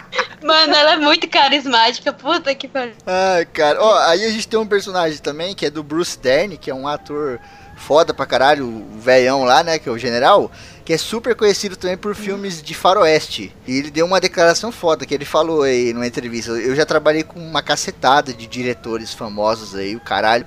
Mano, 0.42 0.74
ela 0.74 0.92
é 0.92 0.96
muito 0.96 1.28
carismática. 1.28 2.12
Puta 2.12 2.54
que 2.54 2.66
pariu. 2.66 2.94
Ai, 3.06 3.44
cara. 3.46 3.82
Ó, 3.82 3.98
aí 4.08 4.24
a 4.24 4.30
gente 4.30 4.48
tem 4.48 4.58
um 4.58 4.66
personagem 4.66 5.18
também, 5.18 5.54
que 5.54 5.66
é 5.66 5.70
do 5.70 5.82
Bruce 5.82 6.18
Dern, 6.18 6.56
que 6.56 6.70
é 6.70 6.74
um 6.74 6.86
ator 6.88 7.38
foda 7.76 8.12
pra 8.12 8.26
caralho, 8.26 8.66
o 8.66 8.98
velhão 8.98 9.44
lá, 9.44 9.62
né, 9.62 9.78
que 9.78 9.88
é 9.88 9.92
o 9.92 9.96
general, 9.98 10.50
que 10.88 10.94
é 10.94 10.96
super 10.96 11.34
conhecido 11.34 11.76
também 11.76 11.98
por 11.98 12.14
filmes 12.14 12.62
de 12.62 12.72
faroeste. 12.72 13.54
E 13.66 13.76
ele 13.76 13.90
deu 13.90 14.06
uma 14.06 14.18
declaração 14.18 14.72
foda, 14.72 15.04
que 15.04 15.12
ele 15.12 15.26
falou 15.26 15.60
aí 15.60 15.92
numa 15.92 16.06
entrevista, 16.06 16.52
eu 16.52 16.74
já 16.74 16.86
trabalhei 16.86 17.22
com 17.22 17.38
uma 17.38 17.60
cacetada 17.60 18.32
de 18.32 18.46
diretores 18.46 19.12
famosos 19.12 19.74
aí, 19.74 19.94
o 19.94 20.00
caralho, 20.00 20.46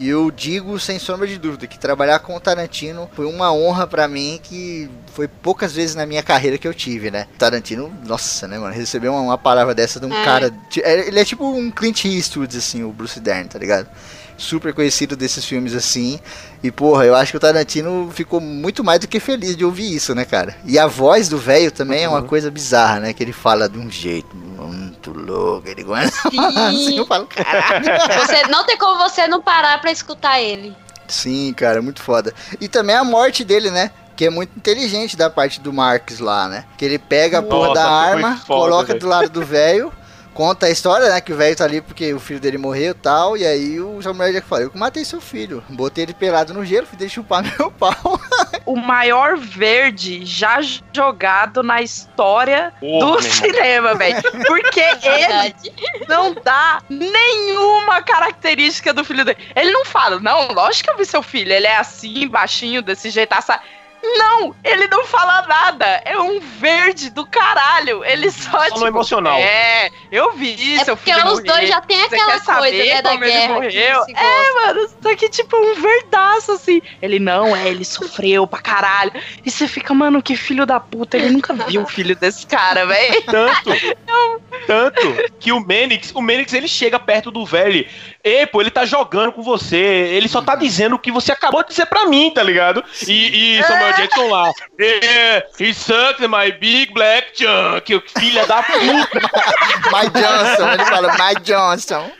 e 0.00 0.08
eu 0.08 0.30
digo 0.30 0.80
sem 0.80 0.98
sombra 0.98 1.26
de 1.26 1.36
dúvida 1.36 1.66
que 1.66 1.78
trabalhar 1.78 2.20
com 2.20 2.34
o 2.34 2.40
Tarantino 2.40 3.10
foi 3.12 3.26
uma 3.26 3.52
honra 3.52 3.86
pra 3.86 4.08
mim 4.08 4.40
que 4.42 4.88
foi 5.14 5.28
poucas 5.28 5.74
vezes 5.74 5.94
na 5.94 6.06
minha 6.06 6.22
carreira 6.22 6.56
que 6.56 6.66
eu 6.66 6.72
tive, 6.72 7.10
né? 7.10 7.26
Tarantino, 7.38 7.92
nossa, 8.06 8.48
né, 8.48 8.58
mano? 8.58 8.72
Receber 8.74 9.08
uma, 9.08 9.20
uma 9.20 9.36
palavra 9.36 9.74
dessa 9.74 10.00
de 10.00 10.06
um 10.06 10.14
É. 10.14 10.24
cara. 10.24 10.50
é- 10.82 11.06
Ele 11.06 11.20
é 11.20 11.24
tipo 11.26 11.44
um 11.44 11.70
Clint 11.70 12.06
Eastwood, 12.06 12.56
assim, 12.56 12.82
o 12.82 12.88
Bruce 12.90 13.20
Dern, 13.20 13.46
tá 13.46 13.58
ligado? 13.58 13.88
Super 14.36 14.72
conhecido 14.72 15.16
desses 15.16 15.44
filmes 15.44 15.74
assim. 15.74 16.18
E 16.62 16.70
porra, 16.70 17.04
eu 17.04 17.14
acho 17.14 17.32
que 17.32 17.36
o 17.36 17.40
Tarantino 17.40 18.10
ficou 18.12 18.40
muito 18.40 18.84
mais 18.84 19.00
do 19.00 19.08
que 19.08 19.18
feliz 19.18 19.56
de 19.56 19.64
ouvir 19.64 19.94
isso, 19.94 20.14
né, 20.14 20.24
cara? 20.24 20.56
E 20.64 20.78
a 20.78 20.86
voz 20.86 21.28
do 21.28 21.38
velho 21.38 21.70
também 21.70 22.04
é 22.04 22.08
uma 22.08 22.22
coisa 22.22 22.50
bizarra, 22.50 23.00
né? 23.00 23.12
Que 23.12 23.22
ele 23.22 23.32
fala 23.32 23.68
de 23.68 23.78
um 23.78 23.90
jeito 23.90 24.34
muito 24.36 25.12
louco. 25.12 25.68
Ele 25.68 25.84
assim, 25.92 26.96
eu 26.96 27.06
falo, 27.06 27.26
caralho. 27.26 27.84
Você, 28.20 28.42
não 28.48 28.64
tem 28.64 28.76
como 28.78 28.98
você 28.98 29.26
não 29.26 29.42
parar 29.42 29.80
pra 29.80 29.90
escutar 29.90 30.40
ele. 30.40 30.74
Sim, 31.08 31.52
cara, 31.52 31.82
muito 31.82 32.00
foda. 32.00 32.32
E 32.60 32.68
também 32.68 32.96
a 32.96 33.04
morte 33.04 33.44
dele, 33.44 33.70
né? 33.70 33.90
Que 34.16 34.26
é 34.26 34.30
muito 34.30 34.52
inteligente 34.56 35.16
da 35.16 35.28
parte 35.28 35.60
do 35.60 35.72
Marx 35.72 36.18
lá, 36.20 36.48
né? 36.48 36.64
Que 36.78 36.84
ele 36.84 36.98
pega 36.98 37.38
a 37.38 37.42
porra 37.42 37.68
Nossa, 37.68 37.80
da 37.80 37.90
arma, 37.90 38.36
foda, 38.36 38.46
coloca 38.46 38.86
velho. 38.88 39.00
do 39.00 39.08
lado 39.08 39.28
do 39.30 39.44
velho, 39.44 39.92
conta 40.32 40.66
a 40.66 40.70
história, 40.70 41.08
né? 41.08 41.20
Que 41.20 41.32
o 41.32 41.36
velho 41.36 41.56
tá 41.56 41.64
ali 41.64 41.80
porque 41.80 42.12
o 42.12 42.20
filho 42.20 42.40
dele 42.40 42.58
morreu 42.58 42.92
e 42.92 42.94
tal. 42.94 43.36
E 43.36 43.46
aí 43.46 43.80
o 43.80 44.00
Samuel 44.02 44.32
Jack 44.32 44.46
fala: 44.46 44.62
Eu 44.62 44.70
que 44.70 44.78
matei 44.78 45.04
seu 45.04 45.20
filho. 45.20 45.62
Botei 45.68 46.04
ele 46.04 46.14
pelado 46.14 46.52
no 46.52 46.64
gelo, 46.64 46.86
fiz 46.86 47.00
ele 47.00 47.10
chupar 47.10 47.42
meu 47.58 47.70
pau. 47.70 48.20
O 48.66 48.76
maior 48.76 49.36
verde 49.36 50.24
já 50.24 50.60
jogado 50.92 51.62
na 51.62 51.82
história 51.82 52.72
Porra, 52.80 53.16
do 53.16 53.22
cinema, 53.22 53.94
velho. 53.94 54.22
Porque 54.46 54.80
ele 55.02 55.18
Verdade. 55.18 55.72
não 56.08 56.34
dá 56.34 56.82
nenhuma 56.88 58.02
característica 58.02 58.92
do 58.92 59.04
filho 59.04 59.24
dele. 59.24 59.38
Ele 59.54 59.70
não 59.70 59.84
fala, 59.84 60.20
não, 60.20 60.48
lógico 60.48 60.84
que 60.84 60.90
eu 60.90 60.98
vi 60.98 61.04
seu 61.04 61.22
filho. 61.22 61.52
Ele 61.52 61.66
é 61.66 61.76
assim, 61.76 62.28
baixinho, 62.28 62.82
desse 62.82 63.10
jeito, 63.10 63.32
assa. 63.32 63.60
Não, 64.02 64.54
ele 64.64 64.88
não 64.88 65.04
fala 65.06 65.42
nada. 65.46 65.86
É 66.04 66.18
um 66.18 66.40
verde 66.40 67.10
do 67.10 67.24
caralho. 67.24 68.04
Ele 68.04 68.30
só, 68.30 68.50
Só 68.50 68.64
tipo, 68.64 68.80
no 68.80 68.86
emocional. 68.86 69.38
É, 69.38 69.90
eu 70.10 70.32
vi 70.32 70.76
É 70.76 70.84
seu 70.84 70.96
porque 70.96 71.12
filho 71.12 71.26
os 71.28 71.42
dois 71.42 71.68
já 71.68 71.80
tem 71.80 71.98
Você 72.08 72.16
aquela 72.16 72.40
coisa, 72.40 72.84
né, 72.84 73.02
da 73.02 73.16
guerra. 73.16 73.46
que 73.46 73.52
morreu? 73.52 74.04
É, 74.16 74.52
mano, 74.66 74.80
isso 74.80 75.08
aqui 75.08 75.28
tipo 75.28 75.56
um 75.56 75.74
verdaço, 75.74 76.52
assim. 76.52 76.82
Ele 77.00 77.18
não, 77.18 77.54
é, 77.54 77.68
ele 77.68 77.84
sofreu 77.84 78.46
pra 78.46 78.60
caralho. 78.60 79.12
E 79.44 79.50
você 79.50 79.68
fica, 79.68 79.94
mano, 79.94 80.22
que 80.22 80.36
filho 80.36 80.66
da 80.66 80.80
puta. 80.80 81.16
Ele 81.16 81.30
nunca 81.30 81.54
viu 81.54 81.82
o 81.82 81.86
filho 81.86 82.16
desse 82.16 82.46
cara, 82.46 82.84
velho. 82.86 83.22
Tanto, 83.22 83.70
tanto 84.66 85.00
que 85.38 85.52
o 85.52 85.60
Menix, 85.60 86.10
o 86.14 86.20
Menix 86.20 86.52
ele 86.52 86.68
chega 86.68 86.98
perto 86.98 87.30
do 87.30 87.46
velho. 87.46 87.86
Ei, 88.24 88.46
pô, 88.46 88.60
ele 88.60 88.70
tá 88.70 88.84
jogando 88.84 89.32
com 89.32 89.42
você. 89.42 89.76
Ele 89.76 90.28
só 90.28 90.40
tá 90.42 90.54
dizendo 90.54 90.96
o 90.96 90.98
que 90.98 91.10
você 91.10 91.32
acabou 91.32 91.62
de 91.62 91.70
dizer 91.70 91.86
pra 91.86 92.06
mim, 92.06 92.30
tá 92.30 92.42
ligado? 92.42 92.84
E, 93.06 93.58
e 93.58 93.62
Samuel 93.64 93.91
Jackson 93.96 94.28
lá. 94.28 94.52
É, 94.78 95.46
he 95.60 95.72
sucks 95.72 96.20
my 96.20 96.50
big 96.58 96.92
black 96.92 97.32
junk. 97.38 98.02
Filha 98.18 98.46
da 98.46 98.62
puta. 98.62 98.80
Mike 99.92 100.20
Johnson, 100.20 100.72
ele 100.72 100.84
fala 100.86 101.12
Mike 101.12 101.42
Johnson. 101.42 102.10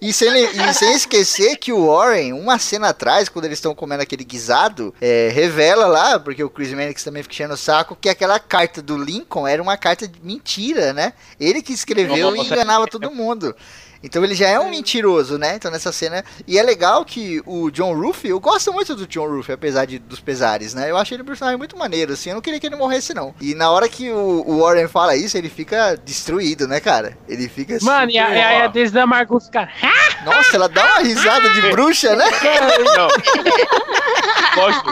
e, 0.00 0.12
sem, 0.12 0.30
e 0.30 0.74
sem 0.74 0.94
esquecer 0.94 1.56
que 1.56 1.72
o 1.72 1.88
Warren, 1.88 2.32
uma 2.32 2.58
cena 2.58 2.88
atrás, 2.88 3.28
quando 3.28 3.44
eles 3.44 3.58
estão 3.58 3.74
comendo 3.74 4.02
aquele 4.02 4.24
guisado, 4.24 4.94
é, 5.00 5.30
revela 5.32 5.86
lá, 5.86 6.18
porque 6.18 6.42
o 6.42 6.48
Chris 6.48 6.72
Mannix 6.72 7.04
também 7.04 7.22
fica 7.22 7.34
enchendo 7.34 7.54
o 7.54 7.58
saco, 7.58 7.96
que 8.00 8.08
aquela 8.08 8.38
carta 8.38 8.80
do 8.80 8.96
Lincoln 8.96 9.46
era 9.46 9.62
uma 9.62 9.76
carta 9.76 10.08
de 10.08 10.20
mentira, 10.22 10.92
né? 10.92 11.12
Ele 11.38 11.60
que 11.60 11.72
escreveu 11.72 12.34
e 12.34 12.40
enganava 12.40 12.86
todo 12.86 13.10
mundo. 13.10 13.54
Então 14.02 14.24
ele 14.24 14.34
já 14.34 14.48
é 14.48 14.58
um 14.58 14.70
mentiroso, 14.70 15.38
né? 15.38 15.54
Então 15.56 15.70
nessa 15.70 15.92
cena. 15.92 16.24
E 16.46 16.58
é 16.58 16.62
legal 16.62 17.04
que 17.04 17.40
o 17.46 17.70
John 17.70 17.94
Ruff, 17.94 18.26
eu 18.26 18.40
gosto 18.40 18.72
muito 18.72 18.94
do 18.94 19.06
John 19.06 19.26
Ruff, 19.28 19.50
apesar 19.52 19.84
de, 19.86 19.98
dos 19.98 20.20
pesares, 20.20 20.74
né? 20.74 20.90
Eu 20.90 20.96
achei 20.96 21.14
ele 21.16 21.22
um 21.22 21.26
personagem 21.26 21.58
muito 21.58 21.76
maneiro, 21.76 22.12
assim. 22.12 22.30
Eu 22.30 22.34
não 22.36 22.42
queria 22.42 22.58
que 22.58 22.66
ele 22.66 22.76
morresse, 22.76 23.14
não. 23.14 23.34
E 23.40 23.54
na 23.54 23.70
hora 23.70 23.88
que 23.88 24.10
o, 24.10 24.44
o 24.46 24.60
Warren 24.60 24.88
fala 24.88 25.14
isso, 25.16 25.36
ele 25.38 25.48
fica 25.48 25.96
destruído, 26.04 26.66
né, 26.66 26.80
cara? 26.80 27.16
Ele 27.28 27.48
fica 27.48 27.78
Mano, 27.82 28.10
e 28.10 28.18
a, 28.18 28.24
super- 28.26 28.36
e 28.36 28.40
a, 28.40 28.52
e 28.58 28.62
a 28.62 28.66
desde 28.66 28.94
da 28.94 29.06
Marcos, 29.06 29.48
cara. 29.48 29.70
Nossa, 30.24 30.56
ela 30.56 30.68
dá 30.68 30.84
uma 30.84 30.98
risada 31.00 31.48
de 31.50 31.60
bruxa, 31.70 32.14
né? 32.16 32.24
Não. 32.96 33.08
Gosto- 34.54 34.90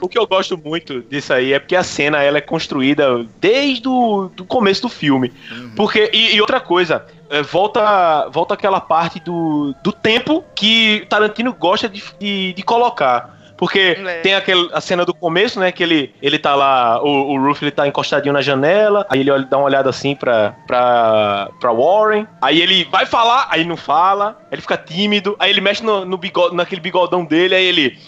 o 0.00 0.08
que 0.08 0.18
eu 0.18 0.26
gosto 0.26 0.58
muito 0.58 1.00
disso 1.02 1.32
aí 1.32 1.52
é 1.52 1.58
porque 1.58 1.76
a 1.76 1.82
cena 1.82 2.22
ela 2.22 2.38
é 2.38 2.40
construída 2.40 3.24
desde 3.40 3.86
o 3.88 4.28
do 4.34 4.44
começo 4.44 4.82
do 4.82 4.88
filme. 4.88 5.32
Porque, 5.76 6.10
e, 6.12 6.34
e 6.36 6.40
outra 6.40 6.60
coisa, 6.60 7.06
é, 7.30 7.42
volta, 7.42 8.28
volta 8.30 8.54
aquela 8.54 8.80
parte 8.80 9.20
do, 9.20 9.74
do 9.82 9.92
tempo 9.92 10.44
que 10.54 11.06
Tarantino 11.08 11.52
gosta 11.52 11.88
de, 11.88 12.02
de, 12.18 12.52
de 12.52 12.62
colocar. 12.62 13.34
Porque 13.58 13.96
É. 13.98 14.20
tem 14.20 14.34
aquele, 14.34 14.68
a 14.74 14.82
cena 14.82 15.02
do 15.02 15.14
começo, 15.14 15.58
né? 15.58 15.72
Que 15.72 15.82
ele, 15.82 16.14
ele 16.20 16.38
tá 16.38 16.54
lá, 16.54 17.02
o, 17.02 17.32
o 17.32 17.42
Ruff 17.46 17.64
ele 17.64 17.70
tá 17.70 17.88
encostadinho 17.88 18.34
na 18.34 18.42
janela, 18.42 19.06
aí 19.08 19.20
ele 19.20 19.30
olha- 19.30 19.46
dá 19.46 19.56
uma 19.56 19.64
olhada 19.64 19.88
assim 19.88 20.14
pra, 20.14 20.54
pra, 20.66 21.48
pra 21.58 21.72
Warren, 21.72 22.26
aí 22.42 22.60
ele 22.60 22.84
vai 22.84 23.06
falar, 23.06 23.46
aí 23.50 23.64
não 23.64 23.74
fala, 23.76 24.36
aí 24.42 24.46
ele 24.52 24.60
fica 24.60 24.76
tímido, 24.76 25.34
aí 25.38 25.48
ele 25.50 25.62
mexe 25.62 25.82
no, 25.82 26.04
no 26.04 26.18
bigode, 26.18 26.54
naquele 26.54 26.82
bigodão 26.82 27.24
dele, 27.24 27.54
aí 27.54 27.64
ele. 27.64 27.98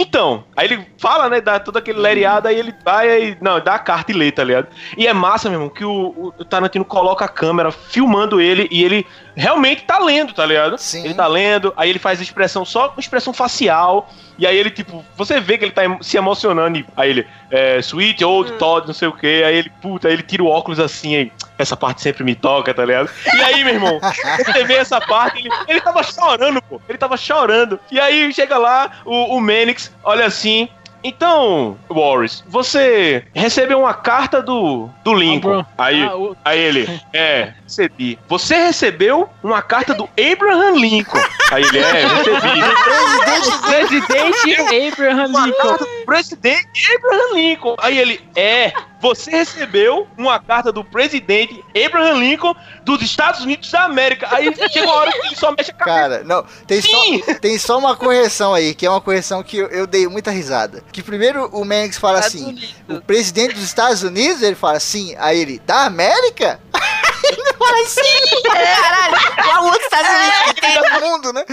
Então, 0.00 0.44
aí 0.56 0.68
ele 0.68 0.86
fala, 0.96 1.28
né? 1.28 1.40
Dá 1.40 1.58
todo 1.58 1.76
aquele 1.76 1.98
lereado, 1.98 2.46
aí 2.46 2.56
ele 2.56 2.72
vai, 2.84 3.10
aí. 3.10 3.36
Não, 3.40 3.58
dá 3.58 3.74
a 3.74 3.78
carta 3.80 4.12
e 4.12 4.14
lê, 4.14 4.30
tá 4.30 4.44
ligado? 4.44 4.68
E 4.96 5.08
é 5.08 5.12
massa, 5.12 5.50
meu 5.50 5.58
irmão, 5.58 5.68
que 5.68 5.84
o, 5.84 6.32
o 6.38 6.44
Tarantino 6.44 6.84
coloca 6.84 7.24
a 7.24 7.28
câmera 7.28 7.72
filmando 7.72 8.40
ele 8.40 8.68
e 8.70 8.84
ele 8.84 9.04
realmente 9.38 9.84
tá 9.84 9.98
lendo, 9.98 10.32
tá 10.32 10.44
ligado? 10.44 10.76
Sim. 10.76 11.04
Ele 11.04 11.14
tá 11.14 11.26
lendo, 11.26 11.72
aí 11.76 11.88
ele 11.88 11.98
faz 11.98 12.20
expressão 12.20 12.64
só 12.64 12.88
com 12.88 13.00
expressão 13.00 13.32
facial. 13.32 14.10
E 14.36 14.46
aí 14.46 14.56
ele, 14.56 14.70
tipo, 14.70 15.04
você 15.16 15.40
vê 15.40 15.56
que 15.56 15.64
ele 15.64 15.72
tá 15.72 15.82
se 16.00 16.16
emocionando. 16.16 16.78
E 16.78 16.86
aí 16.96 17.10
ele, 17.10 17.26
é, 17.50 17.78
sweet 17.78 18.24
old 18.24 18.52
Todd, 18.52 18.86
não 18.86 18.94
sei 18.94 19.08
o 19.08 19.12
que. 19.12 19.42
Aí 19.44 19.56
ele, 19.56 19.70
puta, 19.80 20.08
aí 20.08 20.14
ele 20.14 20.22
tira 20.22 20.42
o 20.42 20.46
óculos 20.46 20.80
assim, 20.80 21.16
aí, 21.16 21.32
essa 21.56 21.76
parte 21.76 22.02
sempre 22.02 22.22
me 22.22 22.34
toca, 22.34 22.72
tá 22.74 22.84
ligado? 22.84 23.10
E 23.34 23.42
aí, 23.42 23.64
meu 23.64 23.74
irmão, 23.74 24.00
você 24.44 24.64
vê 24.64 24.74
essa 24.74 25.00
parte, 25.00 25.40
ele, 25.40 25.50
ele 25.66 25.80
tava 25.80 26.02
chorando, 26.02 26.62
pô. 26.62 26.80
Ele 26.88 26.98
tava 26.98 27.16
chorando. 27.16 27.80
E 27.90 27.98
aí 27.98 28.32
chega 28.32 28.58
lá, 28.58 28.90
o, 29.04 29.36
o 29.36 29.40
Menix, 29.40 29.92
olha 30.04 30.26
assim. 30.26 30.68
Então, 31.02 31.78
Morris, 31.88 32.42
você 32.48 33.24
recebeu 33.32 33.80
uma 33.80 33.94
carta 33.94 34.42
do, 34.42 34.88
do 35.04 35.14
Lincoln. 35.14 35.64
aí, 35.78 36.02
Ah, 36.02 36.16
o- 36.16 36.36
aí 36.44 36.58
ele, 36.60 37.00
é, 37.12 37.52
recebi. 37.62 38.18
Você 38.28 38.56
recebeu 38.56 39.28
uma 39.42 39.62
carta 39.62 39.94
do 39.94 40.08
Abraham 40.32 40.72
Lincoln. 40.76 41.20
Aí 41.52 41.62
ele, 41.62 41.78
é, 41.78 42.06
recebi. 42.06 42.60
Presidente 43.68 44.92
Abraham 44.92 45.26
Lincoln. 45.44 45.76
presidente 46.04 46.94
Abraham 46.96 47.34
Lincoln. 47.34 47.74
Aí 47.78 47.98
ele, 47.98 48.20
é, 48.34 48.72
você 49.00 49.30
recebeu 49.30 50.08
uma 50.16 50.38
carta 50.40 50.72
do 50.72 50.84
presidente 50.84 51.64
Abraham 51.86 52.14
Lincoln 52.18 52.54
dos 52.82 53.00
Estados 53.02 53.42
Unidos 53.42 53.70
da 53.70 53.84
América. 53.84 54.28
Aí 54.30 54.52
chega 54.70 54.86
uma 54.86 54.94
hora 54.94 55.12
que 55.12 55.26
ele 55.26 55.36
só 55.36 55.52
mexe 55.52 55.70
a 55.70 55.74
cabeça. 55.74 55.98
Cara, 55.98 56.24
não, 56.24 56.44
tem 56.66 56.80
Sim. 56.80 57.22
só, 57.24 57.34
tem 57.34 57.58
só 57.58 57.78
uma 57.78 57.96
correção 57.96 58.54
aí, 58.54 58.74
que 58.74 58.86
é 58.86 58.90
uma 58.90 59.00
correção 59.00 59.42
que 59.42 59.56
eu, 59.56 59.68
eu 59.68 59.86
dei 59.86 60.06
muita 60.08 60.30
risada. 60.30 60.82
Que 60.92 61.02
primeiro 61.02 61.48
o 61.52 61.64
Menix 61.64 61.96
fala 61.96 62.18
Estados 62.18 62.40
assim, 62.40 62.50
Unidos. 62.50 62.74
o 62.88 63.00
presidente 63.00 63.54
dos 63.54 63.64
Estados 63.64 64.02
Unidos, 64.02 64.42
ele 64.42 64.56
fala 64.56 64.76
assim, 64.76 65.14
aí 65.18 65.40
ele, 65.40 65.58
da 65.60 65.84
América? 65.84 66.60
ele 67.24 67.52
fala 67.54 67.80
assim, 67.82 68.42
caralho, 68.42 69.34
qual 69.44 69.64
outro 69.66 69.82
Estados 69.82 70.10
Unidos 70.10 70.52
que 70.52 70.60
tem 70.60 70.80
no 70.80 71.00
mundo, 71.08 71.32
né? 71.32 71.44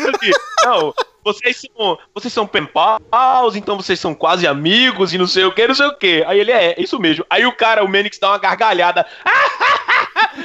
Não, 0.64 0.94
vocês 1.26 1.60
são, 1.60 1.98
vocês 2.14 2.32
são 2.32 2.46
pen 2.46 2.68
pals, 3.10 3.56
então 3.56 3.76
vocês 3.76 4.00
são 4.00 4.14
quase 4.14 4.46
amigos 4.46 5.12
e 5.12 5.18
não 5.18 5.26
sei 5.26 5.44
o 5.44 5.52
que, 5.52 5.68
não 5.68 5.74
sei 5.74 5.88
o 5.88 5.98
que. 5.98 6.24
Aí 6.28 6.40
ele 6.40 6.52
é, 6.52 6.74
é 6.74 6.82
isso 6.82 7.00
mesmo. 7.00 7.26
Aí 7.28 7.48
o 7.48 7.52
cara, 7.52 7.84
o 7.84 7.88
Menix, 7.88 8.20
dá 8.20 8.30
uma 8.30 8.38
gargalhada. 8.38 9.08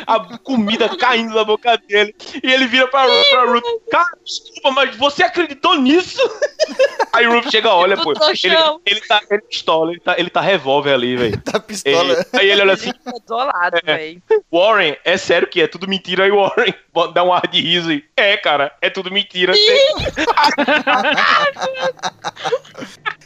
A 0.06 0.38
comida 0.38 0.88
caindo 0.96 1.34
na 1.34 1.44
boca 1.44 1.76
dele. 1.88 2.14
E 2.42 2.52
ele 2.52 2.66
vira 2.66 2.86
pra, 2.88 3.06
pra 3.30 3.44
Ruth. 3.44 3.64
Cara, 3.90 4.08
desculpa, 4.24 4.70
mas 4.72 4.96
você 4.96 5.22
acreditou 5.22 5.76
nisso? 5.76 6.20
Aí 7.12 7.26
o 7.26 7.32
Ruth 7.32 7.50
chega, 7.50 7.70
olha, 7.70 7.96
pô. 7.96 8.12
Ele, 8.12 8.56
ele 8.86 9.00
tá 9.00 9.20
ele 9.30 9.42
pistola, 9.42 9.90
ele 9.90 10.00
tá, 10.00 10.14
ele 10.18 10.30
tá 10.30 10.40
revólver 10.40 10.92
ali, 10.92 11.16
velho. 11.16 11.42
Da 11.44 11.58
pistola. 11.58 12.24
Aí 12.32 12.48
ele 12.48 12.62
olha 12.62 12.74
assim, 12.74 12.92
lado, 13.28 13.78
É. 13.84 13.96
velho. 13.96 14.22
Warren, 14.52 14.96
é 15.04 15.16
sério 15.16 15.48
que 15.48 15.60
é 15.60 15.66
tudo 15.66 15.88
mentira? 15.88 16.24
Aí 16.24 16.30
o 16.30 16.36
Warren 16.36 16.74
dá 17.12 17.24
um 17.24 17.32
ar 17.32 17.46
de 17.48 17.60
riso 17.60 17.92
e. 17.92 18.04
É, 18.16 18.36
cara, 18.36 18.72
é 18.80 18.90
tudo 18.90 19.10
mentira. 19.10 19.52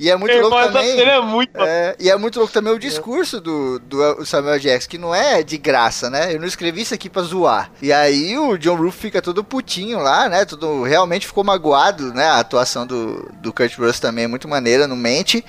E 0.00 0.10
é 0.10 0.16
muito 0.16 0.36
louco 0.40 0.56
também. 0.56 1.00
é 1.00 1.20
muito. 1.20 1.56
É, 1.62 1.96
e 2.00 2.10
é 2.10 2.16
muito 2.16 2.38
louco 2.38 2.52
também 2.52 2.72
o 2.72 2.78
discurso 2.78 3.40
do, 3.40 3.78
do 3.78 4.24
Samuel 4.26 4.58
Jackson, 4.58 4.90
que 4.90 4.98
não 4.98 5.14
é 5.14 5.42
de 5.42 5.56
graça, 5.56 6.10
né? 6.10 6.34
Eu 6.34 6.40
não 6.40 6.46
escrevi 6.54 6.82
isso 6.82 6.94
aqui 6.94 7.10
pra 7.10 7.22
zoar. 7.22 7.70
E 7.82 7.92
aí 7.92 8.38
o 8.38 8.56
John 8.56 8.76
Roof 8.76 8.96
fica 8.96 9.20
todo 9.20 9.44
putinho 9.44 9.98
lá, 9.98 10.28
né? 10.28 10.44
Tudo, 10.44 10.82
realmente 10.82 11.26
ficou 11.26 11.44
magoado, 11.44 12.12
né? 12.14 12.24
A 12.26 12.38
atuação 12.38 12.86
do, 12.86 13.30
do 13.40 13.52
Kurt 13.52 13.76
Russell 13.76 14.00
também 14.00 14.24
é 14.24 14.28
muito 14.28 14.48
maneira, 14.48 14.86
não 14.86 14.96
mente. 14.96 15.44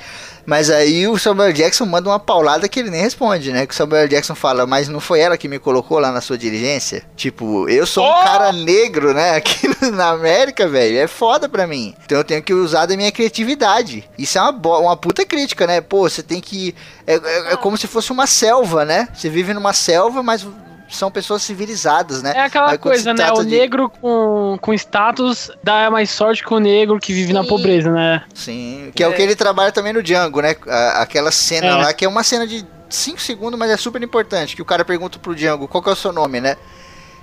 Mas 0.45 0.69
aí 0.69 1.07
o 1.07 1.17
Samuel 1.17 1.51
Jackson 1.51 1.85
manda 1.87 2.07
uma 2.07 2.19
paulada 2.19 2.69
que 2.69 2.79
ele 2.79 2.91
nem 2.91 3.01
responde, 3.01 3.51
né? 3.51 3.65
Que 3.65 3.73
o 3.73 3.77
Samuel 3.77 4.07
Jackson 4.07 4.36
fala, 4.36 4.67
mas 4.67 4.87
não 4.87 4.99
foi 4.99 5.19
ela 5.19 5.37
que 5.39 5.47
me 5.47 5.57
colocou 5.57 5.97
lá 5.97 6.11
na 6.11 6.21
sua 6.21 6.37
diligência? 6.37 7.01
Tipo, 7.15 7.67
eu 7.67 7.86
sou 7.87 8.05
um 8.05 8.09
Oh! 8.09 8.23
cara 8.23 8.51
negro, 8.51 9.11
né? 9.13 9.32
Aqui 9.37 9.67
na 9.91 10.09
América, 10.09 10.67
velho. 10.67 10.99
É 10.99 11.07
foda 11.07 11.49
pra 11.49 11.65
mim. 11.65 11.95
Então 12.05 12.19
eu 12.19 12.23
tenho 12.23 12.43
que 12.43 12.53
usar 12.53 12.86
da 12.86 12.95
minha 12.95 13.11
criatividade. 13.11 14.07
Isso 14.19 14.37
é 14.37 14.41
uma, 14.41 14.51
uma 14.79 14.95
puta 14.97 15.25
crítica, 15.25 15.65
né? 15.65 15.82
Pô, 15.82 16.07
você 16.07 16.21
tem 16.21 16.39
que. 16.39 16.75
É, 17.07 17.15
é- 17.15 17.53
é 17.53 17.57
como 17.57 17.75
se 17.75 17.87
fosse 17.87 18.11
uma 18.11 18.27
selva, 18.27 18.86
né? 18.86 19.07
Você 19.15 19.29
vive 19.29 19.51
numa 19.51 19.73
selva, 19.73 20.21
mas 20.21 20.45
são 20.89 21.09
pessoas 21.12 21.41
civilizadas, 21.41 22.21
né? 22.21 22.33
É 22.36 22.41
aquela 22.41 22.71
Aí 22.71 22.78
coisa, 22.78 23.13
né? 23.13 23.32
O 23.32 23.43
de- 23.43 23.49
negro 23.49 23.89
com 23.89 24.57
com, 24.62 24.74
status 24.74 25.49
dá 25.63 25.89
mais 25.89 26.09
sorte 26.09 26.43
que 26.43 26.53
o 26.53 26.59
negro 26.59 26.99
que 26.99 27.13
vive 27.13 27.33
na 27.33 27.43
Sim. 27.43 27.49
pobreza, 27.49 27.91
né? 27.91 28.24
Sim, 28.33 28.91
que 28.95 29.03
é, 29.03 29.07
o 29.07 29.13
que 29.13 29.21
ele 29.21 29.36
trabalha 29.36 29.71
também 29.71 29.91
no 29.93 30.01
Django, 30.03 30.41
né? 30.41 30.55
Aquela 30.95 31.32
cena 31.32 31.67
É. 31.67 31.75
lá, 31.75 31.93
que 31.93 32.05
é 32.05 32.07
uma 32.07 32.24
cena 32.24 32.45
de 32.47 32.66
5 32.89 33.20
segundos, 33.21 33.57
mas 33.59 33.71
é 33.71 33.78
super 33.78 34.01
importante. 34.03 34.55
Que 34.55 34.62
o 34.62 34.66
cara 34.66 34.86
pergunta 34.86 35.17
pro 35.20 35.36
Django 35.36 35.67
qual 35.67 35.82
que 35.83 35.89
é 35.89 35.93
o 35.93 35.95
seu 35.95 36.12
nome, 36.12 36.39
né? 36.39 36.55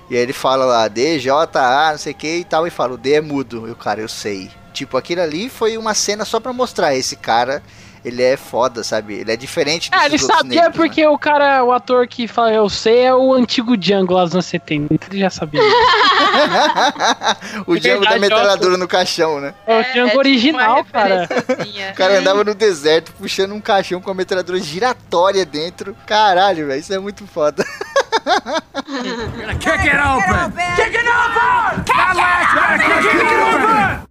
E 0.09 0.15
aí 0.15 0.21
ele 0.21 0.33
fala 0.33 0.65
lá, 0.65 0.87
D, 0.87 1.17
J, 1.19 1.57
A, 1.59 1.91
não 1.91 1.97
sei 1.97 2.11
o 2.11 2.15
que 2.15 2.37
e 2.39 2.43
tal, 2.43 2.67
e 2.67 2.69
fala, 2.69 2.93
o 2.93 2.97
D 2.97 3.13
é 3.13 3.21
mudo. 3.21 3.67
E 3.67 3.71
o 3.71 3.75
cara, 3.75 4.01
eu 4.01 4.09
sei. 4.09 4.51
Tipo, 4.73 4.97
aquilo 4.97 5.21
ali 5.21 5.49
foi 5.49 5.77
uma 5.77 5.93
cena 5.93 6.25
só 6.25 6.39
pra 6.39 6.51
mostrar 6.51 6.93
esse 6.95 7.15
cara, 7.15 7.63
ele 8.03 8.21
é 8.21 8.35
foda, 8.35 8.83
sabe? 8.83 9.15
Ele 9.15 9.31
é 9.31 9.37
diferente 9.37 9.89
dos 9.89 9.99
Ah, 9.99 10.05
ele 10.05 10.17
sabia 10.17 10.61
negros, 10.61 10.67
né? 10.67 10.73
porque 10.75 11.05
o 11.07 11.17
cara, 11.17 11.63
o 11.63 11.71
ator 11.71 12.07
que 12.07 12.27
fala 12.27 12.51
eu 12.53 12.69
sei 12.69 13.05
é 13.05 13.15
o 13.15 13.33
antigo 13.33 13.77
Django 13.77 14.13
lá 14.13 14.25
dos 14.25 14.33
anos 14.33 14.45
70. 14.45 14.93
Então 14.93 15.07
ele 15.11 15.19
já 15.19 15.29
sabia. 15.29 15.61
o 17.65 17.77
Django 17.77 18.05
da 18.05 18.19
metralhadora 18.19 18.77
no 18.77 18.87
caixão, 18.87 19.39
né? 19.39 19.53
É 19.65 19.79
o 19.79 19.83
Django 19.93 20.17
original, 20.17 20.75
uma 20.75 20.85
cara. 20.85 21.21
referenciazinha. 21.21 21.91
O 21.91 21.95
cara 21.95 22.19
andava 22.19 22.43
no 22.43 22.53
deserto 22.53 23.13
puxando 23.13 23.53
um 23.53 23.61
caixão 23.61 24.01
com 24.01 24.11
a 24.11 24.13
metralhadora 24.13 24.59
giratória 24.59 25.45
dentro. 25.45 25.95
Caralho, 26.05 26.67
velho, 26.67 26.79
isso 26.79 26.93
é 26.93 26.99
muito 26.99 27.25
foda. 27.25 27.65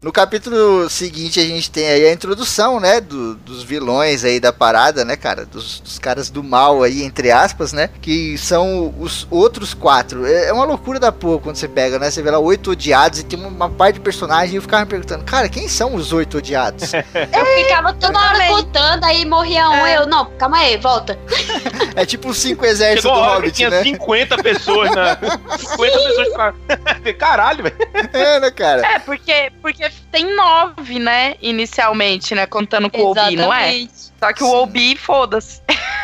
No 0.01 0.11
capítulo 0.13 0.89
seguinte 0.91 1.39
a 1.39 1.45
gente 1.45 1.71
tem 1.71 1.87
aí 1.87 2.07
a 2.09 2.13
introdução, 2.13 2.81
né, 2.81 3.01
do- 3.01 3.35
dos 3.37 3.63
vilões 3.63 4.25
aí 4.25 4.41
da 4.41 4.53
parada, 4.53 5.05
né, 5.05 5.17
cara, 5.17 5.45
dos, 5.47 5.79
dos 5.81 5.99
caras 5.99 6.29
do 6.29 6.43
mal 6.43 6.83
aí, 6.83 7.03
entre 7.05 7.31
aspas, 7.31 7.73
né, 7.73 7.89
que 8.01 8.37
são 8.37 8.93
os 8.99 9.27
outros 9.31 9.75
quatro. 9.75 10.27
É 10.27 10.43
é 10.49 10.53
uma 10.53 10.65
loucura 10.65 10.99
da 10.99 11.13
porra 11.13 11.39
quando 11.39 11.57
você 11.57 11.69
pega, 11.69 11.99
né, 11.99 12.11
você 12.11 12.21
vê 12.21 12.31
lá 12.31 12.39
oito 12.39 12.73
odiados 12.73 13.21
e 13.21 13.25
tem 13.25 13.39
uma, 13.39 13.71
parte 13.71 13.95
de 13.95 14.01
personagem 14.01 14.55
e 14.55 14.57
eu 14.57 14.63
ficava 14.63 14.85
me 14.85 14.91
perguntando, 14.91 15.25
cara, 15.25 15.49
quem 15.49 15.69
são 15.69 15.95
os 15.95 16.13
oito 16.13 16.39
odiados? 16.39 16.93
Eu 17.33 17.47
ficava 17.65 17.93
toda 17.95 18.19
hora 18.19 18.33
também. 18.33 18.49
contando, 18.49 19.05
aí 19.05 19.25
morria 19.25 19.69
um, 19.69 19.87
É. 19.87 19.97
eu, 19.99 20.07
não, 20.07 20.27
calma 20.37 20.59
aí, 20.59 20.77
volta. 20.77 21.19
é 21.95 22.05
tipo 22.05 22.29
os 22.31 22.39
cinco 22.39 22.65
exércitos 22.67 23.03
Chegou 23.11 23.17
do 23.17 23.31
Hobbit, 23.35 23.53
tinha 23.57 23.71
né? 23.71 23.83
50 24.03 24.43
pessoas 24.43 24.91
na. 24.95 25.16
50 25.57 25.99
pessoas 25.99 26.29
pra. 26.33 26.55
Caralho, 27.19 27.65
velho. 27.65 27.77
É, 28.12 28.41
né, 28.41 28.51
cara? 28.51 28.87
É, 28.87 28.99
porque, 28.99 29.53
porque 29.61 29.89
tem 30.11 30.35
nove, 30.35 30.99
né? 30.99 31.37
Inicialmente, 31.41 32.35
né? 32.35 32.47
Contando 32.47 32.91
com 32.91 32.99
o 32.99 33.11
Obi, 33.11 33.37
não 33.37 33.53
é? 33.53 33.74
Exatamente. 33.74 34.12
Só 34.19 34.33
que 34.33 34.39
Sim. 34.39 34.45
o 34.45 34.62
Obi, 34.62 34.97
foda-se. 34.97 35.61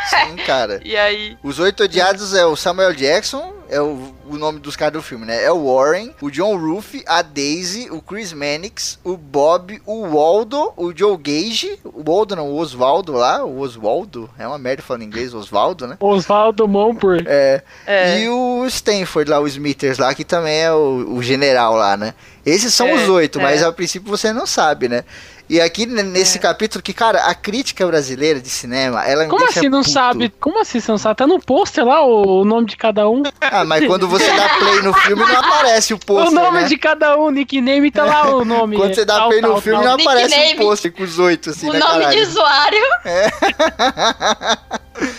Sim, 0.08 0.36
cara. 0.46 0.80
E 0.88 0.96
aí. 0.96 1.36
Os 1.42 1.58
oito 1.58 1.84
odiados 1.84 2.34
é 2.34 2.46
o 2.46 2.56
Samuel 2.56 2.94
Jackson, 2.94 3.52
é 3.68 3.80
o, 3.80 4.14
o 4.28 4.38
nome 4.38 4.58
dos 4.60 4.76
caras 4.76 4.94
do 4.94 5.02
filme, 5.02 5.24
né? 5.26 5.42
É 5.42 5.50
o 5.50 5.74
Warren, 5.74 6.14
o 6.20 6.30
John 6.30 6.56
Ruff, 6.56 7.02
a 7.06 7.22
Daisy, 7.22 7.88
o 7.90 8.00
Chris 8.00 8.32
Mannix, 8.32 8.98
o 9.02 9.16
Bob, 9.16 9.80
o 9.86 10.06
Waldo, 10.08 10.72
o 10.76 10.92
Joe 10.96 11.16
Gage, 11.16 11.78
o 11.84 12.02
Waldo 12.08 12.36
não, 12.36 12.48
o 12.48 12.56
Oswaldo 12.58 13.12
lá, 13.12 13.44
o 13.44 13.58
Oswaldo, 13.60 14.28
é 14.38 14.46
uma 14.46 14.58
merda 14.58 14.82
falando 14.82 15.02
inglês, 15.02 15.34
Oswaldo, 15.34 15.86
né? 15.86 15.96
Oswaldo 16.00 16.66
Mompur. 16.68 17.22
É, 17.26 17.62
É, 17.86 18.20
e 18.20 18.28
o 18.28 18.66
Stanford 18.66 19.30
lá, 19.30 19.40
o 19.40 19.46
Smithers 19.46 19.98
lá, 19.98 20.14
que 20.14 20.24
também 20.24 20.60
é 20.60 20.72
o, 20.72 21.14
o 21.14 21.22
general 21.22 21.74
lá, 21.74 21.96
né? 21.96 22.14
Esses 22.44 22.72
são 22.72 22.88
É, 22.88 22.94
os 22.94 23.08
oito, 23.08 23.38
é. 23.38 23.42
mas 23.42 23.62
a 23.62 23.72
princípio 23.72 24.08
você 24.10 24.32
não 24.32 24.46
sabe, 24.46 24.88
né? 24.88 25.04
E 25.50 25.58
aqui 25.60 25.86
nesse 25.86 26.36
É. 26.36 26.40
capítulo, 26.40 26.82
que, 26.82 26.92
cara, 26.92 27.24
a 27.24 27.34
crítica 27.34 27.86
brasileira 27.86 28.38
de 28.38 28.50
cinema, 28.50 29.02
ela 29.06 29.24
Como 29.26 29.38
deixa 29.44 29.60
assim 29.60 29.68
não 29.70 29.80
puto. 29.80 29.90
sabe? 29.92 30.28
Como 30.38 30.60
assim 30.60 30.78
você 30.78 30.90
não 30.90 30.98
sabe? 30.98 31.16
Tá 31.16 31.26
no 31.26 31.40
pôster 31.40 31.84
lá 31.86 32.04
o, 32.04 32.42
o 32.42 32.44
nome 32.44 32.66
de 32.66 32.76
cada 32.76 33.08
um. 33.08 33.22
Ah, 33.40 33.64
mas 33.64 33.86
quando 33.86 34.06
você 34.06 34.30
dá 34.30 34.46
play 34.58 34.82
no 34.82 34.92
filme, 34.92 35.22
não 35.24 35.38
aparece 35.38 35.94
o 35.94 35.96
o 35.96 36.00
pôster, 36.00 36.32
nome 36.32 36.60
né? 36.60 36.66
de 36.68 36.76
cada 36.76 37.16
um, 37.18 37.30
nickname 37.30 37.90
tá 37.90 38.04
lá 38.04 38.36
o 38.36 38.44
nome. 38.48 38.76
Quando 38.76 38.94
você 38.94 39.06
dá 39.06 39.16
Tal, 39.16 39.28
play 39.30 39.40
no 39.40 39.48
tal, 39.52 39.60
filme, 39.62 39.82
tal. 39.82 39.96
não 39.96 40.04
aparece 40.04 40.34
um 40.34 40.38
Nickname. 40.38 40.58
pôster 40.66 40.92
com 40.92 41.02
os 41.02 41.18
oito, 41.18 41.50
assim, 41.50 41.68
o 41.68 41.72
né, 41.72 41.78
nome 41.78 41.98
de 41.98 42.04
caralho? 42.04 42.22
usuário. 42.28 42.84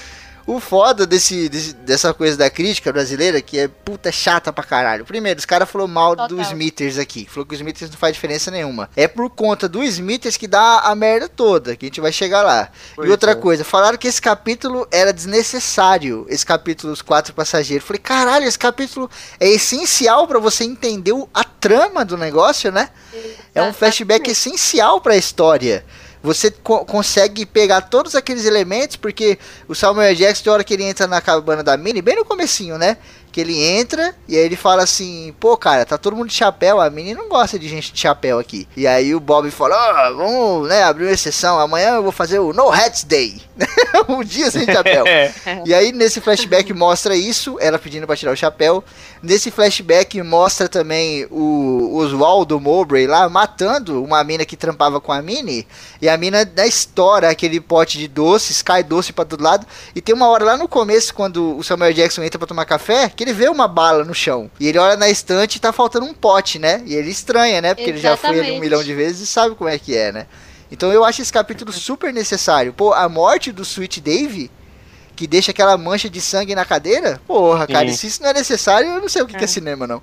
O 0.52 0.60
foda 0.60 1.06
desse, 1.06 1.48
desse- 1.48 1.74
dessa 1.74 2.12
coisa 2.14 2.36
da 2.36 2.50
crítica 2.50 2.92
brasileira, 2.92 3.40
que 3.42 3.60
é 3.60 3.68
puta 3.68 4.12
chata 4.12 4.52
pra 4.52 4.64
caralho. 4.64 5.06
Primeiro, 5.06 5.38
os 5.40 5.46
caras 5.46 5.70
falaram 5.70 5.92
mal 5.94 6.16
do 6.16 6.28
Total. 6.28 6.42
Smithers 6.52 6.98
aqui. 6.98 7.28
Falou 7.30 7.46
que 7.46 7.54
o 7.54 7.56
Smithers 7.56 7.92
não 7.92 7.98
faz 7.98 8.14
diferença 8.16 8.50
nenhuma. 8.50 8.90
É 8.96 9.08
por 9.08 9.30
conta 9.30 9.70
do 9.70 9.84
Smithers 9.84 10.38
que 10.38 10.48
dá 10.48 10.80
a 10.80 10.96
merda 10.96 11.30
toda, 11.30 11.76
que 11.76 11.86
a 11.86 11.88
gente 11.90 12.02
vai 12.02 12.12
chegar 12.12 12.42
lá. 12.42 12.70
Pois 12.96 13.08
e 13.08 13.12
outra 13.12 13.34
é. 13.34 13.36
coisa, 13.36 13.64
falaram 13.64 13.98
que 13.98 14.08
esse 14.08 14.20
capítulo 14.22 14.88
era 14.92 15.14
desnecessário. 15.14 16.26
Esse 16.28 16.46
capítulo 16.46 16.94
dos 16.94 17.02
quatro 17.04 17.34
passageiros. 17.34 17.86
Falei, 17.86 18.02
caralho, 18.02 18.46
esse 18.46 18.58
capítulo 18.58 19.10
é 19.40 19.48
essencial 19.50 20.28
pra 20.28 20.40
você 20.40 20.64
entender 20.64 21.12
o- 21.12 21.30
a 21.34 21.44
trama 21.44 22.04
do 22.04 22.18
negócio, 22.18 22.72
né? 22.72 22.90
É 23.54 23.62
um 23.62 23.74
flashback 23.74 24.30
essencial 24.32 25.00
pra 25.02 25.16
história. 25.16 25.86
Você 26.22 26.52
co- 26.52 26.84
consegue 26.84 27.46
pegar 27.46 27.82
todos 27.82 28.14
aqueles 28.14 28.46
elementos, 28.46 28.98
porque 28.98 29.40
o 29.68 29.74
Samuel 29.76 30.14
Jackson, 30.14 30.44
tem 30.44 30.54
hora 30.54 30.64
que 30.64 30.74
ele 30.74 30.84
entra 30.84 31.08
na 31.08 31.22
cabana 31.22 31.64
da 31.64 31.78
Minnie, 31.78 32.02
bem 32.02 32.16
no 32.16 32.26
comecinho, 32.26 32.78
né? 32.78 32.98
Que 33.32 33.42
ele 33.42 33.62
entra 33.62 34.16
e 34.28 34.36
aí 34.36 34.44
ele 34.44 34.56
fala 34.56 34.84
assim, 34.84 35.34
pô, 35.40 35.56
cara, 35.56 35.86
tá 35.86 35.98
todo 35.98 36.16
mundo 36.16 36.30
de 36.30 36.34
chapéu, 36.34 36.82
a 36.82 36.90
Minnie 36.90 37.14
não 37.14 37.30
gosta 37.30 37.60
de 37.60 37.68
gente 37.68 37.94
de 37.94 38.00
chapéu 38.00 38.40
aqui. 38.40 38.68
E 38.76 38.88
aí 38.88 39.14
o 39.14 39.20
Bob 39.20 39.50
fala, 39.52 39.76
ó, 39.76 40.14
vamos, 40.14 40.68
né, 40.68 40.84
abrir 40.84 41.06
uma 41.06 41.14
exceção, 41.14 41.60
amanhã 41.60 41.96
eu 41.96 42.04
vou 42.04 42.12
fazer 42.12 42.40
o 42.40 42.54
No 42.54 42.72
Hats 42.72 43.04
Day. 43.04 43.42
um 44.08 44.24
dia 44.24 44.50
sem 44.52 44.66
chapéu. 44.66 45.06
É. 45.10 45.64
E 45.66 45.74
aí 45.74 45.92
nesse 45.92 46.22
flashback 46.22 46.72
mostra 46.74 47.16
isso, 47.16 47.58
ela 47.60 47.80
pedindo 47.80 48.06
pra 48.06 48.16
tirar 48.16 48.32
o 48.32 48.36
chapéu. 48.36 48.84
Nesse 49.22 49.52
flashback 49.52 50.22
mostra 50.22 50.70
também 50.70 51.26
o 51.30 51.98
Oswaldo 51.98 52.60
Mowbray 52.60 53.08
lá 53.08 53.28
matando 53.28 54.04
uma 54.04 54.24
mina 54.24 54.46
que 54.46 54.56
trampava 54.56 55.00
com 55.00 55.12
a 55.12 55.22
Minnie. 55.22 55.68
E 56.02 56.08
a 56.08 56.18
mina 56.18 56.46
da 56.46 56.66
estoura 56.66 57.30
aquele 57.30 57.60
pote 57.60 57.98
de 57.98 58.08
doces, 58.08 58.62
cai 58.62 58.84
doce 58.84 59.12
pra 59.12 59.26
todo 59.26 59.44
lado. 59.44 59.66
E 59.96 60.02
tem 60.02 60.16
uma 60.16 60.28
hora 60.28 60.46
lá 60.46 60.58
no 60.58 60.68
começo, 60.68 61.14
quando 61.14 61.58
o 61.58 61.64
Samuel 61.64 61.94
Jackson 61.94 62.24
entra 62.24 62.40
pra 62.40 62.48
tomar 62.48 62.66
café, 62.66 63.10
que 63.20 63.24
ele 63.26 63.34
vê 63.34 63.50
uma 63.50 63.68
bala 63.68 64.06
no 64.06 64.14
chão. 64.14 64.50
E 64.58 64.66
ele 64.66 64.78
olha 64.78 64.96
na 64.96 65.10
estante 65.10 65.58
e 65.58 65.60
tá 65.60 65.74
faltando 65.74 66.06
um 66.06 66.14
pote, 66.14 66.58
né? 66.58 66.82
E 66.86 66.96
ele 66.96 67.10
estranha, 67.10 67.60
né? 67.62 67.76
Porque 67.76 67.90
ele 67.90 68.00
já 68.00 68.16
foi 68.16 68.30
ali 68.30 68.38
um 68.38 68.42
Exatamente. 68.44 68.62
milhão 68.62 68.82
de 68.82 68.96
vezes 68.96 69.20
e 69.20 69.28
sabe 69.28 69.56
como 69.56 69.70
é 69.70 69.78
que 69.78 69.94
é, 69.94 70.10
né? 70.14 70.26
Então 70.72 70.90
eu 70.94 71.04
acho 71.04 71.22
esse 71.22 71.34
capítulo 71.34 71.74
super 71.74 72.14
necessário. 72.14 72.72
Pô, 72.72 72.94
a 72.94 73.10
morte 73.10 73.52
do 73.52 73.64
Sweet 73.64 74.00
Dave, 74.00 74.50
que 75.20 75.28
deixa 75.28 75.52
aquela 75.52 75.78
mancha 75.78 76.10
de 76.10 76.22
sangue 76.22 76.56
na 76.56 76.64
cadeira, 76.64 77.20
porra, 77.28 77.68
cara, 77.68 77.90
Sim. 77.90 77.94
se 77.94 78.08
isso 78.08 78.24
não 78.24 78.30
é 78.30 78.34
necessário, 78.34 78.88
eu 78.88 79.02
não 79.02 79.10
sei 79.10 79.22
o 79.22 79.28
que 79.28 79.36
que 79.38 79.44
é 79.44 79.48
cinema, 79.48 79.86
não. 79.86 80.02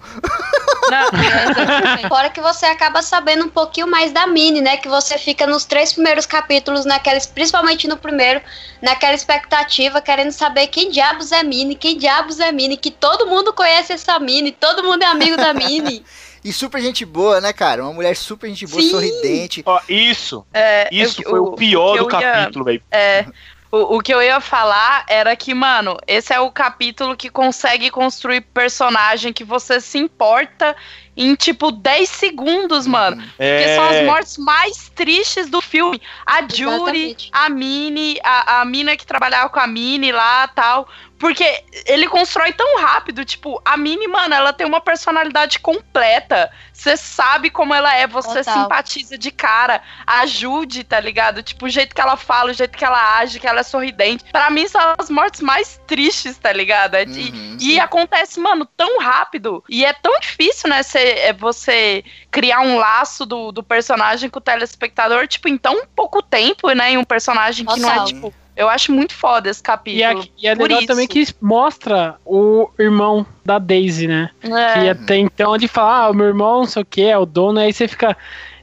Não, 0.90 1.08
Fora 2.10 2.28
que 2.28 2.38
você 2.38 2.66
acaba 2.66 3.00
sabendo 3.00 3.46
um 3.46 3.48
pouquinho 3.48 3.86
mais 3.86 4.12
da 4.12 4.26
Minnie, 4.26 4.60
né? 4.60 4.76
Que 4.76 4.88
você 4.88 5.16
fica 5.16 5.46
nos 5.46 5.64
três 5.64 5.94
primeiros 5.94 6.26
capítulos, 6.26 6.84
naqueles, 6.84 7.24
principalmente 7.24 7.88
no 7.88 7.96
primeiro, 7.96 8.42
naquela 8.82 9.14
expectativa, 9.14 10.02
querendo 10.02 10.32
saber 10.32 10.66
quem 10.66 10.90
diabos 10.90 11.32
é 11.32 11.42
Minnie, 11.42 11.76
quem 11.76 11.96
diabos 11.96 12.38
é 12.38 12.52
Minnie, 12.52 12.76
que 12.76 12.90
todo 12.90 13.26
mundo 13.26 13.54
conhece 13.54 13.94
essa 13.94 14.18
Minnie, 14.18 14.52
todo 14.52 14.84
mundo 14.84 15.02
é 15.02 15.06
amigo 15.06 15.38
da 15.38 15.54
Minnie. 15.54 16.04
E 16.44 16.52
super 16.52 16.80
gente 16.80 17.04
boa, 17.04 17.40
né, 17.40 17.52
cara? 17.52 17.82
Uma 17.82 17.92
mulher 17.92 18.14
super 18.14 18.46
gente 18.48 18.68
boa, 18.68 18.80
Sim. 18.80 18.90
sorridente. 18.90 19.64
Ó, 19.66 19.80
isso. 19.88 20.46
é, 20.54 20.88
Isso 20.92 21.20
eu- 21.24 21.30
foi 21.30 21.40
o 21.40 21.52
pior 21.54 21.96
do 21.98 22.04
ia- 22.04 22.08
capítulo, 22.08 22.64
velho. 22.64 22.80
É, 22.88 23.26
o, 23.70 23.96
o 23.96 24.00
que 24.00 24.12
eu 24.14 24.22
ia 24.22 24.40
falar 24.40 25.04
era 25.08 25.34
que, 25.36 25.52
mano, 25.54 25.96
esse 26.06 26.32
é 26.32 26.40
o 26.40 26.50
capítulo 26.50 27.16
que 27.16 27.28
consegue 27.30 27.90
construir 27.90 28.40
personagem 28.40 29.32
que 29.32 29.44
você 29.44 29.80
se 29.80 29.98
importa 29.98 30.76
em, 31.16 31.34
tipo, 31.34 31.72
10 31.72 32.08
segundos, 32.08 32.86
mano. 32.86 33.16
Porque 33.16 33.74
são 33.74 33.84
as 33.84 33.96
É. 33.96 34.04
mortes 34.04 34.36
mais 34.38 34.90
tristes 34.94 35.48
do 35.48 35.60
filme. 35.62 36.00
A 36.26 36.42
Jury, 36.42 36.66
Exatamente. 37.10 37.30
a 37.32 37.48
Minnie, 37.48 38.20
a, 38.22 38.60
a 38.60 38.64
mina 38.64 38.96
que 38.96 39.06
trabalhava 39.06 39.48
com 39.48 39.58
a 39.58 39.66
Minnie 39.66 40.12
lá 40.12 40.46
tal. 40.48 40.86
Porque 41.18 41.64
ele 41.86 42.06
constrói 42.08 42.52
tão 42.52 42.78
rápido, 42.80 43.24
tipo, 43.24 43.60
a 43.64 43.76
Minnie, 43.76 44.06
mano, 44.06 44.34
ela 44.34 44.52
tem 44.52 44.66
uma 44.66 44.80
personalidade 44.82 45.58
completa. 45.60 46.50
Você 46.72 46.94
sabe 46.94 47.48
como 47.48 47.72
ela 47.72 47.94
é, 47.94 48.06
você 48.06 48.44
Total. 48.44 48.62
simpatiza 48.62 49.16
de 49.16 49.30
cara. 49.30 49.82
Ajude, 50.06 50.84
tá 50.84 51.00
ligado? 51.00 51.42
Tipo, 51.42 51.64
o 51.64 51.68
jeito 51.70 51.94
que 51.94 52.00
ela 52.00 52.16
fala, 52.18 52.50
o 52.50 52.54
jeito 52.54 52.76
que 52.76 52.84
ela 52.84 53.18
age, 53.18 53.40
que 53.40 53.46
ela 53.46 53.60
é 53.60 53.62
sorridente. 53.62 54.24
Pra 54.30 54.50
mim, 54.50 54.68
são 54.68 54.94
as 54.98 55.08
mortes 55.08 55.40
mais 55.40 55.80
tristes, 55.86 56.36
tá 56.36 56.52
ligado? 56.52 56.94
É- 56.96 57.04
e- 57.04 57.30
Uhum. 57.30 57.56
e 57.60 57.80
acontece, 57.80 58.38
mano, 58.38 58.66
tão 58.76 58.98
rápido. 59.00 59.64
E 59.70 59.84
é 59.86 59.92
tão 59.94 60.18
difícil, 60.20 60.68
né, 60.68 60.82
cê, 60.82 60.98
é 60.98 61.32
você 61.32 62.04
criar 62.30 62.60
um 62.60 62.76
laço 62.78 63.24
do, 63.24 63.50
do 63.52 63.62
personagem 63.62 64.28
com 64.28 64.38
o 64.38 64.42
telespectador, 64.42 65.26
tipo, 65.26 65.48
em 65.48 65.56
tão 65.56 65.86
pouco 65.96 66.20
tempo, 66.22 66.70
né? 66.72 66.90
Em 66.92 66.98
um 66.98 67.04
personagem 67.04 67.64
que 67.64 67.80
não 67.80 67.90
é, 67.90 68.04
tipo. 68.04 68.34
Eu 68.56 68.70
acho 68.70 68.90
muito 68.90 69.12
foda 69.14 69.50
esse 69.50 69.60
E, 69.60 69.62
capítulo. 69.62 70.22
é, 70.22 70.28
e 70.38 70.48
é 70.48 70.56
por 70.56 70.62
legal 70.62 70.78
isso. 70.78 70.86
também 70.88 71.06
que 71.06 71.22
mostra 71.42 72.16
o 72.24 72.70
irmão 72.78 73.26
da 73.44 73.58
Daisy, 73.58 74.08
né? 74.08 74.30
É. 74.42 74.48
Que 74.80 74.88
até 74.88 75.16
então 75.18 75.54
ele 75.54 75.68
fala, 75.68 76.06
ah, 76.06 76.10
o 76.10 76.14
meu 76.14 76.26
irmão, 76.26 76.60
não 76.60 76.66
sei 76.66 76.80
o 76.82 76.86
que, 76.86 77.02
é 77.02 77.18
o 77.18 77.26
dono, 77.26 77.60
aí 77.60 77.70
você 77.72 77.86
fica. 77.86 78.16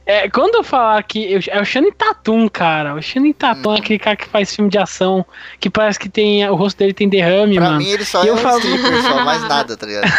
É, 0.06 0.28
quando 0.28 0.56
eu 0.56 0.62
falar 0.62 1.02
que 1.04 1.32
eu- 1.32 1.40
é 1.48 1.58
o 1.58 1.64
Channing 1.64 1.90
Tatum, 1.92 2.46
cara. 2.46 2.94
O 2.94 3.00
Channing 3.00 3.32
Tatum 3.32 3.70
Hum. 3.70 3.74
é 3.74 3.78
aquele 3.78 3.98
cara 3.98 4.14
que 4.16 4.26
faz 4.28 4.54
filme 4.54 4.70
de 4.70 4.76
ação, 4.76 5.24
que 5.58 5.70
parece 5.70 5.98
que 5.98 6.10
tem 6.10 6.46
o 6.46 6.54
rosto 6.54 6.76
dele 6.76 6.92
tem 6.92 7.08
derrame, 7.08 7.54
Pra 7.56 7.64
mano. 7.68 7.78
mim 7.78 7.88
ele 7.88 8.04
só 8.04 8.22
E 8.22 8.26
é 8.26 8.30
eu 8.30 8.34
um 8.34 8.36
falo- 8.36 8.58
stripper, 8.58 9.02
só 9.02 9.24
mais 9.24 9.42
nada, 9.48 9.74
tá 9.78 9.86
ligado? 9.86 10.04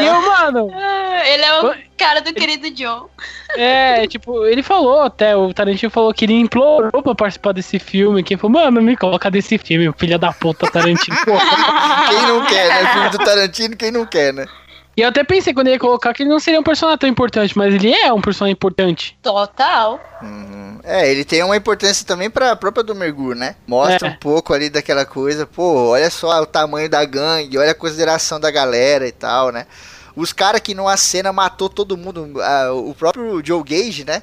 E 0.00 0.06
eu, 0.06 0.22
mano, 0.22 0.70
Ele 1.26 1.42
é 1.42 1.60
o 1.62 1.74
cara 1.98 2.20
do 2.20 2.32
querido 2.32 2.70
John. 2.70 3.08
é, 3.56 4.06
tipo, 4.06 4.46
ele 4.46 4.62
falou 4.62 5.02
até, 5.02 5.36
o 5.36 5.52
Tarantino 5.52 5.90
falou 5.90 6.12
que 6.14 6.24
ele 6.24 6.34
implorou 6.34 7.02
pra 7.02 7.14
participar 7.14 7.52
desse 7.52 7.78
filme, 7.78 8.22
que 8.22 8.34
ele 8.34 8.40
falou, 8.40 8.60
mano, 8.62 8.80
me 8.80 8.96
coloca 8.96 9.30
desse 9.30 9.58
filme, 9.58 9.92
filha 9.98 10.18
da 10.18 10.32
puta, 10.32 10.70
Tarantino. 10.70 11.16
Pô. 11.24 11.32
Quem 12.08 12.22
não 12.28 12.44
quer, 12.46 12.68
né? 12.82 12.92
Filme 12.92 13.08
do 13.10 13.18
Tarantino, 13.18 13.76
quem 13.76 13.90
não 13.90 14.06
quer, 14.06 14.32
né? 14.32 14.46
E 14.96 15.02
eu 15.02 15.08
até 15.10 15.22
pensei 15.22 15.52
quando 15.52 15.66
ele 15.66 15.76
ia 15.76 15.80
colocar 15.80 16.14
que 16.14 16.22
ele 16.22 16.30
não 16.30 16.40
seria 16.40 16.58
um 16.58 16.62
personagem 16.62 16.98
tão 16.98 17.08
importante, 17.10 17.56
mas 17.58 17.74
ele 17.74 17.92
é 17.92 18.10
um 18.12 18.20
personagem 18.20 18.52
importante. 18.54 19.14
Total. 19.22 20.00
Uhum. 20.22 20.78
É, 20.82 21.10
ele 21.10 21.22
tem 21.22 21.42
uma 21.42 21.54
importância 21.56 22.06
também 22.06 22.30
pra 22.30 22.56
própria 22.56 22.82
do 22.82 22.94
Mergulho, 22.94 23.38
né? 23.38 23.56
Mostra 23.66 24.08
É. 24.08 24.10
um 24.10 24.14
pouco 24.16 24.54
ali 24.54 24.70
daquela 24.70 25.04
coisa, 25.04 25.46
pô, 25.46 25.90
olha 25.90 26.08
só 26.08 26.40
o 26.40 26.46
tamanho 26.46 26.88
da 26.88 27.04
gangue, 27.04 27.58
olha 27.58 27.72
a 27.72 27.74
consideração 27.74 28.40
da 28.40 28.50
galera 28.50 29.06
e 29.06 29.12
tal, 29.12 29.52
né? 29.52 29.66
Os 30.16 30.32
caras 30.32 30.62
que 30.62 30.74
numa 30.74 30.96
cena 30.96 31.30
matou 31.30 31.68
todo 31.68 31.96
mundo, 31.96 32.40
ah, 32.40 32.72
o 32.72 32.94
próprio 32.94 33.44
Joe 33.44 33.62
Gage, 33.62 34.02
né? 34.04 34.22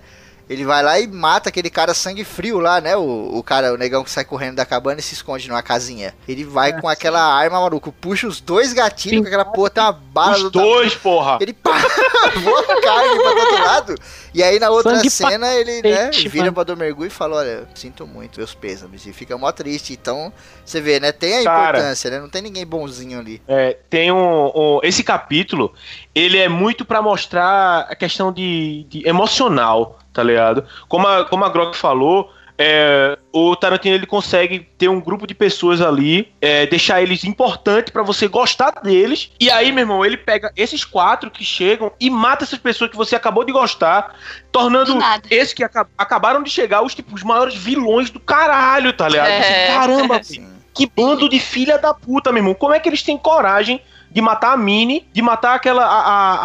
Ele 0.49 0.65
vai 0.65 0.83
lá 0.83 0.99
e 0.99 1.07
mata 1.07 1.49
aquele 1.49 1.69
cara 1.69 1.93
sangue 1.93 2.23
frio 2.23 2.59
lá, 2.59 2.81
né? 2.81 2.95
O, 2.97 3.37
o 3.37 3.41
cara, 3.43 3.73
o 3.73 3.77
negão 3.77 4.03
que 4.03 4.11
sai 4.11 4.25
correndo 4.25 4.55
da 4.55 4.65
cabana 4.65 4.99
e 4.99 5.03
se 5.03 5.13
esconde 5.13 5.47
numa 5.47 5.63
casinha. 5.63 6.13
Ele 6.27 6.43
vai 6.43 6.71
É, 6.71 6.81
com 6.81 6.87
aquela 6.87 7.21
arma, 7.21 7.59
maluco, 7.61 7.91
puxa 7.91 8.27
os 8.27 8.41
dois 8.41 8.73
gatilhos, 8.73 9.21
com 9.21 9.27
aquela 9.27 9.45
porra 9.45 9.69
tem 9.69 9.83
uma 9.83 9.91
bala 9.93 10.35
Os 10.37 10.43
do 10.43 10.49
dois, 10.51 10.93
porra. 10.95 11.37
ele 11.41 11.53
pá, 11.53 11.71
voa 12.43 12.63
carne 12.81 13.15
pra 13.21 13.35
todo 13.35 13.63
lado. 13.63 13.95
E 14.33 14.41
aí 14.43 14.59
na 14.59 14.69
outra 14.69 14.95
Sangue 14.95 15.09
cena 15.09 15.53
ele 15.53 15.81
né, 15.81 16.07
cacete, 16.07 16.27
vira 16.27 16.45
mano. 16.45 16.53
pra 16.55 16.63
do 16.63 16.75
mergulho 16.77 17.07
e 17.07 17.11
fala: 17.11 17.37
Olha, 17.37 17.67
sinto 17.75 18.05
muito, 18.05 18.39
meus 18.39 18.53
pêsames. 18.53 19.05
E 19.05 19.13
fica 19.13 19.37
mó 19.37 19.51
triste. 19.51 19.93
Então, 19.93 20.33
você 20.65 20.81
vê, 20.81 20.99
né? 20.99 21.11
Tem 21.11 21.39
a 21.39 21.43
Cara. 21.43 21.77
importância, 21.77 22.09
né? 22.11 22.19
Não 22.19 22.29
tem 22.29 22.41
ninguém 22.41 22.65
bonzinho 22.65 23.19
ali. 23.19 23.41
É, 23.47 23.77
tem 23.89 24.11
um, 24.11 24.51
um- 24.55 24.79
Esse 24.83 25.03
capítulo, 25.03 25.73
ele 26.15 26.37
é 26.37 26.49
muito 26.49 26.83
pra 26.83 27.01
mostrar 27.01 27.81
a 27.89 27.95
questão 27.95 28.31
de, 28.33 28.85
de 28.89 29.07
emocional, 29.07 29.99
tá 30.13 30.23
ligado? 30.23 30.65
Como 30.87 31.07
a, 31.07 31.25
como 31.25 31.43
a 31.43 31.49
Grog 31.49 31.75
falou, 31.75 32.31
é, 32.57 33.17
o 33.31 33.55
Tarantino 33.55 33.95
ele 33.95 34.05
consegue 34.05 34.59
ter 34.77 34.87
um 34.87 35.01
grupo 35.01 35.25
de 35.25 35.33
pessoas 35.33 35.81
ali, 35.81 36.31
é, 36.39 36.67
deixar 36.67 37.01
eles 37.01 37.23
importantes 37.23 37.91
pra 37.91 38.03
você 38.03 38.27
gostar 38.27 38.71
deles. 38.83 39.31
E 39.39 39.49
aí, 39.49 39.71
meu 39.71 39.81
irmão, 39.81 40.05
ele 40.05 40.17
pega 40.17 40.51
esses 40.55 40.85
quatro 40.85 41.31
que 41.31 41.43
chegam 41.43 41.91
e 41.99 42.09
mata 42.11 42.43
essas 42.43 42.59
pessoas 42.59 42.91
que 42.91 42.95
você 42.95 43.15
acabou 43.15 43.43
de 43.43 43.51
gostar, 43.51 44.15
tornando 44.51 44.93
esses 45.31 45.53
que 45.53 45.63
aca- 45.63 45.87
acabaram 45.97 46.43
de 46.43 46.49
chegar 46.51 46.83
os, 46.83 46.93
tipo, 46.93 47.15
os 47.15 47.23
maiores 47.23 47.55
vilões 47.55 48.11
do 48.11 48.19
caralho, 48.19 48.93
tá 48.93 49.09
ligado? 49.09 49.29
É. 49.29 49.41
Você, 49.41 49.73
Caramba, 49.73 50.17
Assim. 50.17 50.47
que 50.75 50.85
bando 50.85 51.27
de 51.27 51.39
filha 51.39 51.79
da 51.79 51.93
puta, 51.93 52.31
meu 52.31 52.39
irmão. 52.41 52.53
Como 52.53 52.73
é 52.73 52.79
que 52.79 52.87
eles 52.87 53.01
têm 53.01 53.17
coragem 53.17 53.81
de 54.13 54.21
matar 54.21 54.53
a 54.53 54.57
Minnie, 54.57 55.05
de 55.11 55.21
matar 55.21 55.55
aquela. 55.55 55.83
A, 55.83 55.99
a, 55.99 56.35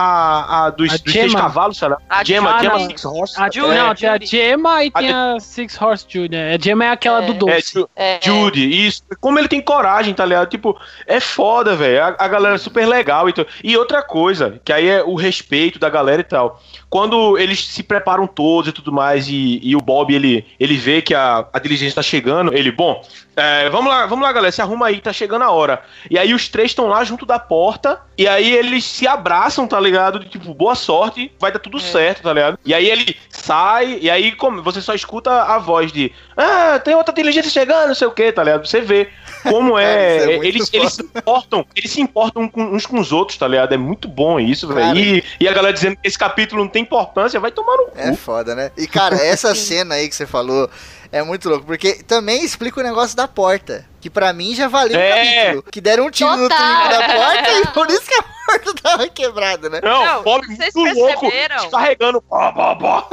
a, 0.63 0.67
a 0.67 0.71
dos, 0.71 0.89
A 0.89 0.93
dos 0.95 1.01
três 1.03 1.31
Gemma. 1.31 1.43
cavalos, 1.43 1.77
sei 1.77 1.89
lá. 1.89 1.99
A 2.09 2.25
Gemma, 2.25 2.49
Gemma, 2.51 2.63
Gemma 2.63 2.79
não. 2.79 2.87
Six 2.89 3.05
Horse. 3.05 3.35
A, 3.41 3.45
Judy, 3.51 3.69
não, 3.75 3.91
é, 3.91 3.95
tem 3.95 4.09
a 4.09 4.19
Gemma 4.19 4.85
e 4.85 4.91
A 4.95 4.99
tem 4.99 5.13
a 5.13 5.37
Six 5.39 5.81
Horse 5.83 6.07
Junior. 6.09 6.55
A 6.55 6.59
Gemma 6.59 6.85
é 6.87 6.91
aquela 6.91 7.23
É. 7.23 7.27
do 7.27 7.33
é, 7.33 7.35
doce. 7.57 7.75
Ju- 7.75 7.89
É, 7.95 8.19
Judy, 8.23 8.87
isso. 8.87 9.03
Como 9.21 9.39
ele 9.39 9.49
tem 9.49 9.61
coragem, 9.61 10.15
tá 10.15 10.25
ligado? 10.25 10.49
Tipo, 10.49 10.79
é 11.07 11.21
foda, 11.21 11.77
velho. 11.77 12.03
A, 12.03 12.17
a 12.19 12.29
galera 12.29 12.55
é 12.55 12.59
super 12.59 12.87
legal 12.89 13.29
e 13.29 13.33
tal. 13.35 13.47
E 13.63 13.77
outra 13.77 14.03
coisa, 14.03 14.59
que 14.65 14.73
aí 14.73 14.89
é 14.89 15.03
o 15.05 15.15
respeito 15.15 15.79
da 15.79 15.91
galera 15.91 16.21
e 16.23 16.25
tal. 16.25 16.61
Quando 16.91 17.37
eles 17.39 17.67
se 17.67 17.83
preparam 17.83 18.27
todos 18.27 18.71
e 18.71 18.73
tudo 18.73 18.93
mais, 18.93 19.29
e, 19.29 19.61
e 19.63 19.77
o 19.77 19.81
Bob 19.81 20.15
ele, 20.15 20.47
ele 20.59 20.77
vê 20.77 21.03
que 21.03 21.15
a, 21.15 21.47
a 21.53 21.59
diligência 21.59 21.97
tá 21.97 22.03
chegando, 22.03 22.55
ele, 22.55 22.73
bom, 22.73 23.03
é, 23.37 23.69
vamos 23.71 23.89
lá, 23.89 24.05
vamos 24.07 24.25
lá, 24.25 24.33
galera, 24.33 24.51
se 24.51 24.61
arruma 24.61 24.87
aí, 24.87 25.01
tá 25.01 25.13
chegando 25.13 25.43
a 25.43 25.51
hora. 25.51 25.83
E 26.11 26.19
aí 26.19 26.35
os 26.35 26.49
três 26.49 26.71
estão 26.71 26.89
lá 26.89 27.05
junto 27.05 27.25
da 27.25 27.39
porta, 27.39 28.01
e 28.17 28.27
aí 28.27 28.53
eles 28.53 28.85
se 28.85 29.07
abraçam, 29.07 29.67
tá 29.67 29.79
ligado? 29.79 30.19
De, 30.19 30.29
tipo, 30.29 30.53
boa 30.53 30.75
sorte, 30.75 31.31
vai 31.39 31.53
dar 31.53 31.61
tudo 31.61 31.79
certo, 31.79 32.23
tá 32.23 32.33
ligado? 32.33 32.59
E 32.65 32.75
aí 32.75 32.91
ele 32.91 33.17
sai, 33.29 33.99
e 34.01 34.11
aí 34.11 34.33
como, 34.33 34.63
você 34.63 34.81
só 34.81 34.93
escuta 34.93 35.43
a 35.43 35.59
voz 35.59 35.93
de 35.93 36.11
ah, 36.37 36.81
tem 36.81 36.95
outra 36.95 37.15
diligência 37.15 37.51
chegando, 37.51 37.89
não 37.89 37.95
sei 37.95 38.09
o 38.09 38.13
que, 38.13 38.33
tá 38.33 38.43
ligado? 38.43 38.67
Você 38.67 38.81
vê 38.81 39.09
como 39.43 39.79
é. 39.79 40.19
é 40.19 40.47
eles, 40.47 40.69
eles 40.73 40.95
se 40.95 41.03
importam, 41.03 41.65
eles 41.77 41.91
se 41.91 42.01
importam 42.01 42.49
com- 42.49 42.75
uns 42.75 42.87
com 42.87 42.99
os 42.99 43.13
outros, 43.13 43.39
tá 43.39 43.47
ligado? 43.47 43.73
É 43.73 43.77
muito 43.77 44.09
bom 44.09 44.41
isso, 44.41 44.67
velho. 44.67 44.99
E, 44.99 45.25
e 45.41 45.47
a 45.47 45.53
galera 45.53 45.73
dizendo 45.73 45.97
que 45.97 46.09
esse 46.09 46.19
capítulo 46.19 46.63
não 46.63 46.69
tem 46.69 46.78
importância, 46.79 47.41
vai 47.41 47.51
tomar 47.51 47.77
no 47.77 47.87
cu. 47.87 47.99
É 47.99 48.15
foda, 48.15 48.55
né? 48.55 48.71
E 48.77 48.87
cara, 48.87 49.17
essa 49.17 49.55
cena 49.57 49.97
aí 49.97 50.09
que 50.09 50.15
você 50.15 50.27
falou 50.27 50.71
é 51.11 51.23
muito 51.23 51.49
louco, 51.49 51.65
porque 51.67 52.03
também 52.05 52.45
explica 52.45 52.81
o 52.81 52.83
negócio 52.83 53.17
da 53.17 53.27
porta. 53.27 53.85
Que 54.01 54.09
pra 54.09 54.33
mim 54.33 54.55
já 54.55 54.69
valeu 54.69 54.97
o 54.97 55.01
É. 55.01 55.45
capítulo. 55.45 55.63
Que 55.73 55.81
deram 55.81 56.07
um 56.07 56.11
tiro 56.11 56.37
no 56.37 56.49
Total. 56.49 56.59
trinco 56.59 56.89
da 56.89 57.15
porta 57.15 57.51
e 57.53 57.67
por 57.69 57.89
isso 57.91 58.03
que 58.03 58.15
a 58.15 58.23
porta 58.49 58.75
tava 58.83 59.09
quebrada, 59.09 59.69
né? 59.69 59.81
Não, 59.83 60.05
Não, 60.05 60.23
vocês 60.23 60.73
muito 60.75 60.99
louco, 60.99 61.21
perceberam? 61.21 61.57
descarregando. 61.63 62.23
Pó, 62.23 62.53
pó, 62.53 62.75
pó. 62.77 63.09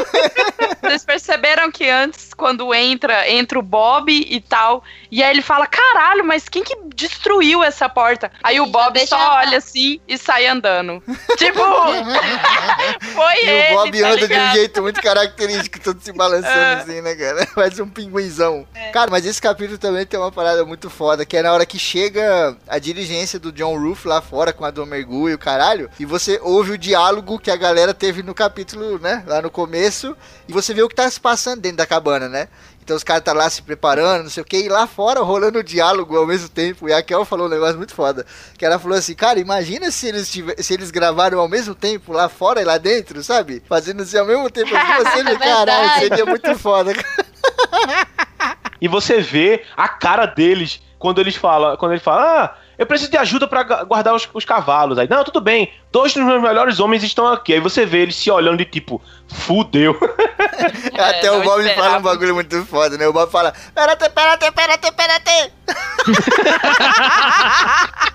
Vocês 0.82 1.04
perceberam 1.04 1.72
que 1.72 1.90
antes, 1.90 2.34
quando 2.34 2.74
entra, 2.74 3.28
entra 3.30 3.58
o 3.58 3.62
Bob 3.64 4.10
e 4.12 4.40
tal, 4.40 4.84
e 5.12 5.24
aí 5.24 5.32
ele 5.32 5.42
fala, 5.42 5.66
caralho, 5.68 6.24
mas 6.24 6.48
quem 6.48 6.64
que 6.64 6.78
destruiu 6.94 7.64
essa 7.64 7.90
porta? 7.90 8.32
Aí 8.44 8.60
o 8.62 8.68
Bob 8.68 8.98
só 9.08 9.18
olha 9.38 9.58
assim 9.58 10.00
e 10.08 10.18
sai 10.18 10.46
andando. 10.46 11.02
tipo, 11.38 11.60
foi 13.14 13.34
E 13.44 13.50
ele, 13.50 13.74
o 13.74 13.78
Bob 13.78 14.02
tá 14.02 14.08
anda 14.08 14.18
de 14.18 14.24
um 14.24 14.28
ligado? 14.28 14.54
jeito 14.54 14.82
muito 14.82 15.02
característico, 15.02 15.80
todo 15.80 16.00
se 16.02 16.12
balançando 16.14 16.48
É. 16.56 16.74
assim, 16.76 17.02
né, 17.02 17.16
cara? 17.16 17.48
Parece 17.56 17.82
um 17.82 17.90
pinguinzão. 17.90 18.68
Cara, 18.94 19.10
mas 19.12 19.26
esse 19.26 19.42
capítulo 19.42 19.78
também 19.78 20.06
tem 20.06 20.20
uma 20.20 20.32
parada 20.32 20.64
muito 20.66 20.75
foda, 20.90 21.26
que 21.26 21.38
é 21.38 21.42
na 21.42 21.52
hora 21.52 21.66
que 21.66 21.80
chega 21.80 22.56
a 22.68 22.78
diligência 22.80 23.40
do 23.40 23.52
John 23.52 23.78
Roof 23.78 24.06
lá 24.06 24.22
fora 24.22 24.54
com 24.54 24.66
a 24.66 24.72
do 24.72 24.86
Mergulho 24.86 25.32
e 25.32 25.36
o 25.36 25.40
caralho, 25.40 25.90
e 26.00 26.06
você 26.06 26.40
ouve 26.42 26.72
o 26.72 26.78
diálogo 26.78 27.40
que 27.40 27.52
a 27.52 27.56
galera 27.56 27.94
teve 27.94 28.22
no 28.22 28.34
capítulo, 28.34 29.00
né, 29.00 29.24
lá 29.26 29.42
no 29.42 29.50
começo, 29.50 30.16
e 30.48 30.54
você 30.54 30.74
vê 30.74 30.82
o 30.84 30.90
que 30.90 30.96
tá 30.96 31.10
se 31.10 31.20
passando 31.20 31.62
dentro 31.62 31.78
da 31.78 31.86
cabana, 31.86 32.28
né? 32.30 32.48
Então 32.86 32.96
os 32.96 33.04
caras 33.04 33.24
tá 33.24 33.34
lá 33.34 33.50
se 33.50 33.64
preparando, 33.64 34.26
não 34.26 34.30
sei 34.30 34.44
o 34.44 34.46
que, 34.46 34.58
e 34.58 34.70
lá 34.70 34.86
fora 34.86 35.20
rolando 35.22 35.58
o 35.58 35.64
diálogo 35.64 36.16
ao 36.16 36.28
mesmo 36.28 36.48
tempo. 36.48 36.88
E 36.88 36.94
a 36.94 37.02
Kel 37.02 37.26
falou 37.26 37.48
um 37.48 37.50
negócio 37.50 37.78
muito 37.78 37.96
foda. 37.96 38.24
Que 38.56 38.64
ela 38.64 38.78
falou 38.78 38.96
assim, 38.96 39.16
cara, 39.16 39.40
imagina 39.40 39.90
se 39.90 40.08
eles, 40.08 40.28
se 40.28 40.74
eles 40.74 40.92
gravaram 40.92 41.40
ao 41.40 41.50
mesmo 41.50 41.74
tempo 41.74 42.14
lá 42.14 42.30
fora 42.30 42.62
e 42.62 42.64
lá 42.64 42.78
dentro, 42.78 43.24
sabe? 43.24 43.64
Fazendo 43.68 44.04
assim 44.04 44.20
ao 44.20 44.26
mesmo 44.28 44.52
tempo. 44.52 44.70
Assim, 44.76 45.04
você, 45.04 45.20
É 45.34 45.36
caralho, 45.36 46.00
seria 46.00 46.26
muito 46.28 46.56
foda. 46.60 46.94
E 48.82 48.88
você 48.88 49.20
vê 49.22 49.64
a 49.76 49.88
cara 49.88 50.26
deles 50.26 50.82
quando 51.00 51.20
eles 51.22 51.36
falam, 51.36 51.76
quando 51.78 51.92
ele 51.92 52.02
fala, 52.02 52.44
ah, 52.44 52.54
eu 52.78 52.86
preciso 52.86 53.12
de 53.12 53.18
ajuda 53.18 53.48
pra 53.48 53.64
gu- 53.64 53.86
guardar 53.86 54.14
os, 54.16 54.28
os 54.34 54.44
cavalos. 54.44 54.98
Aí, 54.98 55.08
não, 55.10 55.24
tudo 55.24 55.40
bem, 55.40 55.72
dois 55.92 56.14
dos 56.14 56.24
meus 56.24 56.42
melhores 56.42 56.80
homens 56.80 57.04
estão 57.04 57.28
aqui. 57.28 57.54
Aí 57.54 57.60
você 57.60 57.86
vê 57.86 58.00
eles 58.00 58.16
se 58.16 58.30
olhando 58.32 58.58
de 58.58 58.66
tipo, 58.66 59.02
fudeu. 59.28 59.98
Até 60.98 61.32
o 61.32 61.44
Bob 61.44 61.60
esperava. 61.62 61.84
fala 61.84 61.98
um 62.00 62.02
bagulho 62.02 62.34
muito 62.34 62.66
foda, 62.66 62.98
né? 62.98 63.08
O 63.08 63.14
Bob 63.14 63.30
fala, 63.32 63.54
perate, 63.74 64.10
perate, 64.10 64.52
perate, 64.52 64.92
perate. 64.92 65.52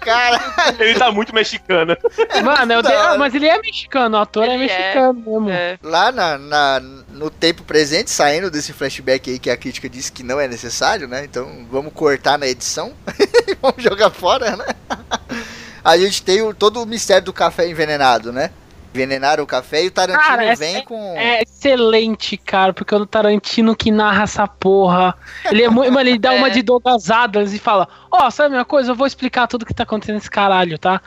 Cara, 0.00 0.40
ele 0.78 0.98
tá 0.98 1.10
muito 1.12 1.34
mexicano. 1.34 1.96
Mano, 2.44 2.72
eu 2.72 2.82
dei- 2.82 2.94
ah, 2.94 3.16
mas 3.18 3.34
ele 3.34 3.46
é 3.48 3.58
mexicano, 3.60 4.16
o 4.16 4.20
ator 4.20 4.44
é 4.44 4.54
Ele 4.54 4.64
é. 4.64 4.66
mexicano 4.66 5.12
mesmo. 5.14 5.50
É. 5.50 5.78
lá 5.82 6.10
na, 6.12 6.38
na- 6.38 6.80
no 7.10 7.30
tempo 7.30 7.62
presente, 7.62 8.10
saindo 8.10 8.50
desse 8.50 8.72
flashback 8.72 9.30
aí 9.30 9.38
que 9.38 9.50
a 9.50 9.56
crítica 9.56 9.88
disse 9.88 10.10
que 10.12 10.22
não 10.22 10.40
é 10.40 10.48
necessário, 10.48 11.06
né? 11.08 11.24
Então 11.24 11.66
vamos 11.70 11.92
cortar 11.92 12.38
na 12.38 12.46
edição 12.46 12.92
e 13.48 13.54
vamos 13.60 13.82
jogar 13.82 14.10
fora, 14.10 14.56
né? 14.56 14.66
A 15.82 15.96
gente 15.98 16.22
tem 16.22 16.42
o- 16.42 16.54
todo 16.54 16.82
o 16.82 16.86
mistério 16.86 17.24
do 17.24 17.32
café 17.32 17.68
envenenado, 17.68 18.32
né? 18.32 18.50
Envenenaram 18.94 19.42
o 19.42 19.46
café 19.46 19.82
e 19.82 19.88
o 19.88 19.90
Tarantino 19.90 20.24
Cara, 20.24 20.44
é- 20.44 20.54
vem 20.54 20.84
com. 20.84 21.16
É 21.16 21.42
excelente, 21.42 22.36
cara, 22.36 22.72
porque 22.72 22.94
é 22.94 22.96
o 22.96 23.04
Tarantino 23.04 23.74
que 23.74 23.90
narra 23.90 24.22
essa 24.22 24.46
porra. 24.46 25.14
Ele 25.46 25.64
é 25.64 25.68
muito. 25.68 25.92
Mano, 25.92 26.08
ele 26.08 26.18
dá 26.18 26.32
É. 26.34 26.38
uma 26.38 26.48
de 26.48 26.62
Douglas 26.62 27.10
Adams 27.10 27.52
e 27.52 27.58
fala: 27.58 27.88
Ó, 28.10 28.30
sabe 28.30 28.46
a 28.46 28.50
minha 28.50 28.64
coisa? 28.64 28.92
Eu 28.92 28.94
vou 28.94 29.06
explicar 29.06 29.48
tudo 29.48 29.66
que 29.66 29.74
tá 29.74 29.82
acontecendo 29.82 30.14
nesse 30.14 30.30
caralho, 30.30 30.78
tá? 30.78 31.00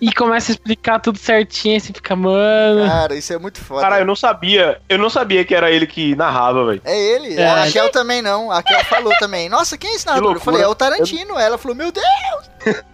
E 0.00 0.12
começa 0.12 0.50
a 0.50 0.54
explicar 0.54 0.98
tudo 0.98 1.16
certinho, 1.18 1.76
e 1.76 1.80
você 1.80 1.92
fica, 1.92 2.14
mano. 2.16 2.86
Cara, 2.86 3.14
isso 3.14 3.32
é 3.32 3.38
muito 3.38 3.60
foda. 3.62 3.82
Cara, 3.82 3.98
eu 4.00 4.04
não 4.04 4.16
sabia, 4.16 4.80
eu 4.88 4.98
não 4.98 5.08
sabia 5.08 5.44
que 5.44 5.54
era 5.54 5.70
ele 5.70 5.86
que 5.86 6.14
narrava, 6.16 6.66
velho. 6.66 6.82
É 6.84 6.98
ele. 6.98 7.34
É. 7.40 7.46
A 7.48 7.64
Raquel 7.64 7.90
também 7.90 8.20
não. 8.20 8.50
A 8.50 8.56
Raquel 8.56 8.84
falou 8.86 9.12
também. 9.18 9.48
Nossa, 9.48 9.78
quem 9.78 9.90
é 9.90 9.94
esse 9.94 10.06
narrador? 10.06 10.34
Eu 10.36 10.40
falei, 10.40 10.62
é 10.62 10.66
o 10.66 10.74
Tarantino. 10.74 11.38
Ela 11.38 11.56
falou, 11.56 11.76
meu 11.76 11.92
Deus. 11.92 12.04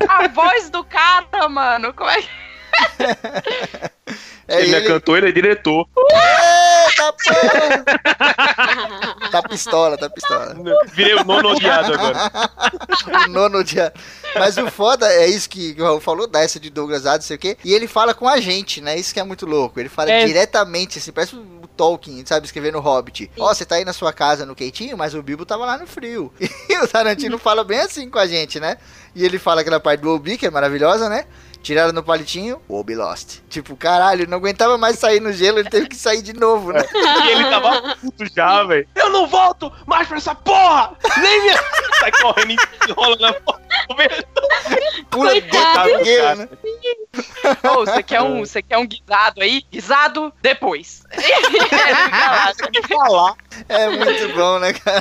A 0.09 0.29
voz 0.29 0.69
do 0.71 0.85
cara, 0.85 1.49
mano, 1.49 1.93
como 1.95 2.11
é 2.11 2.21
que... 2.23 2.29
É 4.49 4.61
ele, 4.61 4.77
ele. 4.77 4.77
é 4.77 4.81
cantor, 4.83 5.19
ele 5.19 5.29
é 5.29 5.33
diretor. 5.33 5.89
Eita, 5.99 7.13
porra. 7.13 7.85
tá 9.33 9.43
pistola, 9.43 9.99
tá 9.99 10.09
pistola. 10.09 10.55
Virei 10.93 11.15
o 11.17 11.25
nono 11.25 11.49
odiado 11.51 11.93
agora. 11.95 12.31
o 13.27 13.29
nono 13.31 13.65
dia. 13.65 13.93
Mas 14.37 14.57
o 14.57 14.71
foda 14.71 15.13
é 15.13 15.27
isso 15.27 15.51
que 15.51 15.75
o 15.79 15.83
Raul 15.83 16.01
falou, 16.01 16.29
da 16.29 16.41
essa 16.43 16.61
de 16.61 16.71
Douglas 16.71 17.07
Adams, 17.07 17.25
sei 17.25 17.35
o 17.37 17.41
quê. 17.41 17.57
E 17.65 17.75
ele 17.75 17.89
fala 17.89 18.15
com 18.15 18.29
a 18.29 18.39
gente, 18.41 18.81
né? 18.81 18.97
Isso 18.97 19.13
que 19.13 19.19
é 19.19 19.25
muito 19.25 19.47
louco. 19.47 19.81
Ele 19.81 19.89
fala 19.89 20.13
É. 20.13 20.25
diretamente, 20.25 20.99
assim, 20.99 21.11
parece 21.11 21.35
o 21.35 21.67
Tolkien, 21.77 22.25
sabe, 22.25 22.47
escrevendo 22.47 22.79
Hobbit. 22.79 23.29
Ó, 23.37 23.53
você 23.53 23.65
tá 23.65 23.75
aí 23.75 23.85
na 23.85 23.93
sua 23.93 24.13
casa 24.13 24.47
no 24.47 24.55
quentinho, 24.55 24.97
mas 24.97 25.13
o 25.13 25.23
Bilbo 25.25 25.45
tava 25.45 25.67
lá 25.67 25.77
no 25.77 25.89
frio. 25.89 26.33
E 26.69 26.79
o 26.79 26.87
Tarantino 26.87 27.37
fala 27.39 27.65
bem 27.65 27.81
assim 27.81 28.09
com 28.09 28.19
a 28.19 28.27
gente, 28.27 28.61
né? 28.61 28.77
E 29.15 29.25
ele 29.25 29.39
fala 29.41 29.63
aquela 29.63 29.81
parte 29.81 30.01
do 30.03 30.11
Obi, 30.11 30.37
que 30.39 30.47
é 30.47 30.51
maravilhosa, 30.51 31.09
né? 31.09 31.25
Tiraram 31.67 31.93
no 31.93 32.01
palitinho, 32.01 32.63
o 32.69 32.79
Obi 32.79 32.95
lost. 32.95 33.41
Tipo, 33.51 33.75
caralho, 33.77 34.21
ele 34.23 34.31
não 34.31 34.39
aguentava 34.39 34.79
mais 34.79 35.01
sair 35.01 35.19
no 35.19 35.33
gelo, 35.33 35.59
ele 35.59 35.69
teve 35.69 35.89
que 35.89 35.97
sair 35.97 36.23
de 36.23 36.33
novo, 36.33 36.71
né? 36.73 36.79
E 36.95 37.27
ele 37.33 37.43
tava 37.51 37.97
puto 37.97 38.25
já, 38.33 38.63
velho. 38.63 38.87
Eu 38.95 39.11
não 39.11 39.27
volto 39.27 39.73
mais 39.85 40.07
pra 40.07 40.19
essa 40.19 40.33
porra! 40.33 40.93
Nem 41.21 41.43
me. 41.43 41.59
Sai 41.99 42.13
correndo 42.23 42.53
e 42.53 42.57
enrola 42.89 43.17
na 43.19 43.33
porra. 43.33 43.61
Pula 45.11 45.33
dentro 45.35 45.51
Coitado. 45.51 45.91
fogueira, 45.91 46.35
né? 46.37 46.49
Ô, 47.69 47.85
você 47.85 48.03
quer 48.05 48.23
um, 48.23 48.39
você 48.47 48.63
quer 48.63 48.79
um 48.79 48.87
guisado 48.87 49.43
aí? 49.43 49.65
Guisado 49.69 50.33
depois. 50.41 51.03
falar. 52.89 53.35
É 53.69 53.89
muito 53.89 54.35
bom, 54.37 54.61
né, 54.61 54.73
cara? 54.73 55.01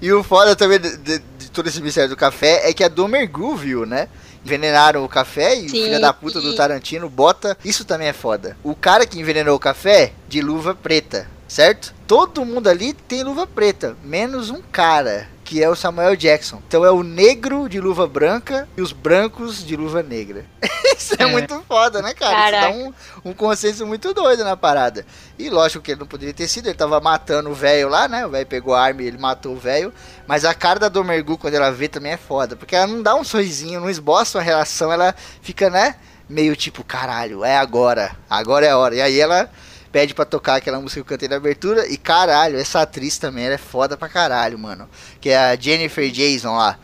E 0.00 0.12
o 0.12 0.22
foda 0.22 0.54
também 0.54 0.78
de, 0.78 0.96
de- 0.98 1.18
de 1.18 1.50
todo 1.50 1.66
esse 1.68 1.80
mistério 1.82 2.10
do 2.10 2.16
café 2.16 2.68
é 2.68 2.72
que 2.72 2.84
a 2.84 2.88
Domergu 2.88 3.56
viu, 3.56 3.84
né? 3.84 4.08
Envenenaram 4.48 5.04
o 5.04 5.08
café 5.10 5.54
e 5.54 5.66
o 5.66 5.68
Sim. 5.68 5.82
filho 5.82 6.00
da 6.00 6.10
puta 6.10 6.40
do 6.40 6.56
Tarantino 6.56 7.10
bota. 7.10 7.58
Isso 7.62 7.84
também 7.84 8.08
é 8.08 8.14
foda. 8.14 8.56
O 8.64 8.74
cara 8.74 9.06
que 9.06 9.20
envenenou 9.20 9.54
o 9.54 9.60
café 9.60 10.12
de 10.26 10.40
luva 10.40 10.74
preta, 10.74 11.28
certo? 11.46 11.94
Todo 12.06 12.46
mundo 12.46 12.66
ali 12.66 12.94
tem 12.94 13.22
luva 13.22 13.46
preta, 13.46 13.94
menos 14.02 14.48
um 14.48 14.62
cara, 14.72 15.28
que 15.48 15.62
é 15.64 15.68
o 15.68 15.74
Samuel 15.74 16.14
Jackson. 16.14 16.60
Então 16.68 16.84
é 16.84 16.90
o 16.90 17.02
negro 17.02 17.70
de 17.70 17.80
luva 17.80 18.06
branca 18.06 18.68
e 18.76 18.82
os 18.82 18.92
brancos 18.92 19.64
de 19.64 19.76
luva 19.76 20.02
negra. 20.02 20.44
Isso 20.94 21.14
é, 21.18 21.22
É. 21.22 21.26
muito 21.26 21.58
foda, 21.66 22.02
né, 22.02 22.12
cara? 22.12 22.32
Isso 22.34 22.50
dá 22.52 22.60
Caraca. 22.60 22.76
um, 23.24 23.30
um 23.30 23.32
consenso 23.32 23.86
muito 23.86 24.12
doido 24.12 24.44
na 24.44 24.58
parada. 24.58 25.06
E 25.38 25.48
lógico 25.48 25.82
que 25.82 25.92
ele 25.92 26.00
não 26.00 26.06
poderia 26.06 26.34
ter 26.34 26.46
sido, 26.48 26.66
ele 26.66 26.74
tava 26.76 27.00
matando 27.00 27.48
o 27.48 27.54
velho 27.54 27.88
lá, 27.88 28.06
né? 28.06 28.26
O 28.26 28.30
velho 28.30 28.46
pegou 28.46 28.74
a 28.74 28.82
arma 28.82 29.02
e 29.02 29.06
ele 29.06 29.16
matou 29.16 29.54
o 29.54 29.58
velho. 29.58 29.90
Mas 30.26 30.44
a 30.44 30.52
cara 30.52 30.78
da 30.78 30.90
Domergu, 30.90 31.38
quando 31.38 31.54
ela 31.54 31.70
vê, 31.72 31.88
também 31.88 32.12
é 32.12 32.16
foda. 32.18 32.54
Porque 32.54 32.76
ela 32.76 32.86
não 32.86 33.02
dá 33.02 33.14
um 33.14 33.24
sorrisinho, 33.24 33.80
não 33.80 33.88
esboça 33.88 34.36
uma 34.36 34.44
relação, 34.44 34.92
ela 34.92 35.14
fica, 35.40 35.70
né? 35.70 35.94
Meio 36.28 36.54
tipo, 36.54 36.84
caralho, 36.84 37.42
é 37.42 37.56
agora. 37.56 38.14
Agora 38.28 38.66
é 38.66 38.70
a 38.70 38.76
hora. 38.76 38.94
E 38.96 39.00
aí 39.00 39.18
ela 39.18 39.48
pede 39.92 40.14
pra 40.14 40.24
tocar 40.24 40.56
aquela 40.56 40.80
música 40.80 41.00
que 41.00 41.06
eu 41.06 41.16
cantei 41.16 41.28
na 41.28 41.36
abertura. 41.36 41.86
E 41.86 41.96
caralho, 41.96 42.58
essa 42.58 42.82
atriz 42.82 43.18
também, 43.18 43.46
é 43.46 43.58
foda 43.58 43.96
pra 43.96 44.08
caralho, 44.08 44.58
mano. 44.58 44.88
Que 45.20 45.30
é 45.30 45.38
a 45.38 45.56
Jennifer 45.56 46.10
Jason 46.10 46.56
lá. 46.56 46.78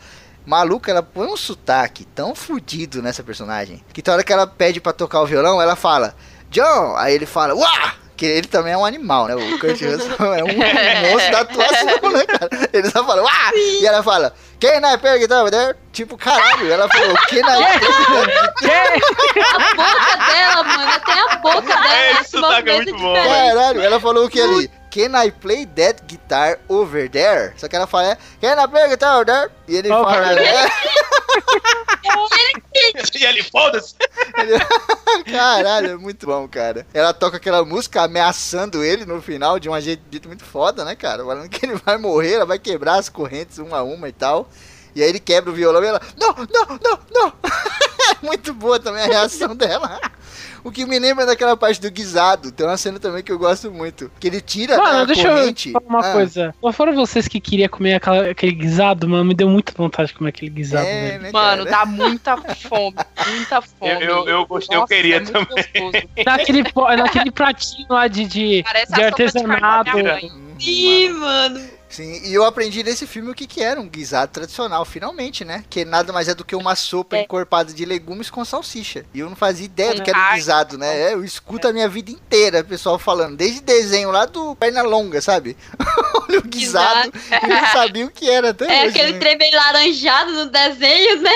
Maluca, 0.45 0.91
ela 0.91 1.01
põe 1.01 1.27
um 1.27 1.37
sotaque 1.37 2.05
tão 2.05 2.35
fudido 2.35 3.01
nessa 3.01 3.23
personagem. 3.23 3.83
Que 3.91 4.01
toda 4.01 4.15
hora 4.15 4.23
que 4.23 4.31
ela 4.31 4.45
pede 4.45 4.79
pra 4.79 4.93
tocar 4.93 5.21
o 5.21 5.25
violão, 5.25 5.61
ela 5.61 5.75
fala, 5.75 6.15
John! 6.51 6.95
Aí 6.97 7.15
ele 7.15 7.25
fala, 7.25 7.55
uá! 7.55 8.04
Que 8.15 8.25
ele 8.25 8.47
também 8.47 8.73
é 8.73 8.77
um 8.77 8.85
animal, 8.85 9.27
né? 9.27 9.35
O 9.35 9.59
Kurt 9.59 9.81
Russell 9.81 10.33
é 10.33 10.43
um 10.43 11.11
monstro 11.11 11.31
da 11.31 11.39
atuação, 11.41 12.11
né, 12.11 12.25
cara? 12.25 12.49
Ele 12.71 12.89
só 12.89 13.03
fala, 13.05 13.23
uá! 13.23 13.51
E 13.53 13.85
ela 13.85 14.01
fala, 14.01 14.33
Can 14.59 14.93
I 14.93 14.97
play 14.97 15.19
guitar 15.19 15.41
over 15.41 15.51
there? 15.51 15.75
Tipo, 15.91 16.17
caralho, 16.17 16.71
ela 16.71 16.87
falou, 16.87 17.15
Can 17.27 17.39
I 17.39 17.79
play 17.79 18.85
A 19.53 19.75
boca 19.75 20.17
dela, 20.27 20.63
mano, 20.63 20.91
até 20.91 21.13
a 21.13 21.35
boca 21.37 21.61
dela. 21.61 21.95
É, 21.95 22.23
sotaque 22.23 22.69
é 22.69 22.73
movimento 22.73 22.99
muito 22.99 23.01
bom. 23.01 23.13
Caralho, 23.13 23.81
ela 23.81 23.99
falou 23.99 24.25
o 24.25 24.29
que 24.29 24.39
ali? 24.39 24.71
Can 24.95 25.13
I 25.13 25.29
play 25.29 25.65
that 25.75 26.03
guitar 26.07 26.57
over 26.69 27.09
there? 27.09 27.51
Só 27.57 27.67
que 27.67 27.75
ela 27.75 27.85
fala, 27.85 28.11
é, 28.11 28.17
Can 28.39 28.63
I 28.63 28.65
play 28.65 28.87
guitar 28.87 29.15
over 29.15 29.25
there? 29.25 29.51
E 29.67 29.75
ele 29.75 29.91
Over 29.91 30.05
fala, 30.05 30.35
there. 30.35 30.47
é, 30.47 30.69
E 33.15 33.25
ele, 33.25 33.43
foda-se. 33.43 33.95
Caralho, 35.29 35.91
é 35.91 35.97
muito 35.97 36.25
bom, 36.25 36.47
cara. 36.47 36.87
Ela 36.93 37.13
toca 37.13 37.37
aquela 37.37 37.65
música 37.65 38.03
ameaçando 38.03 38.83
ele 38.83 39.05
no 39.05 39.21
final 39.21 39.59
de 39.59 39.69
um 39.69 39.81
jeito 39.81 40.03
dito 40.09 40.29
muito 40.29 40.45
foda, 40.45 40.85
né, 40.85 40.95
cara? 40.95 41.25
Falando 41.25 41.49
que 41.49 41.65
ele 41.65 41.75
vai 41.75 41.97
morrer, 41.97 42.35
ela 42.35 42.45
vai 42.45 42.59
quebrar 42.59 42.95
as 42.95 43.09
correntes 43.09 43.57
uma 43.57 43.79
a 43.79 43.83
uma 43.83 44.07
e 44.07 44.13
tal. 44.13 44.49
E 44.95 45.03
aí 45.03 45.09
ele 45.09 45.19
quebra 45.19 45.51
o 45.51 45.53
violão 45.53 45.83
e 45.83 45.87
ela, 45.87 46.01
não, 46.17 46.33
não, 46.33 46.79
não, 46.81 46.99
não. 47.11 47.33
Muito 48.21 48.53
boa 48.53 48.79
também 48.79 49.03
a 49.03 49.07
reação 49.07 49.55
dela. 49.55 49.99
O 50.65 50.71
que 50.71 50.83
me 50.83 50.97
lembra 50.97 51.27
daquela 51.27 51.55
parte 51.55 51.79
do 51.79 51.91
guisado. 51.91 52.51
Tem 52.51 52.65
uma 52.65 52.75
cena 52.75 52.99
também 52.99 53.21
que 53.21 53.31
eu 53.31 53.37
gosto 53.37 53.71
muito. 53.71 54.11
Que 54.19 54.25
ele 54.27 54.41
tira 54.41 54.75
né, 54.75 54.81
Mano, 54.83 54.99
a 55.01 55.05
deixa 55.05 55.29
corrente. 55.29 55.67
eu 55.71 55.73
falar 55.79 55.85
uma 55.87 55.99
Ah, 55.99 56.11
coisa. 56.13 56.55
Não 56.61 56.73
foram 56.73 56.95
vocês 56.95 57.27
que 57.27 57.39
queriam 57.39 57.69
comer 57.69 57.93
aquela- 57.93 58.31
aquele 58.31 58.51
guisado, 58.51 59.07
mano? 59.07 59.23
Me 59.25 59.35
deu 59.35 59.47
muita 59.47 59.71
vontade 59.77 60.07
de 60.07 60.15
comer 60.15 60.29
aquele 60.29 60.49
guisado, 60.49 60.87
É, 60.87 61.19
né, 61.19 61.29
Mano, 61.31 61.65
dá 61.65 61.85
muita 61.85 62.35
fome, 62.37 62.95
muita 63.27 63.61
fome. 63.61 63.91
Eu- 63.93 63.99
eu- 64.01 64.27
eu 64.27 64.45
gostei, 64.47 64.75
eu 64.75 64.87
queria 64.87 65.17
é 65.17 65.19
gostoso. 65.19 66.07
Naquele, 66.25 66.63
naquele 66.97 67.29
pratinho 67.31 67.85
lá 67.87 68.07
de, 68.07 68.25
de, 68.25 68.63
Parece 68.63 68.91
de 68.91 69.03
a 69.03 69.09
sopa 69.11 69.23
de 69.23 69.33
carne 69.33 69.61
da 69.61 69.67
artesanato. 69.67 69.97
minha 69.97 70.13
mãe. 70.13 70.31
Hum, 70.33 70.55
Sim, 70.59 71.09
mano. 71.09 71.74
Sim, 71.95 72.21
e 72.25 72.33
eu 72.33 72.43
aprendi 72.43 72.83
nesse 72.83 73.07
filme 73.07 73.31
o 73.31 73.33
que, 73.33 73.47
que 73.47 73.63
era 73.63 73.79
um 73.79 73.87
guisado 73.87 74.31
tradicional, 74.33 74.83
finalmente, 74.83 75.45
né? 75.45 75.63
Que 75.69 75.85
nada 75.85 76.11
mais 76.11 76.27
é 76.27 76.35
do 76.35 76.43
que 76.43 76.55
uma 76.55 76.75
sopa 76.75 77.15
É. 77.15 77.21
encorpada 77.21 77.71
de 77.73 77.85
legumes 77.85 78.29
com 78.29 78.43
salsicha. 78.43 79.05
E 79.13 79.19
eu 79.21 79.29
não 79.29 79.35
fazia 79.35 79.65
ideia 79.65 79.95
do 79.95 80.03
que 80.03 80.09
era 80.09 80.31
um 80.31 80.33
guisado, 80.35 80.77
né? 80.77 80.93
É, 81.09 81.13
eu 81.13 81.23
escuto 81.23 81.67
a 81.67 81.73
minha 81.73 81.87
vida 81.87 82.11
inteira 82.11 82.59
o 82.59 82.65
pessoal 82.65 82.99
falando, 82.99 83.37
desde 83.37 83.61
desenho 83.61 84.11
lá 84.11 84.25
do 84.25 84.55
Perna 84.57 84.81
Longa, 84.81 85.21
sabe? 85.21 85.55
Olha 86.27 86.39
o 86.39 86.43
guisado 86.43 87.11
e 87.43 87.47
não 87.47 87.65
sabia 87.67 88.05
o 88.05 88.11
que 88.11 88.29
era 88.29 88.49
até 88.49 88.65
É 88.65 88.81
hoje, 88.81 88.89
aquele 88.89 89.13
né? 89.13 89.19
trem 89.19 89.37
meio 89.37 89.55
laranjado 89.55 90.31
no 90.31 90.45
desenho, 90.47 91.21
né? 91.21 91.31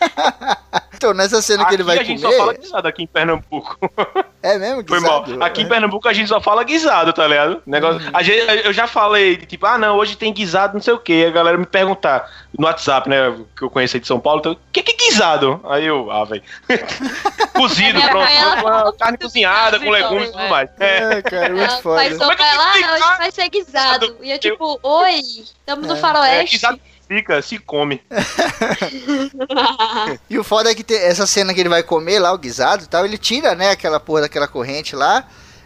Então, 0.98 1.14
nessa 1.14 1.40
cena 1.40 1.64
que 1.64 1.74
ele 1.74 1.84
vai 1.84 1.96
a 1.96 2.02
gente 2.02 2.20
comer... 2.20 2.32
só 2.32 2.38
fala 2.40 2.54
guisado 2.54 2.88
aqui 2.88 3.02
em 3.04 3.06
Pernambuco. 3.06 3.78
É 4.40 4.56
mesmo 4.56 4.84
Foi 4.86 5.00
mal. 5.00 5.22
guisado? 5.24 5.42
Aqui 5.44 5.62
em 5.62 5.64
É. 5.64 5.68
Pernambuco 5.68 6.08
a 6.08 6.12
gente 6.12 6.28
só 6.28 6.40
fala 6.40 6.62
guisado, 6.64 7.12
tá 7.12 7.26
ligado? 7.26 7.60
Negócio, 7.66 8.00
Uhum. 8.00 8.10
a 8.14 8.22
gente, 8.22 8.64
eu 8.66 8.72
já 8.72 8.86
falei, 8.86 9.36
tipo, 9.36 9.66
ah 9.66 9.76
não, 9.76 9.87
hoje 9.92 10.16
tem 10.16 10.32
guisado, 10.32 10.74
não 10.74 10.80
sei 10.80 10.94
o 10.94 10.98
que. 10.98 11.24
A 11.24 11.30
galera 11.30 11.56
me 11.56 11.66
perguntar 11.66 12.30
no 12.56 12.66
WhatsApp, 12.66 13.08
né, 13.08 13.34
que 13.56 13.62
eu 13.62 13.70
conheço 13.70 13.96
aí 13.96 14.00
de 14.00 14.06
São 14.06 14.20
Paulo, 14.20 14.40
então, 14.40 14.52
o 14.52 14.58
que 14.72 14.82
que 14.82 14.92
é 14.92 15.08
guisado? 15.08 15.60
Aí 15.64 15.86
eu, 15.86 16.10
ah, 16.10 16.24
velho. 16.24 16.42
Cozido, 17.54 18.00
pronto. 18.00 18.30
ela 18.30 18.92
carne 18.92 19.18
cozinhada, 19.18 19.78
com 19.78 19.86
então, 19.86 19.92
legumes 19.92 20.28
e 20.28 20.28
é. 20.28 20.32
tudo 20.32 20.48
mais. 20.48 20.70
É. 20.78 20.98
É, 21.18 21.22
cara, 21.22 21.48
muito 21.50 21.72
Ela 21.72 21.82
foda. 21.82 22.04
é 22.04 22.10
fica? 22.10 22.94
hoje 22.94 23.18
vai 23.18 23.30
ser 23.30 23.48
guisado. 23.48 24.16
E 24.22 24.30
eu 24.30 24.38
tipo, 24.38 24.78
oi, 24.82 25.14
estamos 25.14 25.86
no 25.86 25.94
É. 25.94 25.96
É, 25.96 26.00
faroeste. 26.00 26.56
guisado 26.56 26.80
fica, 27.08 27.40
se 27.40 27.58
come. 27.58 28.02
E 30.28 30.38
o 30.38 30.44
foda 30.44 30.70
é 30.70 30.74
que 30.74 30.84
tem 30.84 30.98
essa 30.98 31.26
cena 31.26 31.54
que 31.54 31.60
ele 31.60 31.68
vai 31.68 31.82
comer 31.82 32.18
lá, 32.18 32.32
o 32.32 32.38
guisado 32.38 32.84
e 32.84 32.86
tal, 32.86 33.04
ele 33.04 33.16
tira, 33.16 33.54
né, 33.54 33.70
aquela 33.70 33.98
porra 33.98 34.22
daquela 34.22 34.46
corrente 34.46 34.94
lá. 34.94 35.24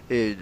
e 0.09 0.37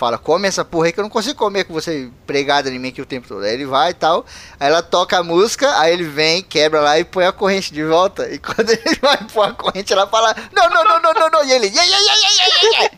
fala, 0.00 0.16
come 0.16 0.48
essa 0.48 0.64
porra 0.64 0.86
aí 0.86 0.92
que 0.94 0.98
eu 0.98 1.04
não 1.04 1.10
consigo 1.10 1.38
comer 1.38 1.64
com 1.64 1.74
você 1.74 2.08
pregada 2.26 2.70
em 2.70 2.78
mim 2.78 2.88
aqui 2.88 3.02
o 3.02 3.06
tempo 3.06 3.28
todo. 3.28 3.44
Aí 3.44 3.52
ele 3.52 3.66
vai 3.66 3.90
e 3.90 3.94
tal. 3.94 4.24
Aí 4.58 4.66
ela 4.66 4.82
toca 4.82 5.18
a 5.18 5.22
música, 5.22 5.78
aí 5.78 5.92
ele 5.92 6.04
vem, 6.04 6.42
quebra 6.42 6.80
lá 6.80 6.98
e 6.98 7.04
põe 7.04 7.26
a 7.26 7.32
corrente 7.32 7.70
de 7.70 7.84
volta. 7.84 8.26
E 8.32 8.38
quando 8.40 8.70
ele 8.70 8.98
vai 9.02 9.18
pôr 9.30 9.42
a 9.42 9.52
corrente, 9.52 9.92
ela 9.92 10.06
fala, 10.06 10.34
não, 10.52 10.70
não, 10.70 10.82
não, 10.84 11.02
não, 11.02 11.12
não, 11.12 11.28
não. 11.28 11.44
E 11.44 11.52
ele, 11.52 11.66
yeah, 11.66 11.84
yeah, 11.84 12.02
yeah, 12.02 12.18
yeah, 12.32 12.48
yeah, 12.62 12.78
yeah. 12.78 12.90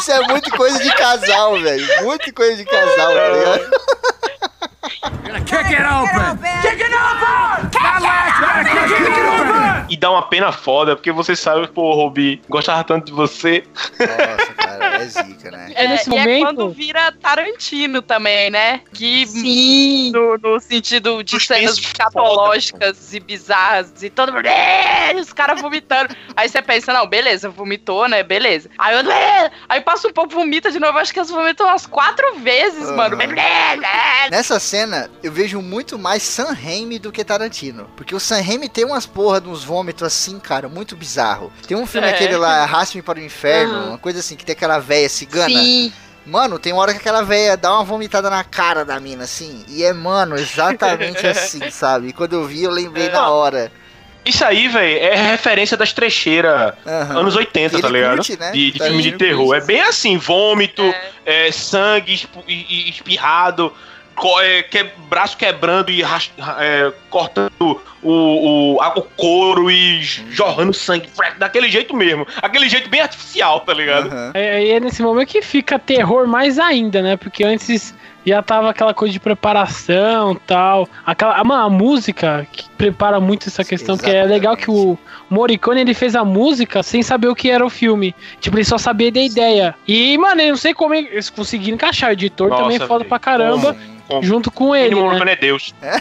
Isso 0.00 0.10
é 0.12 0.20
muito 0.28 0.50
coisa 0.52 0.82
de 0.82 0.90
casal, 0.96 1.60
velho. 1.60 2.04
Muito 2.04 2.32
coisa 2.32 2.56
de 2.56 2.64
casal, 2.64 3.12
tá 3.12 3.28
ligado? 3.28 3.70
E 9.94 9.96
dá 9.96 10.10
uma 10.10 10.22
pena 10.22 10.50
foda, 10.50 10.96
porque 10.96 11.12
você 11.12 11.36
sabe, 11.36 11.68
pô, 11.68 11.94
Robi, 11.94 12.42
gostava 12.48 12.82
tanto 12.82 13.06
de 13.06 13.12
você. 13.12 13.62
Nossa, 14.00 14.52
cara, 14.54 14.96
é 14.96 15.06
zica, 15.06 15.52
né? 15.52 15.70
É 15.72 15.86
nesse 15.86 16.08
e 16.08 16.10
momento. 16.10 16.28
é 16.28 16.40
quando 16.40 16.70
vira 16.70 17.12
Tarantino 17.12 18.02
também, 18.02 18.50
né? 18.50 18.80
Que 18.92 19.24
Sim. 19.24 20.10
no, 20.10 20.36
no 20.38 20.58
sentido 20.58 21.22
de 21.22 21.30
Suspense 21.30 21.60
cenas 21.60 21.78
foda. 21.78 21.86
escatológicas 21.86 23.14
e 23.14 23.20
bizarras 23.20 24.02
e 24.02 24.10
todo 24.10 24.32
mundo, 24.32 24.46
"É", 24.46 25.14
os 25.14 25.32
caras 25.32 25.60
vomitando. 25.60 26.12
Aí 26.36 26.48
você 26.48 26.60
pensa, 26.60 26.92
não, 26.92 27.06
beleza, 27.06 27.48
vomitou, 27.48 28.08
né? 28.08 28.24
Beleza. 28.24 28.68
Aí 28.76 28.96
eu, 28.96 29.02
aí 29.68 29.80
passa 29.80 30.08
um 30.08 30.12
pouco, 30.12 30.34
vomita 30.34 30.72
de 30.72 30.80
novo. 30.80 30.98
Acho 30.98 31.12
que 31.12 31.20
eles 31.20 31.30
vomitam 31.30 31.68
umas 31.68 31.86
quatro 31.86 32.34
vezes, 32.40 32.88
Aham. 32.88 32.96
mano. 32.96 33.16
Nessa 34.28 34.58
cena, 34.58 35.08
eu 35.22 35.30
vejo 35.30 35.62
muito 35.62 35.96
mais 35.96 36.24
Sam 36.24 36.52
Raimi 36.52 36.98
do 36.98 37.12
que 37.12 37.22
Tarantino. 37.24 37.88
Porque 37.96 38.12
o 38.12 38.18
Sam 38.18 38.42
Raimi 38.42 38.68
tem 38.68 38.84
umas 38.84 39.06
porra 39.06 39.40
de 39.40 39.48
uns 39.48 39.62
vômitos 39.62 39.83
assim, 40.04 40.38
cara, 40.38 40.68
muito 40.68 40.94
bizarro. 40.96 41.52
Tem 41.66 41.76
um 41.76 41.86
filme 41.86 42.06
É. 42.06 42.10
aquele 42.10 42.36
lá, 42.36 42.62
Arraste-me 42.62 43.02
para 43.02 43.18
o 43.18 43.22
Inferno, 43.22 43.74
Aham. 43.74 43.88
uma 43.90 43.98
coisa 43.98 44.20
assim, 44.20 44.36
que 44.36 44.44
tem 44.44 44.52
aquela 44.54 44.78
véia 44.78 45.08
cigana. 45.08 45.48
Sim. 45.60 45.92
Mano, 46.26 46.58
tem 46.58 46.72
uma 46.72 46.80
hora 46.80 46.92
que 46.92 46.98
aquela 47.00 47.22
véia 47.22 47.54
dá 47.56 47.72
uma 47.74 47.84
vomitada 47.84 48.30
na 48.30 48.42
cara 48.42 48.82
da 48.84 48.98
mina, 48.98 49.24
assim. 49.24 49.62
E 49.68 49.84
é, 49.84 49.92
mano, 49.92 50.36
exatamente 50.36 51.24
assim, 51.26 51.70
sabe? 51.70 52.08
E 52.08 52.12
quando 52.14 52.32
eu 52.32 52.44
vi, 52.46 52.62
eu 52.62 52.70
lembrei 52.70 53.10
na 53.10 53.28
hora. 53.28 53.70
Isso 54.24 54.42
aí, 54.42 54.68
velho, 54.68 54.98
é 55.04 55.14
referência 55.32 55.76
das 55.76 55.92
trecheiras 55.92 56.72
Aham. 56.86 57.18
anos 57.20 57.36
80, 57.36 57.76
Que 57.76 57.82
tá 57.82 57.88
ligado? 57.90 58.16
curte, 58.16 58.38
né? 58.38 58.52
De, 58.52 58.70
de 58.72 58.78
Tá 58.78 58.86
filme 58.86 59.02
de 59.02 59.12
terror. 59.12 59.54
É 59.54 59.60
bem 59.60 59.82
assim, 59.82 60.16
vômito, 60.16 60.82
é, 61.26 61.52
sangue 61.52 62.14
espu- 62.14 62.42
e- 62.48 62.86
e 62.86 62.88
espirrado, 62.88 63.70
é, 63.70 63.74
que- 64.70 64.90
braço 65.08 65.36
quebrando 65.36 65.90
e 65.90 66.02
ras- 66.02 66.30
é, 66.58 66.92
cortando 67.10 67.52
o, 67.60 68.74
o, 68.76 68.78
a- 68.80 68.94
o 68.96 69.02
couro 69.02 69.70
e 69.70 70.02
jorrando 70.02 70.72
sangue, 70.72 71.08
daquele 71.38 71.68
jeito 71.70 71.94
mesmo. 71.94 72.26
Aquele 72.42 72.68
jeito 72.68 72.88
bem 72.88 73.00
artificial, 73.00 73.60
tá 73.60 73.72
ligado? 73.74 74.08
Aham. 74.08 74.30
É, 74.34 74.68
é 74.70 74.80
nesse 74.80 75.02
momento 75.02 75.28
que 75.28 75.42
fica 75.42 75.78
terror 75.78 76.26
mais 76.26 76.58
ainda, 76.58 77.02
né? 77.02 77.16
Porque 77.16 77.44
antes 77.44 77.94
já 78.26 78.42
tava 78.42 78.70
aquela 78.70 78.94
coisa 78.94 79.12
de 79.12 79.20
preparação 79.20 80.34
tal. 80.46 80.88
Aquela, 81.04 81.36
ah, 81.36 81.44
mano, 81.44 81.62
a 81.64 81.70
música 81.70 82.46
que 82.50 82.68
prepara 82.70 83.20
muito 83.20 83.48
essa 83.48 83.62
questão, 83.64 83.96
porque 83.96 84.10
é 84.10 84.24
legal 84.24 84.56
que 84.56 84.70
o 84.70 84.98
Morricone 85.28 85.80
ele 85.82 85.94
fez 85.94 86.14
a 86.16 86.24
música 86.24 86.82
sem 86.82 87.02
saber 87.02 87.28
o 87.28 87.34
que 87.34 87.50
era 87.50 87.64
o 87.64 87.70
filme. 87.70 88.14
Tipo, 88.40 88.56
ele 88.56 88.64
só 88.64 88.78
sabia 88.78 89.12
da 89.12 89.20
ideia. 89.20 89.74
E, 89.86 90.16
mano, 90.18 90.40
eu 90.40 90.48
não 90.50 90.56
sei 90.56 90.72
como 90.72 90.94
eles 90.94 91.28
conseguiram 91.30 91.74
encaixar. 91.74 92.10
O 92.10 92.12
editor 92.14 92.48
Nossa, 92.48 92.62
também 92.62 92.76
é 92.76 92.80
foda 92.86 93.04
pra 93.04 93.18
caramba, 93.18 93.74
Como? 93.74 93.93
Junto 94.22 94.50
com 94.50 94.74
ele. 94.74 94.86
Ele 94.86 94.94
Né? 94.94 95.00
Morricone 95.00 95.30
é 95.30 95.36
Deus. 95.36 95.74
É, 95.82 95.94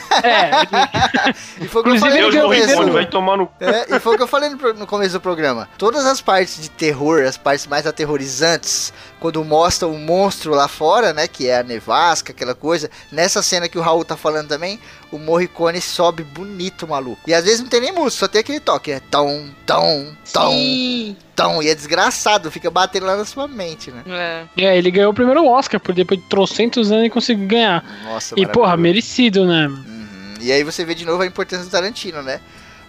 ele- 0.62 1.34
E 1.66 1.68
foi 1.68 1.82
o 1.82 1.84
que 1.84 1.90
eu 1.92 1.96
Inclusive, 1.96 2.22
falei 2.22 2.32
no 2.32 2.42
começo. 2.42 2.92
Vai 2.92 3.06
tomar 3.06 3.38
no. 3.38 3.50
É, 3.60 3.96
e 3.96 4.00
foi 4.00 4.14
o 4.14 4.18
que 4.18 4.24
eu 4.24 4.28
falei 4.28 4.50
no, 4.50 4.74
no 4.74 4.88
começo 4.88 5.14
do 5.14 5.22
programa. 5.22 5.70
Todas 5.78 6.06
as 6.06 6.22
partes 6.22 6.62
de 6.62 6.70
terror, 6.70 7.24
as 7.24 7.38
partes 7.38 7.68
mais 7.68 7.86
aterrorizantes, 7.88 8.94
quando 9.24 9.42
mostra 9.46 9.88
o 9.88 9.98
monstro 9.98 10.52
lá 10.52 10.68
fora, 10.68 11.14
né? 11.14 11.30
Que 11.30 11.48
é 11.48 11.60
a 11.60 11.64
nevasca, 11.64 12.34
aquela 12.34 12.54
coisa. 12.54 12.92
Nessa 13.10 13.42
cena 13.42 13.70
que 13.70 13.78
o 13.78 13.82
Raul 13.82 14.04
tá 14.04 14.18
falando 14.18 14.50
também, 14.50 14.78
o 15.14 15.18
Morricone 15.18 15.80
sobe 15.80 16.24
bonito, 16.24 16.86
maluco. 16.86 17.22
E 17.26 17.34
às 17.34 17.46
vezes 17.46 17.62
não 17.62 17.70
tem 17.70 17.80
nem 17.80 17.94
música, 17.94 18.20
só 18.20 18.28
tem 18.28 18.42
aquele 18.42 18.60
toque? 18.60 19.00
Tom, 19.10 19.48
tom, 19.66 20.12
tom, 20.34 20.52
Sim. 20.52 21.16
tom. 21.34 21.64
E 21.64 21.70
é 21.70 21.74
desgraçado, 21.74 22.52
fica 22.52 22.70
batendo 22.70 23.06
lá 23.06 23.16
na 23.16 23.24
sua 23.24 23.48
mente, 23.48 23.92
né? 23.92 24.04
É. 24.58 24.66
é, 24.66 24.78
ele 24.78 24.92
ganhou 24.92 25.12
o 25.14 25.16
primeiro 25.16 25.48
Oscar, 25.48 25.80
por 25.80 25.96
depois 25.96 26.20
de 26.20 26.28
trocentos 26.28 26.92
anos 26.92 27.04
ele 27.04 27.10
conseguiu 27.10 27.48
ganhar. 27.48 27.82
Nossa, 28.04 28.36
E, 28.38 28.46
porra, 28.46 28.76
merecido, 28.76 29.46
né? 29.46 29.68
Uhum. 29.68 30.34
E 30.42 30.52
aí 30.52 30.66
você 30.66 30.84
vê 30.84 30.94
de 30.94 31.06
novo 31.06 31.24
a 31.24 31.26
importância 31.26 31.64
do 31.64 31.72
Tarantino, 31.72 32.22
né? 32.22 32.42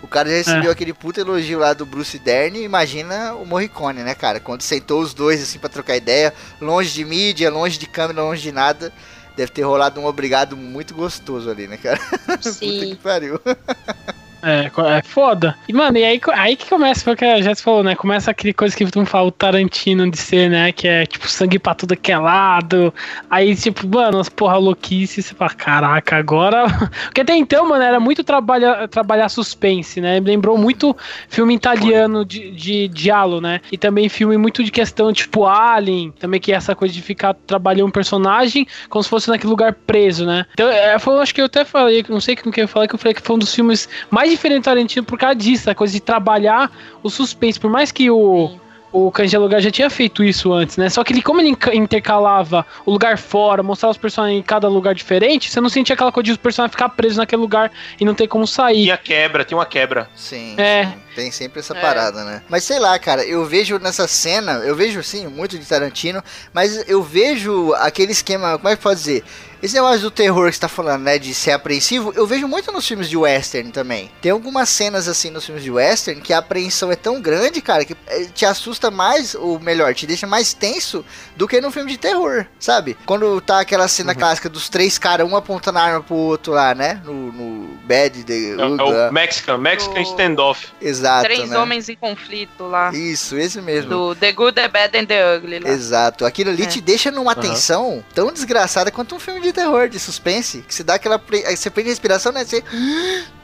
O 0.04 0.06
cara 0.06 0.28
já 0.28 0.36
recebeu 0.36 0.70
aquele 0.70 0.92
puta 0.92 1.22
elogio 1.22 1.58
lá 1.58 1.72
do 1.72 1.86
Bruce 1.86 2.18
Dern, 2.18 2.62
imagina 2.62 3.34
o 3.36 3.46
Morricone, 3.46 4.02
né, 4.02 4.14
cara? 4.14 4.38
Quando 4.38 4.60
sentou 4.60 5.00
os 5.00 5.14
dois 5.14 5.42
assim 5.42 5.58
pra 5.58 5.70
trocar 5.70 5.96
ideia, 5.96 6.34
longe 6.60 6.92
de 6.92 7.02
mídia, 7.06 7.50
longe 7.50 7.78
de 7.78 7.86
câmera, 7.86 8.22
longe 8.22 8.42
de 8.42 8.52
nada, 8.52 8.92
deve 9.34 9.50
ter 9.50 9.62
rolado 9.62 9.98
um 9.98 10.04
obrigado 10.04 10.58
muito 10.58 10.92
gostoso 10.94 11.48
ali, 11.48 11.66
né, 11.66 11.78
cara? 11.78 11.98
Puta 12.26 12.36
que 12.36 12.52
Sim. 12.52 12.98
pariu. 13.02 13.40
É, 14.44 14.70
é 14.98 15.02
foda. 15.02 15.56
E, 15.66 15.72
mano, 15.72 15.96
e 15.96 16.04
aí, 16.04 16.20
aí 16.34 16.56
que 16.56 16.68
começa, 16.68 17.02
foi 17.02 17.14
o 17.14 17.16
que 17.16 17.24
a 17.24 17.54
falou, 17.54 17.82
né? 17.82 17.94
Começa 17.94 18.30
aquele 18.30 18.52
coisa 18.52 18.76
que 18.76 18.84
tu 18.84 19.04
fala 19.06 19.28
o 19.28 19.32
Tarantino 19.32 20.10
de 20.10 20.18
ser, 20.18 20.50
né? 20.50 20.70
Que 20.70 20.86
é, 20.86 21.06
tipo, 21.06 21.26
sangue 21.28 21.58
pra 21.58 21.74
tudo 21.74 21.96
que 21.96 22.12
é 22.12 22.18
lado. 22.18 22.92
Aí, 23.30 23.56
tipo, 23.56 23.86
mano, 23.88 24.18
as 24.18 24.28
porra 24.28 24.56
louquice, 24.56 25.22
você 25.22 25.34
fala, 25.34 25.50
caraca, 25.50 26.16
agora... 26.16 26.64
Porque 27.06 27.22
até 27.22 27.34
então, 27.36 27.68
mano, 27.68 27.82
era 27.82 27.98
muito 27.98 28.22
trabalha, 28.22 28.86
trabalhar 28.88 29.28
suspense, 29.28 30.00
né? 30.00 30.20
Lembrou 30.20 30.58
muito 30.58 30.96
filme 31.28 31.54
italiano 31.54 32.24
de, 32.24 32.50
de 32.50 32.88
diálogo, 32.88 33.40
né? 33.40 33.60
E 33.72 33.78
também 33.78 34.08
filme 34.08 34.36
muito 34.36 34.62
de 34.62 34.70
questão, 34.70 35.12
tipo, 35.12 35.46
Alien, 35.46 36.12
também 36.18 36.40
que 36.40 36.52
é 36.52 36.56
essa 36.56 36.74
coisa 36.74 36.92
de 36.92 37.00
ficar 37.00 37.34
trabalhando 37.46 37.88
um 37.88 37.90
personagem 37.90 38.66
como 38.88 39.02
se 39.02 39.08
fosse 39.08 39.28
naquele 39.28 39.50
lugar 39.50 39.72
preso, 39.72 40.26
né? 40.26 40.44
Então, 40.52 40.68
é, 40.68 40.98
foi, 40.98 41.18
acho 41.20 41.34
que 41.34 41.40
eu 41.40 41.46
até 41.46 41.64
falei, 41.64 42.04
não 42.08 42.20
sei 42.20 42.36
com 42.36 42.50
quem 42.50 42.62
eu 42.62 42.68
falei, 42.68 42.88
que 42.88 42.94
eu 42.94 42.98
falei 42.98 43.14
que 43.14 43.22
foi 43.22 43.36
um 43.36 43.38
dos 43.38 43.54
filmes 43.54 43.88
mais 44.10 44.33
diferentes 44.34 44.62
do 44.62 44.64
Tarantino 44.64 45.04
por 45.06 45.18
causa 45.18 45.34
disso, 45.34 45.70
a 45.70 45.74
coisa 45.74 45.92
de 45.92 46.00
trabalhar 46.00 46.70
o 47.02 47.10
suspense. 47.10 47.58
Por 47.58 47.70
mais 47.70 47.90
que 47.92 48.10
o, 48.10 48.58
o 48.92 49.10
Cães 49.10 49.32
Lugar 49.32 49.60
já 49.60 49.70
tinha 49.70 49.88
feito 49.90 50.22
isso 50.22 50.52
antes, 50.52 50.76
né? 50.76 50.88
Só 50.88 51.02
que 51.02 51.12
ele, 51.12 51.22
como 51.22 51.40
ele 51.40 51.56
intercalava 51.72 52.66
o 52.84 52.90
lugar 52.92 53.18
fora, 53.18 53.62
mostrava 53.62 53.92
os 53.92 53.98
personagens 53.98 54.38
em 54.38 54.42
cada 54.42 54.68
lugar 54.68 54.94
diferente, 54.94 55.50
você 55.50 55.60
não 55.60 55.68
sentia 55.68 55.94
aquela 55.94 56.12
coisa 56.12 56.24
de 56.26 56.30
os 56.32 56.36
personagens 56.36 56.72
ficar 56.72 56.88
presos 56.90 57.18
naquele 57.18 57.40
lugar 57.42 57.70
e 58.00 58.04
não 58.04 58.14
ter 58.14 58.26
como 58.28 58.46
sair. 58.46 58.84
Tinha 58.84 58.96
quebra, 58.96 59.44
tinha 59.44 59.58
uma 59.58 59.66
quebra. 59.66 60.08
Sim, 60.14 60.54
É. 60.58 60.86
sim, 60.86 60.92
tem 61.14 61.30
sempre 61.30 61.60
essa 61.60 61.76
É. 61.76 61.80
parada, 61.80 62.24
né? 62.24 62.42
Mas 62.48 62.64
sei 62.64 62.78
lá, 62.78 62.98
cara, 62.98 63.24
eu 63.24 63.44
vejo 63.44 63.78
nessa 63.78 64.06
cena, 64.08 64.52
eu 64.64 64.74
vejo 64.74 65.02
sim, 65.02 65.26
muito 65.26 65.58
de 65.58 65.64
Tarantino, 65.64 66.22
mas 66.52 66.88
eu 66.88 67.02
vejo 67.02 67.72
aquele 67.74 68.12
esquema, 68.12 68.56
como 68.58 68.68
é 68.68 68.76
que 68.76 68.82
pode 68.82 68.98
dizer? 69.00 69.24
Esse 69.62 69.76
negócio 69.76 70.00
do 70.00 70.10
terror 70.10 70.48
que 70.50 70.56
você 70.56 70.60
tá 70.60 70.68
falando, 70.68 71.04
né, 71.04 71.18
de 71.18 71.32
ser 71.32 71.52
apreensivo, 71.52 72.12
eu 72.14 72.26
vejo 72.26 72.46
muito 72.46 72.70
nos 72.70 72.86
filmes 72.86 73.08
de 73.08 73.16
western 73.16 73.70
também. 73.72 74.10
Tem 74.20 74.30
algumas 74.30 74.68
cenas 74.68 75.08
assim 75.08 75.30
nos 75.30 75.46
filmes 75.46 75.64
de 75.64 75.70
western 75.70 76.20
que 76.20 76.34
a 76.34 76.38
apreensão 76.38 76.92
é 76.92 76.96
tão 76.96 77.18
grande, 77.18 77.62
cara, 77.62 77.82
que 77.82 77.96
eh, 78.06 78.26
te 78.34 78.44
assusta 78.44 78.90
mais, 78.90 79.34
ou 79.34 79.58
melhor, 79.58 79.94
te 79.94 80.06
deixa 80.06 80.26
mais 80.26 80.52
tenso 80.52 81.02
do 81.34 81.48
que 81.48 81.62
no 81.62 81.70
filme 81.70 81.90
de 81.90 81.96
terror, 81.96 82.44
sabe? 82.60 82.94
Quando 83.06 83.40
tá 83.40 83.60
aquela 83.60 83.88
cena 83.88 84.14
clássica 84.14 84.50
dos 84.50 84.68
três 84.68 84.98
caras, 84.98 85.26
um 85.26 85.34
apontando 85.34 85.78
a 85.78 85.82
arma 85.82 86.02
pro 86.02 86.14
outro 86.14 86.52
lá, 86.52 86.74
né? 86.74 87.00
No, 87.02 87.32
no 87.32 87.74
Bad, 87.86 88.22
The 88.24 88.34
É, 88.34 88.50
é 88.50 88.66
Ugly, 88.66 89.08
o 89.08 89.12
Mexican, 89.12 89.56
Mexican 89.56 89.98
O- 90.00 90.02
standoff. 90.02 90.66
Exato, 90.78 91.03
Três 91.22 91.50
né? 91.50 91.58
homens 91.58 91.88
em 91.88 91.96
conflito 91.96 92.64
lá. 92.64 92.92
Isso, 92.94 93.36
esse 93.36 93.60
mesmo. 93.60 93.90
Do 93.90 94.14
The 94.14 94.32
Good, 94.32 94.54
The 94.54 94.68
Bad 94.68 94.98
and 94.98 95.06
The 95.06 95.36
Ugly 95.36 95.58
lá. 95.60 95.68
Exato. 95.70 96.24
Aquilo 96.24 96.50
ali 96.50 96.62
É. 96.62 96.66
te 96.66 96.80
deixa 96.80 97.10
numa 97.10 97.32
Aham. 97.32 97.40
tensão 97.42 98.04
tão 98.14 98.32
desgraçada 98.32 98.90
quanto 98.90 99.14
um 99.14 99.18
filme 99.20 99.40
de 99.40 99.52
terror, 99.52 99.88
de 99.88 99.98
suspense, 99.98 100.62
que 100.66 100.74
você 100.74 100.82
dá 100.82 100.94
aquela. 100.94 101.18
pre- 101.18 101.44
Você 101.56 101.70
prende 101.70 101.88
a 101.90 101.92
respiração, 101.92 102.32
né? 102.32 102.44
Você... 102.44 102.62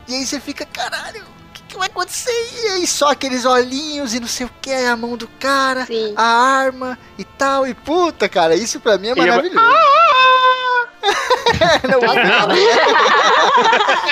E 0.09 0.15
aí 0.15 0.27
você 0.27 0.41
fica, 0.41 0.65
caralho, 0.67 1.23
o 1.23 1.63
que, 1.69 1.77
vai 1.77 1.87
acontecer? 1.87 2.31
E 2.65 2.67
aí 2.71 2.87
só 2.87 3.11
aqueles 3.13 3.45
olhinhos 3.45 4.13
e 4.13 4.19
não 4.21 4.27
sei 4.27 4.47
o 4.47 4.51
que, 4.61 4.73
a 4.73 4.97
mão 4.97 5.17
do 5.17 5.29
cara, 5.39 5.87
Sim. 5.87 6.13
a 6.17 6.25
arma 6.25 6.99
e 7.17 7.25
tal. 7.25 7.67
E 7.67 7.75
puta, 7.75 8.29
cara, 8.29 8.55
isso 8.57 8.81
pra 8.81 8.99
mim 8.99 9.09
é 9.09 9.11
E 9.11 9.21
é- 9.21 9.25
maravilhoso. 12.01 12.49
não, 12.49 14.11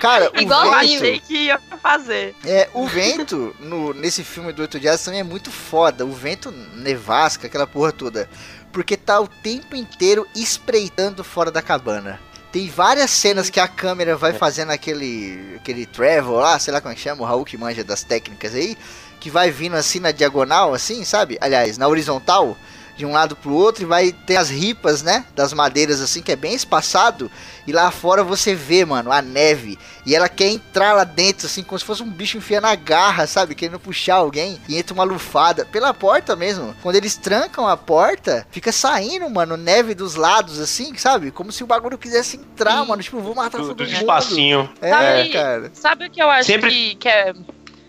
Cara, 0.00 0.30
o 0.32 0.40
Igual 0.40 0.66
Eu 0.66 0.80
Sim. 0.80 0.86
vento, 0.88 1.02
achei 1.02 1.20
que 1.20 1.36
ia 1.46 1.60
fazer. 1.82 2.34
é, 2.44 2.68
o 2.72 2.86
vento 2.86 3.54
no, 3.58 3.92
nesse 3.92 4.22
filme 4.22 4.52
do 4.52 4.62
Oito 4.62 4.78
Dias 4.78 5.02
também 5.02 5.20
é 5.20 5.24
muito 5.24 5.50
foda. 5.50 6.04
O 6.06 6.12
vento 6.12 6.50
nevasca, 6.50 7.46
aquela 7.46 7.66
porra 7.66 7.90
toda. 7.92 8.28
Porque 8.72 8.96
tá 8.96 9.20
o 9.20 9.26
tempo 9.26 9.74
inteiro 9.74 10.26
espreitando 10.34 11.24
fora 11.24 11.50
da 11.50 11.60
cabana. 11.60 12.20
Tem 12.52 12.68
várias 12.70 13.10
cenas 13.10 13.50
que 13.50 13.60
a 13.60 13.68
câmera 13.68 14.16
vai 14.16 14.32
fazendo 14.32 14.70
aquele, 14.70 15.56
aquele 15.56 15.84
travel 15.84 16.34
lá, 16.34 16.58
sei 16.58 16.72
lá 16.72 16.80
como 16.80 16.92
é 16.92 16.94
que 16.94 17.02
chama, 17.02 17.22
o 17.22 17.26
Raul 17.26 17.44
que 17.44 17.58
manja 17.58 17.84
das 17.84 18.02
técnicas 18.02 18.54
aí, 18.54 18.76
que 19.20 19.28
vai 19.30 19.50
vindo 19.50 19.76
assim 19.76 20.00
na 20.00 20.12
diagonal, 20.12 20.72
assim, 20.72 21.04
sabe? 21.04 21.36
Aliás, 21.40 21.76
na 21.76 21.86
horizontal, 21.88 22.56
de 22.98 23.06
um 23.06 23.12
lado 23.12 23.36
pro 23.36 23.54
outro, 23.54 23.84
e 23.84 23.86
vai 23.86 24.10
ter 24.12 24.36
as 24.36 24.50
ripas, 24.50 25.02
né? 25.02 25.24
Das 25.34 25.52
madeiras 25.52 26.00
assim, 26.00 26.20
que 26.20 26.32
é 26.32 26.36
bem 26.36 26.52
espaçado. 26.52 27.30
E 27.66 27.72
lá 27.72 27.90
fora 27.90 28.24
você 28.24 28.54
vê, 28.54 28.84
mano, 28.84 29.12
a 29.12 29.22
neve. 29.22 29.78
E 30.04 30.14
ela 30.16 30.28
quer 30.28 30.48
entrar 30.48 30.94
lá 30.94 31.04
dentro, 31.04 31.46
assim, 31.46 31.62
como 31.62 31.78
se 31.78 31.84
fosse 31.84 32.02
um 32.02 32.10
bicho 32.10 32.36
enfiando 32.38 32.64
a 32.64 32.74
garra, 32.74 33.26
sabe? 33.26 33.54
Querendo 33.54 33.78
puxar 33.78 34.16
alguém. 34.16 34.58
E 34.68 34.76
entra 34.76 34.94
uma 34.94 35.04
lufada 35.04 35.64
pela 35.66 35.94
porta 35.94 36.34
mesmo. 36.34 36.74
Quando 36.82 36.96
eles 36.96 37.14
trancam 37.16 37.68
a 37.68 37.76
porta, 37.76 38.46
fica 38.50 38.72
saindo, 38.72 39.28
mano, 39.30 39.56
neve 39.56 39.94
dos 39.94 40.14
lados, 40.16 40.58
assim, 40.58 40.96
sabe? 40.96 41.30
Como 41.30 41.52
se 41.52 41.62
o 41.62 41.66
bagulho 41.66 41.96
quisesse 41.98 42.36
entrar, 42.38 42.80
Sim. 42.82 42.88
mano. 42.88 43.02
Tipo, 43.02 43.20
vou 43.20 43.34
matar 43.34 43.58
Do, 43.58 43.68
todo 43.68 43.76
dos 43.76 43.88
mundo. 43.92 44.00
espacinhos. 44.00 44.68
É, 44.80 44.90
Sabe- 44.90 45.28
cara. 45.30 45.70
Sabe 45.74 46.06
o 46.06 46.10
que 46.10 46.22
eu 46.22 46.30
acho 46.30 46.46
Sempre- 46.46 46.70
que, 46.70 46.94
que, 46.96 47.08
é, 47.08 47.34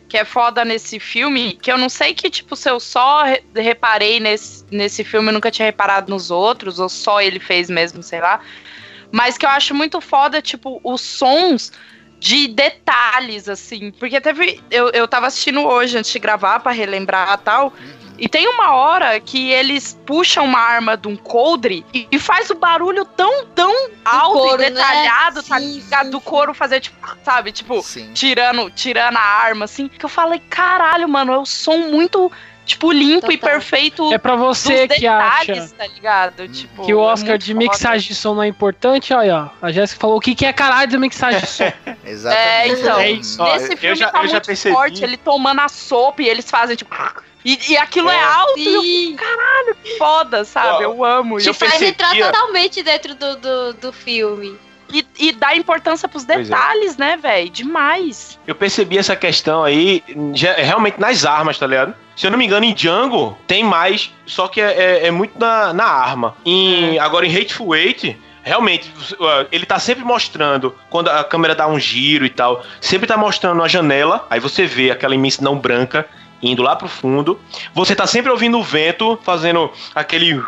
que 0.10 0.18
é 0.18 0.26
foda 0.26 0.66
nesse 0.66 1.00
filme? 1.00 1.54
Que 1.54 1.72
eu 1.72 1.78
não 1.78 1.88
sei 1.88 2.14
que, 2.14 2.30
tipo, 2.30 2.56
se 2.56 2.70
eu 2.70 2.80
só 2.80 3.24
re- 3.24 3.44
reparei 3.56 4.20
nesse, 4.20 4.66
nesse 4.72 5.04
filme 5.04 5.30
e 5.30 5.32
nunca 5.32 5.52
tinha 5.52 5.68
reparado 5.68 6.10
nos 6.10 6.32
outros, 6.32 6.80
ou 6.80 6.90
só 6.90 7.22
ele 7.22 7.40
fez 7.40 7.70
mesmo, 7.70 8.02
sei 8.02 8.20
lá. 8.20 8.42
Mas 9.12 9.38
que 9.38 9.46
eu 9.46 9.50
acho 9.50 9.74
muito 9.74 10.02
foda, 10.02 10.42
tipo, 10.42 10.82
os 10.84 11.02
sons 11.02 11.72
de 12.20 12.48
detalhes, 12.50 13.48
assim. 13.48 13.92
Porque 13.92 14.20
teve. 14.20 14.62
Eu, 14.70 14.90
eu 14.90 15.08
tava 15.08 15.28
assistindo 15.28 15.62
hoje 15.66 15.98
antes 15.98 16.12
de 16.12 16.20
gravar 16.20 16.60
pra 16.60 16.72
relembrar 16.72 17.38
tal. 17.38 17.72
E 18.20 18.28
tem 18.28 18.48
uma 18.48 18.76
hora 18.76 19.20
que 19.20 19.50
eles 19.52 19.98
puxam 20.06 20.46
uma 20.46 20.60
arma 20.60 20.98
de 20.98 21.08
um 21.08 21.16
coldre 21.16 21.86
e, 21.94 22.08
e 22.12 22.20
faz 22.20 22.50
o 22.50 22.56
barulho 22.56 23.06
tão, 23.06 23.46
tão 23.48 23.74
alto 24.04 24.34
couro, 24.40 24.62
e 24.62 24.66
né? 24.66 24.72
detalhado, 24.72 25.42
tá 25.44 25.58
Sim, 25.60 25.74
ligado? 25.76 26.06
sim, 26.06 26.12
Do 26.12 26.20
couro 26.22 26.54
fazer, 26.54 26.80
tipo, 26.82 26.98
sabe? 27.24 27.52
Tipo, 27.52 27.82
Sim. 27.82 28.12
tirando, 28.14 28.70
tirando 28.72 29.18
a 29.18 29.22
arma, 29.22 29.66
assim. 29.66 29.88
Que 29.88 30.04
eu 30.06 30.10
falei, 30.10 30.40
caralho, 30.50 31.08
mano, 31.08 31.34
é 31.34 31.40
um 31.40 31.46
som 31.46 31.78
muito, 31.78 32.32
tipo, 32.66 32.92
limpo 32.92 33.32
e 33.32 33.38
Total. 33.38 33.52
perfeito 33.56 34.14
É 34.14 34.18
pra 34.18 34.36
dos 34.36 34.58
você 34.58 34.88
que 34.88 35.08
acha 35.08 35.46
detalhes, 35.54 35.72
tá 35.72 35.88
ligado? 35.88 36.48
Tipo, 36.50 36.86
que 36.86 36.94
o 36.94 37.00
é 37.00 37.04
Oscar 37.04 37.30
muito 37.32 37.46
de 37.46 37.54
mixagem 37.54 38.08
de 38.10 38.16
som 38.16 38.36
não 38.36 38.44
é 38.44 38.48
importante, 38.48 39.14
olha, 39.14 39.52
ó. 39.62 39.66
A 39.66 39.72
Jéssica 39.72 40.00
falou 40.02 40.18
o 40.18 40.20
que, 40.22 40.36
que 40.36 40.46
é 40.46 40.52
caralho 40.54 40.90
de 40.90 40.98
mixagem 40.98 41.40
de 41.40 41.48
som. 41.48 41.72
Exatamente. 42.06 42.48
É, 42.50 42.68
então, 42.68 43.00
É 43.00 43.12
isso. 43.12 43.42
Nesse 43.44 43.72
eu 43.74 43.78
filme 43.78 43.96
já- 43.96 44.10
tá 44.12 44.20
eu 44.24 44.28
já 44.28 44.34
muito 44.34 44.46
percebi. 44.46 44.76
forte, 44.76 45.04
ele 45.04 45.16
tomando 45.18 45.60
a 45.62 45.70
sopa 45.70 46.22
e 46.22 46.28
eles 46.28 46.50
fazem, 46.50 46.76
tipo... 46.76 46.94
E, 47.44 47.58
e 47.72 47.78
aquilo 47.78 48.10
é, 48.10 48.16
É. 48.18 48.24
alto 48.24 48.60
e 48.60 48.74
eu 48.74 48.82
Sim. 48.82 49.18
foda, 49.98 50.44
sabe? 50.44 50.78
Ó, 50.80 50.82
eu 50.82 51.06
amo. 51.06 51.38
Te 51.38 51.54
faz 51.54 51.82
entrar 51.82 52.16
totalmente 52.16 52.84
dentro 52.84 53.16
do, 53.16 53.36
do, 53.38 53.74
do 53.74 53.94
filme. 53.94 54.58
E, 54.92 55.06
e 55.20 55.32
dá 55.32 55.56
importância 55.56 56.08
pros 56.08 56.28
é. 56.28 56.38
detalhes, 56.38 56.98
né, 56.98 57.16
velho? 57.16 57.50
Demais. 57.50 58.40
Eu 58.48 58.56
percebi 58.56 58.98
essa 58.98 59.16
questão 59.16 59.64
aí, 59.64 60.04
realmente 60.58 61.00
nas 61.00 61.26
armas, 61.26 61.60
tá 61.60 61.68
ligado? 61.68 61.94
Se 62.16 62.26
eu 62.28 62.32
não 62.32 62.38
me 62.38 62.46
engano, 62.46 62.66
em 62.66 62.74
Django 62.74 63.38
tem 63.48 63.64
mais, 63.64 64.12
só 64.26 64.48
que 64.48 64.60
é, 64.60 64.74
é- 64.74 65.08
é 65.08 65.12
muito 65.12 65.40
na, 65.40 65.72
na 65.74 65.86
arma. 65.86 66.36
Em, 66.46 66.98
Agora 67.00 67.26
em 67.26 67.34
Hateful 67.34 67.76
Eight, 67.76 68.20
realmente, 68.44 68.92
ele 69.52 69.66
tá 69.66 69.78
sempre 69.80 70.04
mostrando, 70.04 70.76
quando 70.90 71.08
a 71.10 71.24
câmera 71.24 71.54
dá 71.54 71.68
um 71.68 71.80
giro 71.80 72.26
e 72.26 72.30
tal, 72.30 72.64
sempre 72.82 73.08
tá 73.08 73.16
mostrando 73.16 73.62
a 73.64 73.68
janela, 73.68 74.26
aí 74.30 74.40
você 74.40 74.66
vê 74.66 74.90
aquela 74.92 75.14
imensidão 75.16 75.56
branca 75.56 76.06
indo 76.42 76.62
lá 76.64 76.76
pro 76.76 76.88
fundo. 76.88 77.40
Você 77.74 77.96
tá 77.96 78.06
sempre 78.08 78.32
ouvindo 78.32 78.58
o 78.60 78.64
vento 78.64 79.20
fazendo 79.24 79.72
aquele 79.94 80.42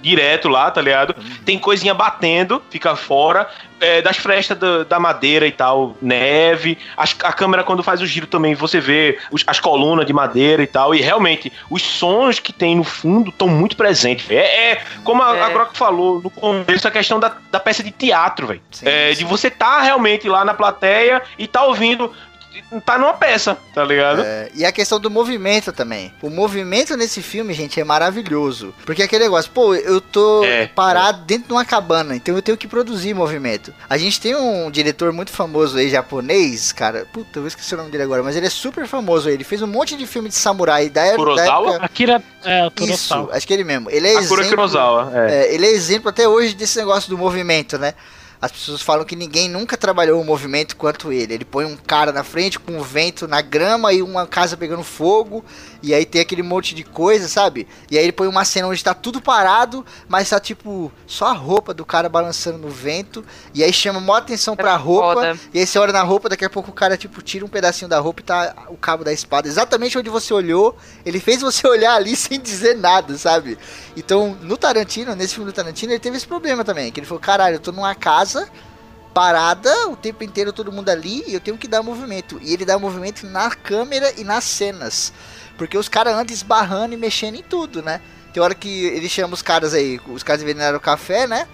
direto 0.00 0.48
lá, 0.48 0.70
tá 0.70 0.80
ligado? 0.80 1.14
Tem 1.44 1.58
coisinha 1.58 1.94
batendo, 1.94 2.62
fica 2.70 2.96
fora. 2.96 3.48
é, 3.80 4.00
das 4.00 4.16
frestas 4.16 4.56
da, 4.56 4.82
da 4.84 4.98
madeira 5.00 5.46
e 5.46 5.52
tal, 5.52 5.94
neve. 6.00 6.78
As- 6.96 7.14
a 7.22 7.32
câmera, 7.34 7.62
quando 7.62 7.82
faz 7.82 8.00
o 8.00 8.06
giro 8.06 8.26
também, 8.26 8.54
você 8.54 8.80
vê 8.80 9.18
os- 9.30 9.44
as 9.46 9.60
colunas 9.60 10.06
de 10.06 10.12
madeira 10.12 10.62
e 10.62 10.66
tal. 10.66 10.94
E 10.94 11.02
realmente, 11.02 11.52
os 11.68 11.82
sons 11.82 12.38
que 12.38 12.50
tem 12.50 12.76
no 12.76 12.84
fundo 12.84 13.28
estão 13.28 13.46
muito 13.46 13.76
presentes. 13.76 14.30
É, 14.30 14.70
é 14.72 14.82
como 15.02 15.22
a, 15.22 15.36
É. 15.36 15.42
a 15.42 15.48
Grok 15.50 15.76
falou 15.76 16.22
no 16.22 16.30
começo, 16.30 16.88
a 16.88 16.90
questão 16.90 17.20
da, 17.20 17.36
da 17.50 17.60
peça 17.60 17.82
de 17.82 17.90
teatro, 17.90 18.46
velho. 18.46 18.62
É, 18.82 19.12
de 19.12 19.22
você 19.24 19.50
tá 19.50 19.82
realmente 19.82 20.26
lá 20.30 20.46
na 20.46 20.54
plateia 20.54 21.20
e 21.36 21.46
tá 21.46 21.64
ouvindo. 21.64 22.10
Tá 22.84 22.98
numa 22.98 23.14
peça, 23.14 23.56
tá 23.74 23.84
ligado? 23.84 24.22
É, 24.22 24.50
e 24.54 24.64
a 24.64 24.72
questão 24.72 24.98
do 25.00 25.10
movimento 25.10 25.72
também. 25.72 26.12
O 26.22 26.30
movimento 26.30 26.96
nesse 26.96 27.22
filme, 27.22 27.52
gente, 27.54 27.80
é 27.80 27.84
maravilhoso. 27.84 28.74
Porque 28.84 29.02
é 29.02 29.04
aquele 29.04 29.24
negócio, 29.24 29.50
pô, 29.50 29.74
eu 29.74 30.00
tô 30.00 30.44
É, 30.44 30.66
parado 30.66 31.22
dentro 31.24 31.48
de 31.48 31.52
uma 31.52 31.64
cabana, 31.64 32.14
então 32.16 32.34
eu 32.34 32.42
tenho 32.42 32.56
que 32.56 32.66
produzir 32.68 33.14
movimento. 33.14 33.72
A 33.88 33.96
gente 33.96 34.20
tem 34.20 34.34
um 34.36 34.70
diretor 34.70 35.12
muito 35.12 35.30
famoso 35.30 35.78
aí, 35.78 35.88
japonês, 35.88 36.72
cara. 36.72 37.06
Puta, 37.12 37.38
eu 37.38 37.46
esqueci 37.46 37.74
o 37.74 37.78
nome 37.78 37.90
dele 37.90 38.04
agora, 38.04 38.22
mas 38.22 38.36
ele 38.36 38.46
é 38.46 38.50
super 38.50 38.86
famoso 38.86 39.28
aí. 39.28 39.34
Ele 39.34 39.44
fez 39.44 39.62
um 39.62 39.66
monte 39.66 39.96
de 39.96 40.06
filme 40.06 40.28
de 40.28 40.34
samurai 40.34 40.88
da, 40.88 41.10
da 41.10 41.16
Kurosawa? 41.16 41.70
época. 41.70 41.84
Akira. 41.86 42.22
É, 42.44 42.62
o 42.64 42.66
Isso, 42.66 42.74
Kurosawa. 43.08 43.36
acho 43.36 43.46
que 43.46 43.52
é 43.52 43.56
ele 43.56 43.64
mesmo. 43.64 43.90
Ele 43.90 44.06
é 44.06 44.16
Akira 44.16 44.24
exemplo, 44.42 44.48
Kurosawa, 44.48 45.12
é. 45.14 45.34
é, 45.46 45.54
ele 45.54 45.66
é 45.66 45.70
exemplo 45.70 46.08
até 46.10 46.28
hoje 46.28 46.54
desse 46.54 46.78
negócio 46.78 47.08
do 47.10 47.16
movimento, 47.18 47.78
né? 47.78 47.94
As 48.44 48.52
pessoas 48.52 48.82
falam 48.82 49.06
que 49.06 49.16
ninguém 49.16 49.48
nunca 49.48 49.74
trabalhou 49.74 50.20
o 50.20 50.24
movimento 50.24 50.76
quanto 50.76 51.10
ele. 51.10 51.32
Ele 51.32 51.46
põe 51.46 51.64
um 51.64 51.74
cara 51.74 52.12
na 52.12 52.22
frente 52.22 52.60
com 52.60 52.78
o 52.78 52.82
vento 52.82 53.26
na 53.26 53.40
grama 53.40 53.90
e 53.90 54.02
uma 54.02 54.26
casa 54.26 54.54
pegando 54.54 54.82
fogo. 54.82 55.42
E 55.84 55.92
aí 55.92 56.06
tem 56.06 56.22
aquele 56.22 56.42
monte 56.42 56.74
de 56.74 56.82
coisa, 56.82 57.28
sabe? 57.28 57.68
E 57.90 57.98
aí 57.98 58.04
ele 58.04 58.12
põe 58.12 58.26
uma 58.26 58.42
cena 58.42 58.68
onde 58.68 58.82
tá 58.82 58.94
tudo 58.94 59.20
parado, 59.20 59.84
mas 60.08 60.30
tá 60.30 60.40
tipo 60.40 60.90
só 61.06 61.26
a 61.26 61.32
roupa 61.32 61.74
do 61.74 61.84
cara 61.84 62.08
balançando 62.08 62.56
no 62.56 62.70
vento. 62.70 63.22
E 63.52 63.62
aí 63.62 63.70
chama 63.70 64.00
maior 64.00 64.20
atenção 64.20 64.56
pra 64.56 64.76
roupa. 64.76 65.12
foda. 65.12 65.38
E 65.52 65.58
aí 65.58 65.66
você 65.66 65.78
olha 65.78 65.92
na 65.92 66.02
roupa, 66.02 66.30
daqui 66.30 66.42
a 66.42 66.48
pouco 66.48 66.70
o 66.70 66.72
cara 66.72 66.96
tipo 66.96 67.20
tira 67.20 67.44
um 67.44 67.48
pedacinho 67.48 67.86
da 67.86 67.98
roupa 68.00 68.22
e 68.22 68.24
tá 68.24 68.64
o 68.70 68.78
cabo 68.78 69.04
da 69.04 69.12
espada 69.12 69.46
exatamente 69.46 69.98
onde 69.98 70.08
você 70.08 70.32
olhou. 70.32 70.74
Ele 71.04 71.20
fez 71.20 71.42
você 71.42 71.66
olhar 71.68 71.94
ali 71.96 72.16
sem 72.16 72.40
dizer 72.40 72.78
nada, 72.78 73.18
sabe? 73.18 73.58
Então, 73.94 74.34
no 74.40 74.56
Tarantino, 74.56 75.14
nesse 75.14 75.34
filme 75.34 75.52
do 75.52 75.54
Tarantino, 75.54 75.92
ele 75.92 76.00
teve 76.00 76.16
esse 76.16 76.26
problema 76.26 76.64
também. 76.64 76.90
Que 76.90 77.00
ele 77.00 77.06
falou, 77.06 77.20
caralho, 77.20 77.56
eu 77.56 77.60
tô 77.60 77.72
numa 77.72 77.94
casa 77.94 78.48
parada, 79.12 79.88
o 79.88 79.96
tempo 79.96 80.24
inteiro 80.24 80.52
todo 80.52 80.72
mundo 80.72 80.88
ali, 80.88 81.22
e 81.28 81.34
eu 81.34 81.40
tenho 81.40 81.56
que 81.56 81.68
dar 81.68 81.82
movimento. 81.82 82.40
E 82.42 82.52
ele 82.52 82.64
dá 82.64 82.76
movimento 82.78 83.24
na 83.26 83.48
câmera 83.48 84.12
e 84.16 84.24
nas 84.24 84.42
cenas. 84.42 85.12
Porque 85.56 85.78
os 85.78 85.88
caras 85.88 86.14
andam 86.14 86.34
esbarrando 86.34 86.94
e 86.94 86.96
mexendo 86.96 87.36
em 87.36 87.42
tudo, 87.42 87.82
né? 87.82 88.00
Tem 88.32 88.42
hora 88.42 88.54
que 88.54 88.86
ele 88.86 89.08
chama 89.08 89.34
os 89.34 89.42
caras 89.42 89.74
aí, 89.74 90.00
os 90.08 90.22
caras 90.22 90.42
envenenaram 90.42 90.78
o 90.78 90.80
café, 90.80 91.26
né? 91.26 91.46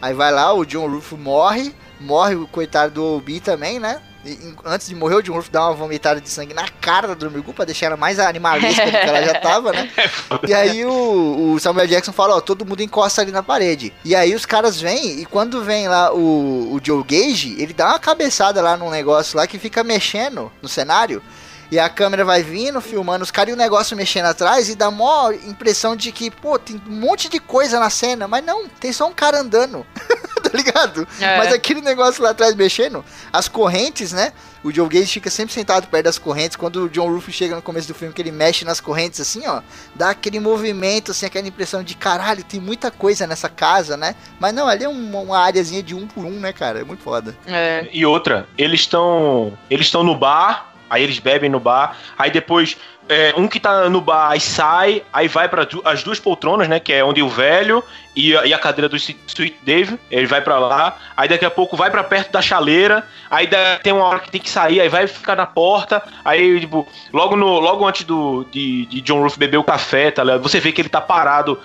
Aí 0.00 0.14
vai 0.14 0.30
lá, 0.30 0.52
o 0.52 0.64
John 0.64 0.88
Rufo 0.88 1.16
morre, 1.16 1.74
morre 2.00 2.36
o 2.36 2.46
coitado 2.46 2.94
do 2.94 3.16
Obi 3.16 3.40
também, 3.40 3.80
né? 3.80 4.00
E, 4.24 4.54
antes 4.64 4.88
de 4.88 4.94
morrer, 4.94 5.16
o 5.16 5.22
John 5.22 5.34
Rufo 5.34 5.50
dá 5.50 5.64
uma 5.66 5.74
vomitada 5.74 6.20
de 6.20 6.28
sangue 6.28 6.52
na 6.52 6.68
cara 6.80 7.08
da 7.08 7.14
Dormigu 7.14 7.52
pra 7.52 7.64
deixar 7.64 7.86
ela 7.86 7.96
mais 7.96 8.18
animalista 8.18 8.84
do 8.84 8.90
que 8.90 8.96
ela 8.96 9.22
já 9.22 9.34
tava, 9.40 9.72
né? 9.72 9.90
E 10.46 10.54
aí 10.54 10.84
o, 10.84 11.54
o 11.54 11.58
Samuel 11.58 11.86
Jackson 11.86 12.12
fala, 12.12 12.36
ó, 12.36 12.40
todo 12.40 12.66
mundo 12.66 12.82
encosta 12.82 13.22
ali 13.22 13.32
na 13.32 13.42
parede. 13.42 13.92
E 14.04 14.14
aí 14.14 14.34
os 14.34 14.44
caras 14.44 14.80
vêm, 14.80 15.20
e 15.20 15.26
quando 15.26 15.64
vem 15.64 15.88
lá 15.88 16.12
o, 16.12 16.74
o 16.74 16.80
Joe 16.82 17.02
Gage, 17.02 17.56
ele 17.58 17.72
dá 17.72 17.88
uma 17.88 17.98
cabeçada 17.98 18.60
lá 18.60 18.76
num 18.76 18.90
negócio 18.90 19.36
lá 19.36 19.46
que 19.46 19.58
fica 19.58 19.82
mexendo 19.82 20.52
no 20.60 20.68
cenário. 20.68 21.22
E 21.70 21.78
a 21.78 21.88
câmera 21.88 22.24
vai 22.24 22.42
vindo, 22.42 22.80
filmando 22.80 23.22
os 23.22 23.30
caras 23.30 23.50
e 23.50 23.54
o 23.54 23.56
negócio 23.56 23.96
mexendo 23.96 24.26
atrás 24.26 24.68
e 24.68 24.74
dá 24.74 24.90
mó 24.90 25.30
impressão 25.30 25.94
de 25.94 26.10
que, 26.12 26.30
pô, 26.30 26.58
tem 26.58 26.80
um 26.86 26.92
monte 26.92 27.28
de 27.28 27.38
coisa 27.38 27.78
na 27.78 27.90
cena, 27.90 28.26
mas 28.26 28.44
não, 28.44 28.68
tem 28.68 28.92
só 28.92 29.06
um 29.06 29.12
cara 29.12 29.40
andando. 29.40 29.86
tá 30.48 30.56
ligado? 30.56 31.06
É. 31.20 31.36
Mas 31.36 31.52
aquele 31.52 31.80
negócio 31.80 32.22
lá 32.22 32.30
atrás 32.30 32.54
mexendo, 32.54 33.04
as 33.32 33.48
correntes, 33.48 34.12
né? 34.12 34.32
O 34.62 34.72
Joe 34.72 34.88
Gage 34.88 35.06
fica 35.06 35.30
sempre 35.30 35.54
sentado 35.54 35.86
perto 35.86 36.04
das 36.04 36.18
correntes. 36.18 36.56
Quando 36.56 36.84
o 36.84 36.88
John 36.88 37.08
Rufo 37.08 37.30
chega 37.30 37.54
no 37.54 37.62
começo 37.62 37.86
do 37.86 37.94
filme, 37.94 38.12
que 38.12 38.20
ele 38.20 38.32
mexe 38.32 38.64
nas 38.64 38.80
correntes 38.80 39.20
assim, 39.20 39.46
ó, 39.46 39.62
dá 39.94 40.10
aquele 40.10 40.40
movimento, 40.40 41.12
assim, 41.12 41.26
aquela 41.26 41.46
impressão 41.46 41.82
de 41.82 41.94
caralho, 41.94 42.42
tem 42.42 42.60
muita 42.60 42.90
coisa 42.90 43.26
nessa 43.26 43.48
casa, 43.48 43.96
né? 43.96 44.14
Mas 44.40 44.54
não, 44.54 44.66
ali 44.66 44.84
é 44.84 44.88
uma, 44.88 45.20
uma 45.20 45.38
áreazinha 45.38 45.82
de 45.82 45.94
um 45.94 46.06
por 46.06 46.24
um, 46.24 46.40
né, 46.40 46.52
cara? 46.52 46.80
É 46.80 46.84
muito 46.84 47.02
foda. 47.02 47.36
É. 47.46 47.88
E 47.92 48.04
outra, 48.04 48.48
eles 48.56 48.80
estão. 48.80 49.56
Eles 49.70 49.86
estão 49.86 50.02
no 50.02 50.16
bar, 50.16 50.72
aí 50.88 51.02
eles 51.02 51.18
bebem 51.18 51.50
no 51.50 51.60
bar, 51.60 51.96
aí 52.16 52.30
depois. 52.30 52.76
É, 53.08 53.34
um 53.36 53.48
que 53.48 53.58
tá 53.58 53.88
no 53.88 54.00
bar 54.00 54.30
aí 54.30 54.40
sai, 54.40 55.02
aí 55.12 55.28
vai 55.28 55.48
para 55.48 55.66
as 55.84 56.02
duas 56.02 56.20
poltronas, 56.20 56.68
né? 56.68 56.78
Que 56.78 56.92
é 56.92 57.04
onde 57.04 57.22
o 57.22 57.28
velho 57.28 57.82
e 58.18 58.36
a, 58.36 58.44
e 58.44 58.52
a 58.52 58.58
cadeira 58.58 58.88
do 58.88 58.96
Sweet 58.96 59.56
Dave, 59.62 59.96
ele 60.10 60.26
vai 60.26 60.40
pra 60.40 60.58
lá, 60.58 60.96
aí 61.16 61.28
daqui 61.28 61.44
a 61.44 61.50
pouco 61.50 61.76
vai 61.76 61.88
pra 61.88 62.02
perto 62.02 62.32
da 62.32 62.42
chaleira, 62.42 63.06
aí 63.30 63.48
tem 63.80 63.92
uma 63.92 64.04
hora 64.04 64.18
que 64.18 64.28
tem 64.28 64.40
que 64.40 64.50
sair, 64.50 64.80
aí 64.80 64.88
vai 64.88 65.06
ficar 65.06 65.36
na 65.36 65.46
porta, 65.46 66.02
aí, 66.24 66.58
tipo, 66.58 66.86
logo, 67.12 67.36
no, 67.36 67.60
logo 67.60 67.86
antes 67.86 68.02
do, 68.02 68.44
de, 68.50 68.86
de 68.86 69.00
John 69.02 69.22
Ruff 69.22 69.38
beber 69.38 69.58
o 69.58 69.62
café, 69.62 70.10
tá 70.10 70.24
ligado? 70.24 70.42
Você 70.42 70.58
vê 70.58 70.72
que 70.72 70.80
ele 70.80 70.88
tá 70.88 71.00
parado, 71.00 71.60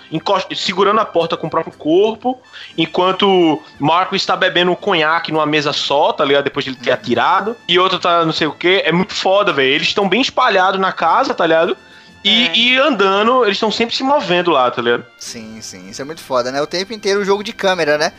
segurando 0.54 1.00
a 1.00 1.04
porta 1.04 1.36
com 1.36 1.48
o 1.48 1.50
próprio 1.50 1.76
corpo, 1.76 2.40
enquanto 2.78 3.60
Marco 3.80 4.14
está 4.14 4.36
bebendo 4.36 4.70
um 4.70 4.76
conhaque 4.76 5.32
numa 5.32 5.46
mesa 5.46 5.72
só, 5.72 6.12
tá 6.12 6.24
ligado? 6.24 6.44
Depois 6.44 6.64
de 6.64 6.70
ele 6.70 6.78
ter 6.78 6.92
atirado, 6.92 7.56
e 7.66 7.80
outro 7.80 7.98
tá 7.98 8.24
não 8.24 8.32
sei 8.32 8.46
o 8.46 8.52
que, 8.52 8.80
é 8.84 8.92
muito 8.92 9.12
foda, 9.12 9.52
velho. 9.52 9.74
Eles 9.74 9.88
estão 9.88 10.08
bem 10.08 10.20
espalhados 10.20 10.80
na 10.80 10.92
casa, 10.92 11.33
tá 11.34 11.46
ligado? 11.46 11.76
E, 12.24 12.46
É. 12.48 12.56
e 12.56 12.78
andando, 12.78 13.44
eles 13.44 13.56
estão 13.56 13.70
sempre 13.70 13.94
se 13.94 14.02
movendo 14.02 14.50
lá, 14.50 14.70
tá 14.70 14.80
ligado? 14.80 15.04
Sim, 15.18 15.58
sim, 15.60 15.90
isso 15.90 16.00
é 16.00 16.04
muito 16.04 16.22
foda, 16.22 16.50
né? 16.50 16.62
O 16.62 16.66
tempo 16.66 16.92
inteiro 16.94 17.20
o 17.20 17.24
jogo 17.24 17.44
de 17.44 17.52
câmera, 17.52 17.98
né? 17.98 18.12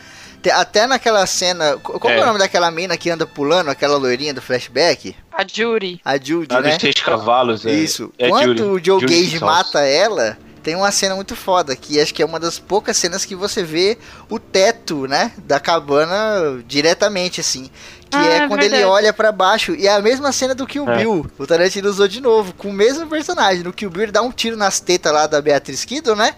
Até 0.54 0.86
naquela 0.86 1.26
cena. 1.26 1.76
Como 1.82 2.08
é. 2.14 2.18
É. 2.18 2.22
o 2.22 2.26
nome 2.26 2.38
daquela 2.38 2.70
mina 2.70 2.96
que 2.96 3.10
anda 3.10 3.26
pulando, 3.26 3.68
aquela 3.68 3.96
loirinha 3.96 4.32
do 4.32 4.40
flashback? 4.40 5.16
A 5.32 5.44
Jury. 5.44 6.00
A 6.04 6.16
Judy, 6.16 6.54
A 6.54 6.60
né? 6.60 6.70
dos 6.70 6.80
seis 6.80 6.94
cavalos, 6.94 7.66
é. 7.66 7.72
Isso. 7.72 8.12
É 8.16 8.28
Quando 8.28 8.56
Judy. 8.56 8.62
o 8.62 8.84
Joe 8.84 9.00
Judy 9.00 9.06
Gage 9.24 9.40
mata 9.40 9.80
ela, 9.80 10.38
tem 10.66 10.74
uma 10.74 10.90
cena 10.90 11.14
muito 11.14 11.36
foda, 11.36 11.76
que 11.76 12.00
acho 12.00 12.12
que 12.12 12.20
é 12.20 12.26
uma 12.26 12.40
das 12.40 12.58
poucas 12.58 12.96
cenas 12.96 13.24
que 13.24 13.36
você 13.36 13.62
vê 13.62 13.96
o 14.28 14.36
teto, 14.36 15.06
né, 15.06 15.30
da 15.38 15.60
cabana 15.60 16.60
diretamente, 16.66 17.40
assim. 17.40 17.70
Que 18.10 18.16
Ah, 18.16 18.26
é 18.26 18.36
é 18.38 18.48
quando 18.48 18.62
ele 18.62 18.70
verdade. 18.70 18.84
olha 18.90 19.12
pra 19.12 19.30
baixo. 19.30 19.76
E 19.76 19.86
é 19.86 19.92
a 19.94 20.00
mesma 20.02 20.32
cena 20.32 20.56
do 20.56 20.66
Kill 20.66 20.88
É. 20.90 20.96
Bill. 20.98 21.24
O 21.38 21.46
Tarantino 21.46 21.88
usou 21.88 22.08
de 22.08 22.20
novo, 22.20 22.52
com 22.54 22.68
o 22.70 22.72
mesmo 22.72 23.06
personagem. 23.06 23.62
No 23.62 23.72
Kill 23.72 23.88
Bill 23.90 24.02
ele 24.04 24.12
dá 24.12 24.22
um 24.22 24.32
tiro 24.32 24.56
nas 24.56 24.80
tetas 24.80 25.12
lá 25.12 25.28
da 25.28 25.40
Beatriz 25.40 25.84
Kiddo, 25.84 26.16
né? 26.16 26.34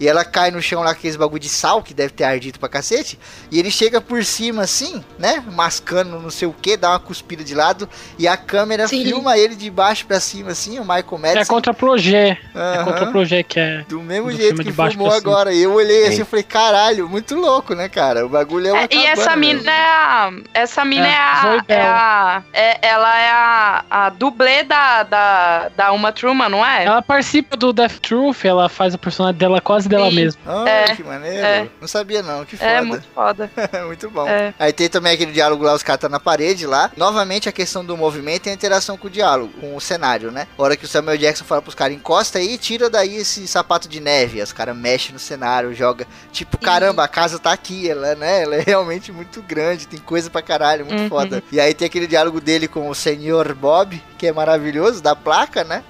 E 0.00 0.08
ela 0.08 0.24
cai 0.24 0.50
no 0.50 0.62
chão 0.62 0.80
lá 0.80 0.86
com 0.86 0.98
aqueles 0.98 1.14
bagulho 1.14 1.38
de 1.38 1.48
sal, 1.50 1.82
que 1.82 1.92
deve 1.92 2.10
ter 2.14 2.24
ardido 2.24 2.58
pra 2.58 2.70
cacete. 2.70 3.18
E 3.50 3.58
ele 3.58 3.70
chega 3.70 4.00
por 4.00 4.24
cima 4.24 4.62
assim, 4.62 5.04
né? 5.18 5.44
Mascando 5.52 6.18
não 6.18 6.30
sei 6.30 6.48
o 6.48 6.52
que, 6.54 6.74
dá 6.76 6.90
uma 6.90 6.98
cuspida 6.98 7.44
de 7.44 7.54
lado. 7.54 7.86
E 8.18 8.26
a 8.26 8.34
câmera 8.36 8.88
Sim. 8.88 9.04
filma 9.04 9.36
ele 9.36 9.54
de 9.54 9.70
baixo 9.70 10.06
pra 10.06 10.18
cima 10.18 10.52
assim, 10.52 10.78
o 10.78 10.82
Michael 10.82 11.04
É 11.12 11.18
Madison. 11.18 11.52
contra 11.54 11.74
Projet. 11.74 12.38
É 12.54 12.58
Aham. 12.58 12.84
contra 12.84 13.06
Projet 13.08 13.44
que 13.44 13.60
é. 13.60 13.84
Do 13.88 14.00
mesmo 14.00 14.30
do 14.30 14.36
jeito 14.36 14.56
que 14.56 14.64
de 14.64 14.72
baixo 14.72 14.96
filmou 14.96 15.12
agora. 15.14 15.52
E 15.52 15.62
eu 15.62 15.74
olhei 15.74 16.04
assim 16.06 16.16
Sim. 16.16 16.22
e 16.22 16.24
falei, 16.24 16.42
caralho, 16.44 17.06
muito 17.06 17.34
louco, 17.34 17.74
né, 17.74 17.86
cara? 17.88 18.24
O 18.24 18.28
bagulho 18.30 18.68
é 18.68 18.72
uma 18.72 18.82
É, 18.84 18.88
e 18.90 19.04
essa 19.04 19.36
mina 19.36 19.60
velho. 19.60 19.70
é 19.70 19.84
a. 19.84 20.32
Essa 20.54 20.82
mina 20.84 21.06
É, 21.06 21.10
é, 21.10 21.14
a. 21.16 21.64
É 21.68 21.80
a 21.82 22.42
é- 22.54 22.78
ela 22.82 23.18
é 23.20 23.30
a, 23.30 23.84
a 23.90 24.08
dublê 24.08 24.62
da, 24.62 25.02
da, 25.02 25.68
da 25.76 25.92
Uma 25.92 26.10
Truman, 26.10 26.48
não 26.48 26.64
é? 26.64 26.84
Ela 26.84 27.02
participa 27.02 27.54
do 27.54 27.70
Death 27.72 27.98
Truth, 28.00 28.44
ela 28.46 28.68
faz 28.70 28.94
o 28.94 28.98
personagem 28.98 29.36
dela 29.38 29.60
quase 29.60 29.89
dela 29.90 30.08
Sim. 30.10 30.16
mesma. 30.16 30.40
Ah, 30.46 30.68
É, 30.68 30.94
que 30.96 31.02
maneiro. 31.04 31.44
é. 31.46 31.68
Não 31.80 31.88
sabia 31.88 32.22
não, 32.22 32.44
que 32.44 32.56
foda. 32.56 32.70
É, 32.70 32.80
muito 32.80 33.06
foda. 33.14 33.50
muito 33.86 34.10
bom. 34.10 34.26
É. 34.28 34.54
Aí 34.58 34.72
tem 34.72 34.88
também 34.88 35.12
aquele 35.14 35.32
diálogo 35.32 35.62
lá, 35.64 35.74
os 35.74 35.82
caras 35.82 36.00
tá 36.00 36.08
na 36.08 36.18
parede 36.20 36.66
lá. 36.66 36.90
Novamente 36.96 37.48
a 37.48 37.52
questão 37.52 37.84
do 37.84 37.96
movimento 37.96 38.46
e 38.46 38.50
a 38.50 38.52
interação 38.54 38.96
com 38.96 39.08
o 39.08 39.10
diálogo, 39.10 39.52
com 39.60 39.76
o 39.76 39.80
cenário, 39.80 40.30
né? 40.30 40.46
A 40.56 40.62
hora 40.62 40.76
que 40.76 40.84
o 40.84 40.88
Samuel 40.88 41.18
Jackson 41.18 41.44
fala 41.44 41.60
pros 41.62 41.74
caras, 41.74 41.94
encosta 41.96 42.38
aí 42.38 42.54
e 42.54 42.58
tira 42.58 42.88
daí 42.88 43.16
esse 43.16 43.46
sapato 43.46 43.88
de 43.88 44.00
neve. 44.00 44.40
Os 44.42 44.52
caras 44.52 44.76
mexem 44.76 45.12
no 45.12 45.18
cenário, 45.18 45.74
joga. 45.74 46.06
Tipo, 46.32 46.56
caramba, 46.58 47.04
a 47.04 47.08
casa 47.08 47.38
tá 47.38 47.52
aqui, 47.52 47.88
ela, 47.90 48.14
né? 48.14 48.42
Ela 48.42 48.56
é 48.56 48.60
realmente 48.60 49.10
muito 49.12 49.42
grande, 49.42 49.86
tem 49.88 49.98
coisa 50.00 50.30
pra 50.30 50.42
caralho, 50.42 50.86
muito 50.86 51.00
Uhum. 51.02 51.08
foda. 51.08 51.42
E 51.50 51.58
aí 51.60 51.74
tem 51.74 51.86
aquele 51.86 52.06
diálogo 52.06 52.40
dele 52.40 52.68
com 52.68 52.88
o 52.88 52.94
Senhor 52.94 53.52
Bob, 53.54 54.00
que 54.18 54.26
é 54.26 54.32
maravilhoso, 54.32 55.02
da 55.02 55.16
placa, 55.16 55.64
né? 55.64 55.82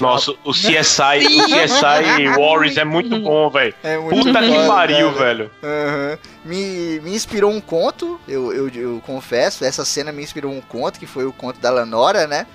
Nossa, 0.00 0.32
o 0.44 0.52
CSI, 0.52 1.26
o 1.40 1.44
CSI 1.46 2.28
Warriors 2.38 2.76
é 2.76 2.84
muito 2.84 3.18
bom, 3.20 3.48
velho. 3.50 3.74
É 3.82 3.96
Puta 3.98 4.40
que 4.40 4.48
foda, 4.48 4.66
pariu, 4.68 5.12
cara. 5.12 5.24
velho. 5.24 5.50
Aham. 5.62 6.18
Me, 6.44 7.00
me 7.00 7.14
inspirou 7.14 7.50
um 7.50 7.60
conto, 7.60 8.20
eu, 8.28 8.52
eu, 8.52 8.68
eu 8.68 9.02
confesso, 9.04 9.64
essa 9.64 9.84
cena 9.84 10.12
me 10.12 10.22
inspirou 10.22 10.52
um 10.52 10.60
conto, 10.60 10.98
que 10.98 11.06
foi 11.06 11.24
o 11.24 11.32
conto 11.32 11.58
da 11.60 11.70
Lanora, 11.70 12.26
né? 12.26 12.46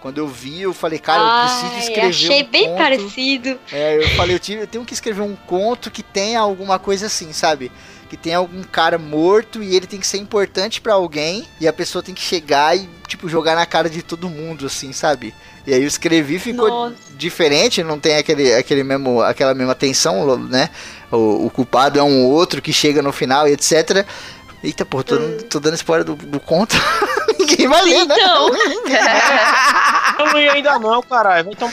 Quando 0.00 0.16
eu 0.18 0.26
vi, 0.26 0.62
eu 0.62 0.72
falei, 0.72 0.98
cara, 0.98 1.20
eu 1.22 1.44
preciso 1.46 1.72
Ai, 1.74 1.78
escrever 1.80 2.08
achei 2.08 2.42
um 2.42 2.46
bem 2.46 2.66
conto. 2.68 2.78
parecido. 2.78 3.58
É, 3.70 3.96
eu 4.02 4.08
falei, 4.10 4.34
eu, 4.34 4.38
tive, 4.40 4.62
eu 4.62 4.66
tenho 4.66 4.84
que 4.84 4.94
escrever 4.94 5.20
um 5.20 5.36
conto 5.36 5.90
que 5.90 6.02
tenha 6.02 6.40
alguma 6.40 6.78
coisa 6.78 7.06
assim, 7.06 7.32
sabe? 7.34 7.70
Que 8.10 8.16
tenha 8.16 8.38
algum 8.38 8.62
cara 8.64 8.98
morto 8.98 9.62
e 9.62 9.76
ele 9.76 9.86
tem 9.86 10.00
que 10.00 10.06
ser 10.06 10.18
importante 10.18 10.80
pra 10.80 10.94
alguém 10.94 11.46
e 11.60 11.68
a 11.68 11.72
pessoa 11.72 12.02
tem 12.02 12.12
que 12.12 12.20
chegar 12.20 12.76
e, 12.76 12.88
tipo, 13.06 13.28
jogar 13.28 13.54
na 13.54 13.64
cara 13.64 13.88
de 13.88 14.02
todo 14.02 14.28
mundo, 14.28 14.66
assim, 14.66 14.92
sabe? 14.92 15.32
E 15.64 15.72
aí 15.72 15.80
eu 15.80 15.86
escrevi, 15.86 16.40
ficou 16.40 16.68
Nossa. 16.68 16.96
diferente, 17.12 17.84
não 17.84 18.00
tem 18.00 18.16
aquele, 18.16 18.52
aquele 18.52 18.82
mesmo, 18.82 19.22
aquela 19.22 19.54
mesma 19.54 19.76
tensão, 19.76 20.36
né? 20.36 20.70
O, 21.08 21.46
o 21.46 21.50
culpado 21.50 22.00
é 22.00 22.02
um 22.02 22.26
outro 22.26 22.60
que 22.60 22.72
chega 22.72 23.00
no 23.00 23.12
final 23.12 23.46
e 23.46 23.52
etc. 23.52 24.04
Eita, 24.62 24.84
pô, 24.84 25.04
tô, 25.04 25.16
tô 25.48 25.60
dando 25.60 25.74
spoiler 25.74 26.04
do, 26.04 26.16
do 26.16 26.40
conto. 26.40 26.74
Ninguém 27.38 27.68
vai 27.68 27.82
ler, 27.84 28.04
né? 28.06 28.14
Então, 28.18 28.50
Eu 30.26 30.32
não 30.32 30.40
ia 30.40 30.52
ainda 30.52 30.78
não, 30.78 31.00
caralho. 31.02 31.44
Vai 31.44 31.54
tomar. 31.54 31.72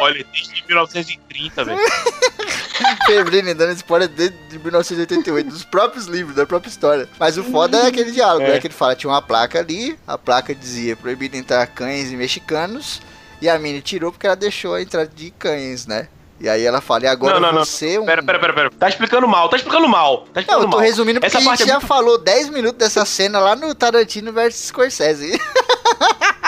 Olha, 0.00 0.24
desde 0.32 0.64
1930, 0.66 1.64
velho. 1.64 1.78
Febrine 3.06 3.54
dando 3.54 3.72
spoiler 3.72 4.08
desde 4.08 4.36
1988, 4.58 5.48
dos 5.50 5.64
próprios 5.64 6.06
livros, 6.06 6.36
da 6.36 6.46
própria 6.46 6.70
história. 6.70 7.08
Mas 7.18 7.36
o 7.38 7.44
foda 7.44 7.76
é 7.78 7.86
aquele 7.88 8.10
diálogo, 8.12 8.44
É. 8.46 8.52
né? 8.54 8.60
Que 8.60 8.66
ele 8.66 8.74
fala, 8.74 8.94
tinha 8.94 9.10
uma 9.12 9.22
placa 9.22 9.58
ali, 9.58 9.98
a 10.06 10.16
placa 10.18 10.54
dizia 10.54 10.96
proibido 10.96 11.36
entrar 11.36 11.66
cães 11.66 12.10
e 12.10 12.16
mexicanos, 12.16 13.00
e 13.40 13.48
a 13.48 13.58
Minnie 13.58 13.80
tirou 13.82 14.12
porque 14.12 14.26
ela 14.26 14.36
deixou 14.36 14.74
a 14.74 14.82
entrada 14.82 15.10
de 15.14 15.30
cães, 15.30 15.86
né? 15.86 16.08
E 16.42 16.48
aí 16.48 16.64
ela 16.64 16.80
fala, 16.80 17.04
e 17.04 17.06
agora 17.06 17.34
Não, 17.34 17.48
não, 17.48 17.52
não. 17.58 17.64
você 17.66 17.98
um... 17.98 18.06
Pera, 18.06 18.22
pera, 18.22 18.38
pera, 18.40 18.52
pera. 18.54 18.70
Tá 18.70 18.88
explicando 18.88 19.28
mal, 19.28 19.50
tá 19.50 19.56
explicando 19.56 19.86
mal. 19.86 20.22
Tá 20.22 20.24
Não, 20.36 20.40
explicando 20.40 20.64
eu 20.64 20.70
tô 20.70 20.76
mal. 20.78 20.80
resumindo 20.86 21.20
porque 21.20 21.36
Essa 21.36 21.46
a 21.50 21.52
gente 21.56 21.62
é 21.64 21.66
já 21.66 21.72
muito- 21.74 21.86
falou 21.86 22.16
10 22.16 22.48
minutos 22.48 22.78
dessa 22.78 23.04
cena 23.04 23.38
lá 23.40 23.54
no 23.54 23.74
Tarantino 23.74 24.32
versus 24.32 24.66
Scorsese. 24.68 25.38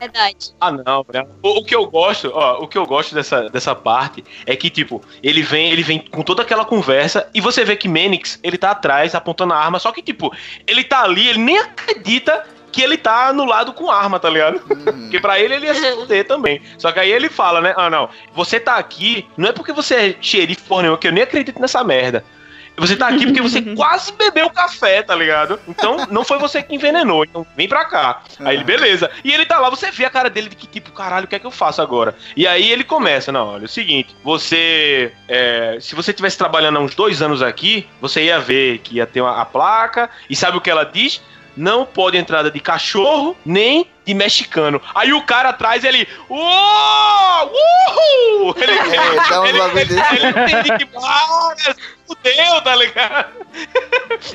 verdade. 0.00 0.52
Ah, 0.60 0.72
não, 0.72 1.06
né? 1.12 1.26
o, 1.42 1.60
o 1.60 1.64
que 1.64 1.74
eu 1.74 1.86
gosto, 1.86 2.30
ó, 2.34 2.62
o 2.62 2.66
que 2.66 2.78
eu 2.78 2.86
gosto 2.86 3.14
dessa, 3.14 3.48
dessa 3.50 3.74
parte 3.74 4.24
é 4.46 4.56
que, 4.56 4.70
tipo, 4.70 5.02
ele 5.22 5.42
vem, 5.42 5.70
ele 5.70 5.82
vem 5.82 5.98
com 5.98 6.22
toda 6.22 6.42
aquela 6.42 6.64
conversa 6.64 7.28
e 7.34 7.40
você 7.40 7.64
vê 7.64 7.76
que 7.76 7.88
Menix, 7.88 8.40
ele 8.42 8.56
tá 8.56 8.70
atrás, 8.70 9.14
apontando 9.14 9.52
a 9.52 9.58
arma, 9.58 9.78
só 9.78 9.92
que, 9.92 10.02
tipo, 10.02 10.34
ele 10.66 10.82
tá 10.82 11.02
ali, 11.02 11.28
ele 11.28 11.38
nem 11.38 11.58
acredita 11.58 12.44
que 12.70 12.82
ele 12.82 12.96
tá 12.96 13.32
no 13.32 13.44
lado 13.44 13.72
com 13.72 13.90
arma, 13.90 14.18
tá 14.18 14.30
ligado? 14.30 14.60
Uhum. 14.70 15.02
Porque 15.02 15.20
pra 15.20 15.38
ele 15.38 15.54
ele 15.54 15.66
ia 15.66 15.74
se 15.74 15.92
fuder 15.92 16.26
também. 16.26 16.62
Só 16.78 16.92
que 16.92 17.00
aí 17.00 17.10
ele 17.10 17.28
fala, 17.28 17.60
né? 17.60 17.74
Ah, 17.76 17.90
não. 17.90 18.08
Você 18.34 18.60
tá 18.60 18.76
aqui, 18.76 19.26
não 19.36 19.48
é 19.48 19.52
porque 19.52 19.72
você 19.72 19.94
é 19.94 20.16
xerife 20.20 20.62
porra 20.62 20.82
nenhuma, 20.82 20.98
que 20.98 21.08
eu 21.08 21.12
nem 21.12 21.22
acredito 21.22 21.60
nessa 21.60 21.82
merda. 21.82 22.24
Você 22.80 22.96
tá 22.96 23.08
aqui 23.08 23.26
porque 23.26 23.42
você 23.42 23.60
quase 23.76 24.12
bebeu 24.12 24.48
café, 24.50 25.02
tá 25.02 25.14
ligado? 25.14 25.60
Então 25.68 26.06
não 26.10 26.24
foi 26.24 26.38
você 26.38 26.62
que 26.62 26.74
envenenou. 26.74 27.24
Então 27.24 27.46
vem 27.56 27.68
pra 27.68 27.84
cá. 27.84 28.22
Aí 28.40 28.56
ele, 28.56 28.64
beleza. 28.64 29.10
E 29.22 29.32
ele 29.32 29.44
tá 29.44 29.58
lá, 29.58 29.68
você 29.68 29.90
vê 29.90 30.06
a 30.06 30.10
cara 30.10 30.30
dele 30.30 30.48
de 30.48 30.56
que 30.56 30.66
tipo, 30.66 30.90
caralho, 30.90 31.26
o 31.26 31.28
que 31.28 31.36
é 31.36 31.38
que 31.38 31.46
eu 31.46 31.50
faço 31.50 31.82
agora? 31.82 32.16
E 32.34 32.46
aí 32.46 32.70
ele 32.70 32.82
começa, 32.82 33.30
não, 33.30 33.48
olha, 33.48 33.62
é 33.62 33.66
o 33.66 33.68
seguinte, 33.68 34.16
você. 34.24 35.12
é, 35.28 35.78
se 35.80 35.94
você 35.94 36.12
tivesse 36.12 36.38
trabalhando 36.38 36.78
há 36.78 36.80
uns 36.80 36.94
dois 36.94 37.20
anos 37.20 37.42
aqui, 37.42 37.86
você 38.00 38.24
ia 38.24 38.40
ver 38.40 38.78
que 38.78 38.96
ia 38.96 39.06
ter 39.06 39.20
uma, 39.20 39.40
a 39.40 39.44
placa. 39.44 40.08
E 40.28 40.34
sabe 40.34 40.56
o 40.56 40.60
que 40.60 40.70
ela 40.70 40.84
diz? 40.84 41.20
Não 41.60 41.84
pode 41.84 42.16
entrada 42.16 42.50
de 42.50 42.58
cachorro, 42.58 43.36
nem 43.44 43.86
de 44.06 44.14
mexicano. 44.14 44.80
Aí 44.94 45.12
o 45.12 45.22
cara 45.26 45.50
atrás, 45.50 45.84
ele. 45.84 46.08
Uou! 46.26 47.52
Uhul! 47.52 48.54
Ele, 48.56 48.72
É, 48.72 48.96
dá 49.28 49.48
ele, 49.48 49.58
ele, 49.58 50.78
que. 50.78 50.88
Ah, 51.04 51.54
fudeu, 52.06 52.62
tá 52.62 52.74
ligado? 52.74 53.26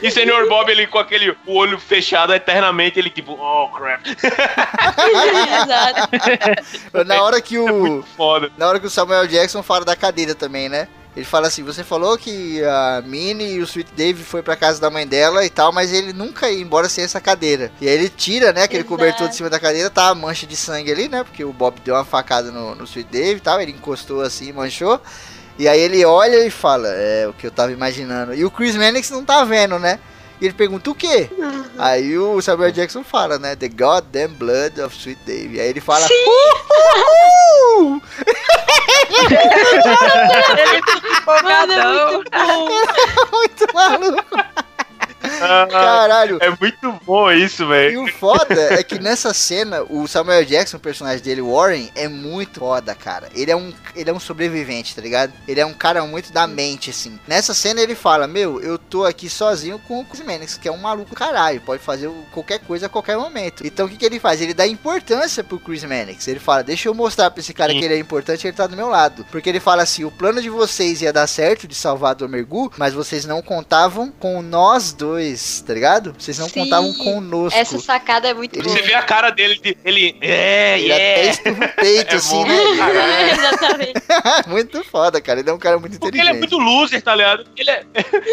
E 0.03 0.11
senhor 0.11 0.47
Bob, 0.47 0.69
ele 0.71 0.85
com 0.85 0.99
aquele 0.99 1.31
o 1.47 1.55
olho 1.55 1.79
fechado 1.79 2.31
eternamente, 2.31 2.99
ele 2.99 3.09
tipo, 3.09 3.33
oh 3.33 3.69
crap. 3.69 4.05
Exato. 5.63 6.09
Na 7.05 7.23
hora 7.23 7.41
que 7.41 7.55
É 7.55 7.59
o... 7.61 8.03
foda. 8.15 8.51
Na 8.57 8.67
hora 8.67 8.79
que 8.79 8.85
o 8.85 8.89
Samuel 8.89 9.25
Jackson 9.27 9.63
fala 9.63 9.83
da 9.83 9.95
cadeira 9.95 10.35
também, 10.35 10.69
né? 10.69 10.87
Ele 11.15 11.25
fala 11.25 11.47
assim, 11.47 11.63
você 11.63 11.81
falou 11.81 12.17
que 12.17 12.61
a 12.63 13.01
Minnie 13.05 13.53
e 13.53 13.61
o 13.61 13.63
Sweet 13.63 13.89
Dave 13.95 14.21
foi 14.21 14.43
pra 14.43 14.55
casa 14.57 14.81
da 14.81 14.89
mãe 14.89 15.07
dela 15.07 15.45
e 15.45 15.49
tal, 15.49 15.71
mas 15.71 15.93
ele 15.93 16.11
nunca 16.11 16.49
ia 16.49 16.61
embora 16.61 16.89
sem 16.89 17.05
essa 17.05 17.21
cadeira. 17.21 17.71
E 17.79 17.87
aí 17.87 17.93
ele 17.95 18.09
tira, 18.09 18.51
né, 18.51 18.63
aquele 18.63 18.81
Exato. 18.81 18.89
cobertor 18.89 19.29
de 19.29 19.35
cima 19.35 19.49
da 19.49 19.57
cadeira, 19.59 19.89
tá 19.89 20.09
a 20.09 20.15
mancha 20.15 20.45
de 20.45 20.57
sangue 20.57 20.91
ali, 20.91 21.07
né? 21.07 21.23
Porque 21.23 21.45
o 21.45 21.53
Bob 21.53 21.79
deu 21.85 21.95
uma 21.95 22.03
facada 22.03 22.51
no, 22.51 22.75
no 22.75 22.83
Sweet 22.83 23.09
Dave 23.09 23.37
e 23.37 23.39
tal, 23.39 23.61
ele 23.61 23.71
encostou 23.71 24.19
assim, 24.21 24.51
manchou. 24.51 24.99
E 25.57 25.69
aí 25.69 25.79
ele 25.79 26.03
olha 26.03 26.45
e 26.45 26.49
fala, 26.49 26.89
é 26.89 27.25
o 27.25 27.31
que 27.33 27.47
eu 27.47 27.51
tava 27.51 27.71
imaginando. 27.71 28.33
E 28.33 28.43
o 28.43 28.51
Chris 28.51 28.75
Mannix 28.75 29.09
não 29.09 29.23
tá 29.23 29.41
vendo, 29.45 29.79
né? 29.79 29.99
E 30.41 30.45
ele 30.45 30.53
pergunta 30.53 30.89
o 30.91 30.95
quê? 30.95 31.29
Aí 31.77 32.17
o 32.17 32.41
Samuel 32.41 32.73
Jackson 32.73 33.05
fala, 33.05 33.39
né? 33.39 33.55
The 33.55 33.69
goddamn 33.69 34.33
blood 34.33 34.81
of 34.81 34.93
Sweet 34.93 35.21
Dave. 35.25 35.61
Aí 35.61 35.69
ele 35.69 35.79
fala, 35.79 36.05
"Uhul!" 37.77 38.01
Ele 39.09 40.81
fica 40.83 41.43
Mano, 41.43 41.73
é 41.73 41.75
empolgadão. 41.75 42.13
muito 42.13 42.31
muito 43.31 43.73
maluco. 43.73 44.37
Caralho. 45.69 46.37
é 46.41 46.49
muito 46.59 46.91
bom 47.05 47.31
isso, 47.31 47.63
E 47.63 47.67
velho. 47.67 48.03
o 48.03 48.11
foda 48.11 48.73
é 48.73 48.83
que 48.83 48.99
nessa 48.99 49.33
cena, 49.33 49.83
o 49.89 50.07
Samuel 50.07 50.45
Jackson, 50.45 50.77
o 50.77 50.79
personagem 50.79 51.23
dele, 51.23 51.41
Warren, 51.41 51.89
é 51.95 52.07
muito 52.07 52.59
foda, 52.59 52.93
cara. 52.95 53.29
Ele 53.35 53.51
é 53.51 53.55
um, 53.55 53.73
ele 53.95 54.09
é 54.09 54.13
um 54.13 54.19
sobrevivente, 54.19 54.95
tá 54.95 55.01
ligado? 55.01 55.33
Ele 55.47 55.59
é 55.59 55.65
um 55.65 55.73
cara 55.73 56.03
muito 56.05 56.31
da 56.31 56.47
mente, 56.47 56.89
assim. 56.89 57.19
Nessa 57.27 57.53
cena 57.53 57.81
ele 57.81 57.95
fala, 57.95 58.27
meu, 58.27 58.61
eu 58.61 58.77
tô 58.77 59.03
aqui 59.05 59.29
sozinho 59.29 59.79
com 59.79 59.99
o 60.01 60.05
Chris 60.05 60.25
Mannix, 60.25 60.57
que 60.57 60.67
é 60.67 60.71
um 60.71 60.77
maluco 60.77 61.15
caralho, 61.15 61.61
pode 61.61 61.81
fazer 61.81 62.09
qualquer 62.31 62.59
coisa 62.59 62.85
a 62.85 62.89
qualquer 62.89 63.17
momento. 63.17 63.65
Então 63.65 63.85
o 63.85 63.89
que, 63.89 63.97
que 63.97 64.05
ele 64.05 64.19
faz? 64.19 64.41
Ele 64.41 64.53
dá 64.53 64.65
importância 64.67 65.43
pro 65.43 65.59
Chris 65.59 65.83
Mannix. 65.83 66.27
Ele 66.27 66.39
fala, 66.39 66.63
deixa 66.63 66.87
eu 66.89 66.93
mostrar 66.93 67.31
pra 67.31 67.39
esse 67.41 67.53
cara 67.53 67.71
Sim. 67.71 67.79
que 67.79 67.85
ele 67.85 67.95
é 67.95 67.99
importante, 67.99 68.45
ele 68.47 68.55
tá 68.55 68.67
do 68.67 68.75
meu 68.75 68.87
lado. 68.87 69.25
Porque 69.31 69.49
ele 69.49 69.59
fala 69.59 69.83
assim, 69.83 70.03
o 70.03 70.11
plano 70.11 70.41
de 70.41 70.49
vocês 70.49 71.01
ia 71.01 71.11
dar 71.13 71.27
certo, 71.27 71.67
de 71.67 71.75
salvar 71.75 72.11
a 72.11 72.13
Domergu, 72.13 72.71
mas 72.77 72.93
vocês 72.93 73.25
não 73.25 73.41
contavam 73.41 74.11
com 74.19 74.41
nós 74.41 74.93
dois, 74.93 75.24
tá 75.65 75.73
ligado? 75.73 76.13
Vocês 76.17 76.37
não 76.39 76.47
Sim. 76.49 76.63
contavam 76.63 76.93
conosco. 76.93 77.57
Essa 77.59 77.79
sacada 77.79 78.27
é 78.27 78.33
muito 78.33 78.57
Ele-. 78.57 78.69
Você 78.69 78.81
vê 78.81 78.93
a 78.93 79.01
cara 79.03 79.29
dele, 79.29 79.59
de- 79.59 79.77
ele. 79.83 80.17
É, 80.21 80.79
Ele 80.79 80.91
até 80.93 81.15
yeah. 81.21 81.31
esturra 81.31 81.65
o 81.65 81.75
peito, 81.81 82.13
É 82.13 82.15
assim, 82.17 82.43
bom. 82.43 82.47
né? 82.47 82.55
Exatamente. 83.31 84.01
muito 84.47 84.83
foda, 84.83 85.19
cara. 85.21 85.39
Ele 85.39 85.49
é 85.49 85.53
um 85.53 85.57
cara 85.57 85.77
muito 85.79 85.93
Porque 85.99 86.17
inteligente. 86.17 86.29
ele 86.29 86.37
é 86.37 86.39
muito 86.39 86.57
loser, 86.57 87.01
tá 87.01 87.15
ligado? 87.15 87.45
Ele 87.57 87.69
é, 87.71 87.83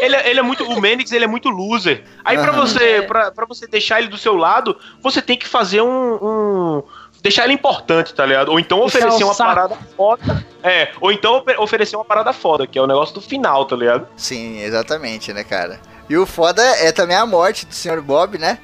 ele 0.02 0.16
é, 0.16 0.30
ele 0.30 0.40
é 0.40 0.42
muito. 0.42 0.64
O 0.64 0.80
Menix, 0.80 1.10
ele 1.12 1.24
é 1.24 1.28
muito 1.28 1.48
loser. 1.48 2.04
Aí 2.24 2.36
pra 2.38 2.50
Aham. 2.52 2.60
você, 2.60 3.02
pra, 3.02 3.30
pra 3.30 3.46
você 3.46 3.66
deixar 3.66 3.98
ele 4.00 4.08
do 4.08 4.18
seu 4.18 4.34
lado, 4.36 4.76
você 5.02 5.20
tem 5.22 5.36
que 5.36 5.46
fazer 5.46 5.80
um. 5.82 6.14
um- 6.14 6.82
deixar 7.22 7.44
ele 7.44 7.52
importante, 7.54 8.12
tá 8.12 8.26
ligado? 8.26 8.48
Ou 8.50 8.58
então 8.58 8.80
oferecer 8.80 9.22
o 9.22 9.28
uma 9.28 9.34
saco. 9.34 9.50
parada 9.54 9.78
foda. 9.96 10.44
É, 10.60 10.88
ou 11.00 11.12
então 11.12 11.36
ofe- 11.38 11.56
oferecer 11.56 11.94
uma 11.94 12.04
parada 12.04 12.32
foda, 12.32 12.66
que 12.66 12.76
é 12.76 12.82
o 12.82 12.86
negócio 12.86 13.14
do 13.14 13.20
final, 13.20 13.64
tá 13.64 13.76
ligado? 13.76 14.08
Sim, 14.16 14.58
exatamente, 14.60 15.32
né, 15.32 15.44
cara? 15.44 15.78
E 16.08 16.16
o 16.16 16.26
foda 16.26 16.62
é 16.62 16.92
também 16.92 17.16
a 17.16 17.24
morte 17.24 17.64
do 17.66 17.74
Sr. 17.74 18.00
Bob, 18.02 18.38
né? 18.38 18.58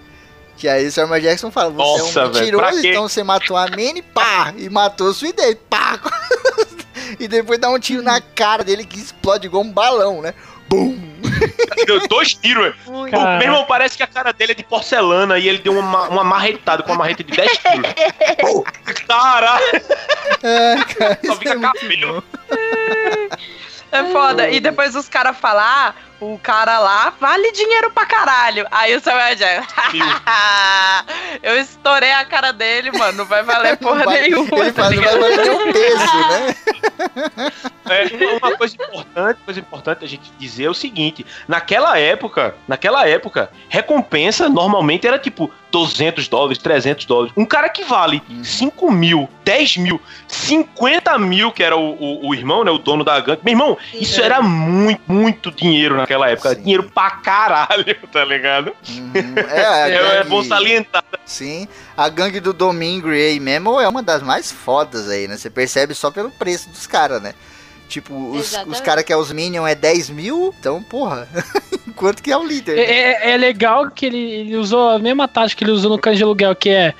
Que 0.57 0.69
aí 0.69 0.87
o 0.89 0.93
Samuel 0.93 1.21
Jackson 1.23 1.51
fala, 1.51 1.71
você 1.71 1.99
Nossa, 2.03 2.21
é 2.21 2.25
um 2.27 2.31
mentiroso, 2.33 2.87
então 2.87 3.09
você 3.09 3.23
matou 3.23 3.57
a 3.57 3.69
Minnie, 3.69 4.03
pá! 4.03 4.53
E 4.57 4.69
matou 4.69 5.07
o 5.07 5.11
Sweet 5.13 5.37
Day, 5.37 5.55
pá! 5.55 6.01
e 7.19 7.29
depois 7.29 7.61
dá 7.61 7.71
um 7.71 7.79
tiro 7.79 8.03
na 8.03 8.21
cara 8.21 8.65
dele 8.65 8.85
que 8.85 8.99
explode 8.99 9.47
igual 9.47 9.63
um 9.63 9.71
balão, 9.73 10.21
né? 10.21 10.35
Bum! 10.69 10.99
Deu 11.87 12.07
dois 12.09 12.35
tiros, 12.35 12.75
Cara. 13.11 13.39
Meu 13.39 13.47
irmão, 13.49 13.65
parece 13.67 13.97
que 13.97 14.03
a 14.03 14.07
cara 14.07 14.33
dele 14.33 14.53
é 14.53 14.55
de 14.57 14.65
porcelana 14.65 15.39
e 15.39 15.49
ele 15.49 15.59
deu 15.59 15.73
uma, 15.79 16.09
uma 16.09 16.25
marretada 16.25 16.83
com 16.83 16.91
uma 16.91 16.99
marreta 16.99 17.23
de 17.23 17.33
10 17.33 17.53
quilos. 17.59 17.95
Pô, 18.41 18.65
Caralho, 19.07 19.65
É, 20.43 20.77
cara, 20.95 21.19
só 21.25 21.33
isso 21.33 21.37
fica 21.37 21.53
é 21.55 21.61
cabelo. 21.61 22.25
bom. 22.51 23.37
É 23.91 24.05
foda. 24.13 24.51
E 24.51 24.61
depois 24.61 24.95
os 24.95 25.09
caras 25.09 25.37
falam, 25.39 25.65
ah, 25.65 25.95
o 26.21 26.39
cara 26.39 26.79
lá 26.79 27.13
vale 27.21 27.53
dinheiro 27.53 27.91
pra 27.91 28.05
caralho. 28.07 28.67
Aí 28.71 28.95
o 28.97 29.01
Samuel 29.01 29.35
Jackson, 29.37 29.75
eu 31.43 31.57
estourei 31.59 32.13
a 32.13 32.25
cara 32.25 32.53
dele, 32.53 32.91
mano, 32.91 33.19
não 33.19 33.25
vai 33.25 33.43
valer 33.43 33.77
porra 33.77 34.05
Vai- 34.05 34.23
nenhuma. 34.23 34.59
Ele 34.59 34.73
tá 34.73 34.91
não 34.91 35.03
vai 35.03 35.19
valer 35.19 35.51
o 35.53 35.73
peso, 35.73 36.29
né? 36.29 36.55
É, 37.89 38.05
uma 38.37 38.55
coisa 38.55 38.75
importante, 38.75 39.39
coisa 39.47 39.61
importante 39.61 40.05
a 40.05 40.09
gente 40.09 40.31
dizer 40.39 40.65
é 40.65 40.69
o 40.69 40.75
seguinte: 40.75 41.25
naquela 41.47 41.99
época, 41.99 42.55
naquela 42.67 43.09
época, 43.09 43.51
recompensa 43.67 44.47
normalmente 44.47 45.07
era 45.07 45.19
tipo 45.19 45.51
200 45.71 46.29
dólares, 46.29 46.59
300 46.59 47.07
dólares. 47.07 47.33
Um 47.35 47.47
cara 47.47 47.71
que 47.71 47.85
vale 47.85 48.23
Uhum. 48.29 48.45
5 48.45 48.93
mil, 48.93 49.27
10 49.43 49.79
mil, 49.79 50.03
50 50.27 51.19
mil, 51.19 51.51
que 51.51 51.63
era 51.63 51.77
o, 51.79 51.95
o, 51.99 52.29
o 52.29 52.35
irmão, 52.35 52.63
né, 52.63 52.71
o 52.71 52.77
dono 52.77 53.03
da 53.05 53.19
gangue. 53.21 53.41
Meu 53.43 53.53
irmão, 53.53 53.79
isso 53.95 54.21
era 54.21 54.43
muito, 54.43 55.01
muito 55.11 55.51
dinheiro 55.51 55.97
naquela 56.09 56.31
época. 56.31 56.55
Sim. 56.55 56.63
Dinheiro 56.63 56.91
pra 56.95 57.11
caralho, 57.11 57.97
tá 58.11 58.25
ligado? 58.25 58.75
Uhum. 58.89 59.35
É, 59.51 59.69
É, 59.99 60.17
é 60.21 60.25
bom 60.25 60.43
salientar. 60.43 61.05
Sim, 61.25 61.69
a 61.97 62.09
gangue 62.09 62.41
do 62.41 62.53
Domingo 62.53 63.09
aí 63.11 63.39
mesmo 63.39 63.79
é 63.81 63.89
uma 63.89 64.03
das 64.03 64.23
mais 64.23 64.51
fodas 64.51 65.09
aí, 65.09 65.29
né? 65.29 65.37
Você 65.37 65.51
percebe 65.51 65.95
só 65.95 66.11
pelo 66.11 66.31
preço 66.31 66.71
dos 66.71 66.87
caras, 66.87 67.21
né? 67.21 67.35
Tipo, 67.89 68.33
os, 68.33 68.53
os 68.67 68.81
caras 68.81 69.03
que 69.03 69.13
é 69.13 69.17
os 69.17 69.33
Minions 69.33 69.67
é 69.67 69.75
10 69.75 70.11
mil, 70.11 70.55
então, 70.59 70.83
porra, 70.83 71.27
quanto 71.97 72.23
que 72.23 72.31
é 72.31 72.37
o 72.37 72.45
líder? 72.47 72.77
né? 72.77 72.83
É, 72.83 73.31
é- 73.31 73.31
é 73.33 73.37
legal 73.37 73.91
que 73.91 74.05
ele, 74.05 74.19
ele 74.19 74.57
usou 74.57 74.91
a 74.91 74.99
mesma 74.99 75.27
tática 75.27 75.59
que 75.59 75.65
ele 75.65 75.71
usou 75.71 75.91
no 75.91 76.15
de 76.15 76.23
Aluguel, 76.23 76.55
que 76.55 76.69
é 76.69 76.95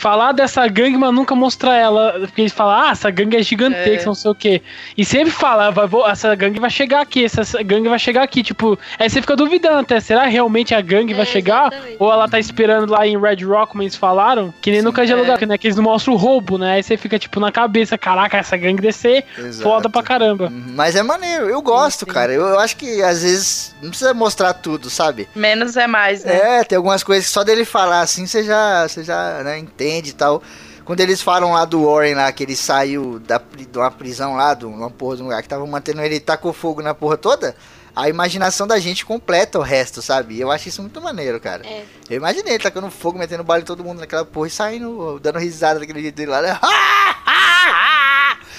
falar 0.00 0.32
dessa 0.32 0.66
gangue, 0.66 0.96
mas 0.96 1.12
nunca 1.14 1.34
mostrar 1.34 1.76
ela. 1.76 2.12
Porque 2.20 2.40
ele 2.42 2.48
fala, 2.50 2.88
ah, 2.88 2.90
essa 2.92 3.10
gangue 3.10 3.36
é 3.36 3.42
gigantesca, 3.42 4.02
É. 4.02 4.06
não 4.06 4.14
sei 4.14 4.30
o 4.30 4.34
quê. 4.34 4.62
E 4.96 5.04
sempre 5.04 5.30
fala, 5.30 5.70
vai, 5.70 5.86
vou- 5.86 6.08
essa 6.08 6.34
gangue 6.34 6.58
vai 6.58 6.70
chegar 6.70 7.00
aqui, 7.02 7.24
essa, 7.24 7.42
essa 7.42 7.62
gangue 7.62 7.88
vai 7.88 7.98
chegar 7.98 8.22
aqui. 8.22 8.42
Tipo, 8.42 8.78
aí 8.98 9.08
você 9.10 9.20
fica 9.20 9.36
duvidando 9.36 9.78
até, 9.80 10.00
será 10.00 10.24
realmente 10.24 10.74
a 10.74 10.80
gangue 10.80 11.12
vai 11.12 11.22
É, 11.22 11.26
chegar? 11.26 11.68
exatamente. 11.72 11.96
Ou 11.98 12.10
ela 12.12 12.28
tá 12.28 12.38
esperando 12.38 12.90
lá 12.90 13.06
em 13.06 13.20
Red 13.20 13.44
Rock, 13.44 13.72
como 13.72 13.82
eles 13.82 13.94
falaram? 13.96 14.52
Que 14.60 14.70
nem 14.70 14.80
no 14.82 14.92
Cães 14.92 15.06
de 15.08 15.12
é. 15.12 15.16
Aluguel, 15.16 15.36
que, 15.38 15.46
né, 15.46 15.58
que 15.58 15.66
eles 15.66 15.76
não 15.76 15.84
mostram 15.84 16.14
o 16.14 16.16
roubo, 16.16 16.56
né? 16.56 16.72
Aí 16.74 16.82
você 16.82 16.96
fica, 16.96 17.18
tipo, 17.18 17.38
na 17.38 17.52
cabeça, 17.52 17.98
caraca, 17.98 18.38
essa 18.38 18.56
gangue 18.56 18.80
descer, 18.80 19.24
Exato. 19.38 19.62
foda 19.62 19.90
pra 19.90 20.02
caramba. 20.02 20.50
Mas 20.50 20.96
é 20.96 21.02
maneiro, 21.02 21.48
eu 21.48 21.60
gosto, 21.60 22.06
sim. 22.06 22.10
cara. 22.10 22.32
Eu, 22.32 22.42
eu 22.46 22.58
acho 22.58 22.76
que 22.76 23.02
às 23.02 23.22
vezes 23.22 23.74
não 23.82 23.90
precisa 23.90 24.14
mostrar 24.14 24.54
tudo, 24.54 24.88
sabe? 24.88 25.28
Menos 25.34 25.76
é 25.76 25.86
mais, 25.86 26.24
né? 26.24 26.60
É, 26.60 26.64
tem 26.64 26.76
algumas 26.76 27.02
coisas 27.02 27.26
que 27.26 27.32
só 27.32 27.44
dele 27.44 27.64
falar 27.64 28.00
assim 28.00 28.26
você 28.26 28.42
já, 28.44 28.86
você 28.88 29.04
já 29.04 29.42
né, 29.44 29.58
entende 29.58 29.89
e 29.98 30.12
tal. 30.12 30.42
Quando 30.84 31.00
eles 31.00 31.20
falam 31.22 31.52
lá 31.52 31.64
do 31.64 31.84
Warren 31.84 32.14
lá, 32.14 32.32
que 32.32 32.42
ele 32.42 32.56
saiu 32.56 33.18
da, 33.20 33.40
de 33.56 33.78
uma 33.78 33.90
prisão 33.90 34.34
lá, 34.34 34.54
de 34.54 34.64
uma 34.64 34.90
porra 34.90 35.16
de 35.16 35.22
um 35.22 35.26
lugar 35.26 35.42
que 35.42 35.48
tava 35.48 35.66
mantendo 35.66 36.00
ele, 36.00 36.18
tacou 36.18 36.52
fogo 36.52 36.82
na 36.82 36.94
porra 36.94 37.16
toda, 37.16 37.54
a 37.94 38.08
imaginação 38.08 38.66
da 38.66 38.78
gente 38.78 39.04
completa 39.04 39.58
o 39.58 39.62
resto, 39.62 40.00
sabe? 40.02 40.34
E 40.34 40.40
eu 40.40 40.50
acho 40.50 40.68
isso 40.68 40.82
muito 40.82 41.00
maneiro, 41.00 41.38
cara. 41.38 41.66
É. 41.66 41.84
Eu 42.08 42.16
imaginei 42.16 42.54
ele 42.54 42.62
tacando 42.62 42.90
fogo, 42.90 43.18
metendo 43.18 43.44
bala 43.44 43.60
em 43.60 43.64
todo 43.64 43.84
mundo 43.84 44.00
naquela 44.00 44.24
porra 44.24 44.48
e 44.48 44.50
saindo, 44.50 45.20
dando 45.20 45.38
risada 45.38 45.80
daquele 45.80 46.02
jeito 46.02 46.14
dele 46.14 46.30
lá, 46.30 46.42
né? 46.42 46.58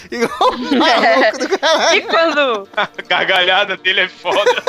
Igual 0.10 0.54
um 0.54 0.58
maluco 0.78 1.38
do 1.38 1.54
E 1.54 1.58
caralho. 1.58 2.04
quando. 2.08 2.70
A 2.76 2.88
gargalhada 3.08 3.78
dele 3.78 4.02
é 4.02 4.08
foda. 4.10 4.64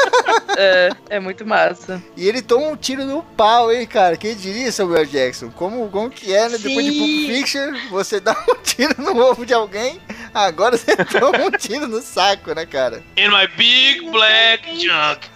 É, 0.58 0.90
é 1.10 1.20
muito 1.20 1.46
massa. 1.46 2.02
E 2.16 2.28
ele 2.28 2.42
toma 2.42 2.66
um 2.66 2.76
tiro 2.76 3.04
no 3.04 3.22
pau, 3.22 3.72
hein, 3.72 3.86
cara? 3.86 4.16
Quem 4.16 4.34
diria, 4.34 4.70
Samuel 4.72 5.06
Jackson? 5.06 5.50
Como, 5.50 5.88
como 5.90 6.10
que 6.10 6.34
é, 6.34 6.48
né? 6.48 6.58
Depois 6.58 6.84
de. 6.84 6.92
Pulp 6.98 7.26
Fiction, 7.26 7.74
você 7.90 8.20
dá 8.20 8.32
um 8.32 8.54
tiro 8.62 8.94
no 8.98 9.16
ovo 9.18 9.46
de 9.46 9.54
alguém, 9.54 10.00
agora 10.34 10.76
você 10.76 10.94
toma 11.06 11.38
um 11.46 11.50
tiro 11.52 11.86
no 11.86 12.02
saco, 12.02 12.52
né, 12.54 12.66
cara? 12.66 13.02
In 13.16 13.28
my 13.28 13.46
big 13.56 14.10
black 14.10 14.68
junk. 14.84 15.30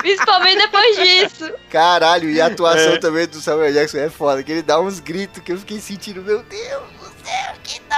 Principalmente 0.00 0.58
depois 0.58 0.96
disso. 0.96 1.52
Caralho, 1.70 2.30
e 2.30 2.40
a 2.40 2.46
atuação 2.46 2.94
É. 2.94 2.98
também 2.98 3.26
do 3.26 3.40
Samuel 3.40 3.72
Jackson 3.72 3.98
é 3.98 4.10
foda, 4.10 4.42
que 4.42 4.50
ele 4.52 4.62
dá 4.62 4.80
uns 4.80 5.00
gritos 5.00 5.42
que 5.42 5.52
eu 5.52 5.58
fiquei 5.58 5.80
sentindo, 5.80 6.22
meu 6.22 6.42
Deus 6.42 6.82
céu, 7.24 7.54
que 7.62 7.80
dó! 7.88 7.96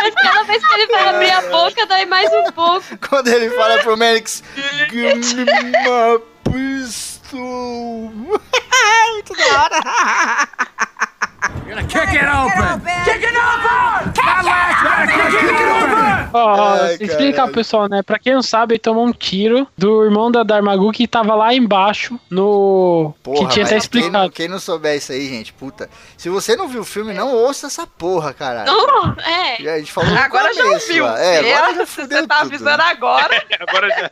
Mas 0.03 0.15
cada 0.15 0.43
vez 0.45 0.67
que 0.67 0.75
ele 0.75 0.87
vai 0.87 1.09
abrir 1.09 1.31
a 1.31 1.41
boca, 1.43 1.87
dói 1.87 2.07
mais 2.07 2.33
um 2.33 2.51
pouco. 2.53 2.85
Quando 3.09 3.29
ele 3.29 3.51
fala 3.51 3.79
pro 3.83 3.97
Manix, 3.97 4.43
give 4.91 5.37
me 5.37 5.45
my 5.45 6.19
Zoom. 7.31 8.25
You're 11.67 11.77
gonna 11.77 11.87
kick 11.87 12.09
it, 12.09 12.23
it 12.23 12.29
open. 12.29 12.81
Kick 13.05 13.21
it 13.21 13.37
open. 13.37 14.13
Kick 14.15 14.25
it 14.25 14.47
open. 14.47 14.87
It. 14.87 14.88
Ó, 16.33 16.59
Ai, 16.83 16.95
explica 17.01 17.33
caralho. 17.37 17.55
pessoal, 17.55 17.89
né? 17.89 18.03
Pra 18.03 18.19
quem 18.19 18.35
não 18.35 18.43
sabe, 18.43 18.75
ele 18.75 18.79
tomou 18.79 19.07
um 19.07 19.13
tiro 19.13 19.67
do 19.77 20.05
irmão 20.05 20.31
da 20.31 20.43
Darmagu 20.43 20.93
que 20.93 21.07
tava 21.09 21.35
lá 21.35 21.55
embaixo 21.55 22.19
no. 22.31 23.15
Porra, 23.23 23.47
que 23.49 23.53
tinha 23.55 23.65
até 23.65 23.79
Quem 23.79 23.79
não, 23.79 23.79
explicado. 23.79 24.31
quem 24.33 24.49
não 24.49 24.59
souber 24.59 24.97
isso 24.97 25.13
aí, 25.13 25.27
gente, 25.29 25.53
puta. 25.55 25.89
Se 26.17 26.29
você 26.29 26.55
não 26.57 26.69
viu 26.69 26.83
o 26.83 26.85
filme, 26.85 27.15
não 27.15 27.33
ouça 27.35 27.67
essa 27.69 27.87
porra, 27.87 28.33
caralho. 28.35 28.71
Não, 28.71 29.15
é. 29.25 29.63
Já- 29.63 29.73
A 29.75 29.79
gente 29.79 29.93
falou 29.93 30.15
Agora 30.17 30.53
já 30.53 30.65
ouviu. 30.65 31.05
ó. 31.05 31.17
É, 31.17 31.39
agora 31.39 31.75
já 31.75 31.83
É, 31.83 31.87
fudeu 31.87 32.19
Você 32.21 32.27
tá 32.27 32.39
tudo, 32.41 32.47
avisando 32.55 32.79
né? 32.79 32.85
agora. 32.85 33.43
Agora 33.69 33.89
já. 33.89 34.09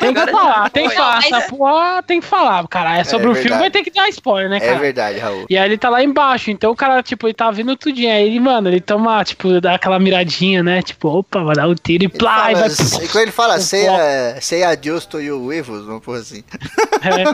Tem 0.00 0.12
que 0.14 0.20
Agora 0.20 0.32
falar, 0.32 0.70
tem 0.70 0.88
que 0.88 0.94
falar. 0.94 1.18
Essa 1.18 1.40
porra 1.42 2.02
tem 2.02 2.20
que 2.20 2.26
falar, 2.26 2.66
cara. 2.68 2.98
É 2.98 3.04
sobre 3.04 3.26
É 3.28 3.30
o 3.30 3.34
filme, 3.34 3.58
vai 3.58 3.70
ter 3.70 3.82
que 3.82 3.90
dar 3.90 4.08
spoiler, 4.08 4.48
né, 4.50 4.56
É 4.58 4.60
cara? 4.60 4.78
verdade, 4.78 5.18
Raul. 5.18 5.46
E 5.48 5.56
aí 5.56 5.64
ele 5.68 5.78
tá 5.78 5.88
lá 5.88 6.02
embaixo, 6.02 6.50
então 6.50 6.70
o 6.70 6.76
cara, 6.76 7.02
tipo, 7.02 7.26
ele 7.26 7.34
tá 7.34 7.50
vindo 7.50 7.76
tudinho. 7.76 8.12
Aí 8.12 8.26
ele, 8.26 8.40
mano, 8.40 8.68
ele 8.68 8.80
toma, 8.80 9.22
tipo, 9.24 9.60
dá 9.60 9.74
aquela 9.74 9.89
miradinha, 9.98 10.62
né? 10.62 10.82
Tipo, 10.82 11.08
opa, 11.08 11.42
vai 11.42 11.56
dar 11.56 11.66
o 11.68 11.74
tiro 11.74 12.04
e 12.04 12.06
Ele 12.06 12.12
plá, 12.12 12.52
e 12.52 12.54
vai. 12.54 12.68
e 12.68 13.08
quando 13.08 13.22
ele 13.22 13.32
fala, 13.32 13.54
Um 13.54 13.58
uh, 14.38 14.40
say 14.40 14.62
adios 14.62 15.06
to 15.06 15.20
you 15.20 15.52
evils, 15.52 15.86
uma 15.86 16.00
porra 16.00 16.18
assim. 16.18 16.44
É. 17.02 17.24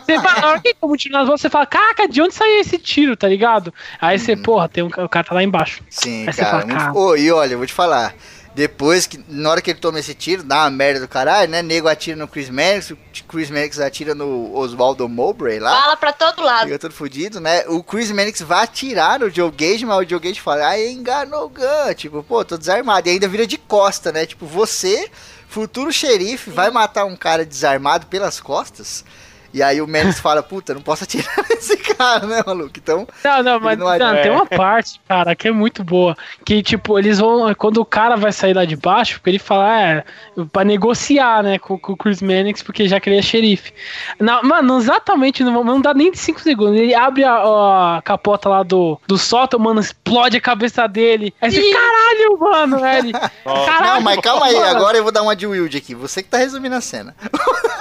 Você 0.00 0.20
fala, 0.20 0.40
na 0.40 0.48
hora 0.48 0.60
que 0.60 0.74
continua 0.74 1.20
as 1.22 1.26
vozes, 1.26 1.42
você 1.42 1.50
fala, 1.50 1.66
caraca, 1.66 2.08
de 2.08 2.20
onde 2.20 2.34
saiu 2.34 2.60
esse 2.60 2.78
tiro, 2.78 3.16
tá 3.16 3.28
ligado? 3.28 3.72
Aí 4.00 4.18
você, 4.18 4.36
porra, 4.36 4.68
tem 4.68 4.82
um, 4.84 4.88
o 4.88 5.08
cara 5.08 5.24
tá 5.24 5.34
lá 5.34 5.42
embaixo. 5.42 5.82
Sim, 5.88 6.26
Aí 6.28 6.34
cara. 6.34 6.50
fala, 6.50 6.66
muito- 6.66 6.78
cara. 6.78 6.92
Ô, 6.92 7.16
e 7.16 7.30
olha, 7.30 7.52
eu 7.52 7.58
vou 7.58 7.66
te 7.66 7.72
falar. 7.72 8.14
Depois 8.56 9.06
que, 9.06 9.22
na 9.28 9.50
hora 9.50 9.60
que 9.60 9.70
ele 9.70 9.78
toma 9.78 10.00
esse 10.00 10.14
tiro, 10.14 10.42
dá 10.42 10.62
uma 10.62 10.70
merda 10.70 11.00
do 11.00 11.06
caralho, 11.06 11.50
né? 11.50 11.60
Nego 11.60 11.88
atira 11.88 12.16
no 12.16 12.26
Chris 12.26 12.48
Mannix, 12.48 12.90
o 12.90 12.96
Chris 13.28 13.50
Mannix 13.50 13.78
atira 13.78 14.14
no 14.14 14.56
Oswaldo 14.56 15.06
Mowbray 15.06 15.58
lá. 15.58 15.70
Bala 15.70 15.96
pra 15.98 16.10
todo 16.10 16.42
lado. 16.42 16.64
Fica 16.64 16.78
todo 16.78 16.94
fudido, 16.94 17.38
né? 17.38 17.66
O 17.68 17.84
Chris 17.84 18.10
Mannix 18.10 18.40
vai 18.40 18.64
atirar 18.64 19.20
no 19.20 19.28
Joe 19.28 19.50
Gage, 19.50 19.84
mas 19.84 19.98
o 19.98 20.08
Joe 20.08 20.18
Gage 20.18 20.40
fala, 20.40 20.68
ah, 20.68 20.82
enganou 20.82 21.44
o 21.44 21.48
Gun. 21.50 21.92
Tipo, 21.94 22.22
pô, 22.22 22.42
tô 22.46 22.56
desarmado. 22.56 23.06
E 23.06 23.12
ainda 23.12 23.28
vira 23.28 23.46
de 23.46 23.58
costa, 23.58 24.10
né? 24.10 24.24
Tipo, 24.24 24.46
você, 24.46 25.10
futuro 25.46 25.92
xerife, 25.92 26.48
vai 26.48 26.70
matar 26.70 27.04
um 27.04 27.14
cara 27.14 27.44
desarmado 27.44 28.06
pelas 28.06 28.40
costas? 28.40 29.04
E 29.52 29.62
aí 29.62 29.80
o 29.80 29.86
Mannix 29.86 30.20
fala, 30.20 30.42
puta, 30.42 30.74
não 30.74 30.80
posso 30.82 31.04
atirar 31.04 31.34
nesse 31.50 31.76
cara, 31.76 32.26
né, 32.26 32.42
maluco? 32.46 32.72
Então, 32.76 33.06
Não, 33.24 33.42
não, 33.42 33.60
mas 33.60 33.78
não 33.78 33.98
não, 33.98 34.22
tem 34.22 34.30
uma 34.30 34.46
parte, 34.46 35.00
cara, 35.08 35.34
que 35.34 35.48
é 35.48 35.50
muito 35.52 35.82
boa. 35.82 36.16
Que, 36.44 36.62
tipo, 36.62 36.98
eles 36.98 37.18
vão. 37.18 37.54
Quando 37.54 37.78
o 37.78 37.84
cara 37.84 38.16
vai 38.16 38.32
sair 38.32 38.54
lá 38.54 38.64
de 38.64 38.76
baixo, 38.76 39.14
porque 39.14 39.30
ele 39.30 39.38
fala, 39.38 39.80
é, 39.80 40.04
pra 40.52 40.64
negociar, 40.64 41.42
né, 41.42 41.58
com, 41.58 41.78
com 41.78 41.92
o 41.92 41.96
Chris 41.96 42.20
Mannix, 42.20 42.62
porque 42.62 42.88
já 42.88 43.00
que 43.00 43.08
ele 43.08 43.18
é 43.18 43.22
xerife. 43.22 43.72
Não, 44.20 44.42
mano, 44.42 44.78
exatamente, 44.78 45.42
não, 45.42 45.64
não 45.64 45.80
dá 45.80 45.94
nem 45.94 46.14
5 46.14 46.40
segundos. 46.40 46.76
Ele 46.78 46.94
abre 46.94 47.24
a, 47.24 47.96
a 47.96 48.02
capota 48.02 48.48
lá 48.48 48.62
do, 48.62 49.00
do 49.06 49.16
sótão, 49.16 49.58
mano, 49.58 49.80
explode 49.80 50.36
a 50.36 50.40
cabeça 50.40 50.86
dele. 50.86 51.34
Aí 51.40 51.50
você, 51.50 51.60
Ih. 51.60 51.72
caralho, 51.72 52.38
mano, 52.38 52.86
ele. 52.86 53.12
Caralho, 53.66 53.94
não, 53.94 54.00
mas 54.00 54.20
calma 54.20 54.46
aí, 54.46 54.54
mano. 54.54 54.66
agora 54.66 54.96
eu 54.96 55.02
vou 55.02 55.12
dar 55.12 55.22
uma 55.22 55.34
de 55.36 55.46
Wild 55.46 55.76
aqui. 55.76 55.94
Você 55.94 56.22
que 56.22 56.28
tá 56.28 56.38
resumindo 56.38 56.74
a 56.74 56.80
cena. 56.80 57.14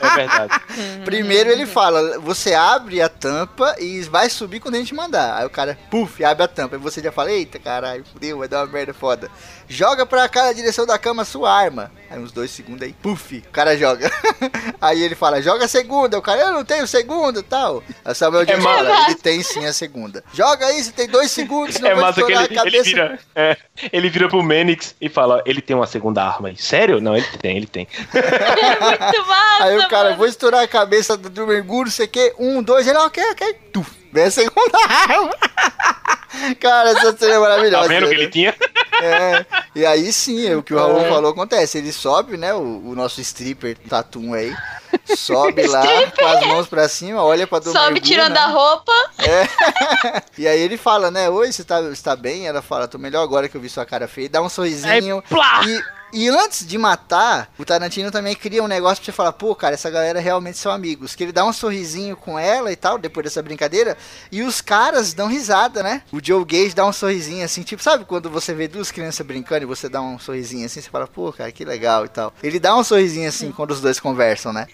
É 0.00 0.16
verdade. 0.16 0.60
Primeiro 1.04 1.50
ele 1.50 1.66
fala, 1.66 2.18
você 2.20 2.54
abre 2.54 3.02
a 3.02 3.08
tampa 3.08 3.74
e 3.78 4.00
vai 4.02 4.30
subir 4.30 4.60
quando 4.60 4.76
a 4.76 4.78
gente 4.78 4.94
mandar. 4.94 5.36
Aí 5.36 5.46
o 5.46 5.50
cara, 5.50 5.78
puf, 5.90 6.24
abre 6.24 6.44
a 6.44 6.48
tampa. 6.48 6.76
E 6.76 6.78
você 6.78 7.02
já 7.02 7.12
fala, 7.12 7.30
eita 7.30 7.58
caralho, 7.58 8.04
fudeu, 8.04 8.38
vai 8.38 8.48
dar 8.48 8.64
uma 8.64 8.72
merda 8.72 8.94
foda. 8.94 9.30
Joga 9.72 10.04
pra 10.04 10.28
cá 10.28 10.46
na 10.46 10.52
direção 10.52 10.84
da 10.84 10.98
cama 10.98 11.22
a 11.22 11.24
sua 11.24 11.52
arma. 11.52 11.92
Aí 12.10 12.18
uns 12.18 12.32
dois 12.32 12.50
segundos 12.50 12.82
aí, 12.82 12.92
puf, 12.92 13.38
o 13.38 13.52
cara 13.52 13.76
joga. 13.76 14.10
aí 14.82 15.00
ele 15.00 15.14
fala, 15.14 15.40
joga 15.40 15.66
a 15.66 15.68
segunda. 15.68 16.18
O 16.18 16.22
cara, 16.22 16.40
eu 16.40 16.52
não 16.52 16.64
tenho 16.64 16.84
segunda 16.88 17.38
e 17.38 17.42
tal. 17.44 17.80
Aí 18.04 18.10
o 18.10 18.14
Samuel 18.16 18.44
Jackson 18.44 18.68
massa. 18.68 18.84
fala, 18.84 19.04
ele 19.06 19.14
tem 19.14 19.40
sim 19.44 19.64
a 19.64 19.72
segunda. 19.72 20.24
Joga 20.34 20.66
aí, 20.66 20.82
você 20.82 20.90
tem 20.90 21.06
dois 21.06 21.30
segundos, 21.30 21.76
senão 21.76 21.88
É 21.90 21.94
vai 21.94 22.02
massa 22.02 22.14
que 22.14 22.20
estourar 22.32 22.44
ele, 22.50 22.58
a 22.58 22.62
ele 22.62 22.70
cabeça. 22.72 22.84
vira. 22.84 23.18
é, 23.32 23.56
ele 23.92 24.10
vira 24.10 24.28
pro 24.28 24.42
Menix 24.42 24.96
e 25.00 25.08
fala: 25.08 25.40
ele 25.46 25.62
tem 25.62 25.76
uma 25.76 25.86
segunda 25.86 26.20
arma 26.24 26.48
aí. 26.48 26.56
Sério? 26.56 27.00
Não, 27.00 27.16
ele 27.16 27.28
tem, 27.40 27.56
ele 27.56 27.66
tem. 27.68 27.86
É 28.12 28.80
muito 28.80 29.26
massa, 29.28 29.64
Aí 29.64 29.78
o 29.78 29.88
cara, 29.88 30.04
mano. 30.06 30.16
vou 30.16 30.26
estourar 30.26 30.64
a 30.64 30.68
cabeça 30.68 31.16
do, 31.16 31.46
mergulho, 31.46 31.84
não 31.84 31.92
sei 31.92 32.06
o 32.06 32.08
que. 32.08 32.34
Um, 32.40 32.60
dois, 32.60 32.88
ele, 32.88 32.98
ok, 32.98 33.22
ok. 33.30 33.56
Vem 34.12 34.24
a 34.24 34.30
segunda 34.30 34.78
arma. 34.88 35.30
cara, 36.60 36.90
essa 36.90 37.16
cena 37.16 37.34
é 37.34 37.38
maravilhosa. 37.38 37.82
Tá 37.82 37.88
vendo 37.88 38.08
que 38.08 38.14
né? 38.14 38.20
ele 38.22 38.30
tinha? 38.30 38.54
É, 39.02 39.46
e 39.74 39.86
aí 39.86 40.12
sim, 40.12 40.46
é 40.46 40.56
o 40.56 40.62
que 40.62 40.74
o 40.74 40.78
Raul 40.78 41.00
É. 41.00 41.08
falou 41.08 41.30
acontece. 41.30 41.78
Ele 41.78 41.92
sobe, 41.92 42.36
né? 42.36 42.52
O, 42.52 42.58
o 42.90 42.94
nosso 42.94 43.20
stripper 43.20 43.76
Tatum 43.88 44.34
aí. 44.34 44.54
Sobe 45.16 45.66
lá 45.66 45.82
com 46.18 46.26
as 46.26 46.46
mãos 46.46 46.66
pra 46.68 46.88
cima, 46.88 47.22
olha 47.22 47.46
pra 47.46 47.60
do 47.60 47.66
Sobe 47.72 47.78
mergulho, 47.92 48.02
tirando 48.02 48.34
né? 48.34 48.40
a 48.40 48.46
roupa. 48.46 48.92
E 50.36 50.48
aí 50.48 50.60
ele 50.60 50.76
fala, 50.78 51.10
né? 51.10 51.28
Oi, 51.28 51.52
você 51.52 51.62
tá, 51.62 51.80
você 51.82 52.02
tá 52.02 52.16
bem? 52.16 52.46
Ela 52.46 52.62
fala, 52.62 52.88
tô 52.88 52.96
melhor 52.98 53.22
agora 53.22 53.48
que 53.48 53.56
eu 53.56 53.60
vi 53.60 53.68
sua 53.68 53.84
cara 53.84 54.08
feia. 54.08 54.28
Dá 54.28 54.40
um 54.40 54.48
sorrisinho. 54.48 55.16
Aí, 55.16 55.22
plá! 55.28 55.60
E, 55.66 55.82
e 56.12 56.28
antes 56.28 56.66
de 56.66 56.76
matar, 56.78 57.52
o 57.58 57.64
Tarantino 57.64 58.10
também 58.10 58.34
cria 58.34 58.62
um 58.62 58.68
negócio 58.68 58.96
pra 58.96 59.04
você 59.04 59.12
falar, 59.12 59.32
pô, 59.32 59.54
cara, 59.54 59.74
essa 59.74 59.90
galera 59.90 60.20
realmente 60.20 60.58
são 60.58 60.72
amigos. 60.72 61.14
Que 61.14 61.24
ele 61.24 61.32
dá 61.32 61.44
um 61.44 61.52
sorrisinho 61.52 62.16
com 62.16 62.38
ela 62.38 62.72
e 62.72 62.76
tal, 62.76 62.98
depois 62.98 63.24
dessa 63.24 63.42
brincadeira, 63.42 63.96
e 64.30 64.42
os 64.42 64.60
caras 64.60 65.12
dão 65.12 65.28
risada, 65.28 65.82
né? 65.82 66.02
O 66.12 66.18
Joe 66.22 66.44
Gage 66.44 66.74
dá 66.74 66.86
um 66.86 66.92
sorrisinho 66.92 67.44
assim, 67.44 67.62
tipo, 67.62 67.82
sabe 67.82 68.04
quando 68.04 68.30
você 68.30 68.54
vê 68.54 68.68
duas 68.68 68.90
crianças 68.90 69.24
brincando 69.26 69.62
e 69.62 69.66
você 69.66 69.88
dá 69.88 70.00
um 70.00 70.18
sorrisinho 70.18 70.66
assim, 70.66 70.80
você 70.80 70.90
fala, 70.90 71.06
pô, 71.06 71.32
cara, 71.32 71.50
que 71.52 71.64
legal 71.64 72.04
e 72.04 72.08
tal. 72.08 72.32
Ele 72.42 72.58
dá 72.58 72.76
um 72.76 72.84
sorrisinho 72.84 73.28
assim 73.28 73.52
quando 73.52 73.70
os 73.70 73.80
dois 73.80 74.00
conversam, 74.00 74.52
né? 74.52 74.66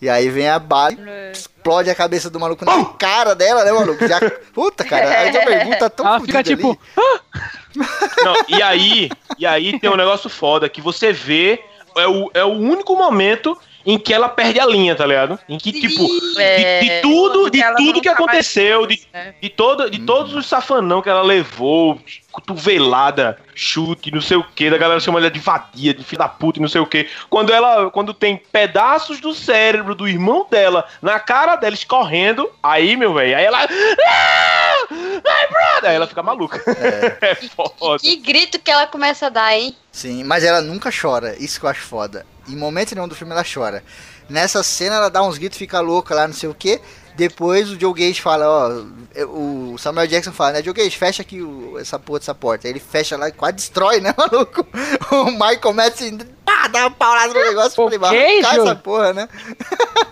E 0.00 0.08
aí 0.08 0.28
vem 0.28 0.48
a 0.48 0.58
bala, 0.58 0.96
explode 1.32 1.88
a 1.88 1.94
cabeça 1.94 2.28
do 2.28 2.38
maluco 2.38 2.64
na 2.64 2.84
cara 2.84 3.34
dela, 3.34 3.64
né, 3.64 3.72
maluco? 3.72 4.06
Já, 4.06 4.20
puta, 4.52 4.84
cara, 4.84 5.20
aí 5.20 5.36
a 5.36 5.40
pergunta 5.46 5.78
tá 5.78 5.90
tão 5.90 6.06
Ela 6.06 6.20
fica 6.20 6.42
tipo, 6.42 6.70
ali. 6.70 7.88
Não, 8.22 8.34
e 8.48 8.62
aí, 8.62 9.10
e 9.38 9.46
aí 9.46 9.78
tem 9.78 9.90
um 9.90 9.96
negócio 9.96 10.28
foda 10.28 10.68
que 10.68 10.80
você 10.80 11.12
vê, 11.12 11.62
é 11.96 12.06
o, 12.06 12.30
é 12.34 12.44
o 12.44 12.52
único 12.52 12.96
momento 12.96 13.56
em 13.86 13.98
que 13.98 14.14
ela 14.14 14.28
perde 14.28 14.58
a 14.58 14.66
linha, 14.66 14.94
tá 14.94 15.04
ligado? 15.04 15.38
Em 15.48 15.58
que, 15.58 15.70
tipo, 15.72 16.06
de, 16.06 16.40
É, 16.40 16.80
de 16.80 17.02
tudo, 17.02 17.50
de 17.50 17.62
tudo 17.76 18.00
que 18.00 18.08
tá 18.08 18.14
aconteceu, 18.14 18.86
de, 18.86 19.00
né? 19.12 19.34
de, 19.40 19.48
todo, 19.50 19.90
de 19.90 19.98
todos 20.00 20.34
os 20.34 20.46
safanão 20.46 21.02
que 21.02 21.08
ela 21.08 21.22
levou, 21.22 22.00
cotovelada, 22.32 23.38
chute, 23.54 24.10
não 24.10 24.22
sei 24.22 24.38
o 24.38 24.44
que, 24.44 24.70
da 24.70 24.78
galera 24.78 25.00
chama 25.00 25.18
ela 25.18 25.30
de 25.30 25.38
vadia, 25.38 25.92
de 25.92 26.02
filho 26.02 26.18
da 26.18 26.28
puta, 26.28 26.58
e 26.58 26.62
não 26.62 26.68
sei 26.68 26.80
o 26.80 26.86
que. 26.86 27.08
Quando 27.28 27.52
ela, 27.52 27.90
quando 27.90 28.14
tem 28.14 28.40
pedaços 28.50 29.20
do 29.20 29.34
cérebro 29.34 29.94
do 29.94 30.08
irmão 30.08 30.46
dela 30.50 30.86
na 31.02 31.20
cara 31.20 31.56
dela 31.56 31.74
escorrendo, 31.74 32.50
aí, 32.62 32.96
meu 32.96 33.12
velho, 33.12 33.36
aí 33.36 33.44
ela. 33.44 33.64
Ah! 34.06 34.63
Ai, 34.90 35.48
brother! 35.48 35.90
Aí 35.90 35.96
ela 35.96 36.06
fica 36.06 36.22
maluca. 36.22 36.60
É, 37.20 37.34
foda. 37.34 37.98
Que 38.00 38.16
grito 38.16 38.58
que 38.58 38.70
ela 38.70 38.86
começa 38.86 39.26
a 39.26 39.28
dar, 39.30 39.56
hein? 39.56 39.76
Sim, 39.92 40.24
mas 40.24 40.44
ela 40.44 40.60
nunca 40.60 40.90
chora, 40.90 41.36
isso 41.38 41.58
que 41.60 41.66
eu 41.66 41.70
acho 41.70 41.82
foda. 41.82 42.26
Em 42.48 42.56
momento 42.56 42.94
nenhum 42.94 43.08
do 43.08 43.14
filme 43.14 43.32
ela 43.32 43.44
chora. 43.44 43.82
Nessa 44.28 44.62
cena 44.62 44.96
ela 44.96 45.08
dá 45.10 45.22
uns 45.22 45.38
gritos, 45.38 45.58
fica 45.58 45.80
louca 45.80 46.14
lá, 46.14 46.26
não 46.26 46.34
sei 46.34 46.48
o 46.48 46.54
que. 46.54 46.80
Depois 47.16 47.70
o 47.70 47.78
Joe 47.78 47.92
Gage 47.94 48.20
fala, 48.20 48.46
ó, 48.48 49.24
o 49.26 49.78
Samuel 49.78 50.06
Jackson 50.08 50.32
fala, 50.32 50.52
né, 50.54 50.62
Joe 50.62 50.74
Gage, 50.74 50.96
fecha 50.98 51.22
aqui 51.22 51.40
o- 51.40 51.78
essa 51.78 51.96
porra 51.98 52.18
dessa 52.18 52.34
porta. 52.34 52.66
Aí 52.66 52.72
ele 52.72 52.80
fecha 52.80 53.16
lá 53.16 53.28
e 53.28 53.32
quase 53.32 53.54
destrói, 53.56 54.00
né, 54.00 54.12
maluco? 54.18 54.66
O 55.12 55.30
Michael 55.30 55.72
Madsen, 55.74 56.18
pá, 56.44 56.66
dá 56.66 56.80
uma 56.80 56.90
paulada 56.90 57.32
no 57.32 57.40
negócio. 57.40 57.80
Eu 57.80 57.84
falei, 57.84 57.98
vai 57.98 58.38
essa 58.38 58.74
porra, 58.74 59.12
né? 59.12 59.28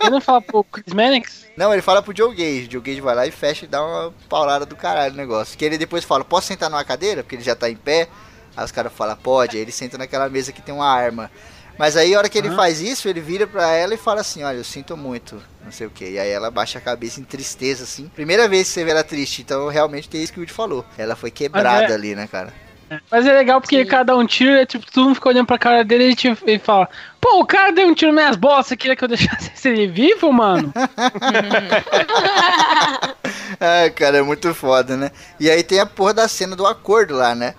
ele 0.01 0.11
não 0.11 0.21
fala 0.21 0.41
pro 0.41 0.63
Chris 0.63 0.95
Mannix? 0.95 1.42
Não, 1.57 1.73
ele 1.73 1.83
fala 1.83 2.03
pro 2.03 2.17
Joe 2.17 2.35
Gage. 2.35 2.69
Joe 2.71 2.81
Gage 2.81 3.01
vai 3.01 3.15
lá 3.15 3.27
e 3.27 3.31
fecha 3.31 3.65
e 3.65 3.69
dá 3.69 3.85
uma 3.85 4.13
paulada 4.29 4.65
do 4.65 4.77
caralho 4.77 5.13
no 5.13 5.19
negócio. 5.19 5.57
Que 5.57 5.65
ele 5.65 5.79
depois 5.79 6.05
fala, 6.05 6.25
posso 6.25 6.49
sentar 6.49 6.71
numa 6.71 6.85
cadeira? 6.85 7.23
Porque 7.23 7.37
ele 7.37 7.43
já 7.43 7.55
tá 7.55 7.69
em 7.69 7.77
pé. 7.77 8.09
Aí 8.57 8.65
os 8.65 8.73
caras 8.73 8.93
falam, 8.93 9.17
pode. 9.17 9.57
Aí 9.57 9.63
ele 9.63 9.73
senta 9.73 9.99
naquela 9.99 10.29
mesa 10.29 10.53
que 10.53 10.63
tem 10.63 10.75
uma 10.75 10.89
arma. 10.89 11.31
Mas 11.79 11.97
aí 11.97 12.15
a 12.15 12.19
hora 12.19 12.29
que 12.29 12.39
ele 12.39 12.51
faz 12.51 12.81
isso, 12.81 13.09
ele 13.09 13.21
vira 13.21 13.47
pra 13.47 13.71
ela 13.71 13.95
e 13.95 13.97
fala 13.97 14.21
assim, 14.21 14.43
olha, 14.43 14.57
eu 14.59 14.65
sinto 14.65 14.97
muito, 14.97 15.43
não 15.65 15.73
sei 15.73 15.87
o 15.87 15.91
que. 15.91 16.05
E 16.05 16.19
aí 16.19 16.31
ela 16.31 16.51
baixa 16.51 16.79
a 16.79 16.83
cabeça 16.83 17.21
em 17.21 17.25
tristeza, 17.25 17.85
assim. 17.85 18.09
Primeira 18.09 18.47
vez 18.47 18.69
que 18.69 18.75
você 18.75 18.85
vê 18.85 18.91
ela 18.91 19.03
triste, 19.03 19.43
então 19.43 19.69
realmente 19.69 20.09
tem 20.09 20.23
isso 20.23 20.33
que 20.33 20.39
o 20.39 20.43
Woody 20.43 20.53
falou. 20.53 20.85
Ela 20.99 21.17
foi 21.17 21.31
quebrada 21.31 21.93
é- 21.93 21.95
ali, 21.95 22.15
né, 22.15 22.29
cara? 22.31 22.53
Mas 23.11 23.27
é 23.27 23.33
legal 23.33 23.61
porque 23.61 23.85
Sim. 23.85 24.05
dá 24.05 24.17
um 24.17 24.27
tiro 24.27 24.53
e 24.53 24.67
tipo, 24.67 24.91
todo 24.91 25.05
mundo 25.05 25.15
fica 25.15 25.29
olhando 25.29 25.47
pra 25.47 25.59
cara 25.59 25.85
dele 25.85 26.11
e 26.11 26.17
tipo, 26.17 26.39
ele 26.49 26.59
fala: 26.59 26.89
Pô, 27.21 27.41
o 27.41 27.47
cara 27.47 27.73
deu 27.73 27.87
um 27.87 27.95
tiro 27.95 28.13
nas 28.13 28.37
minhas 28.37 28.67
você 28.67 28.77
queria 28.77 28.97
que 28.97 29.05
eu 29.05 29.09
deixasse 29.09 29.69
ele 29.69 29.87
vivo, 29.87 30.33
mano? 30.33 30.73
Ah, 33.61 33.89
cara, 33.95 34.19
é 34.19 34.23
muito 34.23 34.53
foda, 34.55 34.97
né? 34.97 35.13
E 35.39 35.49
aí 35.49 35.63
tem 35.63 35.79
a 35.79 35.87
porra 35.87 36.13
da 36.15 36.27
cena 36.27 36.57
do 36.57 36.67
acordo 36.67 37.15
lá, 37.15 37.33
né? 37.33 37.55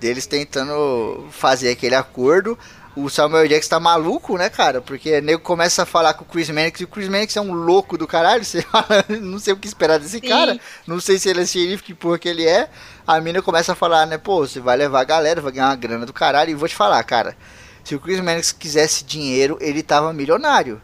Deles 0.00 0.24
tentando 0.24 1.28
fazer 1.30 1.70
aquele 1.70 1.94
acordo. 1.94 2.58
O 2.94 3.08
Samuel 3.08 3.48
Jackson 3.48 3.70
tá 3.70 3.80
maluco, 3.80 4.36
né, 4.36 4.50
cara? 4.50 4.80
Porque 4.80 5.18
o 5.18 5.22
nego 5.22 5.42
começa 5.42 5.82
a 5.82 5.86
falar 5.86 6.14
com 6.14 6.24
o 6.24 6.26
Chris 6.26 6.50
Mannix 6.50 6.80
e 6.80 6.84
o 6.84 6.88
Chris 6.88 7.08
Mannix 7.08 7.36
é 7.36 7.40
um 7.40 7.52
louco 7.52 7.96
do 7.96 8.06
caralho. 8.06 8.44
Você 8.44 8.62
fala, 8.62 9.04
não 9.20 9.38
sei 9.38 9.52
o 9.52 9.56
que 9.56 9.66
esperar 9.66 9.98
desse 9.98 10.20
Sim. 10.20 10.28
cara. 10.28 10.58
Não 10.86 11.00
sei 11.00 11.18
se 11.18 11.28
ele 11.28 11.42
é 11.42 11.46
xerife, 11.46 11.82
que 11.82 11.94
porra 11.94 12.18
que 12.18 12.28
ele 12.28 12.46
é. 12.46 12.68
A 13.06 13.20
mina 13.20 13.42
começa 13.42 13.72
a 13.72 13.74
falar, 13.74 14.06
né, 14.06 14.16
pô, 14.18 14.46
você 14.46 14.60
vai 14.60 14.76
levar 14.76 15.00
a 15.00 15.04
galera, 15.04 15.40
vai 15.40 15.52
ganhar 15.52 15.68
uma 15.68 15.76
grana 15.76 16.06
do 16.06 16.12
caralho. 16.12 16.50
E 16.50 16.54
vou 16.54 16.68
te 16.68 16.74
falar, 16.74 17.02
cara, 17.04 17.36
se 17.82 17.94
o 17.94 18.00
Chris 18.00 18.20
Mannix 18.20 18.52
quisesse 18.52 19.04
dinheiro, 19.04 19.58
ele 19.60 19.82
tava 19.82 20.12
milionário. 20.12 20.80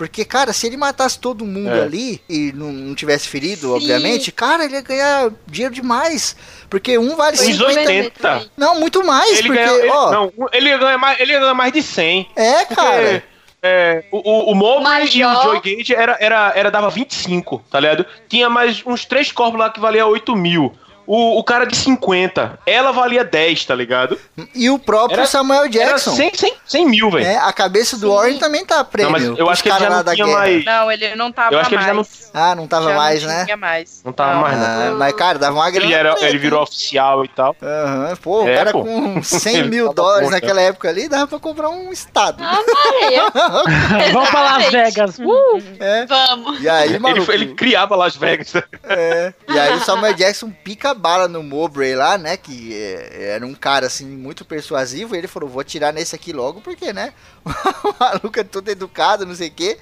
Porque, 0.00 0.24
cara, 0.24 0.54
se 0.54 0.66
ele 0.66 0.78
matasse 0.78 1.18
todo 1.18 1.44
mundo 1.44 1.68
É. 1.68 1.82
ali 1.82 2.22
e 2.26 2.52
não, 2.52 2.72
não 2.72 2.94
tivesse 2.94 3.28
ferido, 3.28 3.66
Sim. 3.66 3.74
obviamente, 3.74 4.32
cara, 4.32 4.64
ele 4.64 4.72
ia 4.76 4.80
ganhar 4.80 5.30
dinheiro 5.46 5.74
demais. 5.74 6.34
Porque 6.70 6.96
um 6.96 7.14
vale 7.16 7.36
Foi 7.36 7.48
Uns 7.48 7.58
50 7.58 7.78
80. 7.80 8.10
também. 8.18 8.50
Não, 8.56 8.80
muito 8.80 9.04
mais, 9.04 9.38
Ele 9.38 9.48
porque, 9.48 9.62
ganha, 9.62 9.78
ele, 9.78 9.90
ó. 9.90 10.10
não, 10.10 10.32
ele 10.54 10.78
ganha 10.78 10.96
mais, 10.96 11.20
ele 11.20 11.38
ganha 11.38 11.52
mais 11.52 11.70
de 11.70 11.82
100. 11.82 12.30
É, 12.34 12.52
Porque, 12.64 12.74
cara. 12.76 13.24
é, 13.62 14.04
o, 14.10 14.52
o, 14.52 14.54
o 14.54 15.04
e 15.04 15.22
o. 15.22 15.42
Joey 15.42 15.60
Gage 15.60 15.94
era, 15.94 16.16
era, 16.18 16.52
era, 16.56 16.70
dava 16.70 16.88
25, 16.88 17.62
tá 17.70 17.78
ligado? 17.78 18.06
Tinha 18.26 18.48
mais 18.48 18.82
uns 18.86 19.04
três 19.04 19.30
corpos 19.30 19.60
lá 19.60 19.68
que 19.68 19.80
valia 19.80 20.06
8 20.06 20.34
mil. 20.34 20.72
O, 21.12 21.38
o 21.40 21.42
cara 21.42 21.64
de 21.66 21.74
50, 21.74 22.60
ela 22.64 22.92
valia 22.92 23.24
10, 23.24 23.64
tá 23.64 23.74
ligado? 23.74 24.16
E 24.54 24.70
o 24.70 24.78
próprio 24.78 25.18
Era- 25.18 25.26
Samuel 25.26 25.62
Era 25.62 25.68
Jackson. 25.68 26.12
100, 26.14 26.34
100, 26.34 26.54
100 26.64 26.86
mil, 26.88 27.10
velho. 27.10 27.26
É, 27.26 27.36
a 27.36 27.52
cabeça 27.52 27.96
do 27.96 28.06
Sim. 28.08 28.14
Warren 28.14 28.38
também 28.38 28.64
tá 28.64 28.84
prêmio. 28.84 29.10
Não, 29.10 29.18
mas 29.30 29.38
eu 29.40 29.50
acho 29.50 29.60
que 29.60 29.68
ele 29.68 29.78
já 29.80 29.90
não 29.90 30.04
tinha 30.04 30.24
guerra. 30.24 30.38
mais. 30.38 30.64
Não, 30.64 30.92
ele 30.92 31.14
não 31.16 31.32
tava 31.32 31.52
Eu 31.54 31.58
acho 31.58 31.68
que 31.68 31.74
ele 31.74 31.82
já 31.82 31.94
mais. 31.94 32.30
Ah, 32.32 32.54
não 32.54 32.68
tava 32.68 32.90
Já 32.90 32.94
mais, 32.96 33.22
não 33.24 33.28
né? 33.28 33.44
tinha 33.44 33.56
mais. 33.56 34.02
Não 34.04 34.12
tava 34.12 34.40
mais, 34.40 34.56
né? 34.56 34.66
Ah, 34.88 34.94
mas, 34.96 35.12
cara, 35.14 35.36
dava 35.36 35.56
uma 35.56 35.68
grana. 35.68 35.86
Ele, 35.86 35.94
era, 35.94 36.14
ele 36.24 36.38
virou 36.38 36.62
oficial 36.62 37.24
e 37.24 37.28
tal. 37.28 37.56
Aham, 37.60 38.16
pô, 38.22 38.44
o 38.44 38.48
É, 38.48 38.54
cara 38.56 38.70
pô. 38.70 38.84
com 38.84 39.20
100 39.24 39.56
Ele 39.56 39.68
mil 39.68 39.92
dólares 39.92 40.30
né? 40.30 40.36
naquela 40.36 40.60
época 40.60 40.88
ali, 40.88 41.08
dava 41.08 41.26
pra 41.26 41.40
comprar 41.40 41.70
um 41.70 41.90
estado. 41.90 42.40
Ah. 42.40 42.56
Vamos 44.12 44.30
pra 44.30 44.40
Las. 44.42 44.66
Vegas. 44.70 45.18
Uh! 45.18 45.60
É. 45.80 46.06
Vamos. 46.06 46.60
E 46.62 46.68
aí, 46.68 46.90
Ele, 46.90 46.98
maluco, 47.00 47.22
foi- 47.22 47.34
ele 47.34 47.54
criava 47.54 47.96
Las 47.96 48.14
Vegas. 48.16 48.52
É. 48.84 49.32
E 49.48 49.58
aí 49.58 49.74
o 49.74 49.80
Samuel 49.80 50.14
Jackson 50.20 50.50
pica 50.64 50.90
a 50.90 50.94
bala 51.00 51.26
no 51.26 51.42
Mowbray 51.42 51.94
lá, 51.96 52.16
né? 52.16 52.36
Que 52.36 52.74
é, 52.74 53.32
era 53.34 53.46
um 53.46 53.54
cara 53.54 53.86
assim 53.86 54.06
muito 54.06 54.44
persuasivo. 54.44 55.16
Ele 55.16 55.26
falou: 55.26 55.48
vou 55.48 55.60
atirar 55.60 55.92
nesse 55.92 56.14
aqui 56.14 56.32
logo, 56.32 56.60
porque, 56.60 56.92
né? 56.92 57.12
O 57.82 57.94
maluco 57.98 58.38
é 58.38 58.44
todo 58.44 58.68
educado, 58.68 59.26
não 59.26 59.34
sei 59.34 59.48
o 59.48 59.52
quê. 59.52 59.78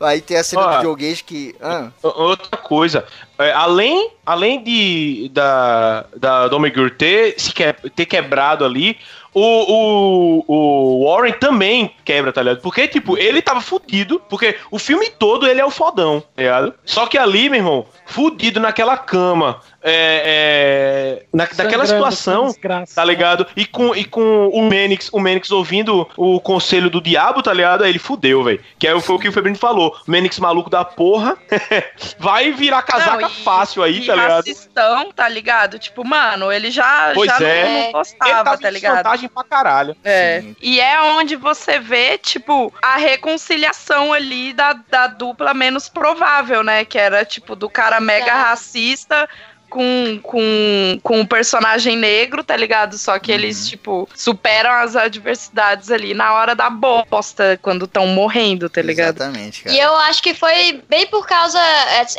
Aí 0.00 0.20
tem 0.20 0.36
a 0.36 0.44
cena 0.44 0.76
do 0.76 0.82
Joe 0.82 0.96
Gage 0.96 1.22
que. 1.22 1.54
Ah, 1.60 1.90
Outra 2.02 2.56
coisa, 2.58 3.06
é, 3.38 3.52
além, 3.52 4.10
além 4.26 4.62
de 4.62 5.30
da, 5.32 6.04
da 6.16 6.48
Domegur 6.48 6.90
ter, 6.90 7.34
se 7.38 7.52
que, 7.52 7.72
ter 7.90 8.06
quebrado 8.06 8.64
ali, 8.64 8.98
o, 9.32 9.40
o, 9.40 10.44
o 10.46 11.04
Warren 11.04 11.32
também 11.32 11.94
quebra, 12.04 12.32
tá 12.32 12.42
ligado? 12.42 12.60
Porque, 12.60 12.86
tipo, 12.86 13.18
ele 13.18 13.42
tava 13.42 13.60
fudido, 13.60 14.20
porque 14.28 14.56
o 14.70 14.78
filme 14.78 15.10
todo 15.10 15.46
ele 15.46 15.60
é 15.60 15.64
o 15.64 15.70
fodão, 15.70 16.20
tá 16.20 16.42
ligado? 16.42 16.74
Só 16.84 17.06
que 17.06 17.18
ali, 17.18 17.48
meu 17.48 17.58
irmão, 17.58 17.86
fudido 18.06 18.60
naquela 18.60 18.96
cama, 18.96 19.60
é, 19.84 21.18
é, 21.20 21.22
na, 21.32 21.44
daquela 21.44 21.84
situação, 21.84 22.54
tá 22.94 23.04
ligado? 23.04 23.46
E 23.54 23.66
com, 23.66 23.94
e 23.94 24.04
com 24.04 24.48
o 24.48 24.62
Menix, 24.62 25.10
o 25.12 25.20
Menix 25.20 25.50
ouvindo 25.50 26.08
o 26.16 26.40
conselho 26.40 26.88
do 26.88 27.00
diabo, 27.00 27.42
tá 27.42 27.52
ligado? 27.52 27.84
Aí 27.84 27.90
ele 27.90 27.98
fudeu, 27.98 28.42
velho. 28.42 28.62
Que 28.78 28.88
aí 28.88 28.98
foi 29.00 29.16
o 29.16 29.18
que 29.18 29.28
o 29.28 29.32
Febrino 29.32 29.56
falou. 29.58 29.94
O 30.08 30.10
Menix 30.10 30.38
maluco 30.38 30.70
da 30.70 30.84
porra 30.84 31.36
vai 32.18 32.50
virar 32.52 32.82
casaca 32.82 33.20
Não, 33.20 33.28
e- 33.28 33.42
fácil 33.44 33.82
aí, 33.82 33.98
e 34.02 34.06
tá 34.06 34.14
ligado? 34.14 34.30
racistão, 34.36 35.12
tá 35.12 35.28
ligado? 35.28 35.78
Tipo, 35.78 36.04
mano, 36.04 36.50
ele 36.50 36.70
já, 36.70 37.12
Pois 37.14 37.30
já 37.30 37.46
é. 37.46 37.84
não, 37.84 37.92
gostava, 37.92 38.44
tava 38.44 38.58
tá 38.58 38.68
em 38.68 38.72
ligado? 38.72 38.96
vantagem 38.96 39.28
pra 39.28 39.44
caralho. 39.44 39.96
É. 40.02 40.40
Sim. 40.40 40.56
E 40.62 40.80
é 40.80 41.00
onde 41.02 41.36
você 41.36 41.78
vê, 41.78 42.16
tipo, 42.16 42.72
a 42.82 42.96
reconciliação 42.96 44.12
ali 44.12 44.52
da, 44.54 44.72
da 44.72 45.06
dupla 45.08 45.52
menos 45.52 45.88
provável, 45.88 46.62
né? 46.62 46.84
Que 46.84 46.98
era, 46.98 47.24
tipo, 47.24 47.54
do 47.54 47.68
cara 47.68 48.00
mega 48.00 48.24
Tá. 48.24 48.42
racista 48.44 49.28
com, 49.74 50.20
com, 50.22 51.00
com 51.02 51.20
um 51.20 51.26
personagem 51.26 51.96
negro, 51.96 52.44
tá 52.44 52.56
ligado? 52.56 52.96
Só 52.96 53.18
que 53.18 53.32
Uhum. 53.32 53.38
eles, 53.38 53.68
tipo, 53.68 54.08
superam 54.14 54.70
as 54.70 54.94
adversidades 54.94 55.90
ali 55.90 56.14
na 56.14 56.32
hora 56.32 56.54
da 56.54 56.70
bosta, 56.70 57.58
quando 57.60 57.86
estão 57.86 58.06
morrendo, 58.06 58.70
tá 58.70 58.80
ligado? 58.80 59.16
exatamente, 59.16 59.64
cara. 59.64 59.74
E 59.74 59.80
eu 59.80 59.92
acho 59.96 60.22
que 60.22 60.32
foi 60.32 60.80
bem 60.88 61.06
por 61.08 61.26
causa, 61.26 61.58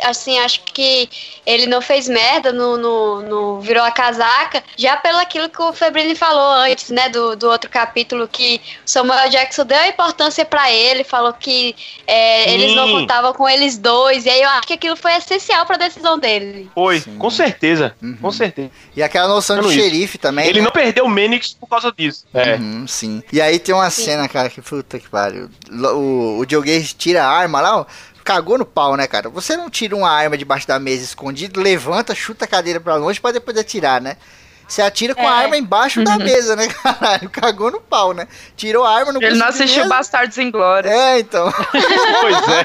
assim, 0.04 0.38
acho 0.40 0.60
que 0.64 1.08
ele 1.46 1.66
não 1.66 1.80
fez 1.80 2.06
merda, 2.08 2.52
no, 2.52 2.76
no, 2.76 3.22
no- 3.22 3.60
virou 3.62 3.82
a 3.84 3.90
casaca, 3.90 4.62
já 4.76 4.94
pelo 4.98 5.16
aquilo 5.18 5.48
que 5.48 5.62
o 5.62 5.72
Febrini 5.72 6.14
falou 6.14 6.52
antes, 6.52 6.90
né, 6.90 7.08
do, 7.08 7.34
do 7.36 7.48
outro 7.48 7.70
capítulo, 7.70 8.28
que 8.28 8.60
o 8.84 8.90
Samuel 8.90 9.30
Jackson 9.30 9.64
deu 9.64 9.78
a 9.78 9.88
importância 9.88 10.44
pra 10.44 10.70
ele, 10.70 11.04
falou 11.04 11.32
que 11.32 11.74
é, 12.06 12.52
eles 12.52 12.74
não 12.76 12.90
contavam 12.90 13.32
com 13.32 13.48
eles 13.48 13.78
dois, 13.78 14.26
e 14.26 14.30
aí 14.30 14.42
eu 14.42 14.48
acho 14.50 14.66
que 14.66 14.74
aquilo 14.74 14.96
foi 14.96 15.14
essencial 15.16 15.64
pra 15.64 15.78
decisão 15.78 16.18
dele. 16.18 16.70
Foi, 16.74 17.00
Sim. 17.00 17.16
com 17.16 17.30
certeza. 17.30 17.45
Uhum. 18.02 18.16
Com 18.20 18.32
certeza. 18.32 18.70
E 18.94 19.02
aquela 19.02 19.28
noção 19.28 19.60
de 19.60 19.72
xerife 19.72 20.18
também. 20.18 20.46
Ele 20.46 20.60
né? 20.60 20.64
não 20.64 20.72
perdeu 20.72 21.04
o 21.04 21.10
Menix 21.10 21.54
por 21.54 21.68
causa 21.68 21.92
disso. 21.96 22.24
É. 22.32 22.56
Uhum, 22.56 22.86
sim. 22.86 23.22
E 23.32 23.40
aí 23.40 23.58
tem 23.58 23.74
uma 23.74 23.90
cena, 23.90 24.28
cara, 24.28 24.48
que 24.48 24.60
puta 24.60 24.98
que 24.98 25.08
pariu. 25.08 25.48
O, 25.70 26.38
o 26.38 26.46
Joe 26.48 26.64
Gage 26.64 26.94
tira 26.94 27.24
a 27.24 27.30
arma 27.30 27.60
lá, 27.60 27.80
ó. 27.80 27.86
Cagou 28.24 28.58
no 28.58 28.66
pau, 28.66 28.96
né, 28.96 29.06
cara? 29.06 29.28
Você 29.28 29.56
não 29.56 29.70
tira 29.70 29.94
uma 29.94 30.10
arma 30.10 30.36
debaixo 30.36 30.66
da 30.66 30.80
mesa 30.80 31.04
escondido, 31.04 31.60
levanta, 31.60 32.12
chuta 32.12 32.44
a 32.44 32.48
cadeira 32.48 32.80
pra 32.80 32.96
longe 32.96 33.20
pra 33.20 33.30
depois 33.30 33.56
atirar, 33.56 34.00
né? 34.00 34.16
Você 34.68 34.82
atira 34.82 35.14
com 35.14 35.20
a 35.26 35.42
É. 35.42 35.44
arma 35.44 35.56
embaixo 35.56 36.02
da 36.02 36.18
mesa, 36.18 36.56
né, 36.56 36.66
caralho? 36.82 37.30
Cagou 37.30 37.70
no 37.70 37.80
pau, 37.80 38.12
né? 38.12 38.26
Tirou 38.56 38.84
a 38.84 38.90
arma 38.94 39.12
no 39.12 39.22
Ele 39.22 39.36
não 39.36 39.46
assistiu 39.46 39.86
Bastardos 39.88 40.36
em 40.38 40.50
Glória. 40.50 40.90
É, 40.90 41.20
então. 41.20 41.52
Pois 42.20 42.36
é. 42.48 42.64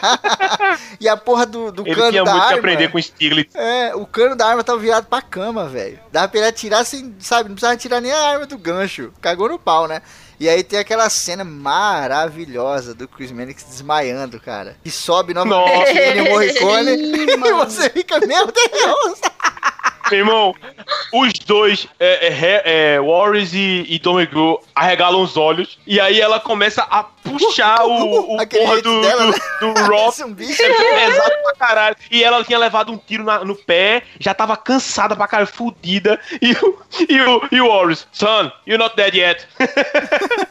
E 1.00 1.08
a 1.08 1.16
porra 1.16 1.46
do, 1.46 1.72
do 1.72 1.86
Ele 1.86 1.96
cano 1.96 2.10
tinha 2.12 2.24
da 2.24 2.32
muito 2.32 2.44
arma. 2.44 2.54
que 2.54 2.60
aprender 2.60 2.92
com 2.92 3.00
Stiglitz. 3.02 3.54
É, 3.56 3.94
o 3.96 4.06
cano 4.06 4.36
da 4.36 4.48
arma 4.48 4.64
tava 4.64 4.80
virado 4.80 5.06
pra 5.08 5.22
cama, 5.22 5.68
velho. 5.68 6.00
Dava 6.12 6.28
pra 6.28 6.40
ele 6.40 6.48
atirar 6.50 6.84
sem, 6.86 7.16
sabe? 7.20 7.50
Não 7.50 7.56
precisava 7.56 7.74
atirar 7.76 8.02
nem 8.02 8.12
a 8.12 8.20
arma 8.30 8.46
do 8.48 8.58
gancho. 8.58 9.12
Cagou 9.22 9.50
no 9.50 9.60
pau, 9.60 9.88
né? 9.88 10.02
E 10.40 10.50
aí 10.50 10.64
tem 10.64 10.80
aquela 10.80 11.08
cena 11.10 11.44
maravilhosa 11.44 12.96
do 12.96 13.08
Chris 13.08 13.32
Mannix 13.32 13.64
desmaiando, 13.64 14.40
cara. 14.40 14.76
E 14.84 14.90
sobe 14.90 15.34
novamente 15.36 15.78
Nossa. 15.80 15.92
ele 16.00 16.30
Morricone. 16.30 17.12
E 17.52 17.54
você 17.54 17.90
fica, 17.92 18.20
meu 18.26 18.48
Deus! 18.48 19.20
Irmão, 20.18 20.56
os 21.14 21.34
dois, 21.34 21.88
é, 22.00 22.28
é, 22.28 22.62
é, 22.96 23.00
Warriors 23.02 23.54
e, 23.54 23.86
e 23.88 24.00
Domegu, 24.00 24.62
arregalam 24.76 25.22
os 25.22 25.38
olhos. 25.38 25.80
E 25.86 26.00
aí 26.00 26.20
ela 26.20 26.40
começa 26.40 26.82
a 26.90 27.04
puxar 27.04 27.86
o, 27.86 28.36
o 28.36 28.42
Aquele 28.42 28.66
porra 28.66 28.82
do, 28.82 29.02
dela, 29.02 29.26
do, 29.26 29.32
né? 29.32 29.40
do 29.60 29.68
Rock. 29.68 29.90
Parece 29.90 30.24
um 30.26 30.34
bicho. 30.34 30.62
É 30.62 30.74
pesado 30.74 31.34
pra 31.44 31.54
caralho. 31.56 31.96
E 32.10 32.24
ela 32.24 32.44
tinha 32.44 32.58
levado 32.58 32.92
um 32.92 32.98
tiro 32.98 33.24
na- 33.24 33.44
no 33.46 33.56
pé, 33.56 34.04
já 34.20 34.34
tava 34.34 34.56
cansada 34.58 35.16
pra 35.16 35.28
caralho, 35.28 35.48
fudida. 35.52 36.20
E 36.42 36.52
o, 36.54 36.80
e 37.10 37.22
o, 37.22 37.42
e 37.52 37.62
o 37.62 37.68
Warriors, 37.68 38.08
son, 38.12 38.52
you're 38.68 38.82
not 38.82 38.96
dead 38.96 39.14
yet. 39.16 39.48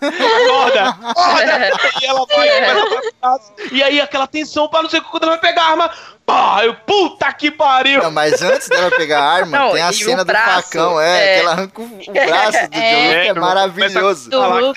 acorda, 0.01 0.89
acorda. 1.03 1.71
E 2.01 2.07
ela 2.07 2.27
vai 2.27 2.49
começa 2.49 2.81
a 2.81 2.91
bater 2.91 3.13
braço. 3.21 3.53
E 3.73 3.83
aí 3.83 4.01
aquela 4.01 4.27
tensão 4.27 4.69
pra 4.69 4.83
não 4.83 4.91
sei 4.91 5.01
quando 5.01 5.25
ela 5.25 5.33
vai 5.33 5.41
pegar 5.41 5.63
a 5.65 5.71
arma. 5.71 5.91
Pá, 6.31 6.65
eu, 6.65 6.75
puta 6.75 7.33
que 7.33 7.51
pariu. 7.51 8.03
Não, 8.03 8.11
mas 8.11 8.41
antes 8.43 8.69
dela 8.69 8.91
pegar 8.91 9.21
a 9.21 9.31
arma, 9.33 9.59
Não, 9.59 9.73
tem 9.73 9.83
a 9.83 9.93
cena 9.93 10.25
do 10.25 10.33
facão, 10.33 11.01
é, 11.01 11.19
é. 11.19 11.35
que 11.35 11.41
ela 11.41 11.53
arranca 11.53 11.81
o, 11.83 11.85
o 11.85 12.13
braço 12.13 12.53
do 12.53 12.57
É. 12.57 12.59
John 12.59 12.71
que 12.71 12.79
é 12.79 13.27
É, 13.29 13.35
maravilhoso. 13.35 14.31
Do- 14.31 14.75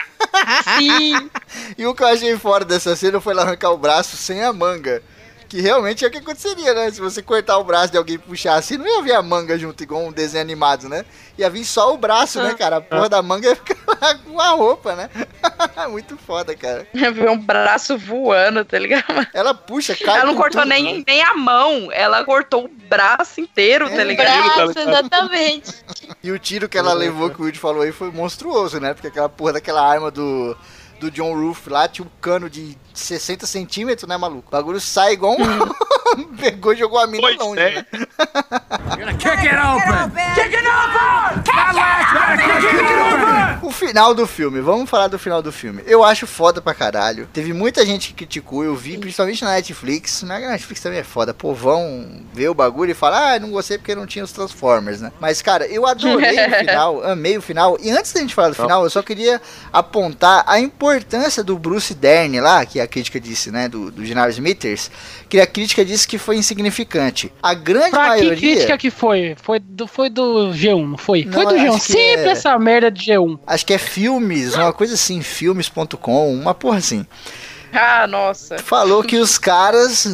Sim. 0.77 1.29
E 1.77 1.85
o 1.85 1.93
que 1.93 2.01
eu 2.03 2.07
achei 2.07 2.37
fora 2.37 2.65
dessa 2.65 2.95
cena 2.95 3.21
foi 3.21 3.33
ela 3.33 3.43
arrancar 3.43 3.71
o 3.71 3.77
braço 3.77 4.17
sem 4.17 4.43
a 4.43 4.51
manga. 4.51 5.03
Que 5.53 5.61
realmente 5.61 6.03
é 6.03 6.07
o 6.07 6.09
que 6.09 6.17
aconteceria, 6.17 6.73
né? 6.73 6.89
Se 6.89 6.99
você 6.99 7.21
cortar 7.21 7.59
o 7.59 7.63
braço 7.63 7.91
de 7.91 7.97
alguém 7.99 8.15
e 8.15 8.17
puxar 8.17 8.55
assim, 8.55 8.75
não 8.75 8.87
ia 8.87 9.03
vir 9.03 9.13
a 9.13 9.21
manga 9.21 9.55
junto, 9.55 9.83
igual 9.83 10.01
um 10.01 10.11
desenho 10.11 10.41
animado, 10.41 10.89
né? 10.89 11.05
Ia 11.37 11.47
vir 11.47 11.63
só 11.63 11.93
o 11.93 11.97
braço, 11.97 12.41
né, 12.41 12.55
cara? 12.55 12.77
A 12.77 12.81
porra 12.81 13.07
da 13.07 13.21
manga 13.21 13.47
ia 13.49 13.55
ficar 13.55 13.75
com 14.25 14.41
a 14.41 14.49
roupa, 14.49 14.95
né? 14.95 15.11
Muito 15.91 16.17
foda, 16.17 16.55
cara. 16.55 16.87
Ver 16.91 17.29
um 17.29 17.37
braço 17.37 17.95
voando, 17.99 18.65
tá 18.65 18.79
ligado? 18.79 19.05
Ela 19.31 19.53
puxa, 19.53 19.95
cai 19.95 20.21
Ela 20.21 20.25
não 20.25 20.35
cortou 20.35 20.63
tudo, 20.63 20.69
né? 20.69 20.79
nem, 20.79 21.03
nem 21.05 21.21
a 21.21 21.35
mão, 21.35 21.89
ela 21.91 22.25
cortou 22.25 22.65
o 22.65 22.67
braço 22.67 23.39
inteiro, 23.39 23.87
tá 23.91 24.01
É. 24.01 24.03
ligado? 24.05 24.71
Braço, 24.73 24.79
exatamente. 24.79 25.71
E 26.23 26.31
o 26.31 26.39
tiro 26.39 26.69
que 26.69 26.77
ela 26.77 26.93
levou, 26.93 27.29
que 27.29 27.41
o 27.41 27.43
Woody 27.43 27.59
falou 27.59 27.81
aí, 27.81 27.91
foi 27.91 28.09
monstruoso, 28.09 28.79
né? 28.79 28.93
Porque 28.93 29.07
aquela 29.07 29.27
porra 29.27 29.53
daquela 29.53 29.85
arma 29.85 30.09
do, 30.09 30.57
do 30.99 31.11
John 31.11 31.33
Roof 31.33 31.67
lá 31.67 31.87
tinha 31.87 32.05
um 32.05 32.11
cano 32.21 32.49
de 32.49 32.77
60 32.93 33.45
centímetros, 33.45 34.07
né, 34.07 34.17
maluco? 34.17 34.47
O 34.47 34.51
bagulho 34.51 34.79
sai 34.79 35.13
igual 35.13 35.33
um... 35.33 35.37
Pegou 36.37 36.73
e 36.73 36.77
jogou 36.77 36.99
a 36.99 37.07
mina 37.07 37.21
Pois 37.21 37.37
longe, 37.37 37.59
é. 37.59 37.75
né? 37.75 37.85
O 43.61 43.71
final 43.71 44.13
do 44.13 44.27
filme, 44.27 44.59
vamos 44.59 44.89
falar 44.89 45.07
do 45.07 45.17
final 45.17 45.41
do 45.41 45.51
filme. 45.51 45.81
Eu 45.85 46.03
acho 46.03 46.27
foda 46.27 46.61
pra 46.61 46.73
caralho. 46.73 47.27
Teve 47.31 47.53
muita 47.53 47.85
gente 47.85 48.09
que 48.09 48.13
criticou, 48.13 48.63
eu 48.63 48.75
vi, 48.75 48.97
principalmente 48.97 49.43
na 49.43 49.51
Netflix. 49.53 50.21
Na 50.23 50.37
Netflix 50.39 50.81
também 50.81 50.99
é 50.99 51.03
foda. 51.03 51.33
Pô, 51.33 51.53
vão 51.53 52.21
ver 52.33 52.49
o 52.49 52.53
bagulho 52.53 52.91
e 52.91 52.95
falar, 52.95 53.33
ah, 53.33 53.39
não 53.39 53.51
gostei 53.51 53.77
porque 53.77 53.95
não 53.95 54.05
tinha 54.05 54.23
os 54.23 54.31
Transformers, 54.31 55.01
né? 55.01 55.11
Mas, 55.19 55.41
cara, 55.41 55.65
eu 55.67 55.85
adorei 55.85 56.37
o 56.45 56.51
final, 56.59 57.03
amei 57.07 57.37
o 57.37 57.41
final. 57.41 57.77
E 57.81 57.89
antes 57.89 58.11
da 58.11 58.19
gente 58.19 58.35
falar 58.35 58.49
do 58.49 58.55
final, 58.55 58.83
eu 58.83 58.89
só 58.89 59.01
queria 59.01 59.41
apontar 59.71 60.43
a 60.47 60.59
importância 60.59 61.43
do 61.43 61.57
Bruce 61.57 61.93
Dern 61.93 62.39
lá, 62.41 62.65
que 62.65 62.79
a 62.79 62.87
crítica 62.87 63.19
disse, 63.19 63.49
né, 63.51 63.69
do, 63.69 63.89
do 63.91 64.05
General 64.05 64.29
Smithers, 64.29 64.91
que 65.29 65.39
a 65.39 65.47
crítica 65.47 65.85
disse 65.85 66.07
que 66.07 66.17
foi 66.17 66.37
insignificante. 66.37 67.31
A 67.41 67.53
grande 67.53 67.91
Pra 67.91 68.03
que 68.03 68.09
maioria... 68.09 68.37
crítica 68.37 68.77
que 68.77 68.91
foi? 68.91 69.35
Foi 69.41 69.59
do, 69.59 69.87
foi 69.87 70.09
do 70.09 70.51
G1, 70.51 70.89
não 70.89 70.97
foi? 70.97 71.25
Não, 71.25 71.33
foi 71.33 71.42
do 71.45 71.55
eu 71.55 71.59
G1. 71.59 71.75
acho 71.75 71.85
que 71.85 71.91
Sempre 71.93 72.25
é- 72.29 72.31
essa 72.31 72.57
merda 72.59 72.89
de 72.91 73.05
G1. 73.11 73.39
Acho 73.45 73.65
que 73.65 73.73
é 73.73 73.77
filmes, 73.77 74.55
uma 74.55 74.73
coisa 74.73 74.93
assim, 74.95 75.21
filmes.com, 75.21 76.33
uma 76.33 76.53
porra 76.53 76.77
assim. 76.77 77.05
Ah, 77.75 78.05
nossa. 78.05 78.59
Falou 78.59 79.03
que 79.03 79.17
os 79.17 79.39
caras, 79.39 80.05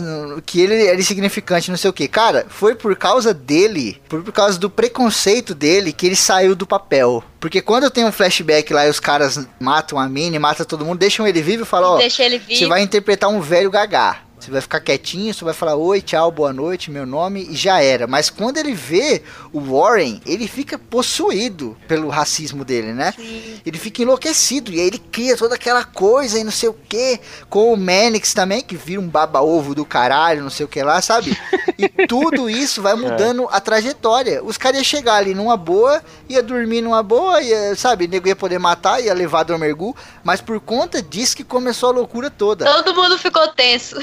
que 0.45 0.61
ele 0.61 0.85
era 0.87 0.97
insignificante, 0.97 1.69
não 1.69 1.77
sei 1.77 1.89
o 1.89 1.93
que. 1.93 2.07
Cara, 2.07 2.45
foi 2.47 2.73
por 2.73 2.95
causa 2.95 3.33
dele, 3.33 4.01
foi 4.07 4.21
por 4.21 4.31
causa 4.31 4.57
do 4.57 4.69
preconceito 4.69 5.53
dele 5.53 5.91
que 5.91 6.05
ele 6.05 6.15
saiu 6.15 6.55
do 6.55 6.65
papel. 6.65 7.21
Porque 7.37 7.61
quando 7.61 7.89
tem 7.89 8.05
um 8.05 8.13
flashback 8.13 8.71
lá 8.73 8.87
e 8.87 8.89
os 8.89 8.99
caras 9.01 9.45
matam 9.59 9.99
a 9.99 10.07
Minnie, 10.07 10.39
matam 10.39 10.65
todo 10.65 10.85
mundo, 10.85 10.99
deixam 10.99 11.27
ele 11.27 11.41
vivo 11.41 11.63
e 11.63 11.65
falam, 11.65 11.95
ó, 11.95 11.97
Deixa 11.97 12.23
ele 12.23 12.39
você 12.49 12.65
vai 12.65 12.81
interpretar 12.81 13.29
um 13.29 13.41
velho 13.41 13.69
gagá. 13.69 14.19
Você 14.39 14.49
vai 14.51 14.61
ficar 14.61 14.79
quietinho, 14.79 15.33
você 15.33 15.43
vai 15.43 15.53
falar 15.53 15.75
oi, 15.75 16.01
tchau, 16.01 16.31
boa 16.31 16.53
noite, 16.53 16.89
meu 16.89 17.05
nome 17.05 17.45
e 17.49 17.55
já 17.55 17.81
era. 17.83 18.07
Mas 18.07 18.29
quando 18.29 18.57
ele 18.57 18.73
vê 18.73 19.21
o 19.51 19.59
Warren, 19.59 20.21
ele 20.25 20.47
fica 20.47 20.77
possuído 20.77 21.75
pelo 21.89 22.07
racismo 22.07 22.63
dele, 22.63 22.93
né? 22.93 23.13
Ele 23.65 23.77
fica 23.77 24.01
enlouquecido 24.01 24.71
e 24.71 24.79
aí 24.79 24.87
ele 24.87 24.97
cria 24.97 25.35
toda 25.35 25.55
aquela 25.55 25.83
coisa 25.83 26.39
e 26.39 26.43
não 26.43 26.51
sei 26.51 26.69
o 26.69 26.73
que. 26.73 27.19
Com 27.49 27.73
o 27.73 27.77
Manix 27.77 28.33
também, 28.33 28.61
que 28.61 28.77
vira 28.77 29.01
um 29.01 29.09
baba-ovo 29.09 29.75
do 29.75 29.83
caralho, 29.85 30.41
não 30.41 30.49
sei 30.49 30.65
o 30.65 30.69
que 30.69 30.81
lá, 30.81 31.01
sabe? 31.01 31.37
E 31.77 32.07
tudo 32.07 32.49
isso 32.49 32.81
vai 32.81 32.95
mudando 32.97 33.45
a 33.51 33.59
trajetória. 33.59 34.41
Os 34.41 34.57
caras 34.57 34.77
iam 34.77 34.85
chegar 34.85 35.15
ali 35.15 35.35
numa 35.35 35.57
boa, 35.57 36.01
ia 36.29 36.41
dormir 36.41 36.81
numa 36.81 37.03
boa, 37.03 37.41
ia, 37.41 37.75
sabe? 37.75 38.05
O 38.05 38.07
nego 38.07 38.27
ia 38.27 38.35
poder 38.37 38.57
matar, 38.57 39.03
ia 39.03 39.13
levar 39.13 39.43
Dormergu, 39.43 39.93
mas 40.23 40.39
por 40.39 40.61
conta 40.61 41.01
disso 41.01 41.35
que 41.35 41.43
começou 41.43 41.89
a 41.89 41.93
loucura 41.93 42.29
toda. 42.29 42.65
Todo 42.65 42.95
mundo 42.95 43.17
ficou 43.17 43.45
tenso. 43.49 43.99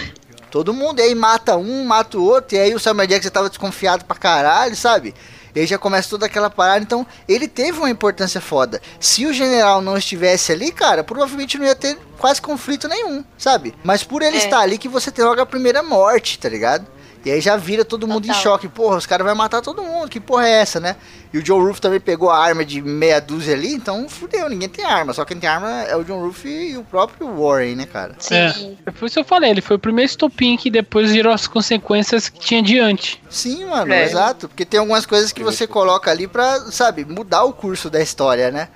Todo 0.51 0.73
mundo, 0.73 1.01
e 1.01 1.02
aí 1.02 1.14
mata 1.14 1.56
um, 1.56 1.85
mata 1.85 2.16
o 2.18 2.24
outro, 2.24 2.56
e 2.56 2.60
aí 2.60 2.74
o 2.74 2.78
Samuel 2.78 3.06
Jackson 3.09 3.31
tava 3.31 3.48
desconfiado 3.48 4.05
pra 4.05 4.16
caralho, 4.16 4.74
sabe? 4.77 5.14
E 5.55 5.60
aí 5.60 5.66
já 5.66 5.78
começa 5.78 6.09
toda 6.10 6.27
aquela 6.27 6.51
parada, 6.51 6.81
então 6.82 7.06
ele 7.27 7.48
teve 7.48 7.78
uma 7.78 7.89
importância 7.89 8.40
foda. 8.43 8.81
Se 9.01 9.24
o 9.27 9.32
general 9.32 9.81
não 9.81 9.97
estivesse 9.97 10.52
ali, 10.52 10.70
cara, 10.70 11.02
provavelmente 11.02 11.56
não 11.59 11.64
ia 11.64 11.74
ter 11.74 11.98
quase 12.18 12.43
conflito 12.43 12.86
nenhum, 12.89 13.24
sabe? 13.39 13.74
Mas 13.82 14.02
por 14.02 14.20
ele 14.20 14.36
É. 14.36 14.40
estar 14.40 14.60
ali 14.60 14.77
que 14.77 14.89
você 14.89 15.10
tem 15.10 15.24
logo 15.24 15.40
a 15.40 15.47
primeira 15.47 15.82
morte, 15.82 16.39
tá 16.39 16.48
ligado? 16.48 16.86
E 17.26 17.30
aí 17.32 17.40
já 17.40 17.56
vira 17.56 17.84
todo 17.84 18.06
mundo 18.06 18.24
em 18.28 18.32
choque. 18.32 18.68
Porra, 18.68 18.98
os 18.98 19.04
caras 19.04 19.26
vão 19.26 19.34
matar 19.34 19.60
todo 19.60 19.82
mundo, 19.82 20.08
que 20.08 20.20
porra 20.20 20.46
é 20.46 20.60
essa, 20.60 20.78
né? 20.78 20.94
E 21.32 21.38
o 21.38 21.42
John 21.42 21.60
Roof 21.60 21.80
também 21.80 21.98
pegou 21.98 22.30
a 22.30 22.38
arma 22.38 22.64
de 22.64 22.80
meia 22.80 23.20
dúzia 23.20 23.52
ali, 23.52 23.72
então 23.74 24.08
fudeu, 24.08 24.48
ninguém 24.48 24.68
tem 24.68 24.84
arma. 24.84 25.12
Só 25.12 25.24
quem 25.24 25.36
tem 25.36 25.48
arma 25.50 25.82
é 25.82 25.96
o 25.96 26.04
John 26.04 26.20
Roof 26.20 26.44
e 26.46 26.76
o 26.76 26.84
próprio 26.84 27.26
Warren, 27.36 27.74
né, 27.74 27.84
cara? 27.84 28.14
Sim. 28.20 28.78
É 28.86 28.92
por 28.92 29.06
isso 29.06 29.14
que 29.14 29.18
eu 29.20 29.24
falei, 29.24 29.50
ele 29.50 29.60
foi 29.60 29.74
o 29.74 29.78
primeiro 29.80 30.08
estopim 30.08 30.56
que 30.56 30.70
depois 30.70 31.10
gerou 31.10 31.32
as 31.32 31.48
consequências 31.48 32.28
que 32.28 32.38
tinha 32.38 32.62
diante. 32.62 33.20
Sim, 33.28 33.64
mano, 33.64 33.92
É. 33.92 34.04
exato. 34.04 34.46
Porque 34.48 34.64
tem 34.64 34.78
algumas 34.78 35.04
coisas 35.04 35.32
que 35.32 35.42
você 35.42 35.66
coloca 35.66 36.08
ali 36.08 36.28
pra, 36.28 36.60
sabe, 36.70 37.04
mudar 37.04 37.42
o 37.42 37.52
curso 37.52 37.90
da 37.90 38.00
história, 38.00 38.52
né? 38.52 38.68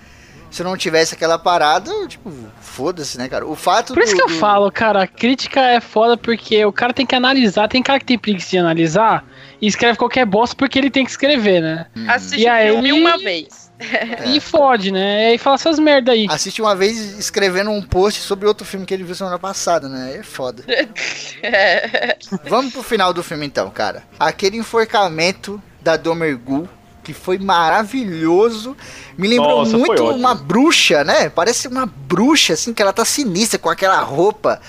Se 0.51 0.63
não 0.65 0.77
tivesse 0.77 1.15
aquela 1.15 1.39
parada, 1.39 1.91
tipo, 2.09 2.31
foda-se, 2.61 3.17
né, 3.19 3.29
cara? 3.29 3.47
O 3.47 3.55
fato 3.55 3.95
Por 3.95 4.03
isso 4.03 4.13
do- 4.15 4.17
que 4.17 4.23
eu 4.23 4.35
do- 4.35 4.39
falo, 4.41 4.71
cara, 4.73 5.03
a 5.05 5.07
crítica 5.07 5.61
é 5.61 5.81
foda 5.81 6.17
porque 6.17 6.65
o 6.65 6.73
cara 6.73 6.93
tem 6.93 7.07
que 7.07 7.15
analisar, 7.15 7.69
tem 7.69 7.83
cara 7.83 7.99
que 8.01 8.05
tem 8.07 8.19
preguiça 8.19 8.51
de 8.51 8.59
analisar 8.59 9.25
e 9.61 9.67
escreve 9.67 9.97
qualquer 9.97 10.27
bosta 10.27 10.57
porque 10.57 10.79
ele 10.79 10.91
tem 10.91 11.05
que 11.05 11.11
escrever, 11.11 11.61
né? 11.63 11.87
Assisti 12.09 12.41
E 12.43 12.49
aí 12.49 12.71
filme 12.71 12.93
uma 12.93 13.17
vez. 13.17 13.71
E 14.27 14.41
fode, 14.41 14.91
né? 14.93 15.23
E 15.23 15.27
aí 15.33 15.39
fala 15.39 15.55
essas 15.55 15.79
merda 15.79 16.13
aí. 16.13 16.27
Assiste 16.29 16.61
uma 16.61 16.77
vez 16.77 17.19
escrevendo 17.19 17.71
um 17.71 17.81
post 17.81 18.21
sobre 18.21 18.47
outro 18.47 18.67
filme 18.67 18.85
que 18.85 18.93
ele 18.93 19.05
viu 19.05 19.15
semana 19.15 19.39
passada, 19.39 19.89
né? 19.89 20.17
É 20.19 20.23
foda. 20.23 20.65
É. 21.43 22.17
Vamos 22.45 22.73
pro 22.73 22.83
final 22.83 23.13
do 23.15 23.23
filme 23.23 23.47
então, 23.47 23.71
cara. 23.71 24.03
Aquele 24.19 24.57
enforcamento 24.59 25.63
da 25.81 25.97
Domergul, 25.97 26.69
que 27.11 27.15
foi 27.15 27.39
maravilhoso. 27.39 28.77
Me 29.19 29.27
lembrou 29.27 29.59
Nossa, 29.59 29.77
muito 29.77 30.05
uma 30.11 30.35
bruxa, 30.35 31.03
né? 31.03 31.29
Parece 31.29 31.67
uma 31.67 31.85
bruxa, 31.85 32.53
assim, 32.55 32.73
que 32.73 32.81
ela 32.81 32.93
tá 32.93 33.05
sinistra 33.05 33.59
com 33.59 33.69
aquela 33.69 34.01
roupa 34.01 34.61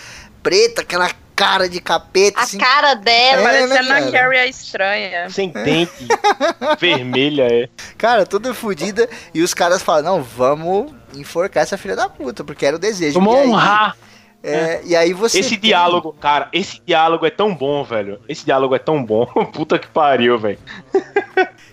preta, 0.42 0.82
aquela 0.82 1.10
cara 1.36 1.70
de 1.70 1.80
capeta, 1.80 2.40
A 2.40 2.44
assim. 2.44 2.58
cara 2.58 2.96
dela. 2.96 3.42
É, 3.42 3.44
Parecendo 3.44 3.90
né, 3.90 3.96
a 3.96 4.00
cara? 4.00 4.12
Carrie 4.12 4.40
a 4.40 4.48
estranha. 4.48 5.30
Sem 5.30 5.50
dente. 5.50 6.08
vermelha, 6.80 7.44
é. 7.44 7.70
Cara, 7.98 8.26
toda 8.26 8.54
fodida. 8.54 9.08
E 9.34 9.42
os 9.42 9.54
caras 9.54 9.84
falam, 9.84 10.04
não, 10.18 10.24
vamos 10.24 10.92
enforcar 11.16 11.62
essa 11.64 11.78
filha 11.78 11.96
da 11.96 12.10
puta, 12.10 12.44
porque 12.44 12.66
era 12.66 12.76
o 12.76 12.80
desejo. 12.80 13.20
Vamos 13.20 13.36
honrar. 13.36 13.96
É, 14.44 14.82
e 14.84 14.96
aí 14.96 15.14
você. 15.14 15.40
Esse 15.40 15.52
tem- 15.52 15.60
diálogo, 15.70 16.14
cara, 16.14 16.50
esse 16.52 16.82
diálogo 16.86 17.26
é 17.26 17.30
tão 17.30 17.54
bom, 17.54 17.84
velho. 17.84 18.20
Esse 18.28 18.44
diálogo 18.44 18.74
é 18.74 18.80
tão 18.80 19.04
bom. 19.04 19.26
Puta 19.54 19.78
que 19.78 19.88
pariu, 19.88 20.40
velho. 20.40 20.58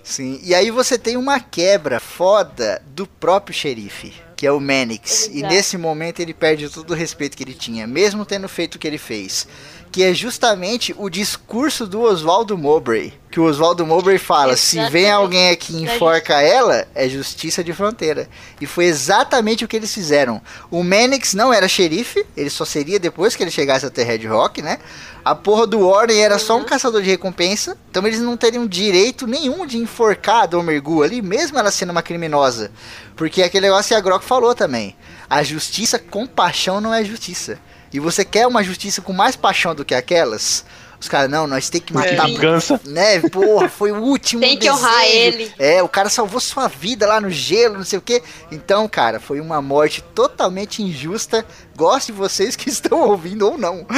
Sim, 0.09 0.41
e 0.43 0.55
aí 0.55 0.71
você 0.71 0.97
tem 0.97 1.19
uma 1.19 1.39
quebra 1.39 2.01
foda 2.01 2.81
do 2.95 3.07
próprio 3.07 3.55
xerife, 3.55 4.15
que 4.35 4.47
é 4.47 4.51
o 4.51 4.59
Manix. 4.59 5.29
E 5.31 5.43
nesse 5.43 5.77
momento 5.77 6.21
ele 6.21 6.33
perde 6.33 6.71
todo 6.71 6.93
o 6.93 6.95
respeito 6.95 7.37
que 7.37 7.45
ele 7.45 7.53
tinha, 7.53 7.87
mesmo 7.87 8.25
tendo 8.25 8.49
feito 8.49 8.77
o 8.77 8.79
que 8.79 8.89
ele 8.89 8.97
fez. 8.97 9.47
Que 9.91 10.03
é 10.03 10.13
justamente 10.13 10.95
o 10.99 11.09
discurso 11.09 11.87
do 11.87 12.03
Oswaldo 12.03 12.57
Mowbray. 12.57 13.13
Que 13.31 13.41
o 13.41 13.45
Oswaldo 13.45 13.87
Mowbray 13.87 14.19
fala: 14.19 14.57
se 14.57 14.77
vem 14.77 15.05
Exatamente. 15.05 15.11
alguém 15.11 15.51
aqui 15.51 15.75
e 15.75 15.83
enforca 15.83 16.41
ela, 16.41 16.87
é 16.95 17.09
justiça 17.09 17.63
de 17.63 17.73
fronteira. 17.73 18.29
E 18.61 18.67
foi 18.67 18.87
exatamente 18.87 19.65
o 19.65 19.69
que 19.69 19.77
eles 19.77 19.93
fizeram. 19.93 20.41
O 20.71 20.83
Mannix 20.83 21.35
não 21.35 21.53
era 21.53 21.69
xerife, 21.69 22.25
ele 22.37 22.51
só 22.51 22.65
seria 22.65 22.99
depois 22.99 23.37
que 23.37 23.43
ele 23.43 23.51
chegasse 23.51 23.85
até 23.85 24.03
Red 24.03 24.27
Rock, 24.27 24.63
né? 24.63 24.79
A 25.25 25.35
porra 25.35 25.67
do 25.67 25.87
Warren 25.87 26.19
era 26.19 26.39
só 26.39 26.57
um 26.57 26.65
caçador 26.65 27.03
de 27.03 27.11
recompensa, 27.11 27.77
então 27.91 28.07
eles 28.07 28.21
não 28.21 28.37
teriam 28.37 28.67
direito 28.67 29.27
nenhum 29.27 29.67
de 29.67 29.77
enforcar 29.77 30.45
a 30.45 30.47
Domergu 30.47 31.03
ali, 31.03 31.21
mesmo 31.21 31.59
ela 31.59 31.71
sendo 31.71 31.91
uma 31.91 32.03
criminosa. 32.03 32.71
Porque 33.15 33.43
é 33.43 33.45
aquele 33.45 33.67
negócio 33.67 33.89
que 33.89 33.95
a 33.95 34.01
Grok 34.01 34.25
falou 34.25 34.55
também. 34.55 34.97
A 35.29 35.43
justiça 35.43 35.99
com 35.99 36.27
paixão 36.27 36.81
não 36.81 36.95
é 36.95 37.05
justiça. 37.05 37.59
E 37.93 38.01
você 38.01 38.25
quer 38.25 38.47
uma 38.47 38.63
justiça 38.63 39.01
com 39.01 39.13
mais 39.13 39.37
paixão 39.37 39.75
do 39.75 39.85
que 39.85 39.95
aquelas? 39.95 40.65
Os 41.01 41.09
caras, 41.09 41.31
não, 41.31 41.47
nós 41.47 41.71
tem 41.71 41.81
que 41.81 41.93
matar. 41.93 42.27
Vingança. 42.27 42.81
Né, 42.85 43.21
porra, 43.31 43.69
foi 43.69 43.93
o 43.93 44.03
último 44.03 44.41
Tem 44.41 44.59
que 44.59 44.69
honrar 44.69 45.05
ele. 45.07 45.53
É, 45.59 45.81
o 45.83 45.89
cara 45.89 46.09
salvou 46.09 46.41
sua 46.41 46.67
vida 46.67 47.07
lá 47.07 47.21
no 47.21 47.31
gelo, 47.31 47.77
não 47.77 47.85
sei 47.85 47.99
o 47.99 48.03
quê. 48.03 48.23
Então, 48.51 48.89
cara, 48.89 49.21
foi 49.21 49.41
uma 49.41 49.63
morte 49.63 50.03
totalmente 50.15 50.83
injusta. 50.83 51.47
Goste 51.79 52.11
vocês 52.11 52.57
que 52.57 52.69
estão 52.69 53.03
ouvindo 53.03 53.47
ou 53.47 53.57
não. 53.57 53.87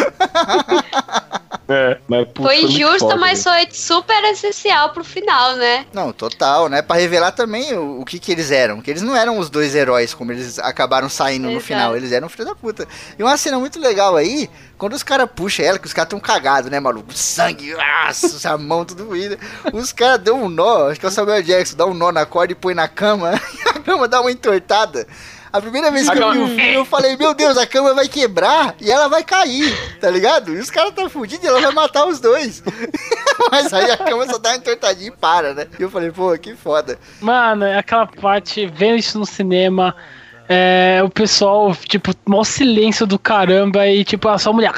É, 1.72 1.98
mas, 2.08 2.26
putz, 2.26 2.42
Foi 2.42 2.64
injusto, 2.64 2.98
foda, 2.98 3.16
mas 3.16 3.44
velho. 3.44 3.64
foi 3.68 3.72
super 3.72 4.24
essencial 4.24 4.90
pro 4.90 5.04
final, 5.04 5.54
né? 5.54 5.86
Não, 5.92 6.12
total, 6.12 6.68
né? 6.68 6.82
Pra 6.82 6.96
revelar 6.96 7.30
também 7.30 7.72
o, 7.74 8.00
o 8.00 8.04
que 8.04 8.18
que 8.18 8.32
eles 8.32 8.50
eram. 8.50 8.80
Que 8.82 8.90
eles 8.90 9.02
não 9.02 9.14
eram 9.14 9.38
os 9.38 9.48
dois 9.48 9.72
heróis, 9.72 10.12
como 10.12 10.32
eles 10.32 10.58
acabaram 10.58 11.08
saindo 11.08 11.44
no 11.44 11.52
Exato. 11.52 11.66
final. 11.66 11.96
Eles 11.96 12.10
eram 12.10 12.28
filho 12.28 12.46
da 12.46 12.56
puta. 12.56 12.88
E 13.16 13.22
uma 13.22 13.36
cena 13.36 13.56
muito 13.56 13.78
legal 13.78 14.16
aí, 14.16 14.50
quando 14.76 14.94
os 14.94 15.04
caras 15.04 15.28
puxam 15.32 15.64
ela, 15.64 15.78
que 15.78 15.86
os 15.86 15.92
caras 15.92 16.10
tão 16.10 16.18
cagados, 16.18 16.68
né, 16.72 16.80
maluco? 16.80 17.12
Sangue, 17.14 17.72
nossa, 17.72 18.50
a 18.50 18.58
mão 18.58 18.84
tudo 18.84 19.04
doída. 19.04 19.38
Os 19.72 19.92
caras 19.92 20.18
dão 20.18 20.42
um 20.42 20.48
nó, 20.48 20.88
acho 20.88 20.98
que 20.98 21.06
é 21.06 21.08
o 21.08 21.12
Samuel 21.12 21.40
Jackson, 21.40 21.76
dá 21.76 21.86
um 21.86 21.94
nó 21.94 22.10
na 22.10 22.26
corda 22.26 22.52
e 22.52 22.56
põe 22.56 22.74
na 22.74 22.88
cama. 22.88 23.40
E 23.54 23.62
a 23.70 23.74
cama 23.74 24.08
dá 24.08 24.20
uma 24.20 24.32
entortada. 24.32 25.06
A 25.52 25.60
primeira 25.60 25.90
vez 25.90 26.08
que 26.08 26.16
eu 26.16 26.32
vi 26.32 26.38
o 26.38 26.46
filme, 26.46 26.74
eu 26.74 26.84
falei, 26.84 27.16
meu 27.16 27.34
Deus, 27.34 27.58
a 27.58 27.66
cama 27.66 27.92
vai 27.92 28.06
quebrar 28.06 28.74
e 28.80 28.90
ela 28.90 29.08
vai 29.08 29.24
cair, 29.24 29.74
tá 30.00 30.08
ligado? 30.08 30.54
E 30.54 30.58
os 30.58 30.70
caras 30.70 30.94
tá 30.94 31.08
fudidos 31.08 31.44
e 31.44 31.48
ela 31.48 31.60
vai 31.60 31.72
matar 31.72 32.06
os 32.06 32.20
dois. 32.20 32.62
Mas 33.50 33.72
aí 33.72 33.90
a 33.90 33.96
cama 33.96 34.26
só 34.26 34.38
dá 34.38 34.50
uma 34.50 34.56
entortadinha 34.56 35.08
e 35.08 35.16
para, 35.16 35.52
né? 35.52 35.66
E 35.78 35.82
eu 35.82 35.90
falei, 35.90 36.10
pô, 36.12 36.36
que 36.38 36.54
foda. 36.54 36.98
Mano, 37.20 37.64
é 37.64 37.78
aquela 37.78 38.06
parte, 38.06 38.66
vendo 38.66 38.98
isso 38.98 39.18
no 39.18 39.26
cinema, 39.26 39.94
é, 40.48 41.00
o 41.04 41.10
pessoal, 41.10 41.74
tipo, 41.74 42.12
mó 42.26 42.44
silêncio 42.44 43.06
do 43.06 43.18
caramba 43.18 43.86
e, 43.88 44.04
tipo, 44.04 44.28
a 44.28 44.38
sua 44.38 44.52
mulher 44.52 44.72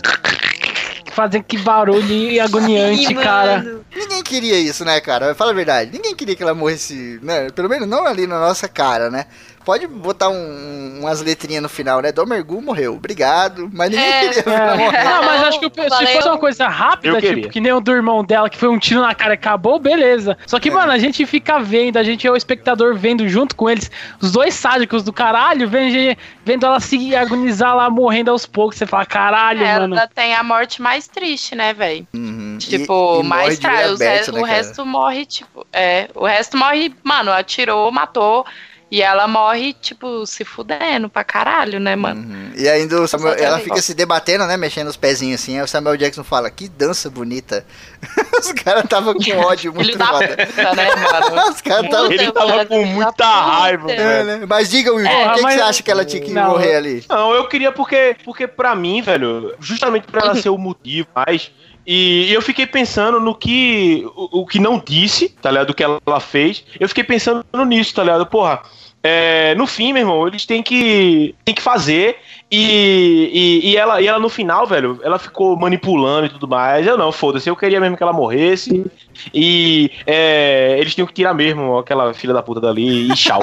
fazendo 1.13 1.45
que 1.45 1.59
barulho 1.59 2.43
agoniante, 2.43 3.13
Ih, 3.13 3.15
cara. 3.15 3.83
Ninguém 3.95 4.23
queria 4.23 4.59
isso, 4.59 4.85
né, 4.85 5.01
cara? 5.01 5.35
Fala 5.35 5.53
a 5.53 5.55
verdade. 5.55 5.91
Ninguém 5.93 6.17
queria 6.17 6.35
que 6.35 6.43
ela 6.43 6.55
morresse, 6.55 7.21
né? 7.23 7.51
Pelo 7.51 7.69
menos 7.69 7.87
não 7.87 8.07
ali 8.07 8.27
na 8.27 8.41
nossa 8.41 8.67
cara, 8.67 9.11
né? 9.11 9.27
Pode 9.65 9.87
botar 9.87 10.29
um- 10.29 10.99
umas 11.01 11.21
letrinhas 11.23 11.63
no 11.63 11.69
final, 11.69 12.01
né? 12.01 12.11
Domergu 12.13 12.61
morreu, 12.61 12.95
obrigado. 12.95 13.71
Mas 13.73 13.91
ninguém 13.91 14.07
É. 14.07 14.29
queria 14.29 14.53
ela 14.55 14.77
morrer. 14.77 14.97
É. 14.97 15.05
Não, 15.05 15.23
mas 15.25 15.43
acho 15.45 15.61
que 15.61 15.67
o 15.67 15.71
se 15.75 15.89
Valeu. 15.89 16.09
fosse 16.09 16.29
uma 16.29 16.39
coisa 16.39 16.69
rápida, 16.69 17.17
Eu 17.17 17.21
queria. 17.21 17.35
tipo, 17.43 17.49
que 17.53 17.61
nem 17.61 17.73
o 17.73 17.81
do 17.81 17.93
irmão 17.93 18.25
dela, 18.25 18.49
que 18.51 18.57
foi 18.59 18.69
um 18.69 18.79
tiro 18.79 19.01
na 19.01 19.15
cara 19.15 19.33
e 19.33 19.35
acabou, 19.35 19.79
beleza. 19.79 20.37
Só 20.47 20.59
que, 20.59 20.69
É. 20.69 20.73
mano, 20.73 20.91
a 20.93 20.99
gente 20.99 21.25
fica 21.27 21.59
vendo, 21.61 21.97
a 21.97 22.03
gente 22.03 22.27
é 22.27 22.31
o 22.31 22.37
espectador 22.37 22.95
vendo 22.97 23.29
junto 23.29 23.55
com 23.57 23.69
eles, 23.71 23.91
os 24.21 24.33
dois 24.33 24.55
sádicos 24.55 25.03
do 25.03 25.13
caralho, 25.13 25.69
vendo, 25.69 26.17
vendo 26.45 26.67
ela 26.67 26.81
se 26.81 27.15
agonizar 27.15 27.77
lá, 27.77 27.89
morrendo 27.91 28.31
aos 28.31 28.47
poucos. 28.47 28.77
Você 28.79 28.87
fala, 28.87 29.07
caralho, 29.07 29.65
Ela 29.65 29.87
mano. 29.89 30.03
tem 30.15 30.35
a 30.35 30.43
morte 30.43 30.81
mais 30.83 31.07
triste, 31.09 31.55
né, 31.55 31.73
velho? 31.73 32.07
Uhum. 32.15 32.59
E- 32.61 32.73
Tipo, 32.73 33.21
e 33.21 33.23
morre 33.23 33.23
mais 33.29 33.65
aberto, 33.65 33.99
re- 33.99 34.33
né, 34.33 34.41
o 34.41 34.45
resto 34.45 34.85
morre, 34.87 35.27
tipo. 35.27 35.67
É, 35.73 36.09
o 36.15 36.25
resto 36.27 36.57
morre, 36.57 36.95
mano, 37.03 37.31
atirou, 37.33 37.91
matou. 37.93 38.45
E 38.93 39.01
ela 39.01 39.27
morre, 39.27 39.73
tipo, 39.73 40.27
se 40.27 40.45
fudendo 40.45 41.09
pra 41.09 41.25
caralho, 41.25 41.81
né, 41.81 41.97
mano? 41.97 42.21
Uhum. 42.21 42.53
E 42.55 42.69
ainda 42.69 43.01
o 43.01 43.09
Samuel, 43.09 43.33
ela 43.39 43.59
fica 43.59 43.81
se 43.81 43.95
debatendo, 43.95 44.45
né? 44.45 44.59
Mexendo 44.59 44.89
os 44.89 44.99
pezinhos 44.99 45.41
assim. 45.41 45.57
Aí 45.57 45.65
o 45.65 45.67
Samuel 45.67 45.97
Jackson 45.97 46.23
fala: 46.23 46.51
Que 46.51 46.69
dança 46.69 47.09
bonita. 47.09 47.65
os 48.39 48.53
caras 48.53 48.85
tava 48.87 49.15
com 49.15 49.39
ódio 49.39 49.73
muito 49.73 49.97
foda. 49.97 50.29
puta, 50.29 50.75
né, 50.75 50.89
mano? 50.95 51.49
Os 51.51 51.63
caras 51.63 51.91
tava. 51.91 52.13
Ele 52.13 52.31
tava 52.33 52.67
com 52.67 52.85
muita 52.85 53.25
raiva, 53.25 53.91
É, 53.91 53.97
velho. 53.97 54.41
né? 54.41 54.47
Mas 54.47 54.69
diga, 54.69 54.93
Will, 54.93 55.07
É, 55.07 55.25
por 55.25 55.31
que, 55.31 55.37
que 55.37 55.43
mas- 55.43 55.55
você 55.55 55.61
acha 55.63 55.83
que 55.83 55.91
ela 55.91 56.05
tinha 56.05 56.21
que 56.23 56.31
Não, 56.31 56.51
morrer 56.51 56.77
ali? 56.77 57.03
Não, 57.09 57.33
eu 57.33 57.49
queria 57.49 57.73
porque, 57.73 58.15
porque 58.23 58.47
pra 58.47 58.75
mim, 58.75 59.01
velho, 59.01 59.55
justamente 59.59 60.07
pra 60.07 60.21
ela 60.21 60.35
ser 60.35 60.51
o 60.51 60.59
motivo, 60.59 61.09
mas. 61.15 61.51
E, 61.87 62.27
e 62.29 62.35
eu 62.35 62.43
fiquei 62.43 62.67
pensando 62.67 63.19
no 63.19 63.35
que. 63.35 64.05
O, 64.15 64.43
o 64.43 64.47
que 64.47 64.59
não 64.59 64.79
disse, 64.79 65.31
tá 65.31 65.51
ligado? 65.51 65.69
Do 65.69 65.75
que 65.75 65.83
ela, 65.83 65.99
ela 66.07 66.21
fez. 66.21 66.63
Eu 66.79 66.89
fiquei 66.91 67.05
pensando 67.05 67.43
nisso, 67.67 67.95
tá 67.95 68.03
ligado? 68.03 68.27
Porra. 68.27 68.61
É, 69.03 69.55
no 69.57 69.67
fim, 69.67 69.93
meu 69.93 70.03
irmão, 70.03 70.27
eles 70.27 70.47
têm 70.47 70.63
que, 70.63 71.35
têm 71.45 71.55
que 71.55 71.63
fazer. 71.63 72.17
E, 72.55 73.31
e, 73.33 73.71
e 73.71 73.77
ela, 73.79 73.99
e 74.03 74.07
ela 74.07 74.19
no 74.19 74.29
final, 74.29 74.67
velho, 74.67 75.01
ela 75.03 75.19
ficou 75.19 75.57
manipulando 75.57 76.27
e 76.27 76.29
tudo 76.29 76.47
mais. 76.47 76.87
Eu 76.87 76.99
não, 76.99 77.11
foda-se, 77.11 77.49
eu 77.49 77.57
queria 77.57 77.81
mesmo 77.81 77.97
que 77.97 78.03
ela 78.03 78.13
morresse. 78.13 78.85
E 79.33 79.91
é, 80.07 80.77
eles 80.79 80.95
tinham 80.95 81.07
que 81.07 81.15
tirar 81.15 81.33
mesmo 81.33 81.79
aquela 81.79 82.13
filha 82.13 82.35
da 82.35 82.43
puta 82.43 82.61
dali 82.61 83.11
e 83.11 83.15
tchau. 83.15 83.41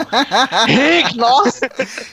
Nossa, 1.15 1.69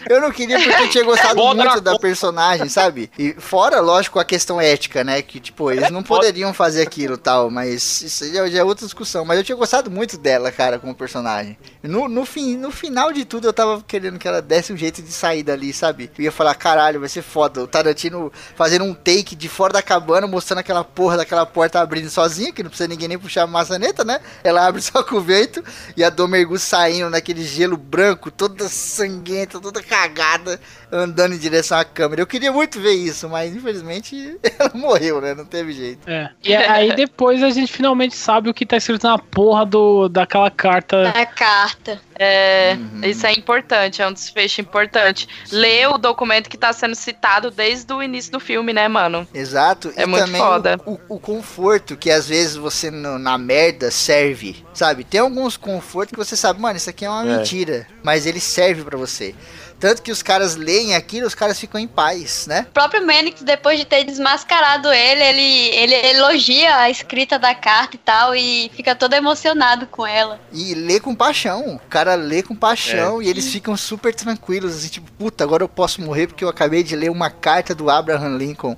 Eu 0.09 0.20
não 0.20 0.31
queria 0.31 0.59
porque 0.59 0.82
eu 0.82 0.89
tinha 0.89 1.05
gostado 1.05 1.35
Foda 1.35 1.64
muito 1.64 1.81
da 1.81 1.98
personagem, 1.98 2.68
sabe? 2.68 3.10
E 3.18 3.35
fora, 3.35 3.81
lógico, 3.81 4.18
a 4.18 4.24
questão 4.24 4.60
ética, 4.60 5.05
né? 5.05 5.20
Que, 5.20 5.39
tipo, 5.39 5.70
eles 5.70 5.90
não 5.90 6.02
poderiam 6.02 6.55
fazer 6.55 6.82
aquilo 6.82 7.14
e 7.14 7.18
tal, 7.18 7.51
mas 7.51 8.02
isso 8.02 8.32
já, 8.32 8.48
já 8.48 8.59
é 8.60 8.64
outra 8.64 8.86
discussão. 8.86 9.24
Mas 9.24 9.39
eu 9.39 9.44
tinha 9.44 9.56
gostado 9.56 9.90
muito 9.90 10.16
dela, 10.16 10.51
cara, 10.51 10.78
como 10.78 10.94
personagem. 10.94 11.59
No, 11.82 12.09
no, 12.09 12.24
fim, 12.24 12.56
no 12.56 12.70
final 12.70 13.12
de 13.12 13.24
tudo, 13.24 13.48
eu 13.48 13.52
tava 13.52 13.82
querendo 13.86 14.18
que 14.18 14.27
ela 14.27 14.40
desse 14.40 14.73
um 14.73 14.77
jeito 14.77 15.02
de 15.02 15.12
sair 15.12 15.43
dali, 15.43 15.73
sabe? 15.73 16.10
Eu 16.18 16.24
ia 16.24 16.32
falar, 16.32 16.55
caralho, 16.55 16.85
vai 16.94 17.08
ser 17.08 17.22
foda. 17.22 17.62
O 17.62 17.66
Tarantino 17.66 18.32
fazendo 18.54 18.84
um 18.84 18.94
take 18.94 19.34
de 19.34 19.48
fora 19.48 19.74
da 19.74 19.82
cabana, 19.82 20.26
mostrando 20.26 20.60
aquela 20.60 20.84
porra 20.84 21.16
daquela 21.16 21.44
porta 21.44 21.80
abrindo 21.80 22.08
sozinha, 22.10 22.52
que 22.52 22.62
não 22.62 22.70
precisa 22.70 22.88
ninguém 22.88 23.08
nem 23.08 23.18
puxar 23.18 23.42
a 23.42 23.46
maçaneta, 23.46 24.04
né? 24.04 24.20
Ela 24.44 24.66
abre 24.66 24.80
só 24.82 25.02
com 25.02 25.16
o 25.16 25.20
vento 25.20 25.62
e 25.96 26.04
a 26.04 26.10
Domergu 26.10 26.58
saindo 26.58 27.10
naquele 27.10 27.44
gelo 27.44 27.76
branco, 27.76 28.30
toda 28.30 28.68
sanguenta, 28.68 29.60
toda 29.60 29.82
cagada, 29.82 30.60
andando 30.90 31.34
em 31.34 31.38
direção 31.38 31.78
à 31.78 31.84
câmera. 31.84 32.22
Eu 32.22 32.26
queria 32.26 32.52
muito 32.52 32.80
ver 32.80 32.92
isso, 32.94 33.28
mas 33.28 33.54
infelizmente 33.54 34.38
ela 34.58 34.70
morreu, 34.74 35.20
né? 35.20 35.34
Não 35.34 35.44
teve 35.44 35.72
jeito. 35.72 36.08
É. 36.08 36.30
E 36.42 36.54
aí 36.54 36.94
depois 36.96 37.42
a 37.42 37.50
gente 37.50 37.72
finalmente 37.72 38.16
sabe 38.16 38.48
o 38.48 38.54
que 38.54 38.64
tá 38.64 38.76
escrito 38.76 39.06
na 39.06 39.18
porra 39.18 39.66
do, 39.66 40.08
daquela 40.08 40.50
carta. 40.50 41.08
a 41.10 41.26
carta. 41.26 42.00
É, 42.18 42.74
Uhum. 42.76 43.00
isso 43.04 43.26
é 43.26 43.32
importante, 43.32 44.00
é 44.00 44.06
um 44.06 44.12
desfecho 44.12 44.60
importante. 44.60 45.28
Ler 45.50 45.88
o 45.88 45.98
documento 45.98 46.48
que 46.48 46.56
tá 46.56 46.72
sendo 46.76 46.94
citado 46.94 47.50
desde 47.50 47.92
o 47.92 48.02
início 48.02 48.30
do 48.30 48.38
filme, 48.38 48.72
né, 48.72 48.86
mano? 48.86 49.26
Exato. 49.34 49.92
É 49.96 50.02
e 50.02 50.06
muito 50.06 50.24
também 50.26 50.40
foda. 50.40 50.78
O, 50.86 50.92
o- 50.92 51.00
o 51.16 51.18
conforto 51.20 51.96
que 51.96 52.10
às 52.10 52.28
vezes 52.28 52.54
você 52.56 52.90
no- 52.90 53.18
na 53.18 53.36
merda 53.36 53.90
serve, 53.90 54.64
sabe? 54.72 55.02
Tem 55.04 55.20
alguns 55.20 55.56
confortos 55.56 56.12
que 56.12 56.18
você 56.18 56.36
sabe, 56.36 56.60
mano, 56.60 56.76
isso 56.76 56.90
aqui 56.90 57.04
é 57.04 57.10
uma 57.10 57.24
É. 57.26 57.36
mentira, 57.38 57.86
mas 58.04 58.26
ele 58.26 58.38
serve 58.40 58.84
pra 58.84 58.96
você. 58.96 59.34
Tanto 59.78 60.00
que 60.00 60.10
os 60.10 60.22
caras 60.22 60.56
leem 60.56 60.94
aquilo, 60.94 61.26
os 61.26 61.34
caras 61.34 61.60
ficam 61.60 61.78
em 61.78 61.86
paz, 61.86 62.46
né? 62.46 62.66
O 62.70 62.72
próprio 62.72 63.06
Manix, 63.06 63.42
depois 63.42 63.78
de 63.78 63.84
ter 63.84 64.04
desmascarado 64.04 64.90
ele, 64.90 65.22
ele, 65.22 65.76
ele 65.76 65.94
elogia 66.16 66.76
a 66.76 66.88
escrita 66.90 67.38
da 67.38 67.54
carta 67.54 67.94
e 67.94 67.98
tal, 67.98 68.34
e 68.34 68.70
fica 68.74 68.94
todo 68.94 69.12
emocionado 69.14 69.86
com 69.86 70.06
ela. 70.06 70.40
E 70.50 70.74
lê 70.74 70.98
com 70.98 71.14
paixão. 71.14 71.74
O 71.76 71.78
cara 71.90 72.14
lê 72.14 72.42
com 72.42 72.54
É. 72.54 72.56
paixão 72.56 73.20
e 73.20 73.28
eles 73.28 73.52
ficam 73.52 73.76
super 73.76 74.14
tranquilos, 74.14 74.74
assim, 74.76 74.88
tipo, 74.88 75.12
puta, 75.12 75.44
agora 75.44 75.62
eu 75.62 75.68
posso 75.68 76.00
morrer 76.00 76.26
porque 76.26 76.42
eu 76.42 76.48
acabei 76.48 76.82
de 76.82 76.96
ler 76.96 77.10
uma 77.10 77.28
carta 77.30 77.74
do 77.74 77.90
Abraham 77.90 78.38
Lincoln. 78.38 78.76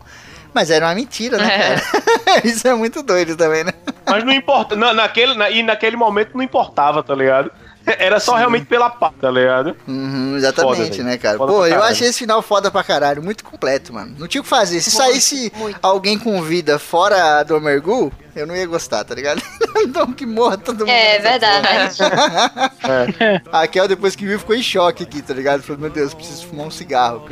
Mas 0.52 0.70
era 0.70 0.86
uma 0.86 0.94
mentira, 0.94 1.36
né, 1.36 1.54
É. 1.54 1.58
cara? 1.76 1.82
Isso 2.44 2.66
é 2.66 2.74
muito 2.74 3.02
doido 3.02 3.36
também, 3.36 3.62
né? 3.62 3.72
Mas 4.04 4.24
não 4.24 4.32
importa. 4.32 4.74
na- 4.74 4.92
naquele, 4.94 5.34
na- 5.34 5.50
e 5.50 5.62
naquele 5.62 5.96
momento 5.96 6.30
não 6.34 6.42
importava, 6.42 7.02
tá 7.02 7.14
ligado? 7.14 7.52
Era 7.98 8.20
só 8.20 8.32
Sim. 8.32 8.39
realmente 8.39 8.66
pela 8.66 8.90
paz, 8.90 9.12
tá 9.20 9.31
ligado? 9.31 9.77
Uhum, 9.86 10.36
exatamente, 10.36 10.97
Foda, 10.98 11.02
né, 11.05 11.19
cara? 11.19 11.39
Foda 11.39 11.52
Pô, 11.52 11.66
eu 11.66 11.82
achei 11.82 12.09
esse 12.09 12.19
final 12.19 12.43
foda 12.43 12.70
pra 12.70 12.85
caralho, 12.85 13.23
muito 13.23 13.44
completo, 13.44 13.93
mano. 13.93 14.15
Não 14.19 14.27
tinha 14.27 14.40
o 14.40 14.44
que 14.44 14.51
fazer. 14.51 14.81
Se 14.81 14.94
Muito, 14.97 15.10
saísse 15.10 15.52
muito. 15.56 15.78
alguém 15.82 16.19
com 16.19 16.40
vida 16.43 16.78
fora 16.78 17.43
do 17.43 17.60
Mergu, 17.60 18.12
eu 18.35 18.47
não 18.47 18.56
ia 18.56 18.66
gostar, 18.66 19.05
tá 19.05 19.15
ligado? 19.15 19.43
então 19.78 20.12
que 20.12 20.27
morra 20.27 20.59
todo 20.59 20.81
mundo. 20.81 20.90
É 20.90 21.19
verdade. 21.19 21.98
É. 22.89 23.40
A 23.52 23.66
Kel, 23.66 23.86
depois 23.86 24.16
que 24.16 24.24
viu, 24.24 24.39
ficou 24.39 24.55
em 24.56 24.62
choque 24.62 25.02
aqui, 25.02 25.20
tá 25.20 25.35
ligado? 25.35 25.62
Falou, 25.62 25.81
meu 25.81 25.90
Deus, 25.90 26.15
preciso 26.15 26.47
fumar 26.47 26.66
um 26.66 26.70
cigarro. 26.70 27.23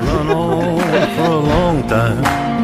Run 0.00 0.30
on 0.30 0.78
for 1.16 1.24
a 1.24 1.40
long 1.40 1.82
time. 1.82 2.63